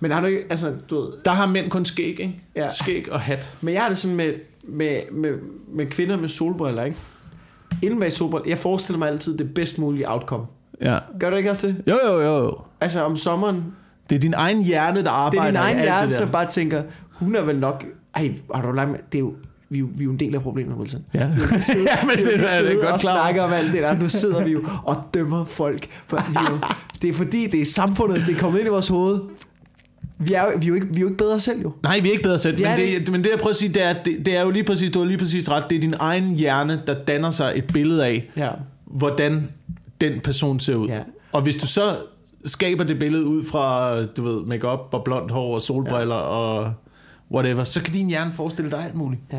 Men 0.01 0.11
har 0.11 0.21
du 0.21 0.27
ikke, 0.27 0.45
altså, 0.51 0.73
du 0.91 1.01
ved, 1.01 1.07
Der 1.25 1.31
har 1.31 1.47
mænd 1.47 1.71
kun 1.71 1.85
skæg, 1.85 2.07
ikke? 2.21 2.41
Ja. 2.57 2.69
Skæg 2.73 3.13
og 3.13 3.21
hat. 3.21 3.51
Men 3.61 3.75
jeg 3.75 3.83
har 3.83 3.89
det 3.89 3.99
sådan 3.99 4.17
med, 4.17 4.35
med, 4.65 5.01
med, 5.13 5.33
med 5.75 5.87
kvinder 5.87 6.17
med 6.17 6.29
solbriller, 6.29 6.85
ikke? 6.85 6.97
Inden 7.83 8.01
bag 8.01 8.13
solbriller, 8.13 8.49
jeg 8.49 8.59
forestiller 8.59 8.99
mig 8.99 9.09
altid 9.09 9.39
det 9.39 9.55
bedst 9.55 9.79
mulige 9.79 10.11
outcome. 10.11 10.45
Ja. 10.81 10.99
Gør 11.21 11.31
du 11.31 11.37
ikke 11.37 11.51
også 11.51 11.67
det? 11.67 11.77
Jo, 11.87 11.99
jo, 12.07 12.21
jo, 12.21 12.39
jo. 12.39 12.59
Altså 12.81 13.03
om 13.05 13.17
sommeren, 13.17 13.65
Det 14.11 14.17
er 14.17 14.21
din 14.21 14.35
egen 14.35 14.63
hjerne, 14.63 14.97
der 14.97 15.03
det 15.03 15.09
arbejder 15.09 15.43
er 15.43 15.47
din 15.51 15.57
egen 15.57 15.79
hjerne, 15.83 16.09
det 16.09 16.17
som 16.17 16.29
bare 16.31 16.51
tænker, 16.51 16.83
hun 17.11 17.37
er 17.37 17.43
vel 17.43 17.59
nok... 17.59 17.85
Ej, 18.15 18.35
har 18.55 18.63
du 18.63 18.73
lagt 18.73 18.91
med? 18.91 18.99
Det 19.13 19.19
er 19.19 19.21
jo, 19.23 19.35
vi, 19.73 19.79
er 19.79 19.81
jo, 19.81 19.89
vi 19.95 20.01
er 20.01 20.05
jo 20.05 20.11
en 20.11 20.21
del 20.21 20.35
af 20.35 20.43
problemet, 20.43 20.77
Wilson. 20.77 21.05
Ja. 21.15 21.27
Vi 21.27 21.41
ja, 21.91 22.05
men 22.07 22.19
vi 22.19 22.25
har 22.39 22.63
det 22.63 22.73
er 22.73 22.75
godt 22.75 22.85
og 22.87 23.01
klar 23.01 23.23
snakker 23.23 23.43
om 23.43 23.53
alt 23.53 23.73
det 23.73 23.83
der. 23.83 23.99
Nu 23.99 24.09
sidder 24.09 24.45
vi 24.45 24.51
jo 24.53 24.65
og 24.85 24.97
dømmer 25.15 25.45
folk. 25.45 25.87
For, 26.07 26.17
vi 26.17 26.37
jo, 26.51 26.59
det 27.03 27.11
er 27.11 27.15
fordi, 27.15 27.47
det 27.47 27.61
er 27.61 27.65
samfundet, 27.65 28.23
det 28.27 28.35
er 28.37 28.39
kommet 28.41 28.59
ind 28.59 28.69
i 28.69 28.71
vores 28.71 28.89
hoved. 28.89 29.21
Vi 30.19 30.33
er, 30.33 30.43
jo, 30.43 30.49
vi 30.59 30.65
er, 30.65 30.69
jo, 30.69 30.75
ikke, 30.75 30.87
vi 30.87 30.97
er 30.97 31.01
jo 31.01 31.07
ikke 31.07 31.19
bedre 31.19 31.41
selv, 31.41 31.63
jo. 31.63 31.73
Nej, 31.83 32.01
vi 32.01 32.09
er 32.09 32.13
ikke 32.13 32.23
bedre 32.23 32.39
selv. 32.39 32.57
Det 32.57 32.63
Men 32.63 32.71
er 32.73 32.77
det, 32.99 33.13
men 33.13 33.25
det, 33.25 33.31
jeg 33.31 33.39
prøver 33.39 33.51
at 33.51 33.57
sige, 33.57 33.75
det 33.75 33.83
er, 33.83 33.95
det, 34.05 34.27
det 34.27 34.37
er 34.37 34.43
jo 34.43 34.51
lige 34.51 34.65
præcis, 34.65 34.91
du 34.91 34.99
har 34.99 35.07
lige 35.07 35.19
præcis 35.19 35.51
ret. 35.51 35.65
Det 35.71 35.77
er 35.77 35.81
din 35.81 35.95
egen 35.99 36.37
hjerne, 36.37 36.83
der 36.87 36.95
danner 36.95 37.31
sig 37.31 37.53
et 37.57 37.65
billede 37.73 38.07
af, 38.07 38.31
Ja. 38.37 38.49
hvordan 38.87 39.49
den 40.01 40.21
person 40.21 40.61
ser 40.61 40.75
ud. 40.75 40.89
Ja. 40.89 40.99
Og 41.33 41.43
hvis 41.43 41.55
du 41.55 41.67
så 41.67 41.83
skaber 42.45 42.85
det 42.85 42.99
billede 42.99 43.25
ud 43.25 43.45
fra, 43.45 43.97
du 44.05 44.23
ved, 44.23 44.45
makeup 44.45 44.89
og 44.93 45.05
blondt 45.05 45.31
hår 45.31 45.55
og 45.55 45.63
solbriller 45.63 46.17
ja. 46.17 46.21
og 46.23 46.73
whatever, 47.33 47.65
så 47.65 47.83
kan 47.83 47.93
din 47.93 48.09
hjerne 48.09 48.33
forestille 48.33 48.71
dig 48.71 48.85
alt 48.85 48.95
muligt. 48.95 49.23
Ja. 49.33 49.37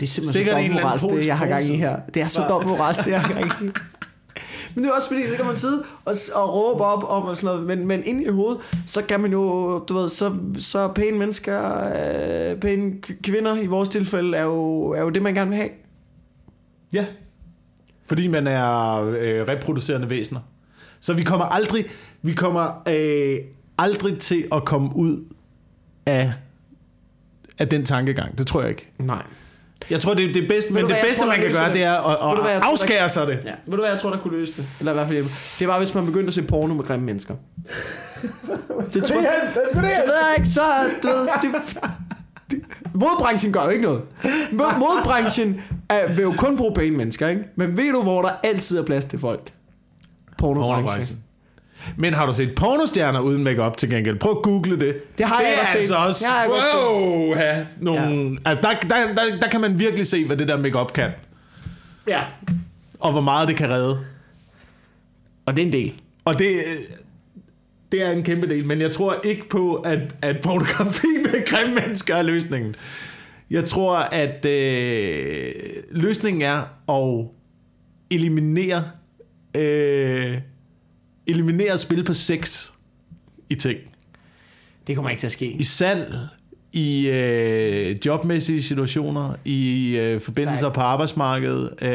Det 0.00 0.06
er 0.06 0.10
simpelthen 0.10 0.32
Sikkert 0.32 0.54
så 0.54 0.58
anden 0.58 0.82
moralsk, 0.82 1.06
det 1.06 1.26
jeg 1.26 1.38
har 1.38 1.46
gang 1.46 1.64
i 1.64 1.76
her. 1.76 2.00
Det 2.14 2.22
er 2.22 2.26
så 2.26 2.40
Hva? 2.40 2.48
dumt 2.48 2.66
moralsk, 2.66 3.04
det 3.04 3.10
jeg 3.10 3.22
har 3.22 3.34
gang 3.34 3.46
i. 3.62 3.64
Men 4.74 4.84
det 4.84 4.90
er 4.90 4.94
også 4.94 5.08
fordi, 5.08 5.28
så 5.28 5.36
kan 5.36 5.46
man 5.46 5.56
sidde 5.56 5.84
og, 6.04 6.14
og 6.34 6.54
råbe 6.54 6.84
op 6.84 7.04
om 7.08 7.22
og 7.22 7.36
sådan 7.36 7.46
noget, 7.46 7.66
men, 7.66 7.86
men 7.88 8.02
inde 8.04 8.24
i 8.24 8.28
hovedet, 8.28 8.60
så 8.86 9.02
kan 9.02 9.20
man 9.20 9.32
jo, 9.32 9.78
du 9.78 9.94
ved, 9.94 10.08
så, 10.08 10.36
så 10.56 10.88
pæne 10.88 11.18
mennesker, 11.18 11.84
øh, 11.84 12.60
pæne 12.60 12.92
kv- 13.06 13.20
kvinder 13.22 13.56
i 13.56 13.66
vores 13.66 13.88
tilfælde, 13.88 14.36
er 14.36 14.42
jo, 14.42 14.88
er 14.90 15.00
jo 15.00 15.10
det, 15.10 15.22
man 15.22 15.34
gerne 15.34 15.50
vil 15.50 15.56
have. 15.56 15.70
Ja. 16.92 17.06
Fordi 18.06 18.26
man 18.26 18.46
er 18.46 19.02
øh, 19.02 19.48
reproducerende 19.48 20.10
væsener. 20.10 20.40
Så 21.00 21.12
vi 21.12 21.22
kommer 21.22 21.44
aldrig, 21.44 21.84
vi 22.22 22.32
kommer 22.32 22.82
øh, 22.88 23.38
aldrig 23.78 24.18
til 24.18 24.44
at 24.52 24.64
komme 24.64 24.96
ud 24.96 25.24
af, 26.06 26.32
af 27.58 27.68
den 27.68 27.84
tankegang. 27.84 28.38
Det 28.38 28.46
tror 28.46 28.60
jeg 28.60 28.70
ikke. 28.70 28.92
Nej. 28.98 29.22
Jeg 29.90 30.00
tror, 30.00 30.14
det, 30.14 30.34
det 30.34 30.48
bedste, 30.48 30.72
men 30.72 30.84
det 30.84 30.92
hvad, 30.92 31.02
bedste, 31.02 31.20
tror, 31.20 31.26
man 31.28 31.36
kan 31.36 31.52
gøre, 31.52 31.68
løser 31.68 31.72
det 31.72 31.82
er 31.82 31.92
at, 31.92 32.36
du 32.36 32.42
hvad, 32.42 32.52
at 32.52 32.62
tror, 32.62 32.70
afskære 32.70 33.08
sig 33.08 33.26
det. 33.26 33.38
Ja. 33.44 33.52
Ved 33.66 33.72
du 33.72 33.76
hvad, 33.82 33.90
jeg 33.90 34.00
tror, 34.00 34.10
der 34.10 34.18
kunne 34.18 34.38
løse 34.38 34.52
det? 34.56 34.66
Eller 34.78 34.92
i 34.92 34.94
hvert 34.94 35.06
fald 35.06 35.14
hjælpe. 35.14 35.30
Det 35.58 35.68
var, 35.68 35.78
hvis 35.78 35.94
man 35.94 36.06
begyndte 36.06 36.28
at 36.28 36.34
se 36.34 36.42
porno 36.42 36.74
med 36.74 36.84
grimme 36.84 37.06
mennesker. 37.06 37.34
det 38.94 39.04
tror 39.04 39.20
jeg... 39.20 39.32
Det 39.54 39.82
ved 39.82 39.88
jeg 40.28 40.34
ikke, 40.38 40.48
så... 40.48 40.60
Du 41.02 41.08
ved, 41.08 41.28
det, 41.42 41.50
det, 42.50 42.60
modbranchen 42.94 43.52
gør 43.52 43.62
jo 43.64 43.68
ikke 43.68 43.84
noget. 43.84 44.02
Mod- 44.52 44.78
Modbranchen 44.78 45.62
er, 45.88 46.08
vil 46.14 46.22
jo 46.22 46.34
kun 46.38 46.56
bruge 46.56 46.74
pæne 46.74 46.96
mennesker, 46.96 47.28
ikke? 47.28 47.42
Men 47.56 47.76
ved 47.76 47.92
du, 47.92 48.02
hvor 48.02 48.22
der 48.22 48.30
altid 48.44 48.78
er 48.78 48.82
plads 48.84 49.04
til 49.04 49.18
folk? 49.18 49.52
Pornobranchen. 50.38 50.86
Pornobranchen. 50.86 51.18
Men 51.96 52.14
har 52.14 52.26
du 52.26 52.32
set 52.32 52.54
pornostjerner 52.54 53.20
uden 53.20 53.44
makeup 53.44 53.76
til 53.76 53.90
gengæld? 53.90 54.18
Prøv 54.18 54.30
at 54.30 54.42
google 54.42 54.80
det. 54.80 55.18
Det 55.18 55.26
har 55.26 55.38
det 55.38 55.44
jeg 55.44 55.54
godt 55.56 55.68
set. 55.68 55.76
altså 55.76 55.94
også, 55.96 56.24
jeg 56.28 56.50
wow, 56.50 57.34
ja, 57.36 57.66
nogle, 57.80 58.30
ja. 58.44 58.50
Altså, 58.50 58.68
der, 58.68 58.88
der, 58.88 59.14
der, 59.14 59.22
der 59.42 59.48
kan 59.48 59.60
man 59.60 59.78
virkelig 59.78 60.06
se, 60.06 60.26
hvad 60.26 60.36
det 60.36 60.48
der 60.48 60.56
makeup 60.56 60.92
kan. 60.92 61.10
Ja. 62.08 62.20
Og 63.00 63.12
hvor 63.12 63.20
meget 63.20 63.48
det 63.48 63.56
kan 63.56 63.70
redde. 63.70 63.98
Og 65.46 65.56
det 65.56 65.62
er 65.62 65.66
en 65.66 65.72
del. 65.72 65.92
Og 66.24 66.38
det, 66.38 66.46
øh, 66.46 66.96
det 67.92 68.02
er 68.02 68.10
en 68.10 68.22
kæmpe 68.22 68.48
del, 68.48 68.66
men 68.66 68.80
jeg 68.80 68.92
tror 68.92 69.16
ikke 69.24 69.48
på, 69.48 69.74
at, 69.74 70.14
at 70.22 70.40
pornografi 70.40 71.06
med 71.32 71.46
grimme 71.46 71.74
mennesker 71.74 72.14
er 72.14 72.22
løsningen. 72.22 72.76
Jeg 73.50 73.64
tror, 73.64 73.96
at 73.96 74.44
øh, 74.44 75.52
løsningen 75.90 76.42
er 76.42 76.60
at 76.88 77.26
eliminere, 78.10 78.84
øh, 79.56 80.38
eliminere 81.26 81.78
spil 81.78 82.04
på 82.04 82.14
sex 82.14 82.70
i 83.48 83.54
ting. 83.54 83.78
Det 84.86 84.94
kommer 84.96 85.10
ikke 85.10 85.20
til 85.20 85.26
at 85.26 85.32
ske. 85.32 85.46
I 85.46 85.64
salg, 85.64 86.14
i 86.72 87.08
øh, 87.08 87.96
jobmæssige 88.06 88.62
situationer, 88.62 89.34
i 89.44 89.96
øh, 89.98 90.20
forbindelser 90.20 90.66
Nej. 90.66 90.74
på 90.74 90.80
arbejdsmarkedet. 90.80 91.70
Øh, 91.82 91.88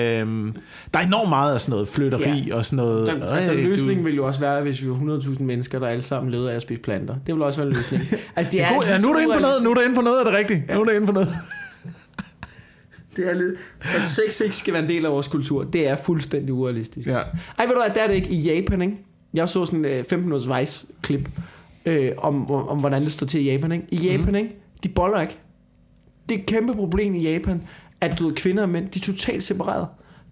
der 0.94 1.00
er 1.00 1.06
enormt 1.08 1.30
meget 1.30 1.54
af 1.54 1.62
sådan 1.62 1.72
noget 1.72 1.88
flytteri 1.88 2.44
Ja. 2.48 2.56
og 2.56 2.66
sådan 2.66 2.78
noget. 2.78 3.08
Der, 3.08 3.28
altså 3.32 3.54
Øh, 3.54 3.64
du- 3.64 3.70
løsningen 3.70 4.06
ville 4.06 4.16
jo 4.16 4.26
også 4.28 4.40
være, 4.40 4.62
hvis 4.62 4.82
vi 4.84 4.90
var 4.90 4.96
100.000 4.96 5.44
mennesker, 5.44 5.80
der 5.80 5.88
alle 5.88 6.02
sammen 6.02 6.32
levede 6.32 6.52
af 6.52 6.56
at 6.56 6.62
spise 6.62 6.82
planter. 6.82 7.14
Det 7.14 7.34
ville 7.36 7.46
også 7.46 7.62
være 7.62 7.70
løsningen. 7.74 8.08
Altså, 8.36 8.52
det 8.52 8.58
Ja, 8.58 8.74
god, 8.74 8.84
ja, 8.84 8.98
nu 9.02 9.10
er 9.10 9.14
du 9.14 9.20
inde 9.20 9.34
på 9.34 9.40
noget, 9.42 9.64
nu 9.64 9.70
er 9.70 9.74
du 9.74 9.82
inde 9.82 9.96
på 9.96 10.02
noget 10.02 10.20
af 10.20 10.26
det 10.26 10.34
rigtige. 10.34 10.64
Nu 10.74 10.82
er 10.82 10.86
du 10.86 10.92
inde 10.92 11.08
på 11.08 11.14
noget. 11.14 11.30
Det 13.16 13.30
er 13.30 13.34
lidt, 13.34 13.56
at 13.82 14.02
sex 14.08 14.40
ikke 14.42 14.56
skal 14.56 14.74
være 14.74 14.84
en 14.84 14.90
del 14.90 15.06
af 15.06 15.12
vores 15.12 15.28
kultur, 15.28 15.64
det 15.64 15.88
er 15.88 15.96
fuldstændig 15.96 16.54
urealistisk. 16.54 17.08
Ja. 17.08 17.14
Ej, 17.14 17.66
ved 17.66 17.68
du 17.74 17.82
hvad, 17.86 17.96
der 17.96 18.02
er 18.04 18.08
det 18.08 18.16
ikke 18.16 18.30
i 18.30 18.42
Japan, 18.42 18.82
ikke? 18.82 18.98
Jeg 19.38 19.50
så 19.50 19.66
sådan 19.66 19.86
en 19.86 20.06
15 20.06 20.20
minutters 20.30 20.60
Vice-klip 20.60 21.30
øh, 21.86 22.12
om, 22.18 22.52
om, 22.52 22.68
om, 22.68 22.80
hvordan 22.80 23.02
det 23.02 23.12
står 23.12 23.28
til 23.28 23.42
i 23.42 23.52
Japan, 23.52 23.72
ikke? 23.72 23.88
I 23.92 23.96
Japan, 23.96 24.30
mm. 24.30 24.36
ikke? 24.36 24.56
De 24.84 24.90
boller 24.90 25.22
ikke. 25.22 25.40
Det 26.30 26.36
er 26.36 26.40
et 26.40 26.46
kæmpe 26.46 26.74
problem 26.74 27.16
i 27.16 27.32
Japan, 27.32 27.68
at 28.02 28.20
du 28.20 28.28
ved, 28.28 28.36
kvinder 28.36 28.64
og 28.64 28.70
mænd, 28.70 28.90
de 28.90 29.00
er 29.00 29.04
totalt 29.04 29.44
separeret. 29.44 29.88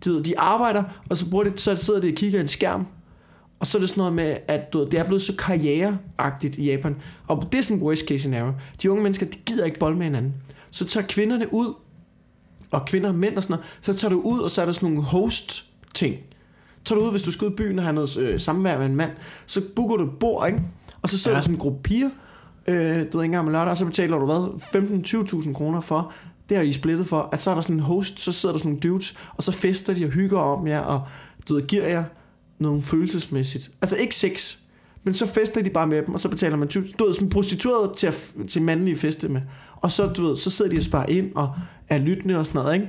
Du 0.06 0.14
ved, 0.14 0.24
de 0.24 0.40
arbejder, 0.40 0.84
og 1.10 1.18
så, 1.18 1.30
bruger 1.30 1.44
de, 1.44 1.54
så 1.56 1.76
sidder 1.76 2.02
de 2.02 2.08
og 2.08 2.14
kigger 2.14 2.38
i 2.38 2.42
en 2.42 2.48
skærm, 2.48 2.88
og 3.60 3.66
så 3.66 3.78
er 3.78 3.80
det 3.80 3.90
sådan 3.90 4.00
noget 4.00 4.14
med, 4.14 4.38
at 4.48 4.74
du 4.74 4.80
ved, 4.80 4.90
det 4.90 5.00
er 5.00 5.04
blevet 5.04 5.22
så 5.22 5.36
karriereagtigt 5.36 6.58
i 6.58 6.64
Japan. 6.64 6.96
Og 7.28 7.48
det 7.52 7.58
er 7.58 7.62
sådan 7.62 7.84
worst 7.84 8.08
case 8.08 8.20
scenario. 8.20 8.54
De 8.82 8.92
unge 8.92 9.04
mennesker, 9.04 9.26
de 9.26 9.38
gider 9.46 9.66
ikke 9.66 9.80
bold 9.80 9.96
med 9.96 10.04
hinanden. 10.06 10.34
Så 10.72 10.86
tager 10.86 11.08
kvinderne 11.08 11.54
ud, 11.54 11.74
og 12.72 12.86
kvinder 12.86 13.10
og 13.10 13.16
mænd 13.16 13.38
og 13.38 13.44
sådan 13.44 13.54
noget, 13.54 13.66
så 13.82 13.94
tager 13.94 14.10
du 14.10 14.22
ud, 14.22 14.40
og 14.40 14.52
så 14.52 14.62
er 14.62 14.66
der 14.66 14.74
sådan 14.74 14.90
nogle 14.90 15.04
host-ting. 15.04 16.16
Tager 16.86 17.00
du 17.00 17.06
ud, 17.06 17.12
hvis 17.12 17.22
du 17.22 17.32
skal 17.32 17.46
ud 17.48 17.52
i 17.52 17.56
byen 17.56 17.80
og 17.80 17.86
have 17.86 17.94
noget 17.96 18.18
øh, 18.18 18.40
samvær 18.40 18.78
med 18.78 18.86
en 18.86 18.96
mand, 18.96 19.12
så 19.46 19.62
booker 19.76 19.98
du 19.98 20.04
et 20.04 20.20
bord, 20.20 20.48
ikke? 20.48 20.62
Og 21.02 21.10
så 21.10 21.18
sidder 21.18 21.36
Ja. 21.36 21.40
der 21.40 21.42
sådan 21.44 21.56
en 21.56 21.60
gruppe 21.60 21.80
piger, 21.84 22.10
øh, 22.68 22.76
du 22.76 22.78
ved 22.88 23.00
ikke 23.04 23.16
engang 23.24 23.48
om 23.48 23.52
lørdag, 23.52 23.72
og 23.72 23.78
så 23.78 23.86
betaler 23.86 24.18
du 24.18 24.26
hvad? 24.26 25.42
15-20.000 25.46 25.54
kroner 25.54 25.82
for, 25.82 26.14
det 26.50 26.58
har 26.58 26.64
I 26.64 26.72
splittet 26.74 27.08
for, 27.08 27.30
at 27.32 27.40
så 27.40 27.52
er 27.52 27.56
der 27.56 27.62
sådan 27.62 27.76
en 27.76 27.80
host, 27.82 28.20
så 28.20 28.32
sidder 28.32 28.54
der 28.54 28.60
sådan 28.60 28.70
nogle 28.72 28.80
dudes, 28.80 29.16
og 29.38 29.44
så 29.44 29.52
fester 29.52 29.94
de 29.94 30.06
og 30.06 30.12
hygger 30.12 30.40
om 30.40 30.68
jer, 30.68 30.80
og 30.80 31.02
du 31.50 31.54
ved, 31.56 31.62
giver 31.68 31.88
jer 31.88 32.04
noget 32.60 32.84
følelsesmæssigt. 32.84 33.72
Altså 33.82 33.96
ikke 33.98 34.16
sex, 34.16 34.58
men 35.04 35.14
så 35.14 35.26
fester 35.26 35.64
de 35.64 35.70
bare 35.70 35.88
med 35.88 36.02
dem, 36.06 36.14
og 36.14 36.20
så 36.20 36.30
betaler 36.30 36.56
man 36.58 36.68
20, 36.68 36.84
du 37.00 37.06
ved, 37.06 37.14
sådan 37.14 37.30
prostitueret 37.30 37.98
til, 37.98 38.08
at, 38.08 38.34
til 38.50 38.62
mandlige 38.62 38.96
feste 38.96 39.28
med. 39.28 39.42
Og 39.76 39.92
så, 39.92 40.06
du 40.08 40.28
ved, 40.28 40.38
så 40.38 40.50
sidder 40.50 40.72
de 40.72 40.78
og 40.78 40.84
sparer 40.84 41.06
ind, 41.06 41.32
og 41.36 41.50
er 41.90 41.98
lyttende 41.98 42.38
og 42.38 42.46
sådan 42.46 42.62
noget, 42.62 42.74
ikke? 42.76 42.88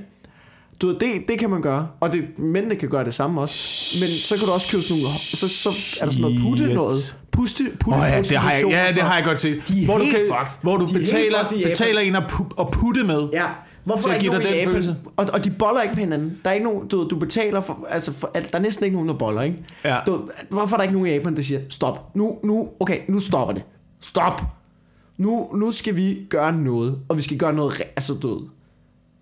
Du 0.81 0.87
ved, 0.87 0.95
det, 0.99 1.09
det 1.27 1.39
kan 1.39 1.49
man 1.49 1.61
gøre, 1.61 1.87
og 1.99 2.13
det, 2.13 2.39
mændene 2.39 2.75
kan 2.75 2.89
gøre 2.89 3.05
det 3.05 3.13
samme 3.13 3.41
også. 3.41 3.97
Men 3.99 4.09
så 4.09 4.37
kan 4.37 4.47
du 4.47 4.53
også 4.53 4.67
købe 4.71 4.83
sådan 4.83 5.03
nogle, 5.03 5.17
så, 5.19 5.47
så 5.47 5.69
er 5.99 6.05
der 6.05 6.11
sådan 6.11 6.21
noget 6.21 6.39
putte 6.41 6.73
noget. 6.73 7.17
Puste, 7.31 7.63
putte 7.79 7.97
oh, 7.97 8.03
ja, 8.09 8.21
det 8.21 8.37
har 8.37 8.51
jeg, 8.53 8.65
ja, 8.69 8.91
det 8.93 9.01
har 9.01 9.15
jeg 9.15 9.25
godt 9.25 9.39
set. 9.39 9.61
De 9.67 9.85
hvor 9.85 9.97
du, 9.97 10.03
kan, 10.03 10.13
fucked. 10.13 10.57
hvor 10.61 10.77
du 10.77 10.85
De 10.85 10.95
er 10.95 10.99
betaler, 10.99 11.37
fucked 11.49 11.69
betaler 11.69 12.01
en 12.01 12.15
at, 12.15 12.23
pu- 12.31 12.61
at 12.61 12.71
putte 12.71 13.03
med. 13.03 13.29
Ja. 13.33 13.45
Hvorfor 13.83 14.09
er 14.09 14.13
der 14.13 14.19
ikke 14.19 14.27
nogen 14.31 14.41
i 14.41 14.45
den 14.45 14.55
Japan? 14.55 14.71
følelse. 14.71 14.95
Og, 15.17 15.25
og 15.33 15.45
de 15.45 15.51
boller 15.51 15.81
ikke 15.81 15.95
med 15.95 16.03
hinanden. 16.03 16.37
Der 16.43 16.49
er 16.49 16.53
ikke 16.53 16.65
nogen, 16.65 16.87
du, 16.87 17.07
du 17.09 17.15
betaler 17.15 17.61
for, 17.61 17.87
altså 17.89 18.11
for, 18.13 18.27
der 18.33 18.41
er 18.53 18.59
næsten 18.59 18.85
ikke 18.85 18.95
nogen, 18.95 19.09
der 19.09 19.15
boller, 19.15 19.41
ikke? 19.41 19.57
Ja. 19.85 19.97
Du, 20.07 20.27
hvorfor 20.49 20.75
er 20.75 20.77
der 20.77 20.83
ikke 20.83 20.93
nogen 20.93 21.07
i 21.07 21.11
Japan, 21.11 21.35
der 21.35 21.41
siger, 21.41 21.59
stop, 21.69 22.15
nu, 22.15 22.37
nu, 22.43 22.69
okay, 22.79 22.99
nu 23.07 23.19
stopper 23.19 23.53
det. 23.53 23.63
Stop. 24.01 24.41
Nu, 25.17 25.49
nu 25.55 25.71
skal 25.71 25.95
vi 25.95 26.17
gøre 26.29 26.51
noget, 26.53 26.99
og 27.09 27.17
vi 27.17 27.21
skal 27.21 27.37
gøre 27.37 27.53
noget, 27.53 27.81
altså 27.95 28.13
ved, 28.13 28.37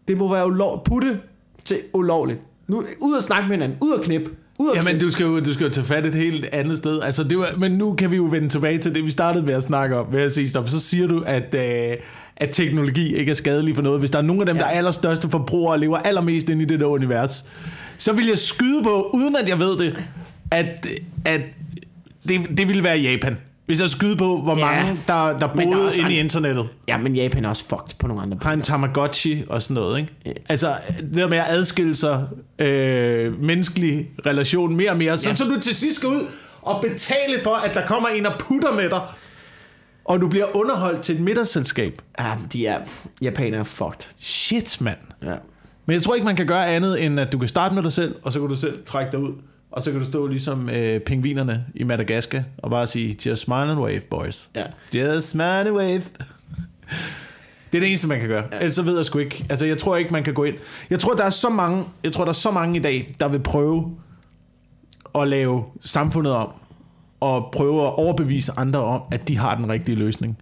det 0.07 0.17
må 0.17 0.31
være 0.33 0.47
ulov, 0.47 0.83
putte 0.85 1.19
til 1.65 1.77
ulovligt. 1.93 2.39
Nu, 2.67 2.83
ud 3.01 3.13
og 3.13 3.23
snakke 3.23 3.47
med 3.47 3.55
hinanden, 3.55 3.77
ud 3.81 3.91
og 3.91 4.03
knip, 4.03 4.29
ud 4.57 4.67
og 4.67 4.75
Jamen, 4.75 4.99
du 4.99 5.11
skal, 5.11 5.23
jo, 5.23 5.39
du 5.39 5.53
skal 5.53 5.63
jo 5.63 5.69
tage 5.69 5.85
fat 5.85 6.05
et 6.05 6.15
helt 6.15 6.45
andet 6.45 6.77
sted. 6.77 7.01
Altså, 7.01 7.23
det 7.23 7.37
var, 7.37 7.47
men 7.57 7.71
nu 7.71 7.93
kan 7.93 8.11
vi 8.11 8.15
jo 8.15 8.23
vende 8.23 8.49
tilbage 8.49 8.77
til 8.77 8.95
det, 8.95 9.05
vi 9.05 9.11
startede 9.11 9.45
med 9.45 9.53
at 9.53 9.63
snakke 9.63 9.97
om. 9.97 10.07
Ved 10.11 10.21
at 10.21 10.31
sige, 10.31 10.49
stop. 10.49 10.69
Så 10.69 10.79
siger 10.79 11.07
du, 11.07 11.23
at, 11.25 11.55
øh, 11.55 11.97
at 12.37 12.49
teknologi 12.51 13.15
ikke 13.15 13.29
er 13.29 13.35
skadelig 13.35 13.75
for 13.75 13.81
noget. 13.81 13.99
Hvis 13.99 14.11
der 14.11 14.17
er 14.17 14.23
nogen 14.23 14.41
af 14.41 14.45
dem, 14.45 14.55
ja. 14.55 14.61
der 14.61 14.67
er 14.67 14.71
allerstørste 14.71 15.29
forbrugere 15.29 15.73
og 15.73 15.79
lever 15.79 15.97
allermest 15.97 16.49
ind 16.49 16.61
i 16.61 16.65
det 16.65 16.79
der 16.79 16.85
univers, 16.85 17.45
så 17.97 18.13
vil 18.13 18.27
jeg 18.27 18.37
skyde 18.37 18.83
på, 18.83 19.09
uden 19.13 19.35
at 19.35 19.49
jeg 19.49 19.59
ved 19.59 19.77
det, 19.77 20.03
at, 20.51 20.87
at 21.25 21.41
det, 22.27 22.41
det 22.57 22.67
ville 22.67 22.83
være 22.83 22.99
Japan. 22.99 23.37
Hvis 23.65 23.81
jeg 23.81 23.89
skyder 23.89 24.17
på, 24.17 24.41
hvor 24.41 24.57
Ja. 24.57 24.65
mange, 24.65 24.99
der, 25.07 25.37
der 25.39 25.47
er 25.47 25.53
boede 25.55 25.91
inde 25.99 26.13
i 26.13 26.19
internettet. 26.19 26.67
Ja, 26.87 26.97
men 26.97 27.15
Japan 27.15 27.45
er 27.45 27.49
også 27.49 27.65
fucked 27.65 27.95
på 27.99 28.07
nogle 28.07 28.23
andre 28.23 28.37
Har 28.41 28.53
en 28.53 28.61
Tamagotchi 28.61 29.43
og 29.49 29.61
sådan 29.61 29.73
noget, 29.73 29.99
ikke? 29.99 30.43
Altså, 30.49 30.75
det 31.01 31.15
der 31.15 31.29
med 31.29 31.37
at 31.37 31.45
adskille 31.47 31.95
sig 31.95 32.27
øh, 32.59 33.41
menneskelig 33.41 34.09
relation 34.25 34.75
mere 34.75 34.91
og 34.91 34.97
mere, 34.97 35.17
sådan, 35.17 35.31
Ja. 35.31 35.35
så 35.35 35.43
du 35.55 35.59
til 35.59 35.75
sidst 35.75 35.95
skal 35.95 36.09
ud 36.09 36.21
og 36.61 36.81
betale 36.81 37.33
for, 37.43 37.55
at 37.55 37.73
der 37.73 37.85
kommer 37.85 38.09
en 38.09 38.25
og 38.25 38.33
putter 38.39 38.75
med 38.75 38.89
dig. 38.89 39.01
og 40.05 40.21
du 40.21 40.27
bliver 40.27 40.55
underholdt 40.55 41.01
til 41.01 41.15
et 41.15 41.21
middagsselskab. 41.21 42.01
Ja, 42.19 42.25
de 42.53 42.67
er... 42.67 42.79
Japanere 43.21 43.59
er 43.59 43.63
fucked. 43.63 44.07
Shit, 44.19 44.77
mand. 44.81 44.97
Ja. 45.23 45.33
Men 45.85 45.93
jeg 45.93 46.01
tror 46.01 46.15
ikke, 46.15 46.25
man 46.25 46.35
kan 46.35 46.45
gøre 46.47 46.67
andet, 46.67 47.03
end 47.05 47.19
at 47.19 47.31
du 47.31 47.37
kan 47.37 47.47
starte 47.47 47.75
med 47.75 47.83
dig 47.83 47.93
selv, 47.93 48.15
og 48.23 48.33
så 48.33 48.39
kan 48.39 48.49
du 48.49 48.55
selv 48.55 48.85
trække 48.85 49.11
dig 49.11 49.19
ud. 49.19 49.33
Og 49.75 49.83
så 49.83 49.91
kan 49.91 49.99
du 49.99 50.05
stå 50.05 50.27
ligesom 50.27 50.69
øh, 50.69 50.99
pingvinerne 50.99 51.65
i 51.75 51.83
Madagaskar, 51.83 52.43
og 52.57 52.69
bare 52.69 52.87
sige, 52.87 53.17
just 53.25 53.41
smile 53.41 53.61
and 53.61 53.79
wave, 53.79 53.99
boys. 53.99 54.49
Ja. 54.55 54.63
Just 54.93 55.29
smile 55.29 55.59
and 55.59 55.69
wave. 55.69 56.01
Det 57.71 57.77
er 57.77 57.79
det 57.79 57.87
eneste, 57.87 58.07
man 58.07 58.19
kan 58.19 58.27
gøre. 58.29 58.43
Ja. 58.51 58.57
Ellers 58.57 58.75
så 58.75 58.83
ved 58.83 58.95
jeg 58.95 59.05
sgu 59.05 59.19
ikke. 59.19 59.45
Altså, 59.49 59.65
jeg 59.65 59.77
tror 59.77 59.95
ikke, 59.95 60.11
man 60.11 60.23
kan 60.23 60.33
gå 60.33 60.43
ind. 60.43 60.55
Jeg 60.89 60.99
tror, 60.99 61.13
der 61.13 61.23
er 61.23 61.29
så 61.29 61.49
mange, 61.49 61.83
jeg 62.03 62.13
tror, 62.13 62.23
der 62.23 62.29
er 62.29 62.33
så 62.33 62.51
mange 62.51 62.79
i 62.79 62.81
dag, 62.81 63.15
der 63.19 63.27
vil 63.27 63.39
prøve 63.39 63.97
at 65.15 65.27
lave 65.27 65.63
samfundet 65.81 66.33
om, 66.33 66.49
og 67.19 67.49
prøve 67.53 67.81
at 67.81 67.95
overbevise 67.95 68.51
andre 68.57 68.79
om, 68.79 69.01
at 69.11 69.27
de 69.27 69.37
har 69.37 69.55
den 69.55 69.69
rigtige 69.69 69.95
løsning 69.95 70.37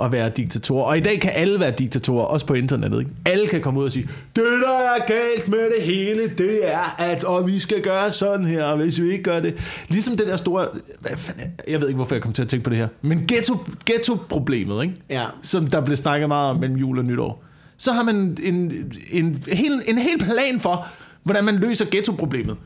at 0.00 0.12
være 0.12 0.28
diktatorer. 0.28 0.84
Og 0.84 0.98
i 0.98 1.00
dag 1.00 1.20
kan 1.20 1.32
alle 1.34 1.60
være 1.60 1.70
diktatorer, 1.70 2.24
også 2.24 2.46
på 2.46 2.54
internettet. 2.54 2.98
Ikke? 2.98 3.10
Alle 3.26 3.46
kan 3.46 3.60
komme 3.60 3.80
ud 3.80 3.84
og 3.84 3.92
sige, 3.92 4.08
det 4.36 4.44
der 4.62 4.90
er 4.96 5.06
galt 5.06 5.48
med 5.48 5.70
det 5.76 5.82
hele, 5.82 6.28
det 6.38 6.72
er, 6.72 6.96
at 6.98 7.24
og 7.24 7.46
vi 7.46 7.58
skal 7.58 7.82
gøre 7.82 8.12
sådan 8.12 8.46
her, 8.46 8.64
og 8.64 8.76
hvis 8.76 9.00
vi 9.02 9.10
ikke 9.10 9.22
gør 9.22 9.40
det. 9.40 9.84
Ligesom 9.88 10.16
det 10.16 10.26
der 10.26 10.36
store, 10.36 10.68
hvad 11.00 11.16
fanden, 11.16 11.52
jeg 11.68 11.80
ved 11.80 11.88
ikke, 11.88 11.96
hvorfor 11.96 12.14
jeg 12.14 12.22
kom 12.22 12.32
til 12.32 12.42
at 12.42 12.48
tænke 12.48 12.64
på 12.64 12.70
det 12.70 12.78
her, 12.78 12.88
men 13.02 13.24
ghetto, 13.28 13.56
ghetto-problemet, 13.86 14.82
ikke? 14.82 14.94
Ja. 15.10 15.24
som 15.42 15.66
der 15.66 15.80
blev 15.80 15.96
snakket 15.96 16.28
meget 16.28 16.50
om 16.50 16.56
mellem 16.56 16.76
jul 16.76 16.98
og 16.98 17.04
nytår. 17.04 17.44
Så 17.76 17.92
har 17.92 18.02
man 18.02 18.16
en, 18.16 18.38
en, 18.42 18.92
en, 19.10 19.42
hel, 19.52 19.82
en 19.86 19.98
hel 19.98 20.18
plan 20.18 20.60
for, 20.60 20.86
hvordan 21.22 21.44
man 21.44 21.56
løser 21.56 21.84
ghetto-problemet. 21.90 22.56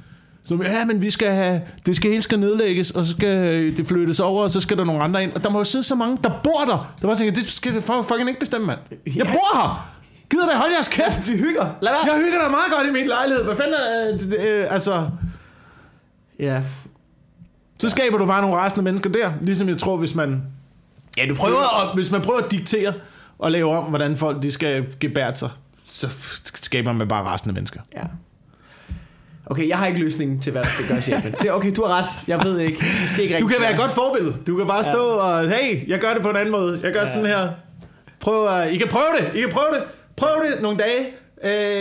Så 0.45 0.59
ja, 0.63 0.85
men 0.85 1.01
vi 1.01 1.11
skal 1.11 1.31
have, 1.33 1.61
det 1.87 1.97
skal 1.97 2.11
hele 2.11 2.23
skal 2.23 2.41
nedlægges, 2.41 2.91
og 2.91 3.05
så 3.05 3.11
skal 3.11 3.37
det 3.77 3.87
flyttes 3.87 4.21
over, 4.21 4.43
og 4.43 4.51
så 4.51 4.61
skal 4.61 4.77
der 4.79 4.85
nogle 4.85 5.03
andre 5.03 5.23
ind. 5.23 5.33
Og 5.33 5.45
der 5.45 5.51
må 5.51 5.59
jo 5.59 5.65
sidde 5.65 5.85
så 5.85 5.95
mange, 5.95 6.19
der 6.25 6.31
bor 6.45 6.65
der. 6.67 6.95
Der 7.01 7.07
bare 7.09 7.17
tænker, 7.17 7.33
det 7.35 7.49
skal 7.49 7.75
det 7.75 7.85
fucking 7.85 8.29
ikke 8.29 8.41
bestemme, 8.41 8.67
mand. 8.67 8.79
Jeg 9.17 9.27
bor 9.27 9.57
her! 9.63 9.91
Gider 10.31 10.47
da 10.47 10.57
holde 10.57 10.75
jeres 10.75 10.89
kæft? 10.89 11.27
De 11.27 11.37
hygger. 11.37 11.67
Lad 11.83 11.93
være. 11.93 12.15
Jeg 12.15 12.25
hygger 12.25 12.41
da 12.43 12.49
meget 12.49 12.73
godt 12.77 12.87
i 12.89 12.91
min 12.91 13.07
lejlighed. 13.07 13.45
Hvad 13.45 13.57
fanden 13.57 13.75
er 13.75 14.17
det? 14.19 14.49
Øh, 14.49 14.67
altså, 14.71 15.09
Ja. 16.39 16.63
så 17.81 17.89
skaber 17.91 18.19
du 18.19 18.27
bare 18.27 18.43
nogle 18.43 18.57
rasende 18.57 18.85
mennesker 18.85 19.11
der. 19.11 19.33
Ligesom 19.43 19.69
jeg 19.69 19.79
tror, 19.79 19.97
hvis 19.97 20.15
man 20.15 20.43
Ja, 21.17 21.27
du 21.29 21.35
prøver 21.35 21.83
at, 21.89 21.95
hvis 21.95 22.11
man 22.11 22.23
prøver 22.23 22.39
at 22.41 22.51
diktere 22.51 22.93
og 23.39 23.51
lave 23.51 23.77
om, 23.77 23.85
hvordan 23.85 24.17
folk 24.17 24.43
de 24.43 24.51
skal 24.53 24.87
gebære 25.01 25.35
sig, 25.35 25.51
så 25.87 26.09
skaber 26.55 26.93
man 26.93 27.09
bare 27.09 27.25
rasende 27.25 27.55
mennesker. 27.55 27.81
Ja. 27.97 28.03
Okay, 29.47 29.69
jeg 29.69 29.79
har 29.79 29.87
ikke 29.87 30.01
løsningen 30.01 30.41
til, 30.41 30.53
hvad 30.53 30.63
der 30.63 30.69
skal 30.69 30.89
gøres 30.89 31.09
i 31.09 31.11
Japan. 31.11 31.33
Det 31.43 31.53
okay, 31.53 31.73
du 31.77 31.85
har 31.85 31.99
ret. 31.99 32.07
Jeg 32.29 32.45
ved 32.45 32.59
ikke. 32.59 32.79
Det 32.79 33.09
skal 33.09 33.25
ikke 33.25 33.39
Du 33.39 33.47
kan 33.47 33.57
være 33.61 33.71
et 33.71 33.77
godt 33.77 33.91
forbillede. 33.91 34.35
Du 34.47 34.57
kan 34.57 34.67
bare 34.67 34.85
stå 34.85 35.05
og, 35.05 35.49
hey, 35.49 35.89
jeg 35.89 36.01
gør 36.01 36.15
det 36.15 36.23
på 36.23 36.31
en 36.31 36.37
anden 36.37 36.53
måde. 36.53 36.81
Jeg 36.83 36.93
gør 36.93 37.01
ja. 37.01 37.07
sådan 37.07 37.27
her. 37.27 37.49
Prøv 38.21 38.49
at, 38.49 38.73
I 38.73 38.77
kan 38.77 38.89
prøve 38.89 39.07
det. 39.19 39.39
I 39.39 39.41
kan 39.41 39.51
prøve 39.51 39.75
det. 39.75 39.83
Prøv 40.17 40.47
det 40.47 40.63
nogle 40.63 40.79
dage. 40.79 41.07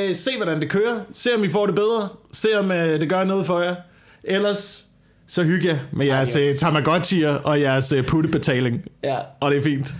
Øh, 0.09 0.15
se, 0.15 0.29
hvordan 0.37 0.61
det 0.61 0.69
kører. 0.69 0.99
Se, 1.13 1.35
om 1.35 1.43
I 1.43 1.49
får 1.49 1.65
det 1.65 1.75
bedre. 1.75 2.09
Se, 2.33 2.59
om 2.59 2.71
øh, 2.71 3.01
det 3.01 3.09
gør 3.09 3.23
noget 3.23 3.45
for 3.45 3.59
jer. 3.61 3.75
Ellers, 4.23 4.83
så 5.27 5.43
hygge 5.43 5.67
jer 5.67 5.77
med 5.93 6.05
jeres 6.05 6.35
øh, 6.35 6.51
Tamagotchi'er 6.51 7.43
og 7.43 7.61
jeres 7.61 7.91
øh, 7.91 8.05
puttebetaling. 8.05 8.81
Ja. 9.03 9.17
Og 9.41 9.51
det 9.51 9.57
er 9.57 9.63
fint. 9.63 9.95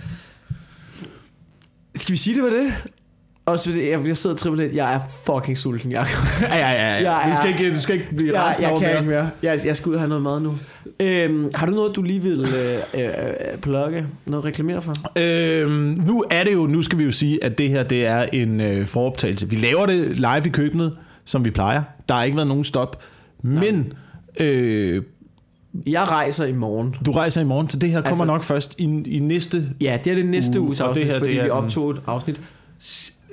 Skal 1.96 2.12
vi 2.12 2.16
sige, 2.16 2.34
det 2.34 2.42
var 2.42 2.50
det? 2.50 2.72
Også 3.46 3.68
fordi 3.70 3.90
jeg, 3.90 4.06
jeg 4.08 4.16
sidder 4.16 4.34
og 4.34 4.40
tripper 4.40 4.60
lidt. 4.60 4.74
Jeg 4.74 4.94
er 4.94 5.00
fucking 5.26 5.58
sulten, 5.58 5.92
Jacob. 5.92 6.26
Ja, 6.42 6.56
ja, 6.56 7.00
ja. 7.00 7.12
ja. 7.28 7.30
Du, 7.32 7.36
skal 7.36 7.50
ikke, 7.50 7.74
du 7.76 7.80
skal 7.80 7.94
ikke 7.94 8.08
blive 8.16 8.32
jeg, 8.34 8.42
rasende 8.42 8.62
jeg 8.66 8.72
over 8.72 8.80
kan 8.80 8.88
mere. 8.90 8.98
ikke 8.98 9.10
mere. 9.10 9.30
Jeg, 9.42 9.66
jeg 9.66 9.76
skal 9.76 9.90
ud 9.90 9.94
og 9.94 10.00
have 10.00 10.08
noget 10.08 10.22
mad 10.22 10.40
nu. 10.40 10.54
Øhm, 11.00 11.50
har 11.54 11.66
du 11.66 11.72
noget, 11.72 11.96
du 11.96 12.02
lige 12.02 12.22
vil 12.22 12.40
øh, 12.40 13.00
øh, 13.04 13.08
øh, 13.08 13.58
plukke? 13.62 14.06
Noget 14.26 14.44
reklamere 14.44 14.82
for? 14.82 14.92
Øhm, 15.18 15.98
nu 16.06 16.24
er 16.30 16.44
det 16.44 16.52
jo, 16.52 16.66
nu 16.66 16.82
skal 16.82 16.98
vi 16.98 17.04
jo 17.04 17.10
sige, 17.10 17.44
at 17.44 17.58
det 17.58 17.68
her 17.68 17.82
det 17.82 18.06
er 18.06 18.22
en 18.32 18.60
øh, 18.60 18.86
foroptagelse. 18.86 19.50
Vi 19.50 19.56
laver 19.56 19.86
det 19.86 20.16
live 20.16 20.42
i 20.46 20.48
køkkenet, 20.48 20.96
som 21.24 21.44
vi 21.44 21.50
plejer. 21.50 21.82
Der 22.08 22.14
har 22.14 22.22
ikke 22.24 22.36
været 22.36 22.48
nogen 22.48 22.64
stop. 22.64 23.02
Men 23.42 23.92
øh, 24.40 25.02
Jeg 25.86 26.08
rejser 26.08 26.44
i 26.44 26.52
morgen. 26.52 26.94
du 27.06 27.12
rejser 27.12 27.40
i 27.40 27.44
morgen, 27.44 27.70
så 27.70 27.78
det 27.78 27.90
her 27.90 27.96
kommer 28.00 28.08
Altså- 28.08 28.24
nok 28.24 28.42
først 28.42 28.74
i, 28.78 29.02
i 29.06 29.18
næste... 29.18 29.62
Ja, 29.80 29.98
det 30.04 30.10
er 30.10 30.14
det 30.14 30.26
næste 30.26 30.60
Uh, 30.60 30.66
uges 30.66 30.80
og 30.80 30.94
det 30.94 31.00
afsnit, 31.00 31.12
her, 31.12 31.18
fordi 31.18 31.32
det 31.32 31.40
er 31.40 31.44
vi 31.44 31.50
optog 31.50 31.90
et 31.90 32.00
afsnit, 32.06 32.40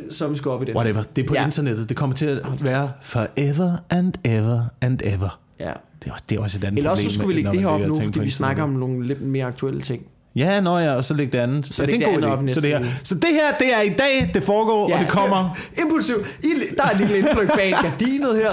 som 0.09 0.35
skal 0.35 0.51
op 0.51 0.61
i 0.61 0.65
den. 0.65 0.75
Whatever. 0.75 1.03
Det 1.15 1.23
er 1.23 1.27
på 1.27 1.33
Ja. 1.33 1.39
ja. 1.39 1.45
internettet. 1.45 1.89
Det 1.89 1.97
kommer 1.97 2.15
til 2.15 2.25
at 2.25 2.39
være 2.63 2.91
forever 3.01 3.77
and 3.89 4.13
ever 4.25 4.61
and 4.81 4.99
ever. 5.03 5.39
Ja. 5.59 5.71
Det 6.03 6.09
er 6.09 6.11
også, 6.13 6.23
det 6.29 6.37
er 6.37 6.41
også 6.41 6.57
et 6.57 6.63
andet 6.63 6.77
Eller 6.77 6.89
også 6.89 7.03
så 7.09 7.19
problem, 7.19 7.21
skulle 7.21 7.27
vi 7.27 7.33
lægge 7.33 7.45
når 7.45 7.51
det 7.51 7.61
her 7.61 7.67
op 7.93 7.99
nu, 7.99 8.05
fordi 8.05 8.19
vi 8.19 8.29
snakker 8.29 8.63
om 8.63 8.69
nogle 8.69 9.07
lidt 9.07 9.21
mere 9.21 9.45
aktuelle 9.45 9.81
ting. 9.81 10.01
Ja, 10.35 10.61
nå 10.61 10.77
ja, 10.77 10.95
og 10.95 11.03
så 11.03 11.13
lægge 11.13 11.31
det 11.31 11.37
andet. 11.37 11.65
Så, 11.65 11.85
læg 11.85 11.95
det 11.95 12.03
er 12.03 12.07
en 12.07 12.21
god 12.21 12.23
op 12.29 12.39
idé. 12.39 12.41
næste 12.41 12.55
Så 12.55 12.67
det, 12.67 12.69
her, 12.69 12.83
så 13.03 13.15
det 13.15 13.23
her, 13.29 13.57
det 13.59 13.73
er 13.73 13.81
i 13.81 13.89
dag, 13.89 14.31
det 14.33 14.43
foregår, 14.43 14.89
ja, 14.89 14.95
og 14.95 15.01
det 15.01 15.09
kommer... 15.09 15.57
Impulsiv. 15.83 16.15
I, 16.43 16.47
der 16.77 16.83
er 16.83 16.89
et 16.89 16.97
lille 16.97 17.17
indpluk 17.17 17.55
bag 17.55 17.71
gardinet 17.83 18.35
her. 18.35 18.51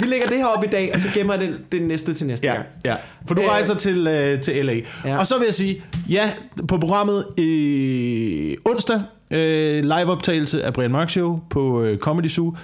Vi 0.00 0.06
lægger 0.06 0.26
det 0.28 0.38
her 0.38 0.46
op 0.46 0.64
i 0.64 0.66
dag, 0.66 0.90
og 0.94 1.00
så 1.00 1.08
gemmer 1.14 1.34
jeg 1.34 1.42
det, 1.48 1.72
det 1.72 1.82
næste 1.82 2.14
til 2.14 2.26
næste 2.26 2.46
Ja, 2.46 2.52
gang. 2.54 2.66
ja. 2.84 2.96
For 3.26 3.34
du 3.34 3.42
Øh, 3.42 3.48
rejser 3.48 3.74
til, 3.74 4.06
øh, 4.06 4.40
til 4.40 4.66
LA. 4.66 4.72
ja. 4.72 4.80
Ja. 5.04 5.18
Og 5.18 5.26
så 5.26 5.38
vil 5.38 5.44
jeg 5.44 5.54
sige, 5.54 5.82
ja, 6.08 6.30
på 6.68 6.78
programmet 6.78 7.24
øh, 7.38 8.56
onsdag, 8.64 9.00
øh, 9.30 9.82
live-optagelse 9.84 10.62
af 10.62 10.72
Brian 10.72 10.92
Mørk 10.92 11.10
Show 11.10 11.40
på 11.50 11.82
øh, 11.82 11.98
Comedy 11.98 12.28
Zoo. 12.28 12.56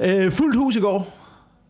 Øh, 0.00 0.32
fuldt 0.32 0.56
hus 0.56 0.76
i 0.76 0.80
går. 0.80 1.18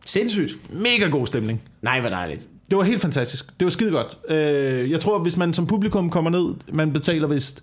Sindssygt. 0.06 0.74
Mega 0.74 1.08
god 1.10 1.26
stemning. 1.26 1.62
Nej, 1.82 2.00
hvor 2.00 2.10
dejligt. 2.10 2.48
Det 2.70 2.78
var 2.78 2.84
helt 2.84 3.02
fantastisk. 3.02 3.46
Det 3.60 3.66
var 3.66 3.70
skide 3.70 3.90
godt. 3.90 4.18
Øh, 4.28 4.90
jeg 4.90 5.00
tror, 5.00 5.18
hvis 5.18 5.36
man 5.36 5.54
som 5.54 5.66
publikum 5.66 6.10
kommer 6.10 6.30
ned, 6.30 6.54
man 6.72 6.92
betaler 6.92 7.28
vist... 7.28 7.62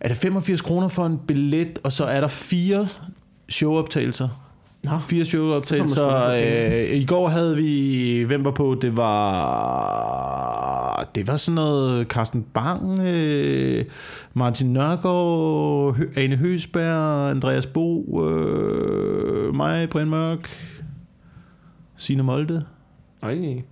Er 0.00 0.08
det 0.08 0.16
85 0.16 0.60
kroner 0.60 0.88
for 0.88 1.06
en 1.06 1.18
billet, 1.26 1.78
og 1.84 1.92
så 1.92 2.04
er 2.04 2.20
der 2.20 2.28
fire 2.28 2.88
showoptagelser. 3.48 4.28
Nå. 4.90 4.98
Fire 4.98 5.24
showoptagelser. 5.24 6.28
Øh, 6.28 6.96
I 6.96 7.04
går 7.04 7.28
havde 7.28 7.56
vi... 7.56 8.22
Hvem 8.26 8.44
var 8.44 8.50
på? 8.50 8.76
Det 8.82 8.96
var... 8.96 10.36
Det 11.14 11.26
var 11.26 11.36
sådan 11.36 11.54
noget... 11.54 12.06
Carsten 12.06 12.46
Bang, 12.54 13.00
øh, 13.00 13.84
Martin 14.34 14.72
Nørgaard, 14.72 15.96
Hø- 15.96 16.12
Ane 16.16 16.36
Høsberg, 16.36 17.30
Andreas 17.30 17.66
Bo, 17.66 18.20
øh, 18.28 19.54
mig, 19.54 19.88
Brian 19.88 20.10
Mørk, 20.10 20.50
Signe 21.96 22.22
Molde. 22.22 22.64
Ej. 23.22 23.62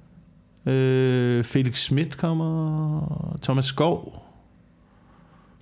Øh, 0.67 1.45
Felix 1.45 1.79
Schmidt 1.79 2.19
kommer. 2.19 3.39
Thomas 3.43 3.65
Skov. 3.65 4.24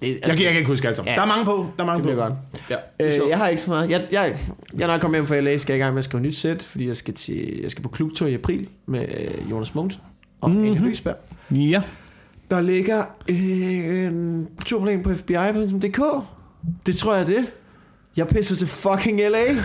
Det, 0.02 0.08
Jeg, 0.12 0.20
kan- 0.22 0.30
jeg 0.30 0.38
kan 0.52 0.56
ikke 0.56 0.70
huske 0.70 0.88
alt 0.88 0.96
sammen. 0.96 1.10
Ja. 1.10 1.16
Der 1.16 1.22
er 1.22 1.26
mange 1.26 1.44
på. 1.44 1.66
Der 1.76 1.82
er 1.82 1.86
mange 1.86 1.96
Det 1.98 2.02
bliver 2.02 2.28
på. 2.28 2.34
godt. 2.70 2.70
Ja, 3.00 3.22
Øh, 3.24 3.28
jeg 3.30 3.38
har 3.38 3.48
ikke 3.48 3.62
så 3.62 3.70
meget. 3.70 3.90
Jeg, 3.90 4.06
jeg, 4.12 4.34
jeg 4.78 4.86
når 4.86 4.90
jeg 4.90 5.00
kommer 5.00 5.16
hjem 5.18 5.26
fra 5.26 5.40
LA, 5.40 5.56
skal 5.56 5.72
jeg 5.72 5.78
i 5.78 5.82
gang 5.82 5.94
med 5.94 5.98
at 5.98 6.04
skrive 6.04 6.22
nyt 6.22 6.36
sæt, 6.36 6.62
fordi 6.62 6.86
jeg 6.86 6.96
skal, 6.96 7.14
til, 7.14 7.60
jeg 7.62 7.70
skal 7.70 7.82
på 7.82 7.88
klubtur 7.88 8.26
i 8.26 8.34
april 8.34 8.68
med 8.86 9.00
øh, 9.00 9.50
Jonas 9.50 9.74
Mogensen 9.74 10.02
og 10.40 10.50
mm-hmm. 10.50 10.64
Anne 10.66 10.76
Høgsberg. 10.78 11.16
ja. 11.50 11.82
Der 12.50 12.60
ligger 12.60 13.02
øh, 13.28 13.36
en 14.06 14.48
turplan 14.66 15.02
på 15.02 15.14
FBI.dk. 15.14 16.00
Det 16.86 16.96
tror 16.96 17.12
jeg 17.14 17.20
er 17.22 17.26
det. 17.26 17.46
Jeg 18.16 18.28
pisser 18.28 18.56
til 18.56 18.66
fucking 18.68 19.20
LA. 19.20 19.38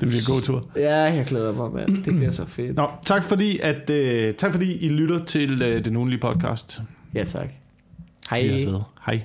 Det 0.00 0.08
bliver 0.08 0.20
en 0.28 0.34
god 0.34 0.42
tur. 0.42 0.64
Ja, 0.76 0.96
jeg 0.96 1.24
glæder 1.26 1.52
mig, 1.52 1.72
mand. 1.74 2.04
Det 2.04 2.14
bliver 2.16 2.30
så 2.30 2.46
fedt. 2.46 2.76
Nå, 2.76 2.88
tak 3.04 3.24
fordi, 3.24 3.58
at, 3.62 3.90
øh, 3.90 4.34
tak 4.34 4.52
fordi 4.52 4.76
I 4.76 4.88
lytter 4.88 5.24
til 5.24 5.62
øh, 5.62 5.84
den 5.84 5.96
ugenlige 5.96 6.20
podcast. 6.20 6.80
Ja, 7.14 7.24
tak. 7.24 7.52
Hej. 8.30 8.42
Vi 8.42 8.64
ved. 8.66 8.80
Hej. 9.06 9.24